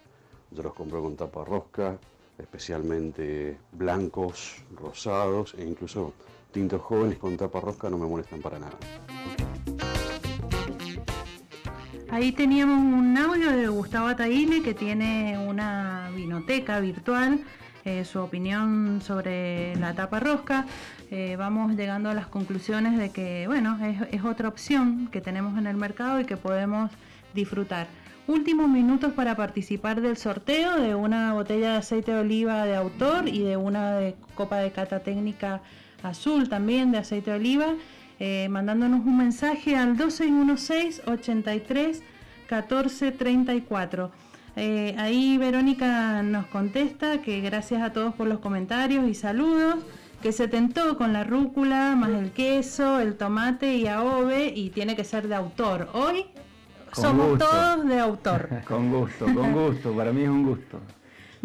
yo 0.52 0.64
los 0.64 0.73
compro 0.73 1.02
con 1.02 1.15
tapa 1.15 1.44
rosca, 1.44 1.98
especialmente 2.38 3.57
blancos, 3.73 4.64
rosados 4.76 5.53
e 5.57 5.64
incluso 5.65 6.14
tintos 6.52 6.82
jóvenes 6.82 7.18
con 7.18 7.36
tapa 7.36 7.60
rosca 7.60 7.90
no 7.90 7.98
me 7.98 8.07
molestan 8.07 8.41
para 8.41 8.60
nada. 8.60 8.77
Ahí 12.16 12.32
teníamos 12.32 12.78
un 12.78 13.18
audio 13.18 13.52
de 13.52 13.68
Gustavo 13.68 14.08
Ataile 14.08 14.62
que 14.62 14.74
tiene 14.74 15.38
una 15.38 16.10
vinoteca 16.16 16.80
virtual 16.80 17.42
eh, 17.84 18.06
su 18.06 18.20
opinión 18.22 19.02
sobre 19.02 19.76
la 19.76 19.96
tapa 19.96 20.22
rosca. 20.22 20.66
Eh, 21.12 21.36
vamos 21.38 21.76
llegando 21.76 22.10
a 22.10 22.14
las 22.14 22.28
conclusiones 22.28 22.98
de 22.98 23.10
que, 23.10 23.48
bueno, 23.48 23.78
es, 24.12 24.24
otra 24.24 24.48
opción 24.48 25.10
que 25.12 25.20
tenemos 25.20 25.58
en 25.58 25.68
el 25.68 25.76
mercado 25.76 26.22
y 26.22 26.24
que 26.24 26.38
podemos 26.38 26.90
disfrutar. 27.34 27.88
Últimos 28.28 28.70
minutos 28.70 29.12
para 29.12 29.36
participar 29.36 30.00
del 30.00 30.16
sorteo 30.16 30.80
de 30.80 30.96
una 30.96 31.34
botella 31.34 31.74
de 31.74 31.78
aceite 31.80 32.14
de 32.14 32.20
oliva 32.20 32.64
de 32.64 32.78
autor 32.78 33.28
y 33.28 33.44
de 33.44 33.58
una 33.58 33.96
de 33.96 34.16
copa 34.36 34.60
de 34.60 34.72
cata 34.72 35.02
técnica 35.02 35.62
azul 36.02 36.48
también 36.48 36.94
de 36.94 37.00
aceite 37.00 37.32
de 37.32 37.38
oliva, 37.38 37.74
eh, 38.20 38.48
mandándonos 38.50 39.06
un 39.06 39.18
mensaje 39.18 39.76
al 39.76 39.98
2616 39.98 41.02
83 41.08 42.02
14 42.48 43.12
34. 43.12 44.12
Eh, 44.58 44.96
ahí 44.98 45.38
Verónica 45.38 46.24
nos 46.24 46.46
contesta 46.48 47.22
que 47.22 47.42
gracias 47.42 47.82
a 47.82 47.92
todos 47.92 48.14
por 48.16 48.28
los 48.28 48.40
comentarios 48.40 49.08
y 49.08 49.14
saludos, 49.14 49.84
que 50.22 50.32
se 50.32 50.48
tentó 50.48 50.98
con 50.98 51.12
la 51.12 51.24
rúcula, 51.24 51.96
más 51.96 52.12
el 52.12 52.32
queso, 52.32 53.00
el 53.00 53.16
tomate 53.16 53.76
y 53.76 53.88
aove 53.88 54.54
y 54.56 54.70
tiene 54.70 54.96
que 54.96 55.04
ser 55.04 55.28
de 55.28 55.36
autor. 55.36 55.90
Hoy 55.94 56.26
somos 56.94 57.38
todos 57.38 57.86
de 57.86 58.00
autor. 58.00 58.50
con 58.68 58.92
gusto, 58.92 59.26
con 59.26 59.52
gusto, 59.52 59.92
para 59.94 60.14
mí 60.14 60.24
es 60.24 60.30
un 60.30 60.46
gusto. 60.46 60.80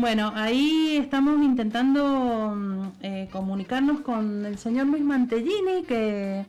Bueno, 0.01 0.33
ahí 0.35 0.97
estamos 0.97 1.43
intentando 1.43 2.55
mm, 2.57 2.87
eh, 3.03 3.29
comunicarnos 3.31 4.01
con 4.01 4.47
el 4.47 4.57
señor 4.57 4.87
Luis 4.87 5.05
Mantellini, 5.05 5.83
que, 5.87 6.47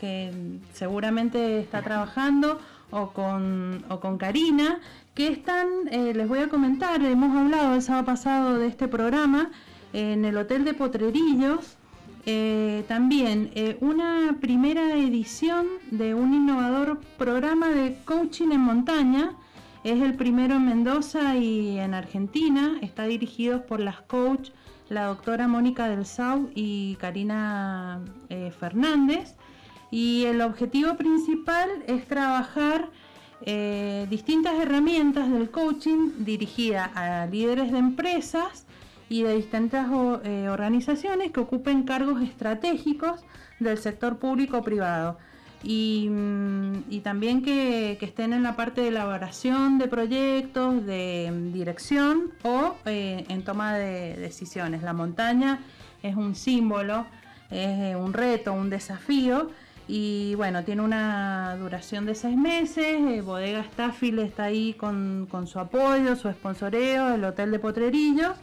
que 0.00 0.32
seguramente 0.72 1.60
está 1.60 1.82
trabajando 1.82 2.58
o 2.90 3.10
con, 3.10 3.84
o 3.90 4.00
con 4.00 4.16
Karina, 4.16 4.80
que 5.14 5.28
están, 5.28 5.66
eh, 5.90 6.14
les 6.14 6.26
voy 6.26 6.38
a 6.38 6.48
comentar, 6.48 7.02
hemos 7.02 7.36
hablado 7.36 7.74
el 7.74 7.82
sábado 7.82 8.06
pasado 8.06 8.58
de 8.58 8.66
este 8.66 8.88
programa 8.88 9.50
en 9.92 10.24
el 10.24 10.34
Hotel 10.38 10.64
de 10.64 10.72
Potrerillos, 10.72 11.76
eh, 12.24 12.82
también 12.88 13.50
eh, 13.54 13.76
una 13.82 14.38
primera 14.40 14.96
edición 14.96 15.66
de 15.90 16.14
un 16.14 16.32
innovador 16.32 16.98
programa 17.18 17.68
de 17.68 17.98
coaching 18.06 18.52
en 18.52 18.60
montaña. 18.60 19.34
Es 19.86 20.02
el 20.02 20.14
primero 20.14 20.56
en 20.56 20.66
Mendoza 20.66 21.36
y 21.36 21.78
en 21.78 21.94
Argentina. 21.94 22.76
Está 22.82 23.04
dirigido 23.04 23.66
por 23.66 23.78
las 23.78 24.00
coach, 24.00 24.50
la 24.88 25.04
doctora 25.04 25.46
Mónica 25.46 25.88
del 25.88 26.04
Sau 26.06 26.50
y 26.56 26.96
Karina 26.96 28.00
eh, 28.28 28.50
Fernández. 28.50 29.36
Y 29.92 30.24
el 30.24 30.40
objetivo 30.40 30.96
principal 30.96 31.70
es 31.86 32.04
trabajar 32.08 32.90
distintas 34.10 34.54
herramientas 34.54 35.30
del 35.30 35.50
coaching 35.50 36.24
dirigida 36.24 36.90
a 36.96 37.26
líderes 37.26 37.70
de 37.70 37.78
empresas 37.78 38.66
y 39.08 39.22
de 39.22 39.36
distintas 39.36 39.86
eh, 40.24 40.48
organizaciones 40.50 41.30
que 41.30 41.38
ocupen 41.38 41.84
cargos 41.84 42.22
estratégicos 42.22 43.24
del 43.60 43.78
sector 43.78 44.18
público-privado. 44.18 45.16
Y, 45.62 46.08
mm, 46.10 47.00
también 47.02 47.42
que, 47.42 47.98
estén 48.00 48.32
en 48.32 48.42
la 48.42 48.56
parte 48.56 48.80
de 48.80 48.88
elaboración 48.88 49.78
de 49.78 49.88
proyectos, 49.88 50.84
de 50.86 51.30
mm, 51.32 51.52
dirección 51.52 52.32
o 52.42 52.76
eh, 52.84 53.24
en 53.28 53.42
toma 53.42 53.74
de 53.74 54.16
decisiones. 54.16 54.82
La 54.82 54.92
montaña 54.92 55.60
es 56.02 56.16
un 56.16 56.34
símbolo, 56.34 57.06
es 57.50 57.96
un 57.96 58.12
reto, 58.12 58.52
un 58.52 58.70
desafío 58.70 59.50
y 59.88 60.34
bueno, 60.34 60.64
tiene 60.64 60.82
una 60.82 61.56
duración 61.56 62.06
de 62.06 62.14
seis 62.14 62.36
meses. 62.36 63.00
Eh, 63.00 63.20
Bodega 63.20 63.62
Staffil 63.64 64.18
está 64.18 64.44
ahí 64.44 64.74
con, 64.74 65.26
con 65.30 65.46
su 65.46 65.58
apoyo, 65.58 66.16
su 66.16 66.30
sponsoreo, 66.30 67.14
el 67.14 67.24
Hotel 67.24 67.50
de 67.52 67.58
Potrerillos 67.58 68.36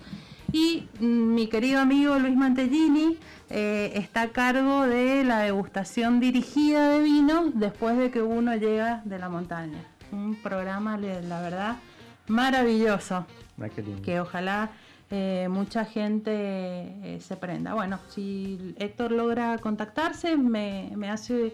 y 0.53 0.87
mm, 0.99 1.33
mi 1.33 1.47
querido 1.47 1.81
amigo 1.81 2.17
Luis 2.19 2.35
Mantellini 2.37 3.17
eh, 3.55 3.91
está 3.99 4.23
a 4.23 4.27
cargo 4.29 4.87
de 4.87 5.23
la 5.23 5.41
degustación 5.41 6.19
dirigida 6.19 6.89
de 6.89 7.03
vinos 7.03 7.51
después 7.53 7.95
de 7.99 8.09
que 8.09 8.19
uno 8.19 8.55
llega 8.55 9.03
de 9.05 9.19
la 9.19 9.29
montaña. 9.29 9.77
Un 10.11 10.33
programa, 10.41 10.97
la 10.97 11.39
verdad, 11.39 11.75
maravilloso. 12.27 13.27
Ah, 13.61 13.67
que 14.03 14.19
ojalá 14.19 14.71
eh, 15.11 15.47
mucha 15.51 15.85
gente 15.85 16.31
eh, 16.31 17.19
se 17.21 17.35
prenda. 17.35 17.75
Bueno, 17.75 17.99
si 18.09 18.73
Héctor 18.79 19.11
logra 19.11 19.59
contactarse, 19.59 20.35
me, 20.35 20.89
hace 21.07 21.53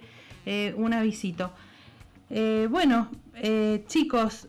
un 0.77 0.93
avisito. 0.93 1.51
bueno, 2.69 3.09
chicos, 3.87 4.47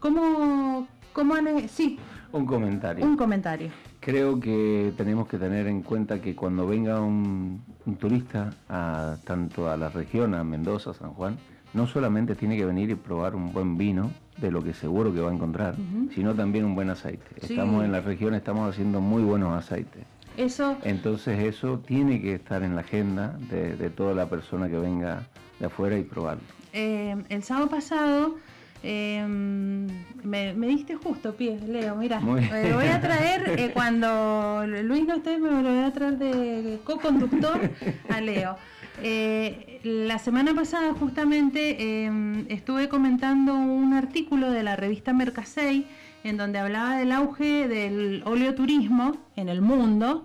¿cómo, 0.00 0.88
cómo 1.12 1.34
han... 1.34 1.68
Sí, 1.68 1.98
un 2.32 2.46
comentario. 2.46 3.04
Un 3.04 3.18
comentario. 3.18 3.70
Creo 4.08 4.40
que 4.40 4.94
tenemos 4.96 5.28
que 5.28 5.36
tener 5.36 5.66
en 5.66 5.82
cuenta 5.82 6.22
que 6.22 6.34
cuando 6.34 6.66
venga 6.66 6.98
un, 6.98 7.62
turista 8.00 8.48
a, 8.66 9.18
tanto 9.22 9.70
a 9.70 9.76
la 9.76 9.90
región, 9.90 10.34
a 10.34 10.42
Mendoza, 10.44 10.94
San 10.94 11.10
Juan, 11.10 11.36
no 11.74 11.86
solamente 11.86 12.34
tiene 12.34 12.56
que 12.56 12.64
venir 12.64 12.88
y 12.88 12.94
probar 12.94 13.34
un 13.34 13.52
buen 13.52 13.76
vino, 13.76 14.10
de 14.38 14.50
lo 14.50 14.64
que 14.64 14.72
seguro 14.72 15.12
que 15.12 15.20
va 15.20 15.30
a 15.30 15.34
encontrar, 15.34 15.74
sino 16.14 16.34
también 16.34 16.64
un 16.64 16.74
buen 16.74 16.88
aceite. 16.88 17.26
Estamos 17.36 17.84
en 17.84 17.92
la 17.92 18.00
región, 18.00 18.32
estamos 18.32 18.70
haciendo 18.70 19.02
muy 19.02 19.22
buenos 19.22 19.52
aceites. 19.52 20.06
Eso. 20.38 20.78
Entonces 20.84 21.40
eso 21.40 21.80
tiene 21.80 22.22
que 22.22 22.32
estar 22.32 22.62
en 22.62 22.76
la 22.76 22.80
agenda 22.80 23.38
de, 23.50 23.90
toda 23.90 24.14
la 24.14 24.26
persona 24.30 24.70
que 24.70 24.78
venga 24.78 25.24
de 25.60 25.66
afuera 25.66 25.98
y 25.98 26.04
probarlo. 26.04 26.44
Eh, 26.72 27.14
el 27.28 27.42
sábado 27.42 27.68
pasado 27.68 28.36
Em, 28.82 29.86
me, 30.22 30.54
diste 30.66 30.94
justo, 30.94 31.34
pie, 31.34 31.58
Leo, 31.66 31.96
mira. 31.96 32.20
Me 32.20 32.68
lo 32.68 32.76
voy 32.76 32.86
a 32.86 33.00
traer 33.00 33.58
eh, 33.58 33.70
cuando 33.72 34.64
Luis 34.66 35.06
no 35.06 35.16
esté, 35.16 35.38
me 35.38 35.50
lo 35.50 35.62
voy 35.62 35.84
a 35.84 35.92
traer 35.92 36.18
de 36.18 36.78
co-conductor 36.84 37.70
a 38.08 38.20
Leo. 38.20 38.56
Eh, 39.02 39.80
la 39.84 40.18
semana 40.18 40.54
pasada 40.54 40.92
justamente 40.92 42.04
em, 42.04 42.46
estuve 42.48 42.88
comentando 42.88 43.54
un 43.54 43.94
artículo 43.94 44.50
de 44.50 44.64
la 44.64 44.74
revista 44.74 45.12
Mercasei 45.12 45.86
en 46.24 46.36
donde 46.36 46.58
hablaba 46.58 46.96
del 46.96 47.12
auge 47.12 47.68
del 47.68 48.22
oleoturismo 48.24 49.16
en 49.36 49.48
el 49.48 49.62
mundo 49.62 50.24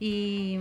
y 0.00 0.58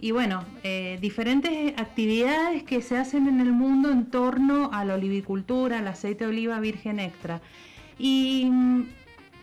y 0.00 0.10
bueno, 0.10 0.44
eh, 0.62 0.98
diferentes 1.00 1.72
actividades 1.78 2.62
que 2.64 2.82
se 2.82 2.98
hacen 2.98 3.28
en 3.28 3.40
el 3.40 3.52
mundo 3.52 3.90
en 3.90 4.06
torno 4.06 4.70
a 4.72 4.84
la 4.84 4.94
olivicultura, 4.94 5.78
al 5.78 5.88
aceite 5.88 6.24
de 6.24 6.30
oliva 6.30 6.60
virgen 6.60 7.00
extra. 7.00 7.40
Y, 7.98 8.50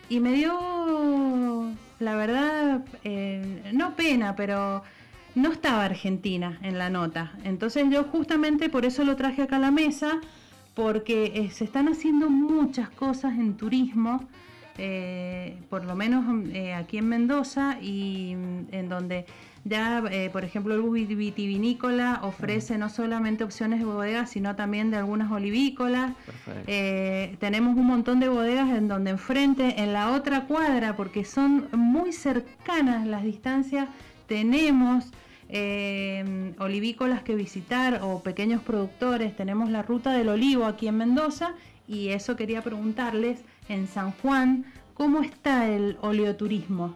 me 0.09 0.33
dio, 0.33 1.71
la 1.99 2.15
verdad, 2.15 2.85
eh, 3.03 3.71
no 3.73 3.95
pena, 3.95 4.35
pero 4.35 4.83
no 5.33 5.51
estaba 5.51 5.85
Argentina 5.85 6.59
en 6.61 6.77
la 6.77 6.91
nota. 6.91 7.33
Entonces 7.43 7.85
yo 7.89 8.03
justamente 8.03 8.69
por 8.69 8.85
eso 8.85 9.03
lo 9.03 9.15
traje 9.15 9.41
acá 9.41 9.55
a 9.55 9.59
la 9.59 9.71
mesa, 9.71 10.21
porque 10.75 11.31
eh, 11.33 11.49
se 11.49 11.63
están 11.63 11.87
haciendo 11.87 12.29
muchas 12.29 12.89
cosas 12.91 13.33
en 13.33 13.57
turismo. 13.57 14.27
por 15.69 15.85
lo 15.85 15.95
menos 15.95 16.25
aquí 16.75 16.97
en 16.97 17.07
Mendoza 17.07 17.77
y 17.81 18.31
en 18.71 18.89
donde 18.89 19.25
ya, 19.65 20.03
eh, 20.11 20.29
por 20.29 20.43
ejemplo, 20.43 20.75
el 20.75 20.81
vitivinícola 21.15 22.19
ofrece 22.23 22.77
no 22.77 22.89
solamente 22.89 23.45
opciones 23.45 23.79
de 23.79 23.85
bodegas, 23.85 24.29
sino 24.29 24.55
también 24.57 24.91
de 24.91 24.97
algunas 24.97 25.31
olivícolas. 25.31 26.11
Eh, 26.67 27.37
tenemos 27.39 27.77
un 27.77 27.85
montón 27.85 28.19
de 28.19 28.27
bodegas 28.27 28.69
en 28.71 28.89
donde 28.89 29.11
enfrente, 29.11 29.81
en 29.81 29.93
la 29.93 30.11
otra 30.11 30.47
cuadra, 30.47 30.97
porque 30.97 31.23
son 31.23 31.69
muy 31.71 32.11
cercanas 32.11 33.07
las 33.07 33.23
distancias, 33.23 33.87
tenemos 34.27 35.11
eh, 35.47 36.53
olivícolas 36.59 37.23
que 37.23 37.35
visitar 37.35 38.01
o 38.01 38.21
pequeños 38.21 38.61
productores. 38.61 39.35
Tenemos 39.35 39.69
la 39.69 39.81
ruta 39.81 40.11
del 40.11 40.27
olivo 40.27 40.65
aquí 40.65 40.87
en 40.87 40.97
Mendoza 40.97 41.53
y 41.87 42.09
eso 42.09 42.35
quería 42.35 42.61
preguntarles 42.61 43.43
en 43.69 43.87
San 43.87 44.11
Juan, 44.11 44.65
¿cómo 44.93 45.21
está 45.21 45.69
el 45.69 45.97
oleoturismo? 46.01 46.95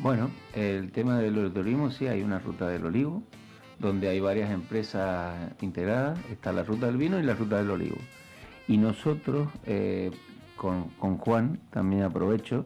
Bueno, 0.00 0.30
el 0.54 0.92
tema 0.92 1.18
del 1.18 1.52
turismo, 1.52 1.90
sí, 1.90 2.06
hay 2.06 2.22
una 2.22 2.38
ruta 2.38 2.68
del 2.68 2.86
olivo, 2.86 3.20
donde 3.80 4.08
hay 4.08 4.20
varias 4.20 4.52
empresas 4.52 5.34
integradas, 5.60 6.20
está 6.30 6.52
la 6.52 6.62
ruta 6.62 6.86
del 6.86 6.96
vino 6.96 7.18
y 7.18 7.24
la 7.24 7.34
ruta 7.34 7.56
del 7.56 7.70
olivo. 7.70 7.96
Y 8.68 8.76
nosotros, 8.76 9.48
eh, 9.66 10.12
con, 10.56 10.88
Juan, 11.18 11.58
también 11.70 12.02
aprovecho, 12.04 12.64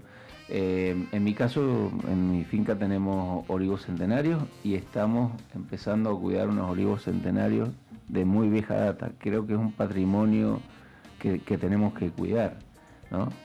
eh, 0.51 1.07
en 1.11 1.25
mi 1.25 1.33
caso, 1.33 1.91
en 2.07 2.31
mi 2.31 2.45
finca 2.45 2.77
tenemos 2.77 3.47
olivos 3.49 3.87
centenarios 3.87 4.43
y 4.63 4.75
estamos 4.75 5.33
empezando 5.55 6.11
a 6.11 6.21
cuidar 6.21 6.51
unos 6.51 6.71
olivos 6.71 7.05
centenarios 7.05 7.71
de 8.09 8.27
muy 8.27 8.51
vieja 8.51 8.75
data. 8.75 9.11
Creo 9.19 9.47
que 9.47 9.55
es 9.55 9.59
un 9.59 9.73
patrimonio 9.73 10.61
que 11.19 11.57
tenemos 11.57 11.95
que 11.95 12.11
cuidar. 12.11 12.59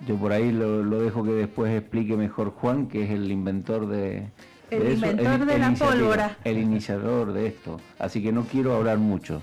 Yo 0.07 0.15
por 0.15 0.31
ahí 0.31 0.51
lo, 0.51 0.83
dejo 1.01 1.23
que 1.23 1.31
después 1.31 1.73
explique 1.75 2.15
mejor 2.15 2.51
Juan, 2.51 2.87
que 2.87 3.03
es 3.03 3.09
el 3.09 3.29
inventor 3.31 3.87
de, 3.87 4.29
el 4.71 4.93
inventor 4.93 5.45
de 5.45 5.59
la 5.59 5.73
pólvora. 5.73 6.37
El 6.43 6.57
iniciador 6.57 7.33
de 7.33 7.47
esto. 7.47 7.79
Así 7.99 8.21
que 8.23 8.31
no 8.31 8.43
quiero 8.43 8.75
hablar 8.75 8.97
mucho, 8.97 9.41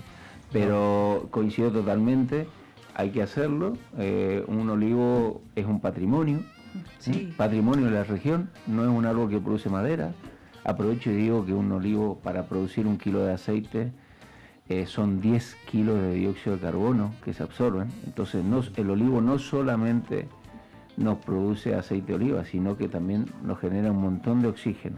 pero 0.51 1.27
coincido 1.31 1.71
totalmente, 1.71 2.47
hay 2.95 3.11
que 3.11 3.21
hacerlo. 3.21 3.77
Eh, 3.97 4.43
un 4.47 4.69
olivo 4.69 5.41
es 5.55 5.65
un 5.65 5.79
patrimonio, 5.79 6.43
patrimonio 7.37 7.85
de 7.85 7.91
la 7.91 8.03
región, 8.03 8.49
no 8.65 8.83
es 8.83 8.89
un 8.89 9.05
árbol 9.05 9.29
que 9.29 9.39
produce 9.39 9.69
madera. 9.69 10.13
Aprovecho 10.63 11.11
y 11.11 11.15
digo 11.15 11.45
que 11.45 11.53
un 11.53 11.71
olivo 11.71 12.19
para 12.23 12.47
producir 12.47 12.87
un 12.87 12.97
kilo 12.97 13.23
de 13.23 13.33
aceite 13.33 13.91
eh, 14.67 14.85
son 14.87 15.21
10 15.21 15.55
kilos 15.69 16.01
de 16.01 16.13
dióxido 16.13 16.55
de 16.55 16.61
carbono 16.61 17.13
que 17.23 17.33
se 17.33 17.43
absorben. 17.43 17.89
Entonces 18.05 18.43
el 18.77 18.89
olivo 18.89 19.21
no 19.21 19.37
solamente 19.37 20.27
nos 20.97 21.17
produce 21.19 21.75
aceite 21.75 22.07
de 22.07 22.15
oliva, 22.15 22.45
sino 22.45 22.77
que 22.77 22.87
también 22.87 23.25
nos 23.43 23.59
genera 23.59 23.91
un 23.91 24.01
montón 24.01 24.41
de 24.41 24.47
oxígeno. 24.47 24.97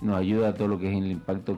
Nos 0.00 0.16
ayuda 0.16 0.50
a 0.50 0.54
todo 0.54 0.68
lo 0.68 0.78
que 0.78 0.90
es 0.90 0.96
el 0.96 1.10
impacto 1.10 1.56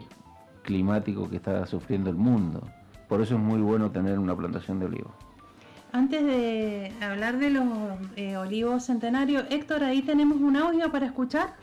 climático 0.62 1.28
que 1.28 1.36
está 1.36 1.64
sufriendo 1.66 2.10
el 2.10 2.16
mundo. 2.16 2.62
Por 3.08 3.20
eso 3.20 3.34
es 3.34 3.40
muy 3.40 3.60
bueno 3.60 3.90
tener 3.90 4.18
una 4.18 4.36
plantación 4.36 4.80
de 4.80 4.86
olivo. 4.86 5.14
Antes 5.92 6.24
de 6.24 6.92
hablar 7.00 7.38
de 7.38 7.50
los 7.50 7.64
eh, 8.16 8.36
olivos 8.36 8.86
centenarios, 8.86 9.44
Héctor, 9.50 9.84
ahí 9.84 10.02
tenemos 10.02 10.40
un 10.40 10.56
audio 10.56 10.90
para 10.90 11.06
escuchar. 11.06 11.54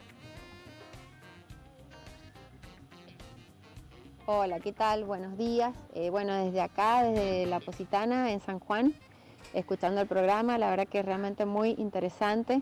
Hola, 4.26 4.62
¿qué 4.62 4.72
tal? 4.72 5.04
Buenos 5.04 5.38
días. 5.38 5.74
Eh, 5.94 6.10
bueno, 6.10 6.34
desde 6.34 6.62
acá, 6.62 7.04
desde 7.04 7.46
La 7.46 7.60
Positana, 7.60 8.32
en 8.32 8.40
San 8.40 8.58
Juan, 8.60 8.94
escuchando 9.54 10.00
el 10.00 10.08
programa, 10.08 10.58
la 10.58 10.70
verdad 10.70 10.88
que 10.88 11.00
es 11.00 11.06
realmente 11.06 11.46
muy 11.46 11.72
interesante. 11.72 12.62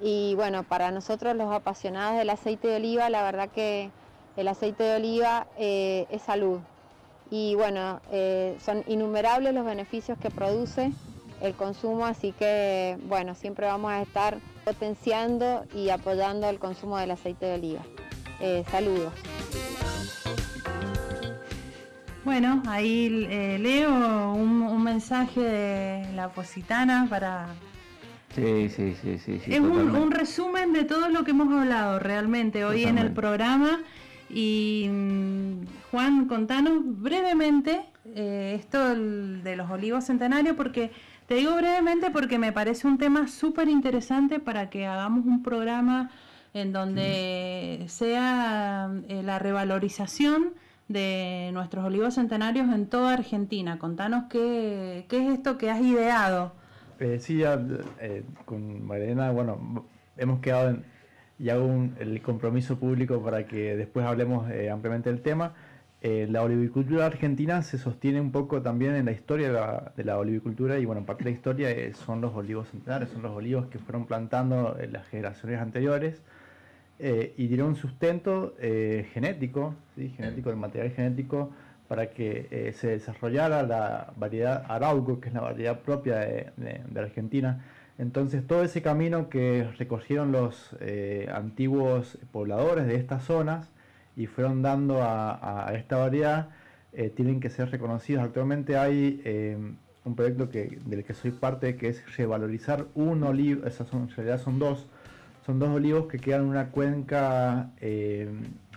Y 0.00 0.34
bueno, 0.36 0.62
para 0.62 0.90
nosotros 0.92 1.36
los 1.36 1.52
apasionados 1.52 2.16
del 2.16 2.30
aceite 2.30 2.68
de 2.68 2.76
oliva, 2.76 3.10
la 3.10 3.22
verdad 3.24 3.50
que 3.50 3.90
el 4.38 4.48
aceite 4.48 4.84
de 4.84 4.96
oliva 4.96 5.46
eh, 5.58 6.06
es 6.08 6.22
salud. 6.22 6.60
y 7.30 7.54
bueno, 7.56 8.00
eh, 8.10 8.56
son 8.64 8.82
innumerables 8.86 9.52
los 9.52 9.66
beneficios 9.66 10.16
que 10.16 10.30
produce 10.30 10.92
el 11.42 11.54
consumo, 11.54 12.06
así 12.06 12.32
que 12.32 12.96
bueno, 13.06 13.34
siempre 13.34 13.66
vamos 13.66 13.90
a 13.90 14.00
estar 14.00 14.38
potenciando 14.64 15.66
y 15.74 15.90
apoyando 15.90 16.48
el 16.48 16.58
consumo 16.58 16.96
del 16.96 17.10
aceite 17.10 17.44
de 17.44 17.54
oliva. 17.54 17.82
Saludos. 18.70 19.12
Bueno, 22.26 22.60
ahí 22.66 23.24
eh, 23.30 23.56
leo 23.56 24.32
un, 24.32 24.82
mensaje 24.82 25.40
de 25.40 26.12
la 26.14 26.28
Positana 26.30 27.06
para... 27.08 27.46
Sí, 28.34 28.68
sí, 28.68 28.96
sí, 29.00 29.16
sí. 29.24 29.40
es 29.46 29.60
un, 29.60 30.10
resumen 30.10 30.72
de 30.72 30.82
todo 30.82 31.08
lo 31.08 31.22
que 31.22 31.30
hemos 31.30 31.56
hablado 31.56 32.00
realmente 32.00 32.64
hoy 32.64 32.82
en 32.82 32.98
el 32.98 33.12
programa. 33.12 33.78
Y 34.28 34.88
mm, 34.90 35.66
Juan, 35.92 36.26
contanos 36.26 36.80
brevemente 36.84 37.82
eh, 38.16 38.56
esto 38.58 38.96
de 38.96 39.54
los 39.54 39.70
olivos 39.70 40.06
centenarios, 40.06 40.56
porque 40.56 40.90
te 41.28 41.36
digo 41.36 41.54
brevemente 41.54 42.10
porque 42.10 42.40
me 42.40 42.50
parece 42.50 42.88
un 42.88 42.98
tema 42.98 43.28
súper 43.28 43.68
interesante 43.68 44.40
para 44.40 44.68
que 44.68 44.84
hagamos 44.84 45.26
un 45.26 45.44
programa 45.44 46.10
en 46.54 46.72
donde 46.72 47.84
sea 47.86 48.90
eh, 49.08 49.22
la 49.22 49.38
revalorización 49.38 50.54
de 50.88 51.50
nuestros 51.52 51.84
olivos 51.84 52.14
centenarios 52.14 52.68
en 52.72 52.86
toda 52.86 53.12
Argentina. 53.14 53.78
Contanos 53.78 54.24
qué, 54.30 55.06
qué 55.08 55.26
es 55.26 55.34
esto 55.34 55.58
que 55.58 55.70
has 55.70 55.80
ideado. 55.80 56.52
Eh, 57.00 57.18
sí, 57.20 57.38
ya 57.38 57.60
eh, 58.00 58.22
con 58.44 58.86
Mariana, 58.86 59.30
bueno, 59.30 59.84
hemos 60.16 60.40
quedado 60.40 60.70
en, 60.70 60.84
y 61.38 61.50
hago 61.50 61.68
el 61.98 62.22
compromiso 62.22 62.78
público 62.78 63.22
para 63.22 63.46
que 63.46 63.76
después 63.76 64.06
hablemos 64.06 64.48
ampliamente 64.70 65.10
del 65.10 65.20
tema. 65.20 65.52
Eh, 66.02 66.28
la 66.30 66.42
olivicultura 66.42 67.06
argentina 67.06 67.62
se 67.62 67.78
sostiene 67.78 68.20
un 68.20 68.30
poco 68.30 68.62
también 68.62 68.94
en 68.94 69.06
la 69.06 69.12
historia 69.12 69.90
de 69.96 70.04
la, 70.04 70.18
olivicultura 70.18 70.78
y 70.78 70.84
bueno, 70.84 71.04
parte 71.06 71.24
de 71.24 71.30
la 71.30 71.36
historia 71.36 71.70
eh, 71.70 71.94
son 71.94 72.20
los 72.20 72.34
olivos 72.34 72.68
centenarios, 72.68 73.10
son 73.10 73.22
los 73.22 73.32
olivos 73.32 73.66
que 73.66 73.78
fueron 73.78 74.06
plantando 74.06 74.76
en 74.78 74.92
las 74.92 75.06
generaciones 75.08 75.58
anteriores 75.58 76.22
eh, 76.98 77.34
y 77.36 77.46
dieron 77.46 77.68
un 77.68 77.76
sustento 77.76 78.54
genético, 78.58 79.74
genético, 79.96 80.50
el 80.50 80.56
material 80.56 80.90
genético 80.92 81.50
para 81.88 82.10
que 82.10 82.72
se 82.76 82.88
desarrollara 82.88 83.62
la 83.62 84.12
variedad 84.16 84.64
Arauco, 84.68 85.20
que 85.20 85.28
es 85.28 85.34
la 85.34 85.40
variedad 85.40 85.80
propia 85.80 86.16
de, 86.16 86.52
de 86.56 87.00
Argentina. 87.00 87.64
Entonces 87.98 88.46
todo 88.46 88.64
ese 88.64 88.82
camino 88.82 89.28
que 89.28 89.68
recorrieron 89.78 90.32
los 90.32 90.76
antiguos 91.32 92.18
pobladores 92.32 92.86
de 92.86 92.96
estas 92.96 93.22
zonas, 93.24 93.70
y 94.16 94.26
fueron 94.26 94.62
dando 94.62 95.02
a, 95.02 95.70
esta 95.74 95.98
variedad 95.98 96.48
eh, 96.92 97.10
tienen 97.10 97.38
que 97.38 97.50
ser 97.50 97.70
reconocidos. 97.70 98.24
Actualmente 98.24 98.78
hay 98.78 99.20
eh, 99.24 99.58
un 100.04 100.16
proyecto 100.16 100.48
que, 100.48 100.78
del 100.86 101.04
que 101.04 101.12
soy 101.12 101.30
parte 101.30 101.76
que 101.76 101.88
es 101.88 102.16
revalorizar 102.16 102.86
un 102.94 103.22
olivo, 103.22 103.66
esas 103.66 103.88
son, 103.88 104.04
en 104.04 104.10
realidad 104.10 104.40
son 104.40 104.58
dos, 104.58 104.86
son 105.46 105.60
dos 105.60 105.68
olivos 105.68 106.08
que 106.08 106.18
quedan 106.18 106.42
en 106.42 106.48
una 106.48 106.70
cuenca, 106.70 107.70
eh, 107.80 108.28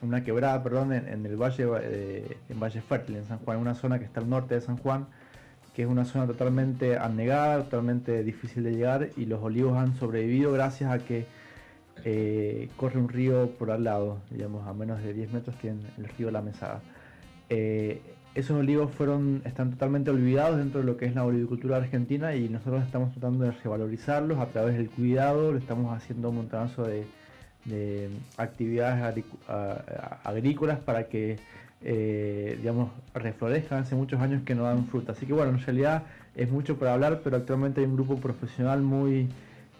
una 0.04 0.24
quebrada, 0.24 0.62
perdón, 0.62 0.94
en, 0.94 1.26
el 1.26 1.36
valle, 1.36 1.64
en 2.48 2.60
Valle 2.60 2.82
Fértil, 2.82 3.16
en 3.16 3.26
San 3.26 3.40
Juan, 3.40 3.58
una 3.58 3.74
zona 3.74 3.98
que 3.98 4.06
está 4.06 4.20
al 4.20 4.30
norte 4.30 4.54
de 4.54 4.62
San 4.62 4.78
Juan, 4.78 5.08
que 5.74 5.82
es 5.82 5.88
una 5.88 6.06
zona 6.06 6.28
totalmente 6.28 6.98
anegada, 6.98 7.64
totalmente 7.64 8.24
difícil 8.24 8.64
de 8.64 8.72
llegar 8.72 9.10
y 9.18 9.26
los 9.26 9.42
olivos 9.42 9.78
han 9.78 9.96
sobrevivido 9.96 10.52
gracias 10.52 10.92
a 10.92 11.00
que 11.00 11.26
eh, 12.06 12.70
corre 12.78 13.00
un 13.00 13.10
río 13.10 13.50
por 13.58 13.72
al 13.72 13.84
lado, 13.84 14.20
digamos, 14.30 14.68
a 14.68 14.74
menos 14.74 15.02
de 15.02 15.14
10 15.14 15.34
metros 15.34 15.56
tiene 15.58 15.82
el 15.98 16.06
río 16.06 16.30
La 16.30 16.42
Mesada. 16.42 16.82
Esos 18.40 18.58
olivos 18.58 18.90
fueron, 18.92 19.42
están 19.44 19.72
totalmente 19.72 20.12
olvidados 20.12 20.60
dentro 20.60 20.80
de 20.80 20.86
lo 20.86 20.96
que 20.96 21.06
es 21.06 21.14
la 21.14 21.26
olivicultura 21.26 21.76
argentina 21.76 22.36
y 22.36 22.48
nosotros 22.48 22.86
estamos 22.86 23.12
tratando 23.12 23.44
de 23.44 23.52
revalorizarlos 23.52 24.40
a 24.40 24.46
través 24.46 24.78
del 24.78 24.90
cuidado, 24.90 25.52
lo 25.52 25.58
estamos 25.58 25.94
haciendo 25.94 26.30
un 26.30 26.38
montonazo 26.38 26.84
de, 26.84 27.06
actividades 28.38 29.26
agrícolas 30.24 30.80
para 30.80 31.10
que 31.10 31.36
eh, 31.82 32.56
digamos, 32.60 32.92
reflorezcan 33.14 33.80
hace 33.80 33.96
muchos 33.96 34.22
años 34.22 34.44
que 34.46 34.56
no 34.56 34.64
dan 34.64 34.86
fruta. 34.86 35.12
Así 35.12 35.26
que 35.26 35.34
bueno, 35.34 35.52
en 35.52 35.60
realidad 35.60 36.04
es 36.38 36.50
mucho 36.50 36.78
para 36.80 36.94
hablar, 36.94 37.20
pero 37.22 37.36
actualmente 37.36 37.82
hay 37.82 37.88
un 37.88 37.96
grupo 37.96 38.16
profesional 38.22 38.82
muy 38.82 39.28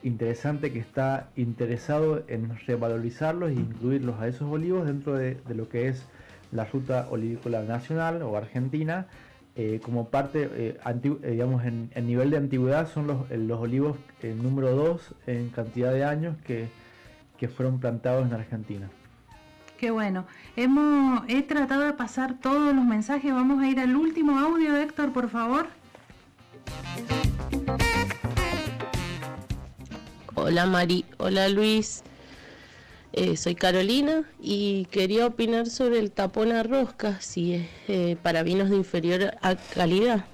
interesante 0.04 0.74
que 0.74 0.80
está 0.80 1.30
interesado 1.38 2.24
en 2.28 2.58
revalorizarlos 2.68 3.52
e 3.52 3.54
incluirlos 3.54 4.20
a 4.20 4.28
esos 4.28 4.52
olivos 4.52 4.86
dentro 4.86 5.16
de, 5.16 5.38
lo 5.48 5.70
que 5.70 5.88
es 5.88 6.06
la 6.52 6.66
ruta 6.66 7.08
olivícola 7.10 7.62
nacional 7.64 8.22
o 8.22 8.36
argentina. 8.38 9.08
Eh, 9.56 9.82
como 9.84 10.10
parte, 10.10 10.50
eh, 10.54 10.78
eh, 10.86 11.32
digamos, 11.32 11.66
en, 11.66 11.90
nivel 12.06 12.30
de 12.30 12.38
antigüedad 12.38 12.88
son 12.88 13.08
los, 13.08 13.30
los 13.30 13.60
olivos 13.60 13.98
número 14.24 14.72
2 14.72 15.16
en 15.28 15.50
cantidad 15.50 15.92
de 15.92 16.06
años 16.06 16.38
que, 16.46 16.70
que 17.38 17.50
fueron 17.50 17.80
plantados 17.80 18.26
en 18.26 18.34
Argentina. 18.34 18.90
Qué 19.78 19.92
bueno. 19.92 20.26
Hemos, 20.56 21.24
he 21.28 21.42
tratado 21.42 21.84
de 21.84 21.94
pasar 21.94 22.38
todos 22.40 22.76
los 22.76 22.86
mensajes. 22.86 23.34
Vamos 23.34 23.62
a 23.62 23.68
ir 23.68 23.80
al 23.80 23.96
último 23.96 24.38
audio, 24.38 24.76
Héctor, 24.76 25.14
por 25.14 25.30
favor. 25.30 25.68
Hola 30.36 30.66
Mari, 30.66 31.06
hola 31.18 31.50
Luis, 31.50 32.04
eh, 33.12 33.38
soy 33.38 33.56
Carolina 33.56 34.24
y 34.40 34.86
quería 34.86 35.26
opinar 35.26 35.68
sobre 35.68 36.00
el 36.00 36.12
tapón 36.12 36.52
a 36.52 36.62
rosca, 36.62 37.20
si 37.20 37.56
es 37.56 37.68
eh, 37.88 38.18
para 38.22 38.44
vinos 38.44 38.70
de 38.70 38.76
inferior 38.76 39.34
a 39.42 39.56
calidad. 39.56 40.26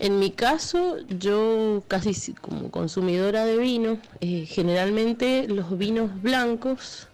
En 0.00 0.18
mi 0.18 0.32
caso, 0.32 0.96
yo 1.08 1.84
casi 1.86 2.34
como 2.34 2.70
consumidora 2.72 3.46
de 3.46 3.58
vino, 3.58 3.98
eh, 4.20 4.44
generalmente 4.46 5.46
los 5.48 5.78
vinos 5.78 6.20
blancos 6.20 7.06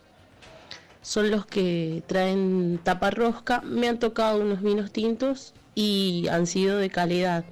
son 1.03 1.31
los 1.31 1.45
que 1.45 2.03
traen 2.07 2.81
tapa 2.83 3.11
rosca. 3.11 3.61
Me 3.61 3.87
han 3.89 3.99
tocado 3.99 4.41
unos 4.41 4.63
vinos 4.63 4.93
tintos 4.93 5.53
y 5.75 6.27
han 6.31 6.47
sido 6.47 6.79
de 6.79 6.89
calidad. 6.91 7.45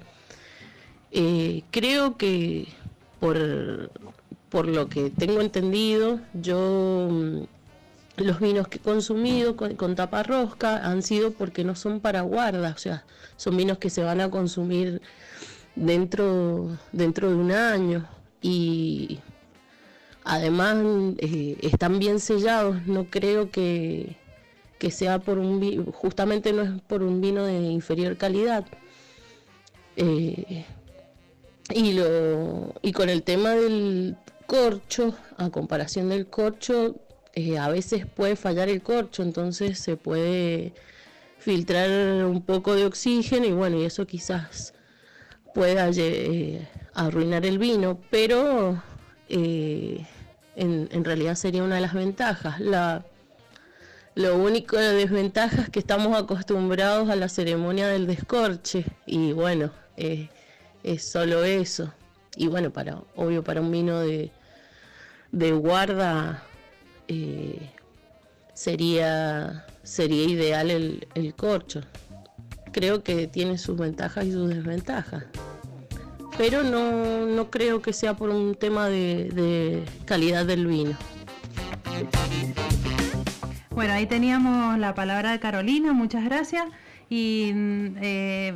creo 1.71 2.17
que 2.17 2.67
por 3.19 3.91
por 4.49 4.67
lo 4.67 4.89
que 4.89 5.09
tengo 5.09 5.41
entendido, 5.41 6.19
yo 6.33 7.07
mm, 7.09 7.43
los 8.17 8.39
vinos 8.39 8.67
que 8.67 8.77
he 8.77 8.81
consumido 8.81 9.55
con, 9.55 9.95
tapa 9.95 10.23
rosca 10.23 10.85
han 10.85 11.01
sido 11.03 11.31
porque 11.31 11.63
no 11.63 11.75
son 11.75 11.99
para 11.99 12.21
guarda, 12.21 12.73
o 12.75 12.77
sea, 12.77 13.05
son 13.37 13.55
vinos 13.57 13.77
que 13.77 13.89
se 13.89 14.03
van 14.03 14.21
a 14.21 14.29
consumir 14.29 15.01
dentro, 15.75 16.77
dentro 16.91 17.29
de 17.29 17.35
un 17.35 17.51
año 17.51 18.07
y 18.41 19.19
además 20.23 20.77
eh, 21.19 21.57
están 21.61 21.99
bien 21.99 22.19
sellados, 22.19 22.85
no 22.87 23.05
creo 23.05 23.51
que, 23.51 24.17
sea 24.91 25.19
por 25.19 25.37
un 25.37 25.85
justamente 25.91 26.53
no 26.53 26.61
es 26.63 26.81
por 26.87 27.03
un 27.03 27.21
vino 27.21 27.43
de 27.43 27.59
inferior 27.59 28.17
calidad. 28.17 28.65
Eh, 29.97 30.65
y, 31.71 31.93
lo, 31.93 32.73
y 32.81 32.93
con 32.93 33.09
el 33.09 33.23
tema 33.23 33.51
del 33.51 34.15
corcho, 34.49 35.15
a 35.37 35.51
comparación 35.51 36.09
del 36.09 36.25
corcho, 36.25 36.95
eh, 37.35 37.59
a 37.59 37.69
veces 37.69 38.07
puede 38.07 38.35
fallar 38.35 38.67
el 38.67 38.81
corcho, 38.81 39.21
entonces 39.21 39.77
se 39.77 39.95
puede 39.95 40.73
filtrar 41.37 42.25
un 42.25 42.41
poco 42.41 42.73
de 42.73 42.87
oxígeno 42.87 43.45
y 43.45 43.51
bueno, 43.51 43.77
y 43.77 43.85
eso 43.85 44.07
quizás 44.07 44.73
pueda 45.53 45.91
eh, 45.95 46.67
arruinar 46.95 47.45
el 47.45 47.59
vino, 47.59 47.99
pero 48.09 48.81
eh, 49.29 50.03
en, 50.55 51.05
realidad 51.05 51.35
sería 51.35 51.63
una 51.63 51.75
de 51.75 51.81
las 51.81 51.93
ventajas. 51.93 52.59
La, 52.59 53.05
lo 54.15 54.35
único 54.35 54.77
de 54.77 54.93
desventaja 54.93 55.61
es 55.61 55.69
que 55.69 55.79
estamos 55.79 56.17
acostumbrados 56.17 57.07
a 57.11 57.15
la 57.15 57.29
ceremonia 57.29 57.87
del 57.87 58.07
descorche 58.07 58.83
y 59.05 59.31
bueno, 59.31 59.71
es 59.95 61.03
solo 61.03 61.43
eso. 61.43 61.93
Y 62.35 62.47
bueno, 62.47 62.71
para 62.71 63.03
obvio 63.15 63.43
para 63.43 63.61
un 63.61 63.71
vino 63.71 63.99
de, 63.99 64.31
de 65.31 65.51
guarda 65.51 66.43
eh, 67.07 67.69
sería, 68.53 69.65
sería 69.83 70.25
ideal 70.25 70.69
el, 70.69 71.33
corcho. 71.35 71.81
Creo 72.71 73.03
que 73.03 73.27
tiene 73.27 73.57
sus 73.57 73.77
ventajas 73.77 74.25
y 74.25 74.31
sus 74.31 74.49
desventajas. 74.49 75.23
Pero 76.37 76.63
no, 76.63 77.49
creo 77.49 77.81
que 77.81 77.93
sea 77.93 78.15
por 78.15 78.29
un 78.29 78.55
tema 78.55 78.87
de, 78.87 79.83
calidad 80.05 80.45
del 80.45 80.67
vino. 80.67 80.97
Bueno, 83.71 83.93
ahí 83.93 84.05
teníamos 84.05 84.77
la 84.77 84.93
palabra 84.93 85.31
de 85.31 85.39
Carolina, 85.39 85.93
muchas 85.93 86.23
gracias. 86.23 86.65
Y 87.09 87.51
mm, 87.53 87.95
eh, 88.01 88.53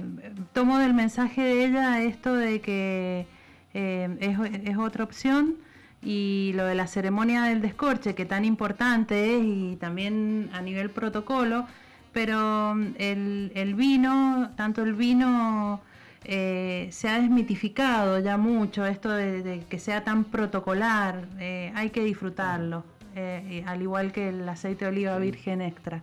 tomo 0.53 0.77
del 0.77 0.93
mensaje 0.93 1.41
de 1.41 1.65
ella 1.65 2.03
esto 2.03 2.35
de 2.35 2.61
que 2.61 3.25
eh, 3.73 4.17
es, 4.19 4.37
es, 4.69 4.77
otra 4.77 5.03
opción 5.03 5.55
y 6.03 6.51
lo 6.55 6.65
de 6.65 6.75
la 6.75 6.87
ceremonia 6.87 7.43
del 7.43 7.61
descorche, 7.61 8.15
que 8.15 8.25
tan 8.25 8.45
importante 8.45 9.37
es 9.37 9.43
y 9.43 9.75
también 9.77 10.49
a 10.53 10.61
nivel 10.61 10.89
protocolo, 10.89 11.65
pero 12.11 12.75
mm, 12.75 12.95
el, 12.97 13.73
vino, 13.75 14.51
tanto 14.55 14.83
el 14.83 14.93
vino 14.93 15.81
eh, 16.23 16.87
se 16.91 17.09
ha 17.09 17.19
desmitificado 17.19 18.19
ya 18.19 18.37
mucho, 18.37 18.85
esto 18.85 19.11
de, 19.11 19.63
que 19.69 19.79
sea 19.79 20.03
tan 20.03 20.25
protocolar, 20.25 21.27
eh, 21.39 21.71
hay 21.75 21.89
que 21.89 22.03
disfrutarlo, 22.03 22.83
eh, 23.15 23.63
al 23.67 23.81
igual 23.81 24.11
que 24.11 24.29
el 24.29 24.47
aceite 24.47 24.85
de 24.85 24.91
oliva 24.91 25.17
virgen 25.17 25.61
extra. 25.61 26.01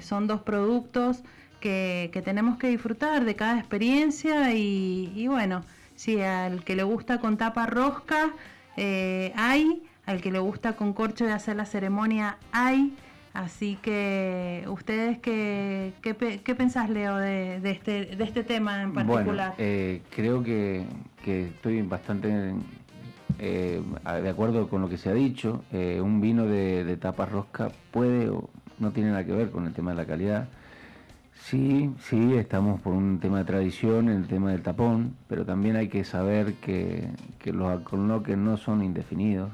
son 0.00 0.26
dos 0.26 0.42
productos 0.42 1.22
que, 1.62 2.22
tenemos 2.24 2.58
que 2.58 2.68
disfrutar 2.68 3.24
de 3.24 3.34
cada 3.36 3.58
experiencia 3.58 4.52
y, 4.52 5.26
bueno, 5.28 5.64
si 5.94 6.20
al 6.20 6.64
que 6.64 6.76
le 6.76 6.82
gusta 6.82 7.18
con 7.20 7.36
tapa 7.38 7.66
rosca 7.66 8.32
hay, 8.76 9.82
al 10.06 10.20
que 10.20 10.30
le 10.30 10.38
gusta 10.38 10.74
con 10.74 10.92
corcho 10.92 11.24
de 11.24 11.32
hacer 11.32 11.56
la 11.56 11.66
ceremonia 11.66 12.38
hay. 12.52 12.94
Así 13.34 13.78
que, 13.80 14.64
¿ustedes 14.68 15.18
qué, 15.18 15.94
qué, 16.02 16.54
pensás, 16.54 16.90
Leo, 16.90 17.16
de, 17.16 17.60
este, 17.64 18.04
de 18.04 18.24
este 18.24 18.44
tema 18.44 18.82
en 18.82 18.92
particular? 18.92 19.24
Bueno, 19.24 19.54
eh, 19.58 20.02
creo 20.14 20.42
que, 20.42 20.84
estoy 21.24 21.80
bastante 21.80 22.52
eh, 23.38 23.82
de 24.22 24.28
acuerdo 24.28 24.68
con 24.68 24.82
lo 24.82 24.88
que 24.90 24.98
se 24.98 25.08
ha 25.08 25.14
dicho. 25.14 25.64
Eh, 25.72 25.98
un 26.02 26.20
vino 26.20 26.44
de, 26.44 26.96
tapa 27.00 27.24
rosca 27.24 27.70
puede 27.90 28.28
o 28.28 28.50
no 28.78 28.90
tiene 28.90 29.10
nada 29.10 29.24
que 29.24 29.32
ver 29.32 29.50
con 29.50 29.66
el 29.66 29.72
tema 29.72 29.92
de 29.92 29.96
la 29.96 30.04
calidad. 30.04 30.48
Sí, 31.44 31.92
sí, 31.98 32.34
estamos 32.34 32.80
por 32.80 32.94
un 32.94 33.18
tema 33.18 33.38
de 33.38 33.44
tradición, 33.44 34.08
el 34.08 34.26
tema 34.28 34.52
del 34.52 34.62
tapón, 34.62 35.16
pero 35.28 35.44
también 35.44 35.74
hay 35.76 35.88
que 35.88 36.04
saber 36.04 36.54
que, 36.54 37.08
que 37.40 37.52
los 37.52 37.68
alcornoques 37.68 38.38
no 38.38 38.56
son 38.56 38.82
indefinidos. 38.82 39.50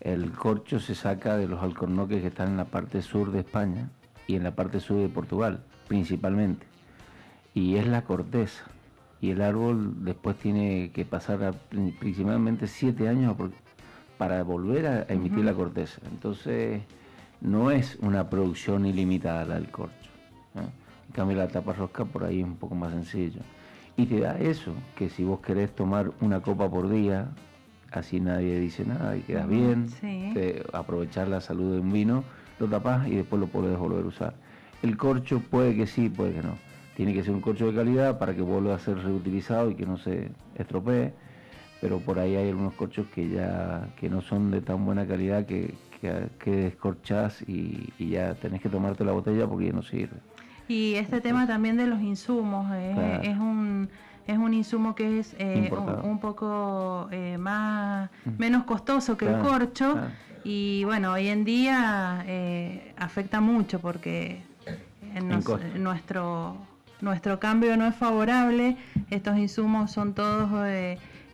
El 0.00 0.32
corcho 0.32 0.80
se 0.80 0.94
saca 0.96 1.36
de 1.36 1.46
los 1.46 1.62
alcornoques 1.62 2.20
que 2.20 2.28
están 2.28 2.48
en 2.48 2.56
la 2.56 2.64
parte 2.64 3.00
sur 3.00 3.30
de 3.30 3.40
España 3.40 3.88
y 4.26 4.34
en 4.34 4.42
la 4.42 4.54
parte 4.54 4.80
sur 4.80 4.98
de 4.98 5.08
Portugal, 5.08 5.62
principalmente. 5.86 6.66
Y 7.54 7.76
es 7.76 7.86
la 7.86 8.02
corteza. 8.02 8.64
Y 9.20 9.30
el 9.30 9.40
árbol 9.40 10.04
después 10.04 10.36
tiene 10.36 10.90
que 10.92 11.04
pasar 11.04 11.54
principalmente 12.00 12.66
siete 12.66 13.08
años 13.08 13.36
para 14.18 14.42
volver 14.42 14.86
a, 14.86 15.02
emitir 15.04 15.44
la 15.44 15.54
corteza. 15.54 16.02
Entonces, 16.10 16.82
no 17.40 17.70
es 17.70 17.96
una 18.00 18.28
producción 18.28 18.84
ilimitada 18.84 19.44
la 19.44 19.54
del 19.54 19.70
corcho. 20.54 20.72
En 21.06 21.12
cambio, 21.12 21.36
la 21.36 21.48
tapa 21.48 21.72
rosca 21.72 22.04
por 22.04 22.24
ahí 22.24 22.40
es 22.40 22.44
un 22.44 22.56
poco 22.56 22.74
más 22.74 22.92
sencillo. 22.92 23.40
Y 23.96 24.06
te 24.06 24.20
da 24.20 24.38
eso, 24.38 24.74
que 24.96 25.08
si 25.08 25.22
vos 25.22 25.40
querés 25.40 25.74
tomar 25.74 26.10
una 26.20 26.40
copa 26.40 26.68
por 26.68 26.90
día, 26.90 27.28
así 27.92 28.20
nadie 28.20 28.58
dice 28.58 28.84
nada 28.84 29.16
y 29.16 29.20
quedas 29.20 29.48
bien, 29.48 29.86
aprovechar 30.72 31.28
la 31.28 31.40
salud 31.40 31.74
de 31.74 31.80
un 31.80 31.92
vino, 31.92 32.24
lo 32.58 32.66
tapas 32.66 33.06
y 33.06 33.14
después 33.14 33.40
lo 33.40 33.46
puedes 33.46 33.78
volver 33.78 34.04
a 34.04 34.08
usar. 34.08 34.34
El 34.82 34.96
corcho 34.96 35.40
puede 35.40 35.76
que 35.76 35.86
sí, 35.86 36.08
puede 36.08 36.34
que 36.34 36.42
no. 36.42 36.58
Tiene 36.96 37.12
que 37.12 37.22
ser 37.22 37.34
un 37.34 37.40
corcho 37.40 37.66
de 37.66 37.74
calidad 37.74 38.18
para 38.18 38.34
que 38.34 38.42
vuelva 38.42 38.74
a 38.74 38.78
ser 38.78 38.98
reutilizado 38.98 39.70
y 39.70 39.74
que 39.74 39.86
no 39.86 39.96
se 39.96 40.30
estropee, 40.56 41.12
pero 41.80 41.98
por 42.00 42.18
ahí 42.18 42.34
hay 42.36 42.48
algunos 42.48 42.74
corchos 42.74 43.06
que 43.14 43.28
ya 43.28 43.88
que 43.96 44.08
no 44.08 44.20
son 44.20 44.50
de 44.50 44.60
tan 44.60 44.84
buena 44.84 45.06
calidad 45.06 45.46
que, 45.46 45.74
que, 46.00 46.50
descorchás 46.50 47.42
y, 47.48 47.92
ya 47.98 48.34
tenés 48.34 48.60
que 48.60 48.68
tomarte 48.68 49.04
la 49.04 49.12
botella 49.12 49.46
porque 49.46 49.66
ya 49.66 49.72
no 49.72 49.82
sirve. 49.82 50.16
Y 50.68 50.94
este 50.94 51.20
tema 51.20 51.46
también 51.46 51.76
de 51.76 51.86
los 51.86 52.00
insumos 52.00 52.70
eh, 52.72 53.20
es 53.22 53.36
un 53.36 53.88
es 54.26 54.38
un 54.38 54.54
insumo 54.54 54.94
que 54.94 55.20
es 55.20 55.34
eh, 55.38 55.70
un, 56.02 56.18
poco 56.18 57.08
eh, 57.10 57.36
más 57.38 58.10
mm. 58.24 58.30
menos 58.38 58.64
costoso 58.64 59.16
que 59.16 59.26
el 59.26 59.40
corcho. 59.40 59.98
y 60.44 60.84
bueno 60.84 61.12
hoy 61.12 61.28
en 61.28 61.44
día 61.44 62.24
eh, 62.26 62.94
afecta 62.96 63.40
mucho 63.40 63.80
porque 63.80 64.42
nuestro 65.76 66.56
nuestro 67.00 67.38
cambio 67.38 67.76
no 67.76 67.86
es 67.86 67.94
favorable. 67.94 68.76
Estos 69.10 69.36
insumos 69.36 69.90
son 69.90 70.14
todos 70.14 70.50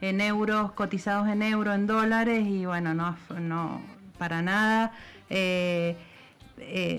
en 0.00 0.20
euros 0.20 0.72
cotizados 0.72 1.28
en 1.28 1.42
euros 1.42 1.76
en 1.76 1.86
dólares 1.86 2.44
y 2.44 2.66
bueno 2.66 2.92
no 2.92 3.16
no 3.38 3.80
para 4.18 4.42
nada 4.42 4.92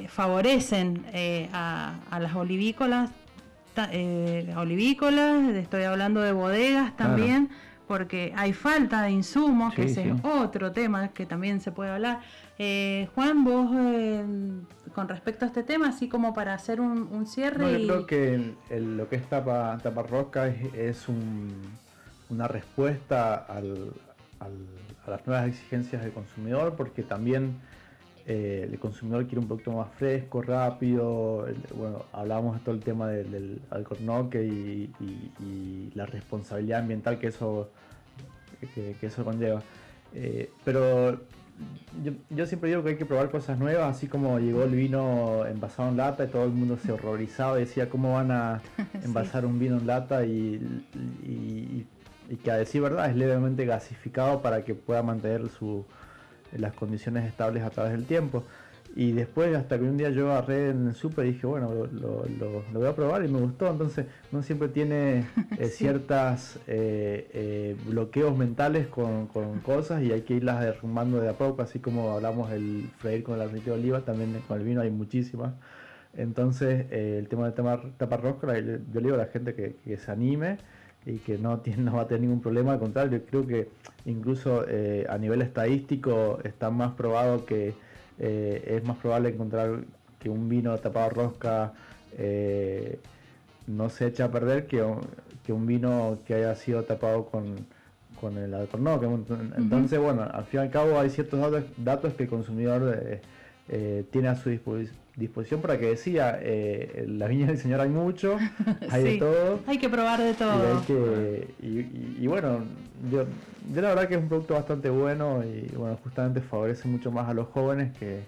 favorecen 0.10 1.06
a, 1.54 2.00
a 2.10 2.20
las 2.20 2.36
olivícolas 2.36 3.10
eh, 3.92 4.54
olivícolas, 4.58 5.50
estoy 5.56 5.84
hablando 5.84 6.22
de 6.22 6.34
bodegas 6.34 6.96
también, 6.98 7.50
porque 7.88 8.34
hay 8.36 8.54
falta 8.54 9.02
de 9.04 9.12
insumos, 9.12 9.74
que 9.74 9.84
es 9.84 10.00
otro 10.24 10.72
tema 10.72 11.10
que 11.10 11.26
también 11.26 11.62
se 11.62 11.72
puede 11.72 11.92
hablar. 11.92 12.20
Eh, 12.60 13.08
Juan, 13.16 13.44
vos 13.44 13.72
eh, 13.74 14.24
con 14.94 15.08
respecto 15.08 15.46
a 15.46 15.48
este 15.48 15.64
tema, 15.64 15.90
así 15.90 16.10
como 16.10 16.34
para 16.34 16.54
hacer 16.54 16.82
un, 16.82 17.26
cierre. 17.26 17.82
yo 17.82 18.06
creo 18.06 18.08
que 18.08 18.56
lo 18.78 19.08
que 19.08 19.16
es 19.16 19.26
tapa, 19.28 19.78
tapa 19.82 20.04
rosca 20.04 20.48
es, 20.48 21.08
una 22.30 22.48
respuesta 22.48 23.36
al, 23.36 23.94
a 24.40 25.10
las 25.10 25.26
nuevas 25.28 25.48
exigencias 25.48 26.02
del 26.04 26.12
consumidor, 26.12 26.76
porque 26.76 27.04
también 27.04 27.56
eh, 28.26 28.68
el 28.72 28.80
consumidor 28.80 29.26
quiere 29.26 29.40
un 29.40 29.48
producto 29.48 29.72
más 29.72 29.92
fresco, 29.94 30.42
rápido. 30.42 31.48
bueno, 31.76 32.06
hablábamos 32.12 32.56
de 32.58 32.60
todo 32.64 32.76
el 32.76 32.82
tema 32.82 33.08
del, 33.08 33.62
alcornoque 33.70 34.44
y, 34.44 35.92
la 35.96 36.06
responsabilidad 36.06 36.80
ambiental 36.80 37.20
que 37.20 37.28
eso, 37.28 37.70
que, 38.74 38.96
eso 39.02 39.24
conlleva. 39.24 39.62
Eh, 40.14 40.52
pero 40.64 41.20
yo, 42.30 42.46
siempre 42.46 42.70
digo 42.70 42.84
que 42.84 42.90
hay 42.90 42.96
que 42.96 43.06
probar 43.06 43.30
cosas 43.30 43.60
nuevas, 43.60 43.96
así 43.96 44.08
como 44.08 44.40
llegó 44.40 44.64
el 44.64 44.76
vino 44.76 45.46
envasado 45.46 45.90
en 45.90 45.98
lata 45.98 46.24
y 46.26 46.28
todo 46.28 46.46
el 46.46 46.52
mundo 46.52 46.78
se 46.78 46.92
horrorizaba 46.92 47.58
y 47.58 47.66
decía 47.66 47.90
cómo 47.90 48.14
van 48.14 48.32
a 48.32 48.62
envasar 49.04 49.46
un 49.46 49.60
vino 49.60 49.78
en 49.78 49.88
lata 49.88 50.26
y, 50.26 50.86
y 52.32 52.38
que 52.38 52.50
a 52.50 52.56
decir 52.56 52.82
verdad 52.82 53.10
es 53.10 53.16
levemente 53.16 53.66
gasificado 53.66 54.42
para 54.42 54.64
que 54.64 54.74
pueda 54.74 55.04
mantener 55.04 55.50
su, 55.50 55.86
las 56.58 56.74
condiciones 56.74 57.26
estables 57.26 57.64
a 57.64 57.70
través 57.70 57.94
del 57.94 58.06
tiempo. 58.06 58.44
Y 58.94 59.14
después, 59.14 59.56
hasta 59.56 59.80
que 59.80 59.86
un 59.86 59.96
día 59.96 60.10
yo 60.10 60.32
agarré 60.32 60.70
en 60.72 60.88
el 60.88 60.96
super 60.96 61.26
y 61.26 61.32
dije, 61.32 61.48
bueno, 61.48 61.72
lo, 61.86 62.26
voy 62.74 62.88
a 62.88 62.96
probar 62.96 63.24
y 63.24 63.30
me 63.30 63.40
gustó. 63.40 63.70
Entonces, 63.70 64.06
uno 64.32 64.44
siempre 64.44 64.68
tiene 64.68 65.26
eh, 65.58 65.68
ciertas 65.68 66.58
eh, 66.68 67.30
eh, 67.34 67.78
bloqueos 67.86 68.38
mentales 68.38 68.88
con, 68.88 69.28
cosas 69.64 70.04
y 70.04 70.12
hay 70.12 70.22
que 70.22 70.34
irlas 70.34 70.60
derrumbando 70.60 71.22
de 71.22 71.30
a 71.30 71.34
poco, 71.34 71.62
así 71.62 71.80
como 71.80 72.12
hablamos 72.12 72.50
del 72.50 72.90
freír 72.98 73.24
con 73.24 73.36
el 73.36 73.42
aceite 73.42 73.70
de 73.70 73.78
oliva, 73.78 74.02
también 74.02 74.42
con 74.48 74.60
el 74.60 74.66
vino 74.66 74.82
hay 74.82 74.92
muchísimas. 74.92 75.54
Entonces, 76.14 76.92
el 76.92 77.30
tema 77.30 77.46
de 77.46 77.54
tapar, 77.54 77.92
tapar 77.98 78.22
rosca, 78.22 78.60
yo, 78.60 78.62
le 78.62 79.02
digo 79.02 79.16
a 79.16 79.20
la 79.20 79.28
gente 79.28 79.56
que, 79.56 79.78
que 79.86 79.96
se 79.98 80.12
anime 80.12 80.58
y 81.06 81.18
que 81.18 81.38
no, 81.38 81.60
tiene, 81.62 81.84
no 81.84 81.96
va 81.96 82.04
a 82.04 82.08
tener 82.08 82.22
ningún 82.22 82.42
problema, 82.42 82.74
al 82.74 82.80
contrario, 82.80 83.22
creo 83.30 83.46
que 83.46 83.70
incluso 84.06 84.66
eh, 84.68 85.06
a 85.10 85.18
nivel 85.18 85.42
estadístico 85.42 86.40
está 86.44 86.70
más 86.70 86.94
probado 86.94 87.46
que 87.46 87.74
eh, 88.20 88.76
es 88.78 88.84
más 88.84 88.98
probable 88.98 89.30
encontrar 89.30 89.84
que 90.20 90.30
un 90.30 90.48
vino 90.50 90.78
tapado 90.78 91.10
rosca 91.10 91.74
eh, 92.18 93.00
no 93.68 93.90
se 93.90 94.08
echa 94.08 94.26
a 94.26 94.32
perder 94.32 94.68
que, 94.68 94.86
que, 95.46 95.54
un 95.54 95.66
vino 95.66 96.20
que 96.28 96.36
haya 96.36 96.56
sido 96.56 96.84
tapado 96.84 97.26
con, 97.26 97.56
con 98.20 98.38
el 98.38 98.54
alcornoque. 98.54 99.08
Entonces, 99.58 100.00
bueno, 100.00 100.28
al 100.32 100.46
fin 100.46 100.60
y 100.60 100.64
al 100.64 100.70
cabo 100.70 101.00
hay 101.00 101.10
ciertos 101.10 101.40
datos, 101.40 101.64
datos 101.78 102.14
que 102.14 102.24
el 102.24 102.30
consumidor 102.30 103.22
tiene 104.12 104.28
a 104.28 104.36
su 104.36 104.50
disposición 104.50 105.01
disposición 105.22 105.62
para 105.62 105.80
que 105.80 105.88
decía, 105.88 106.38
eh, 106.42 107.06
la 107.08 107.28
viña 107.28 107.48
del 107.48 107.58
Señor 107.58 107.80
hay 107.82 107.90
mucho, 107.90 108.38
hay 108.90 109.04
de 109.04 109.18
todo. 109.18 109.60
Hay 109.68 109.78
que 109.78 109.90
probar 109.90 110.22
de 110.22 110.34
todo. 110.34 110.84
Y, 111.62 112.28
bueno, 112.28 112.60
yo, 113.12 113.26
la 113.74 113.90
verdad 113.90 114.08
que 114.08 114.16
es 114.16 114.22
un 114.22 114.28
producto 114.28 114.56
bastante 114.56 114.90
bueno 114.90 115.44
y 115.44 115.74
bueno, 115.76 115.98
justamente 116.04 116.42
favorece 116.42 116.88
mucho 116.88 117.12
más 117.12 117.30
a 117.30 117.34
los 117.34 117.48
jóvenes 117.48 117.96
que, 117.98 118.22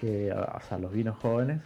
que 0.00 0.30
a, 0.30 0.78
los 0.78 0.92
vinos 0.92 1.16
jóvenes. 1.18 1.60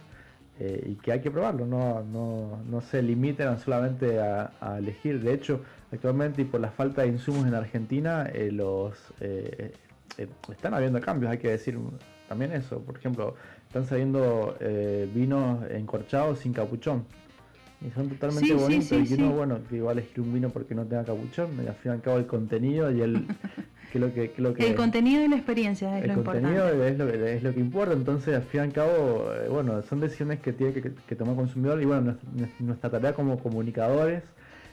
Eh, 0.57 0.91
y 0.91 0.95
que 0.95 1.11
hay 1.11 1.19
que 1.19 1.29
probarlo, 1.29 1.65
no, 1.65 2.01
no, 2.01 2.63
no 2.69 2.79
se 2.79 3.01
limiten 3.01 3.59
solamente 3.59 4.21
a, 4.21 4.77
elegir. 4.77 5.21
De 5.21 5.33
hecho, 5.33 5.61
actualmente 5.91 6.43
y 6.43 6.45
por 6.45 6.61
la 6.61 6.71
falta 6.71 7.01
de 7.01 7.09
insumos 7.09 7.45
en 7.45 7.53
Argentina, 7.53 8.29
eh, 8.33 8.51
los 8.53 8.95
están 10.49 10.73
habiendo 10.73 11.01
cambios, 11.01 11.31
hay 11.31 11.39
que 11.39 11.49
decir 11.49 11.77
también 12.27 12.51
eso. 12.51 12.79
Por 12.79 12.97
ejemplo, 12.97 13.35
están 13.75 13.89
saliendo 13.89 14.55
eh, 14.61 15.09
vinos 15.13 15.59
encorchados 15.69 16.39
sin 16.39 16.53
capuchón. 16.53 17.03
Y 17.85 17.91
son 17.91 18.07
totalmente 18.07 18.53
bonitos. 18.53 19.11
y 19.11 19.13
uno, 19.15 19.31
bueno, 19.31 19.59
que 19.69 19.75
igual 19.75 19.97
elegir 19.97 20.21
un 20.21 20.33
vino 20.33 20.49
porque 20.49 20.73
no 20.73 20.85
tenga 20.85 21.03
capuchón. 21.03 21.49
Y 21.61 21.67
al 21.67 21.75
fin 21.75 21.91
y 21.91 21.95
al 21.95 22.01
cabo 22.01 22.17
el 22.17 22.25
contenido 22.25 22.89
y 22.89 23.01
el... 23.01 23.27
que 23.91 23.99
lo 23.99 24.13
que, 24.13 24.31
lo 24.37 24.53
que, 24.53 24.67
el 24.67 24.75
contenido 24.75 25.23
y 25.23 25.27
la 25.27 25.35
experiencia 25.35 25.99
es 25.99 26.07
lo 26.07 26.13
importante. 26.13 26.47
El 26.47 26.55
contenido 26.55 26.85
es 26.85 26.97
lo, 26.97 27.11
que, 27.11 27.35
es 27.35 27.43
lo 27.43 27.53
que 27.53 27.59
importa. 27.59 27.93
Entonces, 27.93 28.35
al 28.35 28.43
fin 28.43 28.61
y 28.61 28.63
al 28.63 28.71
cabo, 28.71 29.29
eh, 29.33 29.49
bueno, 29.49 29.83
son 29.83 29.99
decisiones 29.99 30.39
que 30.39 30.53
tiene 30.53 30.71
que, 30.73 31.15
tomar 31.15 31.33
el 31.33 31.39
consumidor. 31.39 31.81
Y 31.81 31.85
bueno, 31.85 32.15
nuestra, 32.59 32.89
tarea 32.89 33.11
como 33.11 33.39
comunicadores 33.39 34.23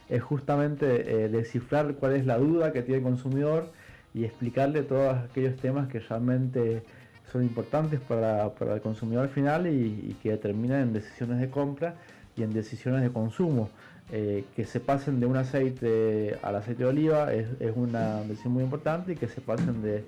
es 0.08 0.22
justamente 0.22 1.24
eh, 1.24 1.28
descifrar 1.28 1.94
cuál 1.96 2.14
es 2.14 2.24
la 2.24 2.38
duda 2.38 2.72
que 2.72 2.82
tiene 2.82 2.98
el 2.98 3.02
consumidor 3.02 3.72
y 4.14 4.24
explicarle 4.24 4.82
todos 4.82 5.16
aquellos 5.16 5.56
temas 5.56 5.88
que 5.88 5.98
realmente 5.98 6.84
son 7.32 7.42
importantes 7.42 7.98
para, 8.00 8.44
el 8.44 8.80
consumidor 8.82 9.28
final 9.28 9.66
y, 9.66 10.14
que 10.22 10.30
determinan 10.32 10.82
en 10.82 10.92
decisiones 10.92 11.40
de 11.40 11.48
compra 11.48 11.94
y 12.36 12.42
en 12.42 12.52
decisiones 12.52 13.02
de 13.02 13.10
consumo. 13.10 13.70
Eh, 14.10 14.44
que 14.54 14.66
se 14.66 14.78
pasen 14.78 15.20
de 15.20 15.26
un 15.26 15.36
aceite 15.36 16.36
al 16.42 16.56
aceite 16.56 16.82
de 16.82 16.88
oliva 16.90 17.32
es, 17.32 17.46
una 17.74 18.20
decisión 18.22 18.52
muy 18.52 18.62
importante 18.62 19.12
y 19.12 19.16
que 19.16 19.28
se 19.28 19.40
pasen 19.40 19.80
de 19.80 20.04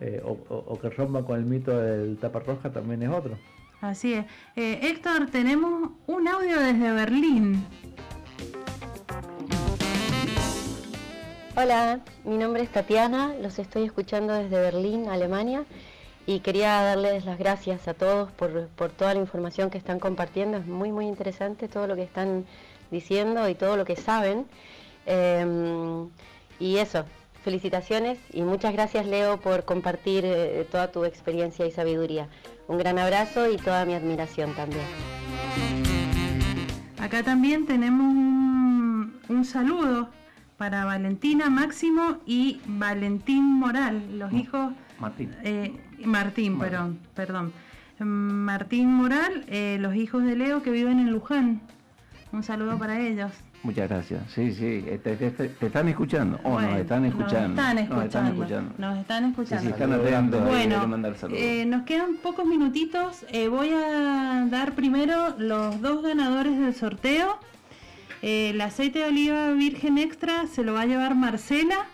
eh, 0.00 0.22
o, 0.24 0.78
que 0.80 0.88
rompan 0.88 1.24
con 1.24 1.38
el 1.38 1.44
mito 1.44 1.78
del 1.78 2.16
tapa 2.16 2.40
roja 2.40 2.70
también 2.70 3.02
es 3.02 3.10
otro. 3.10 3.36
Así 3.82 4.14
es. 4.14 4.24
Eh, 4.56 4.80
Héctor, 4.82 5.26
tenemos 5.30 5.90
un 6.06 6.26
audio 6.26 6.58
desde 6.58 6.92
Berlín. 6.92 7.62
Hola, 11.56 12.00
mi 12.24 12.38
nombre 12.38 12.62
es 12.62 12.70
Tatiana, 12.70 13.34
los 13.40 13.58
estoy 13.58 13.84
escuchando 13.84 14.32
desde 14.32 14.58
Berlín, 14.58 15.08
Alemania, 15.08 15.64
y 16.26 16.40
quería 16.40 16.80
darles 16.82 17.24
las 17.24 17.38
gracias 17.38 17.86
a 17.88 17.94
todos 17.94 18.30
por, 18.32 18.68
por 18.68 18.90
toda 18.90 19.14
la 19.14 19.20
información 19.20 19.70
que 19.70 19.78
están 19.78 19.98
compartiendo. 19.98 20.58
Es 20.58 20.66
muy, 20.66 20.90
muy 20.90 21.06
interesante 21.06 21.68
todo 21.68 21.86
lo 21.86 21.96
que 21.96 22.02
están 22.02 22.46
diciendo 22.90 23.48
y 23.48 23.54
todo 23.54 23.76
lo 23.76 23.84
que 23.84 23.96
saben. 23.96 24.46
Em, 25.06 26.08
y 26.58 26.78
eso, 26.78 27.04
felicitaciones 27.42 28.18
y 28.32 28.42
muchas 28.42 28.72
gracias 28.72 29.06
Leo 29.06 29.38
por 29.38 29.64
compartir 29.64 30.24
eh, 30.24 30.66
toda 30.70 30.90
tu 30.90 31.04
experiencia 31.04 31.66
y 31.66 31.70
sabiduría. 31.70 32.28
Un 32.68 32.78
gran 32.78 32.98
abrazo 32.98 33.50
y 33.50 33.56
toda 33.56 33.84
mi 33.84 33.94
admiración 33.94 34.54
también. 34.54 34.86
Acá 36.98 37.22
también 37.22 37.66
tenemos 37.66 38.06
un, 39.28 39.44
saludo 39.44 40.08
para 40.56 40.86
Valentina 40.86 41.50
Máximo 41.50 42.18
y 42.24 42.62
Valentín 42.64 43.44
Moral, 43.44 44.18
los 44.18 44.32
hijos... 44.32 44.72
Martín. 44.98 45.34
Eh, 45.42 45.78
Martín, 46.06 46.58
perdón, 46.58 46.98
perdón. 47.14 47.52
Martín 47.98 48.88
Moral, 48.92 49.44
eh, 49.48 49.78
los 49.80 49.94
hijos 49.94 50.24
de 50.24 50.36
Leo 50.36 50.62
que 50.62 50.70
viven 50.70 50.98
en 50.98 51.10
Luján. 51.10 51.60
Un 52.32 52.42
saludo 52.42 52.78
para 52.78 53.00
ellos. 53.00 53.30
Muchas 53.64 53.88
gracias. 53.88 54.20
Sí, 54.30 54.52
sí, 54.52 54.84
te, 55.02 55.66
están 55.66 55.88
escuchando. 55.88 56.38
Oh, 56.42 56.60
nos 56.60 56.76
están 56.76 57.06
escuchando. 57.06 57.62
Nos 57.62 58.04
están 58.04 58.26
escuchando. 58.26 58.74
Nos 58.76 58.98
están 58.98 59.24
escuchando. 59.24 59.62
Sí, 59.62 59.68
están 59.70 59.92
atentos. 59.94 60.44
Bueno, 60.46 61.06
eh, 61.30 61.64
nos 61.64 61.84
quedan 61.84 62.16
pocos 62.16 62.44
minutitos. 62.44 63.24
Eh, 63.30 63.48
voy 63.48 63.70
a 63.70 64.46
dar 64.50 64.74
primero 64.74 65.34
los 65.38 65.80
dos 65.80 66.02
ganadores 66.02 66.58
del 66.58 66.74
sorteo. 66.74 67.38
Eh, 68.20 68.50
el 68.50 68.60
aceite 68.60 68.98
de 68.98 69.06
oliva 69.06 69.52
virgen 69.52 69.96
extra 69.96 70.46
se 70.46 70.62
lo 70.62 70.74
va 70.74 70.82
a 70.82 70.86
llevar 70.86 71.14
Marcela. 71.14 71.86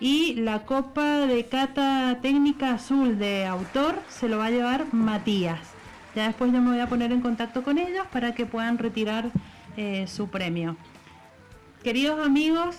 Y 0.00 0.34
la 0.36 0.64
copa 0.64 1.26
de 1.26 1.44
cata 1.44 2.18
técnica 2.22 2.72
azul 2.72 3.18
de 3.18 3.44
autor 3.44 3.96
se 4.08 4.30
lo 4.30 4.38
va 4.38 4.46
a 4.46 4.50
llevar 4.50 4.94
Matías. 4.94 5.60
Ya 6.14 6.26
después 6.26 6.50
yo 6.52 6.62
me 6.62 6.70
voy 6.70 6.80
a 6.80 6.88
poner 6.88 7.12
en 7.12 7.20
contacto 7.20 7.62
con 7.62 7.76
ellos 7.76 8.06
para 8.10 8.34
que 8.34 8.46
puedan 8.46 8.78
retirar 8.78 9.30
eh, 9.76 10.06
su 10.06 10.28
premio. 10.28 10.76
Queridos 11.84 12.24
amigos, 12.26 12.78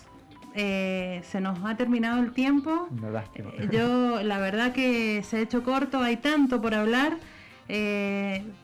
eh, 0.56 1.22
se 1.24 1.40
nos 1.42 1.60
ha 1.64 1.78
terminado 1.78 2.22
el 2.24 2.34
tiempo. 2.34 2.90
Eh, 3.36 3.70
yo, 3.72 4.24
la 4.24 4.40
verdad 4.40 4.74
que 4.74 5.22
se 5.22 5.38
ha 5.38 5.40
hecho 5.42 5.64
corto, 5.64 6.00
hay 6.00 6.18
tanto 6.18 6.60
por 6.60 6.74
hablar. 6.74 7.18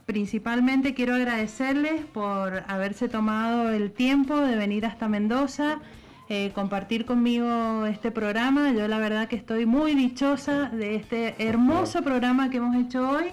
principalmente 0.05 0.93
quiero 0.95 1.13
agradecerles 1.13 2.03
por 2.05 2.63
haberse 2.67 3.07
tomado 3.07 3.69
el 3.69 3.91
tiempo 3.91 4.35
de 4.41 4.57
venir 4.57 4.85
hasta 4.85 5.07
Mendoza, 5.07 5.79
compartir 6.53 7.05
conmigo 7.05 7.85
este 7.85 8.11
programa. 8.11 8.71
Yo 8.73 8.87
la 8.87 8.99
verdad 8.99 9.27
que 9.27 9.35
estoy 9.35 9.65
muy 9.65 9.95
dichosa 9.95 10.69
de 10.69 10.95
este 10.95 11.35
hermoso 11.39 12.01
programa 12.03 12.49
que 12.49 12.57
hemos 12.57 12.75
hecho 12.75 13.09
hoy. 13.09 13.25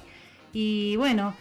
Y 0.53 0.97
bueno, 0.97 1.35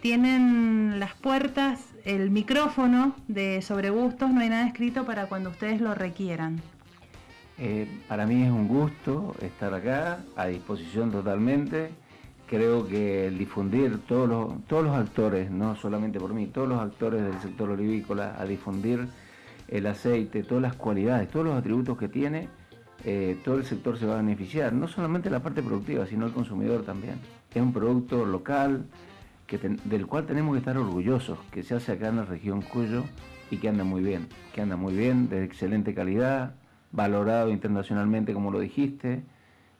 tienen 0.00 0.98
las 0.98 1.14
puertas 1.14 1.94
el 2.06 2.30
micrófono 2.30 3.16
de 3.26 3.60
Sobre 3.62 3.90
Gustos, 3.90 4.30
no 4.30 4.40
hay 4.40 4.48
nada 4.48 4.66
escrito 4.66 5.04
para 5.04 5.26
cuando 5.26 5.50
ustedes 5.50 5.80
lo 5.80 5.92
requieran. 5.92 6.62
Eh, 7.58 7.88
para 8.06 8.26
mí 8.26 8.44
es 8.44 8.50
un 8.50 8.68
gusto 8.68 9.34
estar 9.40 9.74
acá, 9.74 10.20
a 10.36 10.46
disposición 10.46 11.10
totalmente. 11.10 11.90
Creo 12.46 12.86
que 12.86 13.26
el 13.26 13.38
difundir 13.38 13.98
todos 14.06 14.28
los, 14.28 14.64
todos 14.68 14.84
los 14.84 14.94
actores, 14.94 15.50
no 15.50 15.74
solamente 15.74 16.20
por 16.20 16.32
mí, 16.32 16.46
todos 16.46 16.68
los 16.68 16.80
actores 16.80 17.24
del 17.24 17.40
sector 17.40 17.70
olivícola, 17.70 18.36
a 18.38 18.44
difundir 18.44 19.08
el 19.68 19.86
aceite, 19.86 20.42
todas 20.42 20.62
las 20.62 20.74
cualidades, 20.74 21.28
todos 21.28 21.46
los 21.46 21.54
atributos 21.54 21.98
que 21.98 22.08
tiene, 22.08 22.48
eh, 23.04 23.38
todo 23.44 23.56
el 23.56 23.64
sector 23.64 23.98
se 23.98 24.06
va 24.06 24.14
a 24.14 24.22
beneficiar, 24.22 24.72
no 24.72 24.88
solamente 24.88 25.30
la 25.30 25.40
parte 25.40 25.62
productiva, 25.62 26.06
sino 26.06 26.26
el 26.26 26.32
consumidor 26.32 26.82
también. 26.84 27.16
Es 27.54 27.62
un 27.62 27.72
producto 27.72 28.26
local, 28.26 28.86
del 29.84 30.06
cual 30.06 30.26
tenemos 30.26 30.54
que 30.54 30.58
estar 30.58 30.76
orgullosos, 30.76 31.38
que 31.50 31.62
se 31.62 31.74
hace 31.74 31.92
acá 31.92 32.08
en 32.08 32.16
la 32.16 32.24
región 32.24 32.62
Cuyo 32.62 33.04
y 33.50 33.58
que 33.58 33.68
anda 33.68 33.84
muy 33.84 34.02
bien, 34.02 34.26
que 34.52 34.60
anda 34.60 34.76
muy 34.76 34.94
bien, 34.94 35.28
de 35.28 35.44
excelente 35.44 35.94
calidad, 35.94 36.54
valorado 36.92 37.50
internacionalmente 37.50 38.32
como 38.34 38.50
lo 38.50 38.58
dijiste, 38.58 39.22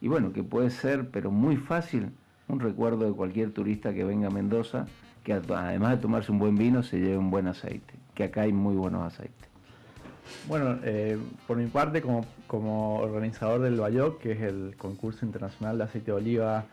y 0.00 0.08
bueno, 0.08 0.32
que 0.32 0.42
puede 0.42 0.70
ser, 0.70 1.10
pero 1.10 1.30
muy 1.30 1.56
fácil, 1.56 2.10
un 2.48 2.60
recuerdo 2.60 3.06
de 3.06 3.12
cualquier 3.12 3.50
turista 3.50 3.92
que 3.92 4.04
venga 4.04 4.28
a 4.28 4.30
Mendoza, 4.30 4.86
que 5.24 5.32
además 5.32 5.90
de 5.90 5.96
tomarse 5.96 6.30
un 6.30 6.38
buen 6.38 6.56
vino, 6.56 6.82
se 6.82 6.98
lleve 6.98 7.18
un 7.18 7.30
buen 7.30 7.48
aceite, 7.48 7.94
que 8.14 8.24
acá 8.24 8.42
hay 8.42 8.52
muy 8.52 8.76
buenos 8.76 9.02
aceites. 9.02 9.45
Bueno, 10.48 10.78
eh, 10.84 11.18
por 11.46 11.56
mi 11.56 11.66
parte, 11.66 12.02
como, 12.02 12.98
organizador 12.98 13.60
del 13.60 13.80
Bayoc, 13.80 14.20
que 14.20 14.32
es 14.32 14.40
el 14.42 14.74
concurso 14.76 15.26
internacional 15.26 15.78
de 15.78 15.84
aceite 15.84 16.10
de 16.10 16.16
oliva 16.16 16.64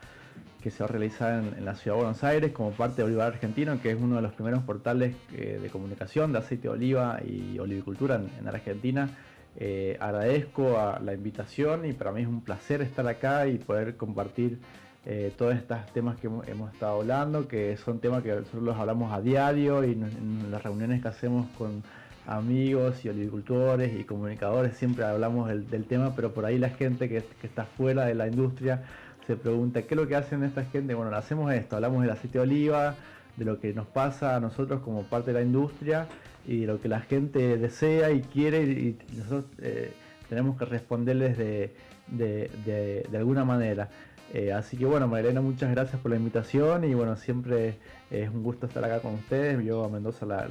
que 0.62 0.72
se 0.72 0.80
va 0.82 0.86
a 0.86 0.92
realizar 0.94 1.44
en, 1.44 1.66
la 1.66 1.76
ciudad 1.76 1.98
de 1.98 2.04
Buenos 2.04 2.24
Aires 2.24 2.54
como 2.54 2.72
parte 2.72 3.02
de 3.02 3.04
Olivar 3.04 3.34
Argentino, 3.34 3.82
que 3.82 3.92
es 3.92 3.98
uno 4.00 4.16
de 4.16 4.22
los 4.22 4.32
primeros 4.32 4.64
portales 4.64 5.14
eh, 5.34 5.60
de 5.62 5.70
comunicación 5.70 6.32
de 6.32 6.40
aceite 6.40 6.70
de 6.70 6.74
oliva 6.74 7.20
y 7.22 7.60
olivicultura 7.60 8.16
en, 8.16 8.48
Argentina. 8.48 9.10
Eh, 9.58 9.98
agradezco 10.00 10.80
a 10.80 11.00
la 11.00 11.14
invitación 11.14 11.86
y 11.86 11.92
para 11.94 12.14
mí 12.14 12.22
es 12.22 12.28
un 12.28 12.42
placer 12.42 12.82
estar 12.82 13.06
acá 13.08 13.46
y 13.46 13.58
poder 13.58 13.98
compartir 13.98 14.58
eh, 15.06 15.34
todos 15.38 15.54
estos 15.54 15.86
temas 15.88 16.18
que 16.18 16.28
hemos, 16.28 16.74
estado 16.74 17.02
hablando, 17.02 17.46
que 17.46 17.76
son 17.76 18.00
temas 18.00 18.24
que 18.24 18.30
nosotros 18.30 18.64
los 18.64 18.78
hablamos 18.78 19.12
a 19.12 19.20
diario 19.20 19.84
y 19.84 19.92
en, 19.92 20.50
las 20.50 20.64
reuniones 20.64 21.02
que 21.02 21.10
hacemos 21.10 21.46
con 21.58 21.84
amigos 22.28 23.04
y 23.04 23.10
olivicultores 23.10 24.00
y 24.00 24.04
comunicadores 24.04 24.78
siempre 24.78 25.04
hablamos 25.06 25.50
del, 25.50 25.86
tema, 25.86 26.16
pero 26.16 26.34
por 26.34 26.45
ahí 26.45 26.58
la 26.58 26.70
gente 26.70 27.10
que, 27.10 27.24
está 27.44 27.66
fuera 27.66 28.06
de 28.06 28.16
la 28.16 28.28
industria 28.28 28.84
se 29.28 29.36
pregunta 29.36 29.82
qué 29.84 29.94
es 29.94 30.02
lo 30.02 30.08
que 30.08 30.16
hacen 30.16 30.44
esta 30.44 30.66
gente. 30.66 30.94
Bueno, 30.94 31.16
hacemos 31.16 31.54
esto, 31.54 31.76
hablamos 31.76 32.02
del 32.02 32.12
aceite 32.12 32.40
de 32.40 32.44
oliva, 32.44 32.95
de 33.38 33.45
lo 33.45 33.60
que 33.60 33.74
nos 33.74 33.88
pasa 33.88 34.36
a 34.36 34.40
nosotros 34.40 34.82
como 34.82 35.04
parte 35.04 35.32
de 35.32 35.40
la 35.40 35.45
industria 35.45 36.08
y 36.45 36.62
de 36.62 36.68
lo 36.68 36.82
que 36.82 36.90
la 36.90 37.00
gente 37.02 37.58
desea 37.58 38.12
y 38.12 38.22
quiere 38.22 38.64
y 38.64 38.98
nosotros 39.18 39.45
eh, 39.60 39.94
tenemos 40.30 40.58
que 40.58 40.66
responderles 40.66 41.38
de, 41.38 41.74
de, 42.08 43.18
alguna 43.18 43.45
manera. 43.45 43.90
Eh, 44.34 44.52
así 44.52 44.78
que 44.78 44.86
bueno, 44.86 45.08
Marilena, 45.08 45.42
muchas 45.42 45.70
gracias 45.70 46.02
por 46.02 46.10
la 46.10 46.18
invitación 46.18 46.84
y 46.86 46.96
bueno, 46.96 47.16
siempre 47.16 47.78
es 48.10 48.30
un 48.30 48.42
gusto 48.42 48.66
estar 48.66 48.84
acá 48.84 49.00
con 49.00 49.14
ustedes. 49.14 49.64
Yo 49.64 49.86
a 49.86 49.90
Mendoza 49.90 50.26
la, 50.26 50.48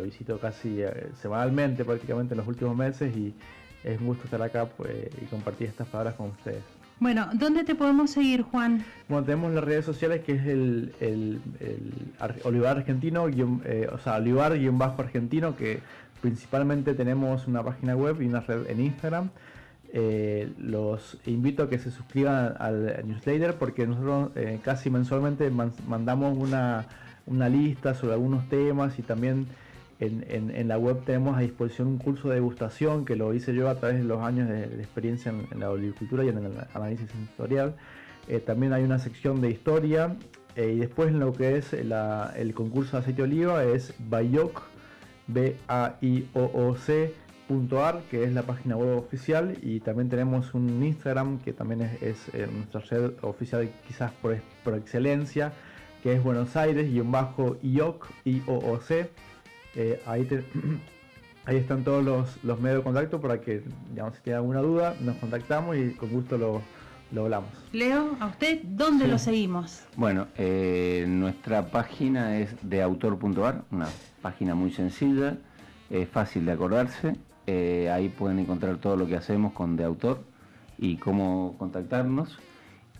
visito 0.00 0.38
casi 0.38 0.80
eh, 0.80 1.08
semanalmente 1.20 1.84
prácticamente 1.84 2.34
en 2.34 2.38
los 2.38 2.46
últimos 2.46 2.76
meses 2.76 3.14
y 3.16 3.34
es 3.82 4.00
un 4.00 4.06
gusto 4.06 4.24
estar 4.24 4.40
acá 4.40 4.66
pues, 4.66 5.08
y 5.20 5.24
compartir 5.26 5.68
estas 5.68 5.88
palabras 5.88 6.14
con 6.14 6.28
ustedes. 6.28 6.62
Bueno, 7.00 7.30
¿dónde 7.32 7.64
te 7.64 7.74
podemos 7.74 8.10
seguir, 8.10 8.42
Juan? 8.42 8.84
Bueno, 9.08 9.24
tenemos 9.24 9.54
las 9.54 9.64
redes 9.64 9.86
sociales 9.86 10.20
que 10.20 10.32
es 10.32 10.46
el, 10.46 10.94
el, 11.00 11.40
Olivar 12.44 12.76
Argentino, 12.76 13.26
eh, 13.26 13.88
o 13.90 13.98
sea, 13.98 14.18
Olivar-Bajo 14.18 15.00
Argentino, 15.00 15.56
que 15.56 15.80
principalmente 16.20 16.92
tenemos 16.92 17.48
una 17.48 17.64
página 17.64 17.96
web 17.96 18.20
y 18.20 18.26
una 18.26 18.40
red 18.40 18.68
en 18.68 18.82
Instagram. 18.82 19.30
Eh, 19.92 20.52
los 20.56 21.18
invito 21.26 21.64
a 21.64 21.68
que 21.68 21.80
se 21.80 21.90
suscriban 21.90 22.54
al 22.60 23.02
newsletter 23.04 23.54
porque 23.54 23.88
nosotros 23.88 24.30
eh, 24.36 24.60
casi 24.62 24.88
mensualmente 24.88 25.50
mandamos 25.50 26.38
una, 26.38 26.86
una 27.26 27.48
lista 27.48 27.94
sobre 27.94 28.12
algunos 28.12 28.48
temas 28.48 28.96
y 29.00 29.02
también 29.02 29.48
en, 29.98 30.68
la 30.68 30.78
web 30.78 31.04
tenemos 31.04 31.36
a 31.36 31.40
disposición 31.40 31.88
un 31.88 31.98
curso 31.98 32.28
de 32.28 32.36
degustación 32.36 33.04
que 33.04 33.16
lo 33.16 33.34
hice 33.34 33.52
yo 33.52 33.68
a 33.68 33.74
través 33.74 33.98
de 33.98 34.04
los 34.04 34.22
años 34.22 34.48
de, 34.48 34.64
experiencia 34.80 35.32
en, 35.32 35.58
la 35.58 35.70
olivicultura 35.70 36.24
y 36.24 36.28
en 36.28 36.38
el 36.38 36.52
análisis 36.72 37.10
sensorial. 37.10 37.74
Eh, 38.28 38.38
también 38.38 38.72
hay 38.72 38.84
una 38.84 39.00
sección 39.00 39.40
de 39.40 39.50
historia 39.50 40.16
y 40.56 40.76
después 40.76 41.08
en 41.08 41.20
lo 41.20 41.32
que 41.32 41.56
es 41.56 41.72
el 41.72 42.54
concurso 42.54 42.96
de 42.96 42.98
aceite 43.02 43.22
de 43.22 43.28
oliva 43.28 43.64
es 43.64 43.94
Bayoc, 43.98 44.62
b 45.26 45.56
a 47.50 47.54
i 47.54 47.68
o 47.72 47.96
o 47.96 48.02
que 48.10 48.24
es 48.24 48.32
la 48.32 48.42
página 48.42 48.76
web 48.76 48.98
oficial 48.98 49.56
y 49.62 49.80
también 49.80 50.08
tenemos 50.08 50.54
un 50.54 50.82
Instagram 50.82 51.38
que 51.40 51.52
también 51.52 51.82
es, 52.00 52.28
eh, 52.32 52.48
nuestra 52.52 52.80
red 52.80 53.12
oficial 53.22 53.70
quizás 53.86 54.12
por, 54.12 54.36
por 54.64 54.74
excelencia 54.74 55.52
que 56.02 56.14
es 56.14 56.22
Buenos 56.22 56.56
Aires-IOC, 56.56 58.06
I-O-O-C 58.24 59.10
eh, 59.76 60.02
ahí, 60.06 60.26
ahí 61.44 61.56
están 61.56 61.84
todos 61.84 62.04
los, 62.42 62.60
medios 62.60 62.78
de 62.78 62.84
contacto 62.84 63.20
para 63.20 63.40
que, 63.40 63.62
digamos, 63.90 64.16
si 64.16 64.22
tienen 64.22 64.38
alguna 64.38 64.60
duda, 64.60 64.94
nos 65.00 65.16
contactamos 65.16 65.76
y 65.76 65.90
con 65.92 66.10
gusto 66.10 66.38
lo, 66.38 66.62
lo 67.12 67.24
hablamos. 67.24 67.50
Leo, 67.72 68.16
¿a 68.20 68.26
usted 68.26 68.62
dónde 68.64 69.06
lo 69.06 69.18
seguimos? 69.18 69.84
Bueno, 69.96 70.28
eh, 70.36 71.04
nuestra 71.08 71.70
página 71.70 72.38
es 72.38 72.50
de 72.62 72.82
autor.ar, 72.82 73.64
una 73.70 73.88
página 74.22 74.54
muy 74.54 74.70
sencilla, 74.70 75.36
es 75.88 76.08
fácil 76.08 76.46
de 76.46 76.52
acordarse. 76.52 77.16
Eh, 77.52 77.90
ahí 77.90 78.08
pueden 78.08 78.38
encontrar 78.38 78.76
todo 78.76 78.96
lo 78.96 79.08
que 79.08 79.16
hacemos 79.16 79.52
con 79.52 79.76
de 79.76 79.82
autor 79.82 80.22
y 80.78 80.96
cómo 80.98 81.56
contactarnos. 81.58 82.38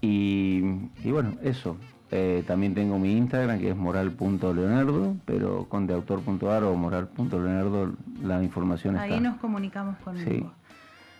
Y, 0.00 0.62
y 1.04 1.10
bueno, 1.12 1.36
eso. 1.42 1.76
Eh, 2.10 2.42
también 2.48 2.74
tengo 2.74 2.98
mi 2.98 3.16
Instagram 3.16 3.60
que 3.60 3.70
es 3.70 3.76
moral.leonardo, 3.76 5.14
pero 5.24 5.66
con 5.68 5.86
deautor.ar 5.86 6.64
o 6.64 6.74
moral.leonardo 6.74 7.92
la 8.24 8.42
información 8.42 8.96
Ahí 8.96 9.10
está. 9.10 9.14
Ahí 9.14 9.20
nos 9.20 9.36
comunicamos 9.38 9.96
con 9.98 10.18
Sí. 10.18 10.44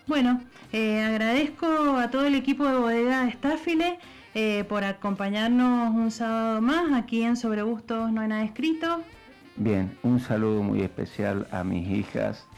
Bueno, 0.08 0.40
eh, 0.72 1.00
agradezco 1.04 1.66
a 1.98 2.10
todo 2.10 2.26
el 2.26 2.34
equipo 2.34 2.66
de 2.66 2.78
Bodega 2.78 3.28
Estáfile 3.28 4.00
eh, 4.34 4.64
por 4.68 4.82
acompañarnos 4.82 5.94
un 5.94 6.10
sábado 6.10 6.60
más 6.60 6.92
aquí 6.92 7.22
en 7.22 7.36
Sobre 7.36 7.62
Gustos 7.62 8.10
No 8.10 8.22
hay 8.22 8.28
nada 8.28 8.42
escrito. 8.42 9.02
Bien, 9.54 9.96
un 10.02 10.18
saludo 10.18 10.64
muy 10.64 10.80
especial 10.80 11.46
a 11.52 11.62
mis 11.62 11.86
hijas 11.88 12.48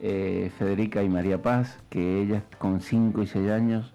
eh, 0.00 0.50
Federica 0.58 1.02
y 1.02 1.08
María 1.08 1.42
Paz, 1.42 1.78
que 1.90 2.22
ellas 2.22 2.42
con 2.58 2.80
5 2.80 3.22
y 3.22 3.26
6 3.26 3.50
años, 3.50 3.92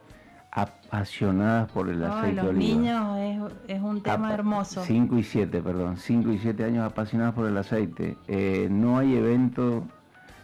apasionadas 0.52 1.70
por 1.72 1.90
el 1.90 2.04
aceite 2.04 2.36
los 2.36 2.46
de 2.46 2.50
oliva. 2.52 2.76
niños 2.76 3.52
es, 3.68 3.76
es 3.76 3.82
un 3.82 4.02
tema 4.02 4.34
hermoso. 4.34 4.84
5 4.84 5.18
y 5.18 5.24
7, 5.24 5.62
perdón, 5.62 5.98
5 5.98 6.32
y 6.32 6.38
7 6.38 6.64
años 6.64 6.86
apasionadas 6.86 7.34
por 7.34 7.48
el 7.48 7.58
aceite. 7.58 8.18
Eh, 8.28 8.70
no 8.72 8.98
hay 8.98 9.16
evento 9.16 9.84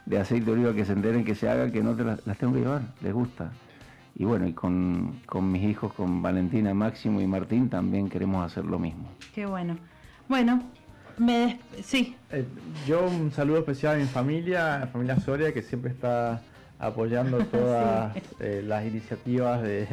de 0.06 0.20
aceite 0.20 0.48
de 0.48 0.52
oliva 0.52 0.74
que 0.74 0.84
se 0.84 0.94
enteren 0.94 1.24
que 1.24 1.36
se 1.36 1.50
haga 1.50 1.72
que 1.72 1.82
no 1.82 1.96
te 1.96 2.04
las, 2.04 2.26
las 2.28 2.38
tengo 2.38 2.54
que 2.54 2.60
llevar, 2.60 2.82
les 3.02 3.14
gusta. 3.14 3.52
Y 4.16 4.26
bueno, 4.26 4.46
y 4.48 4.54
con, 4.54 5.22
con 5.26 5.50
mis 5.52 5.64
hijos, 5.64 5.94
con 5.94 6.22
Valentina, 6.22 6.74
Máximo 6.74 7.22
y 7.22 7.28
Martín, 7.28 7.70
también 7.70 8.10
queremos 8.10 8.46
hacer 8.46 8.66
lo 8.66 8.78
mismo. 8.78 9.08
Qué 9.34 9.46
bueno. 9.46 9.78
Bueno, 10.28 10.62
me 11.18 11.60
sí, 11.84 12.16
Eh, 12.32 12.46
yo 12.88 13.06
un 13.06 13.32
saludo 13.32 13.60
especial 13.60 13.96
a 13.96 14.00
mi 14.00 14.06
familia, 14.06 14.76
a 14.76 14.80
la 14.82 14.88
familia 14.88 15.20
Soria, 15.20 15.54
que 15.54 15.62
siempre 15.62 15.92
está 15.92 16.42
apoyando 16.80 17.38
todas 17.52 18.16
eh, 18.40 18.64
las 18.66 18.86
iniciativas 18.86 19.62
de, 19.62 19.88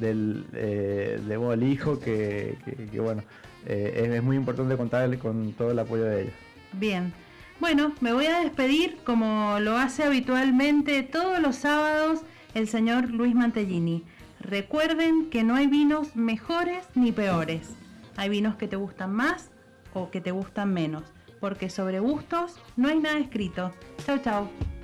del, 0.00 0.46
eh, 0.54 1.20
de 1.26 1.38
del 1.38 1.62
Hijo, 1.62 1.98
que, 2.00 2.56
que- 2.64 2.86
que, 2.86 3.00
bueno, 3.00 3.22
eh, 3.66 4.02
es, 4.04 4.10
es 4.10 4.22
muy 4.22 4.36
importante 4.36 4.76
contarle 4.76 5.18
con 5.18 5.52
todo 5.54 5.70
el 5.72 5.78
apoyo 5.78 6.04
de 6.04 6.22
ellos. 6.22 6.34
bien. 6.72 7.12
Bueno, 7.58 7.92
me 8.02 8.12
voy 8.12 8.26
a 8.26 8.40
despedir 8.40 8.98
como 9.04 9.58
lo 9.60 9.78
hace 9.78 10.04
habitualmente 10.04 11.02
todos 11.02 11.40
los 11.40 11.56
sábados 11.56 12.20
el 12.54 12.68
señor 12.68 13.10
Luis 13.10 13.34
Mantellini. 13.34 14.04
Recuerden 14.40 15.30
que 15.30 15.42
no 15.42 15.54
hay 15.56 15.66
vinos 15.66 16.14
mejores 16.16 16.84
ni 16.94 17.12
peores. 17.12 17.70
Hay 18.18 18.28
vinos 18.28 18.56
que 18.56 18.68
te 18.68 18.76
gustan 18.76 19.14
más 19.14 19.50
o 19.96 20.10
que 20.10 20.20
te 20.20 20.30
gustan 20.30 20.72
menos. 20.72 21.04
Porque 21.40 21.68
sobre 21.68 22.00
gustos 22.00 22.56
no 22.76 22.88
hay 22.88 22.98
nada 22.98 23.18
escrito. 23.18 23.72
Chau, 24.04 24.18
chau. 24.18 24.75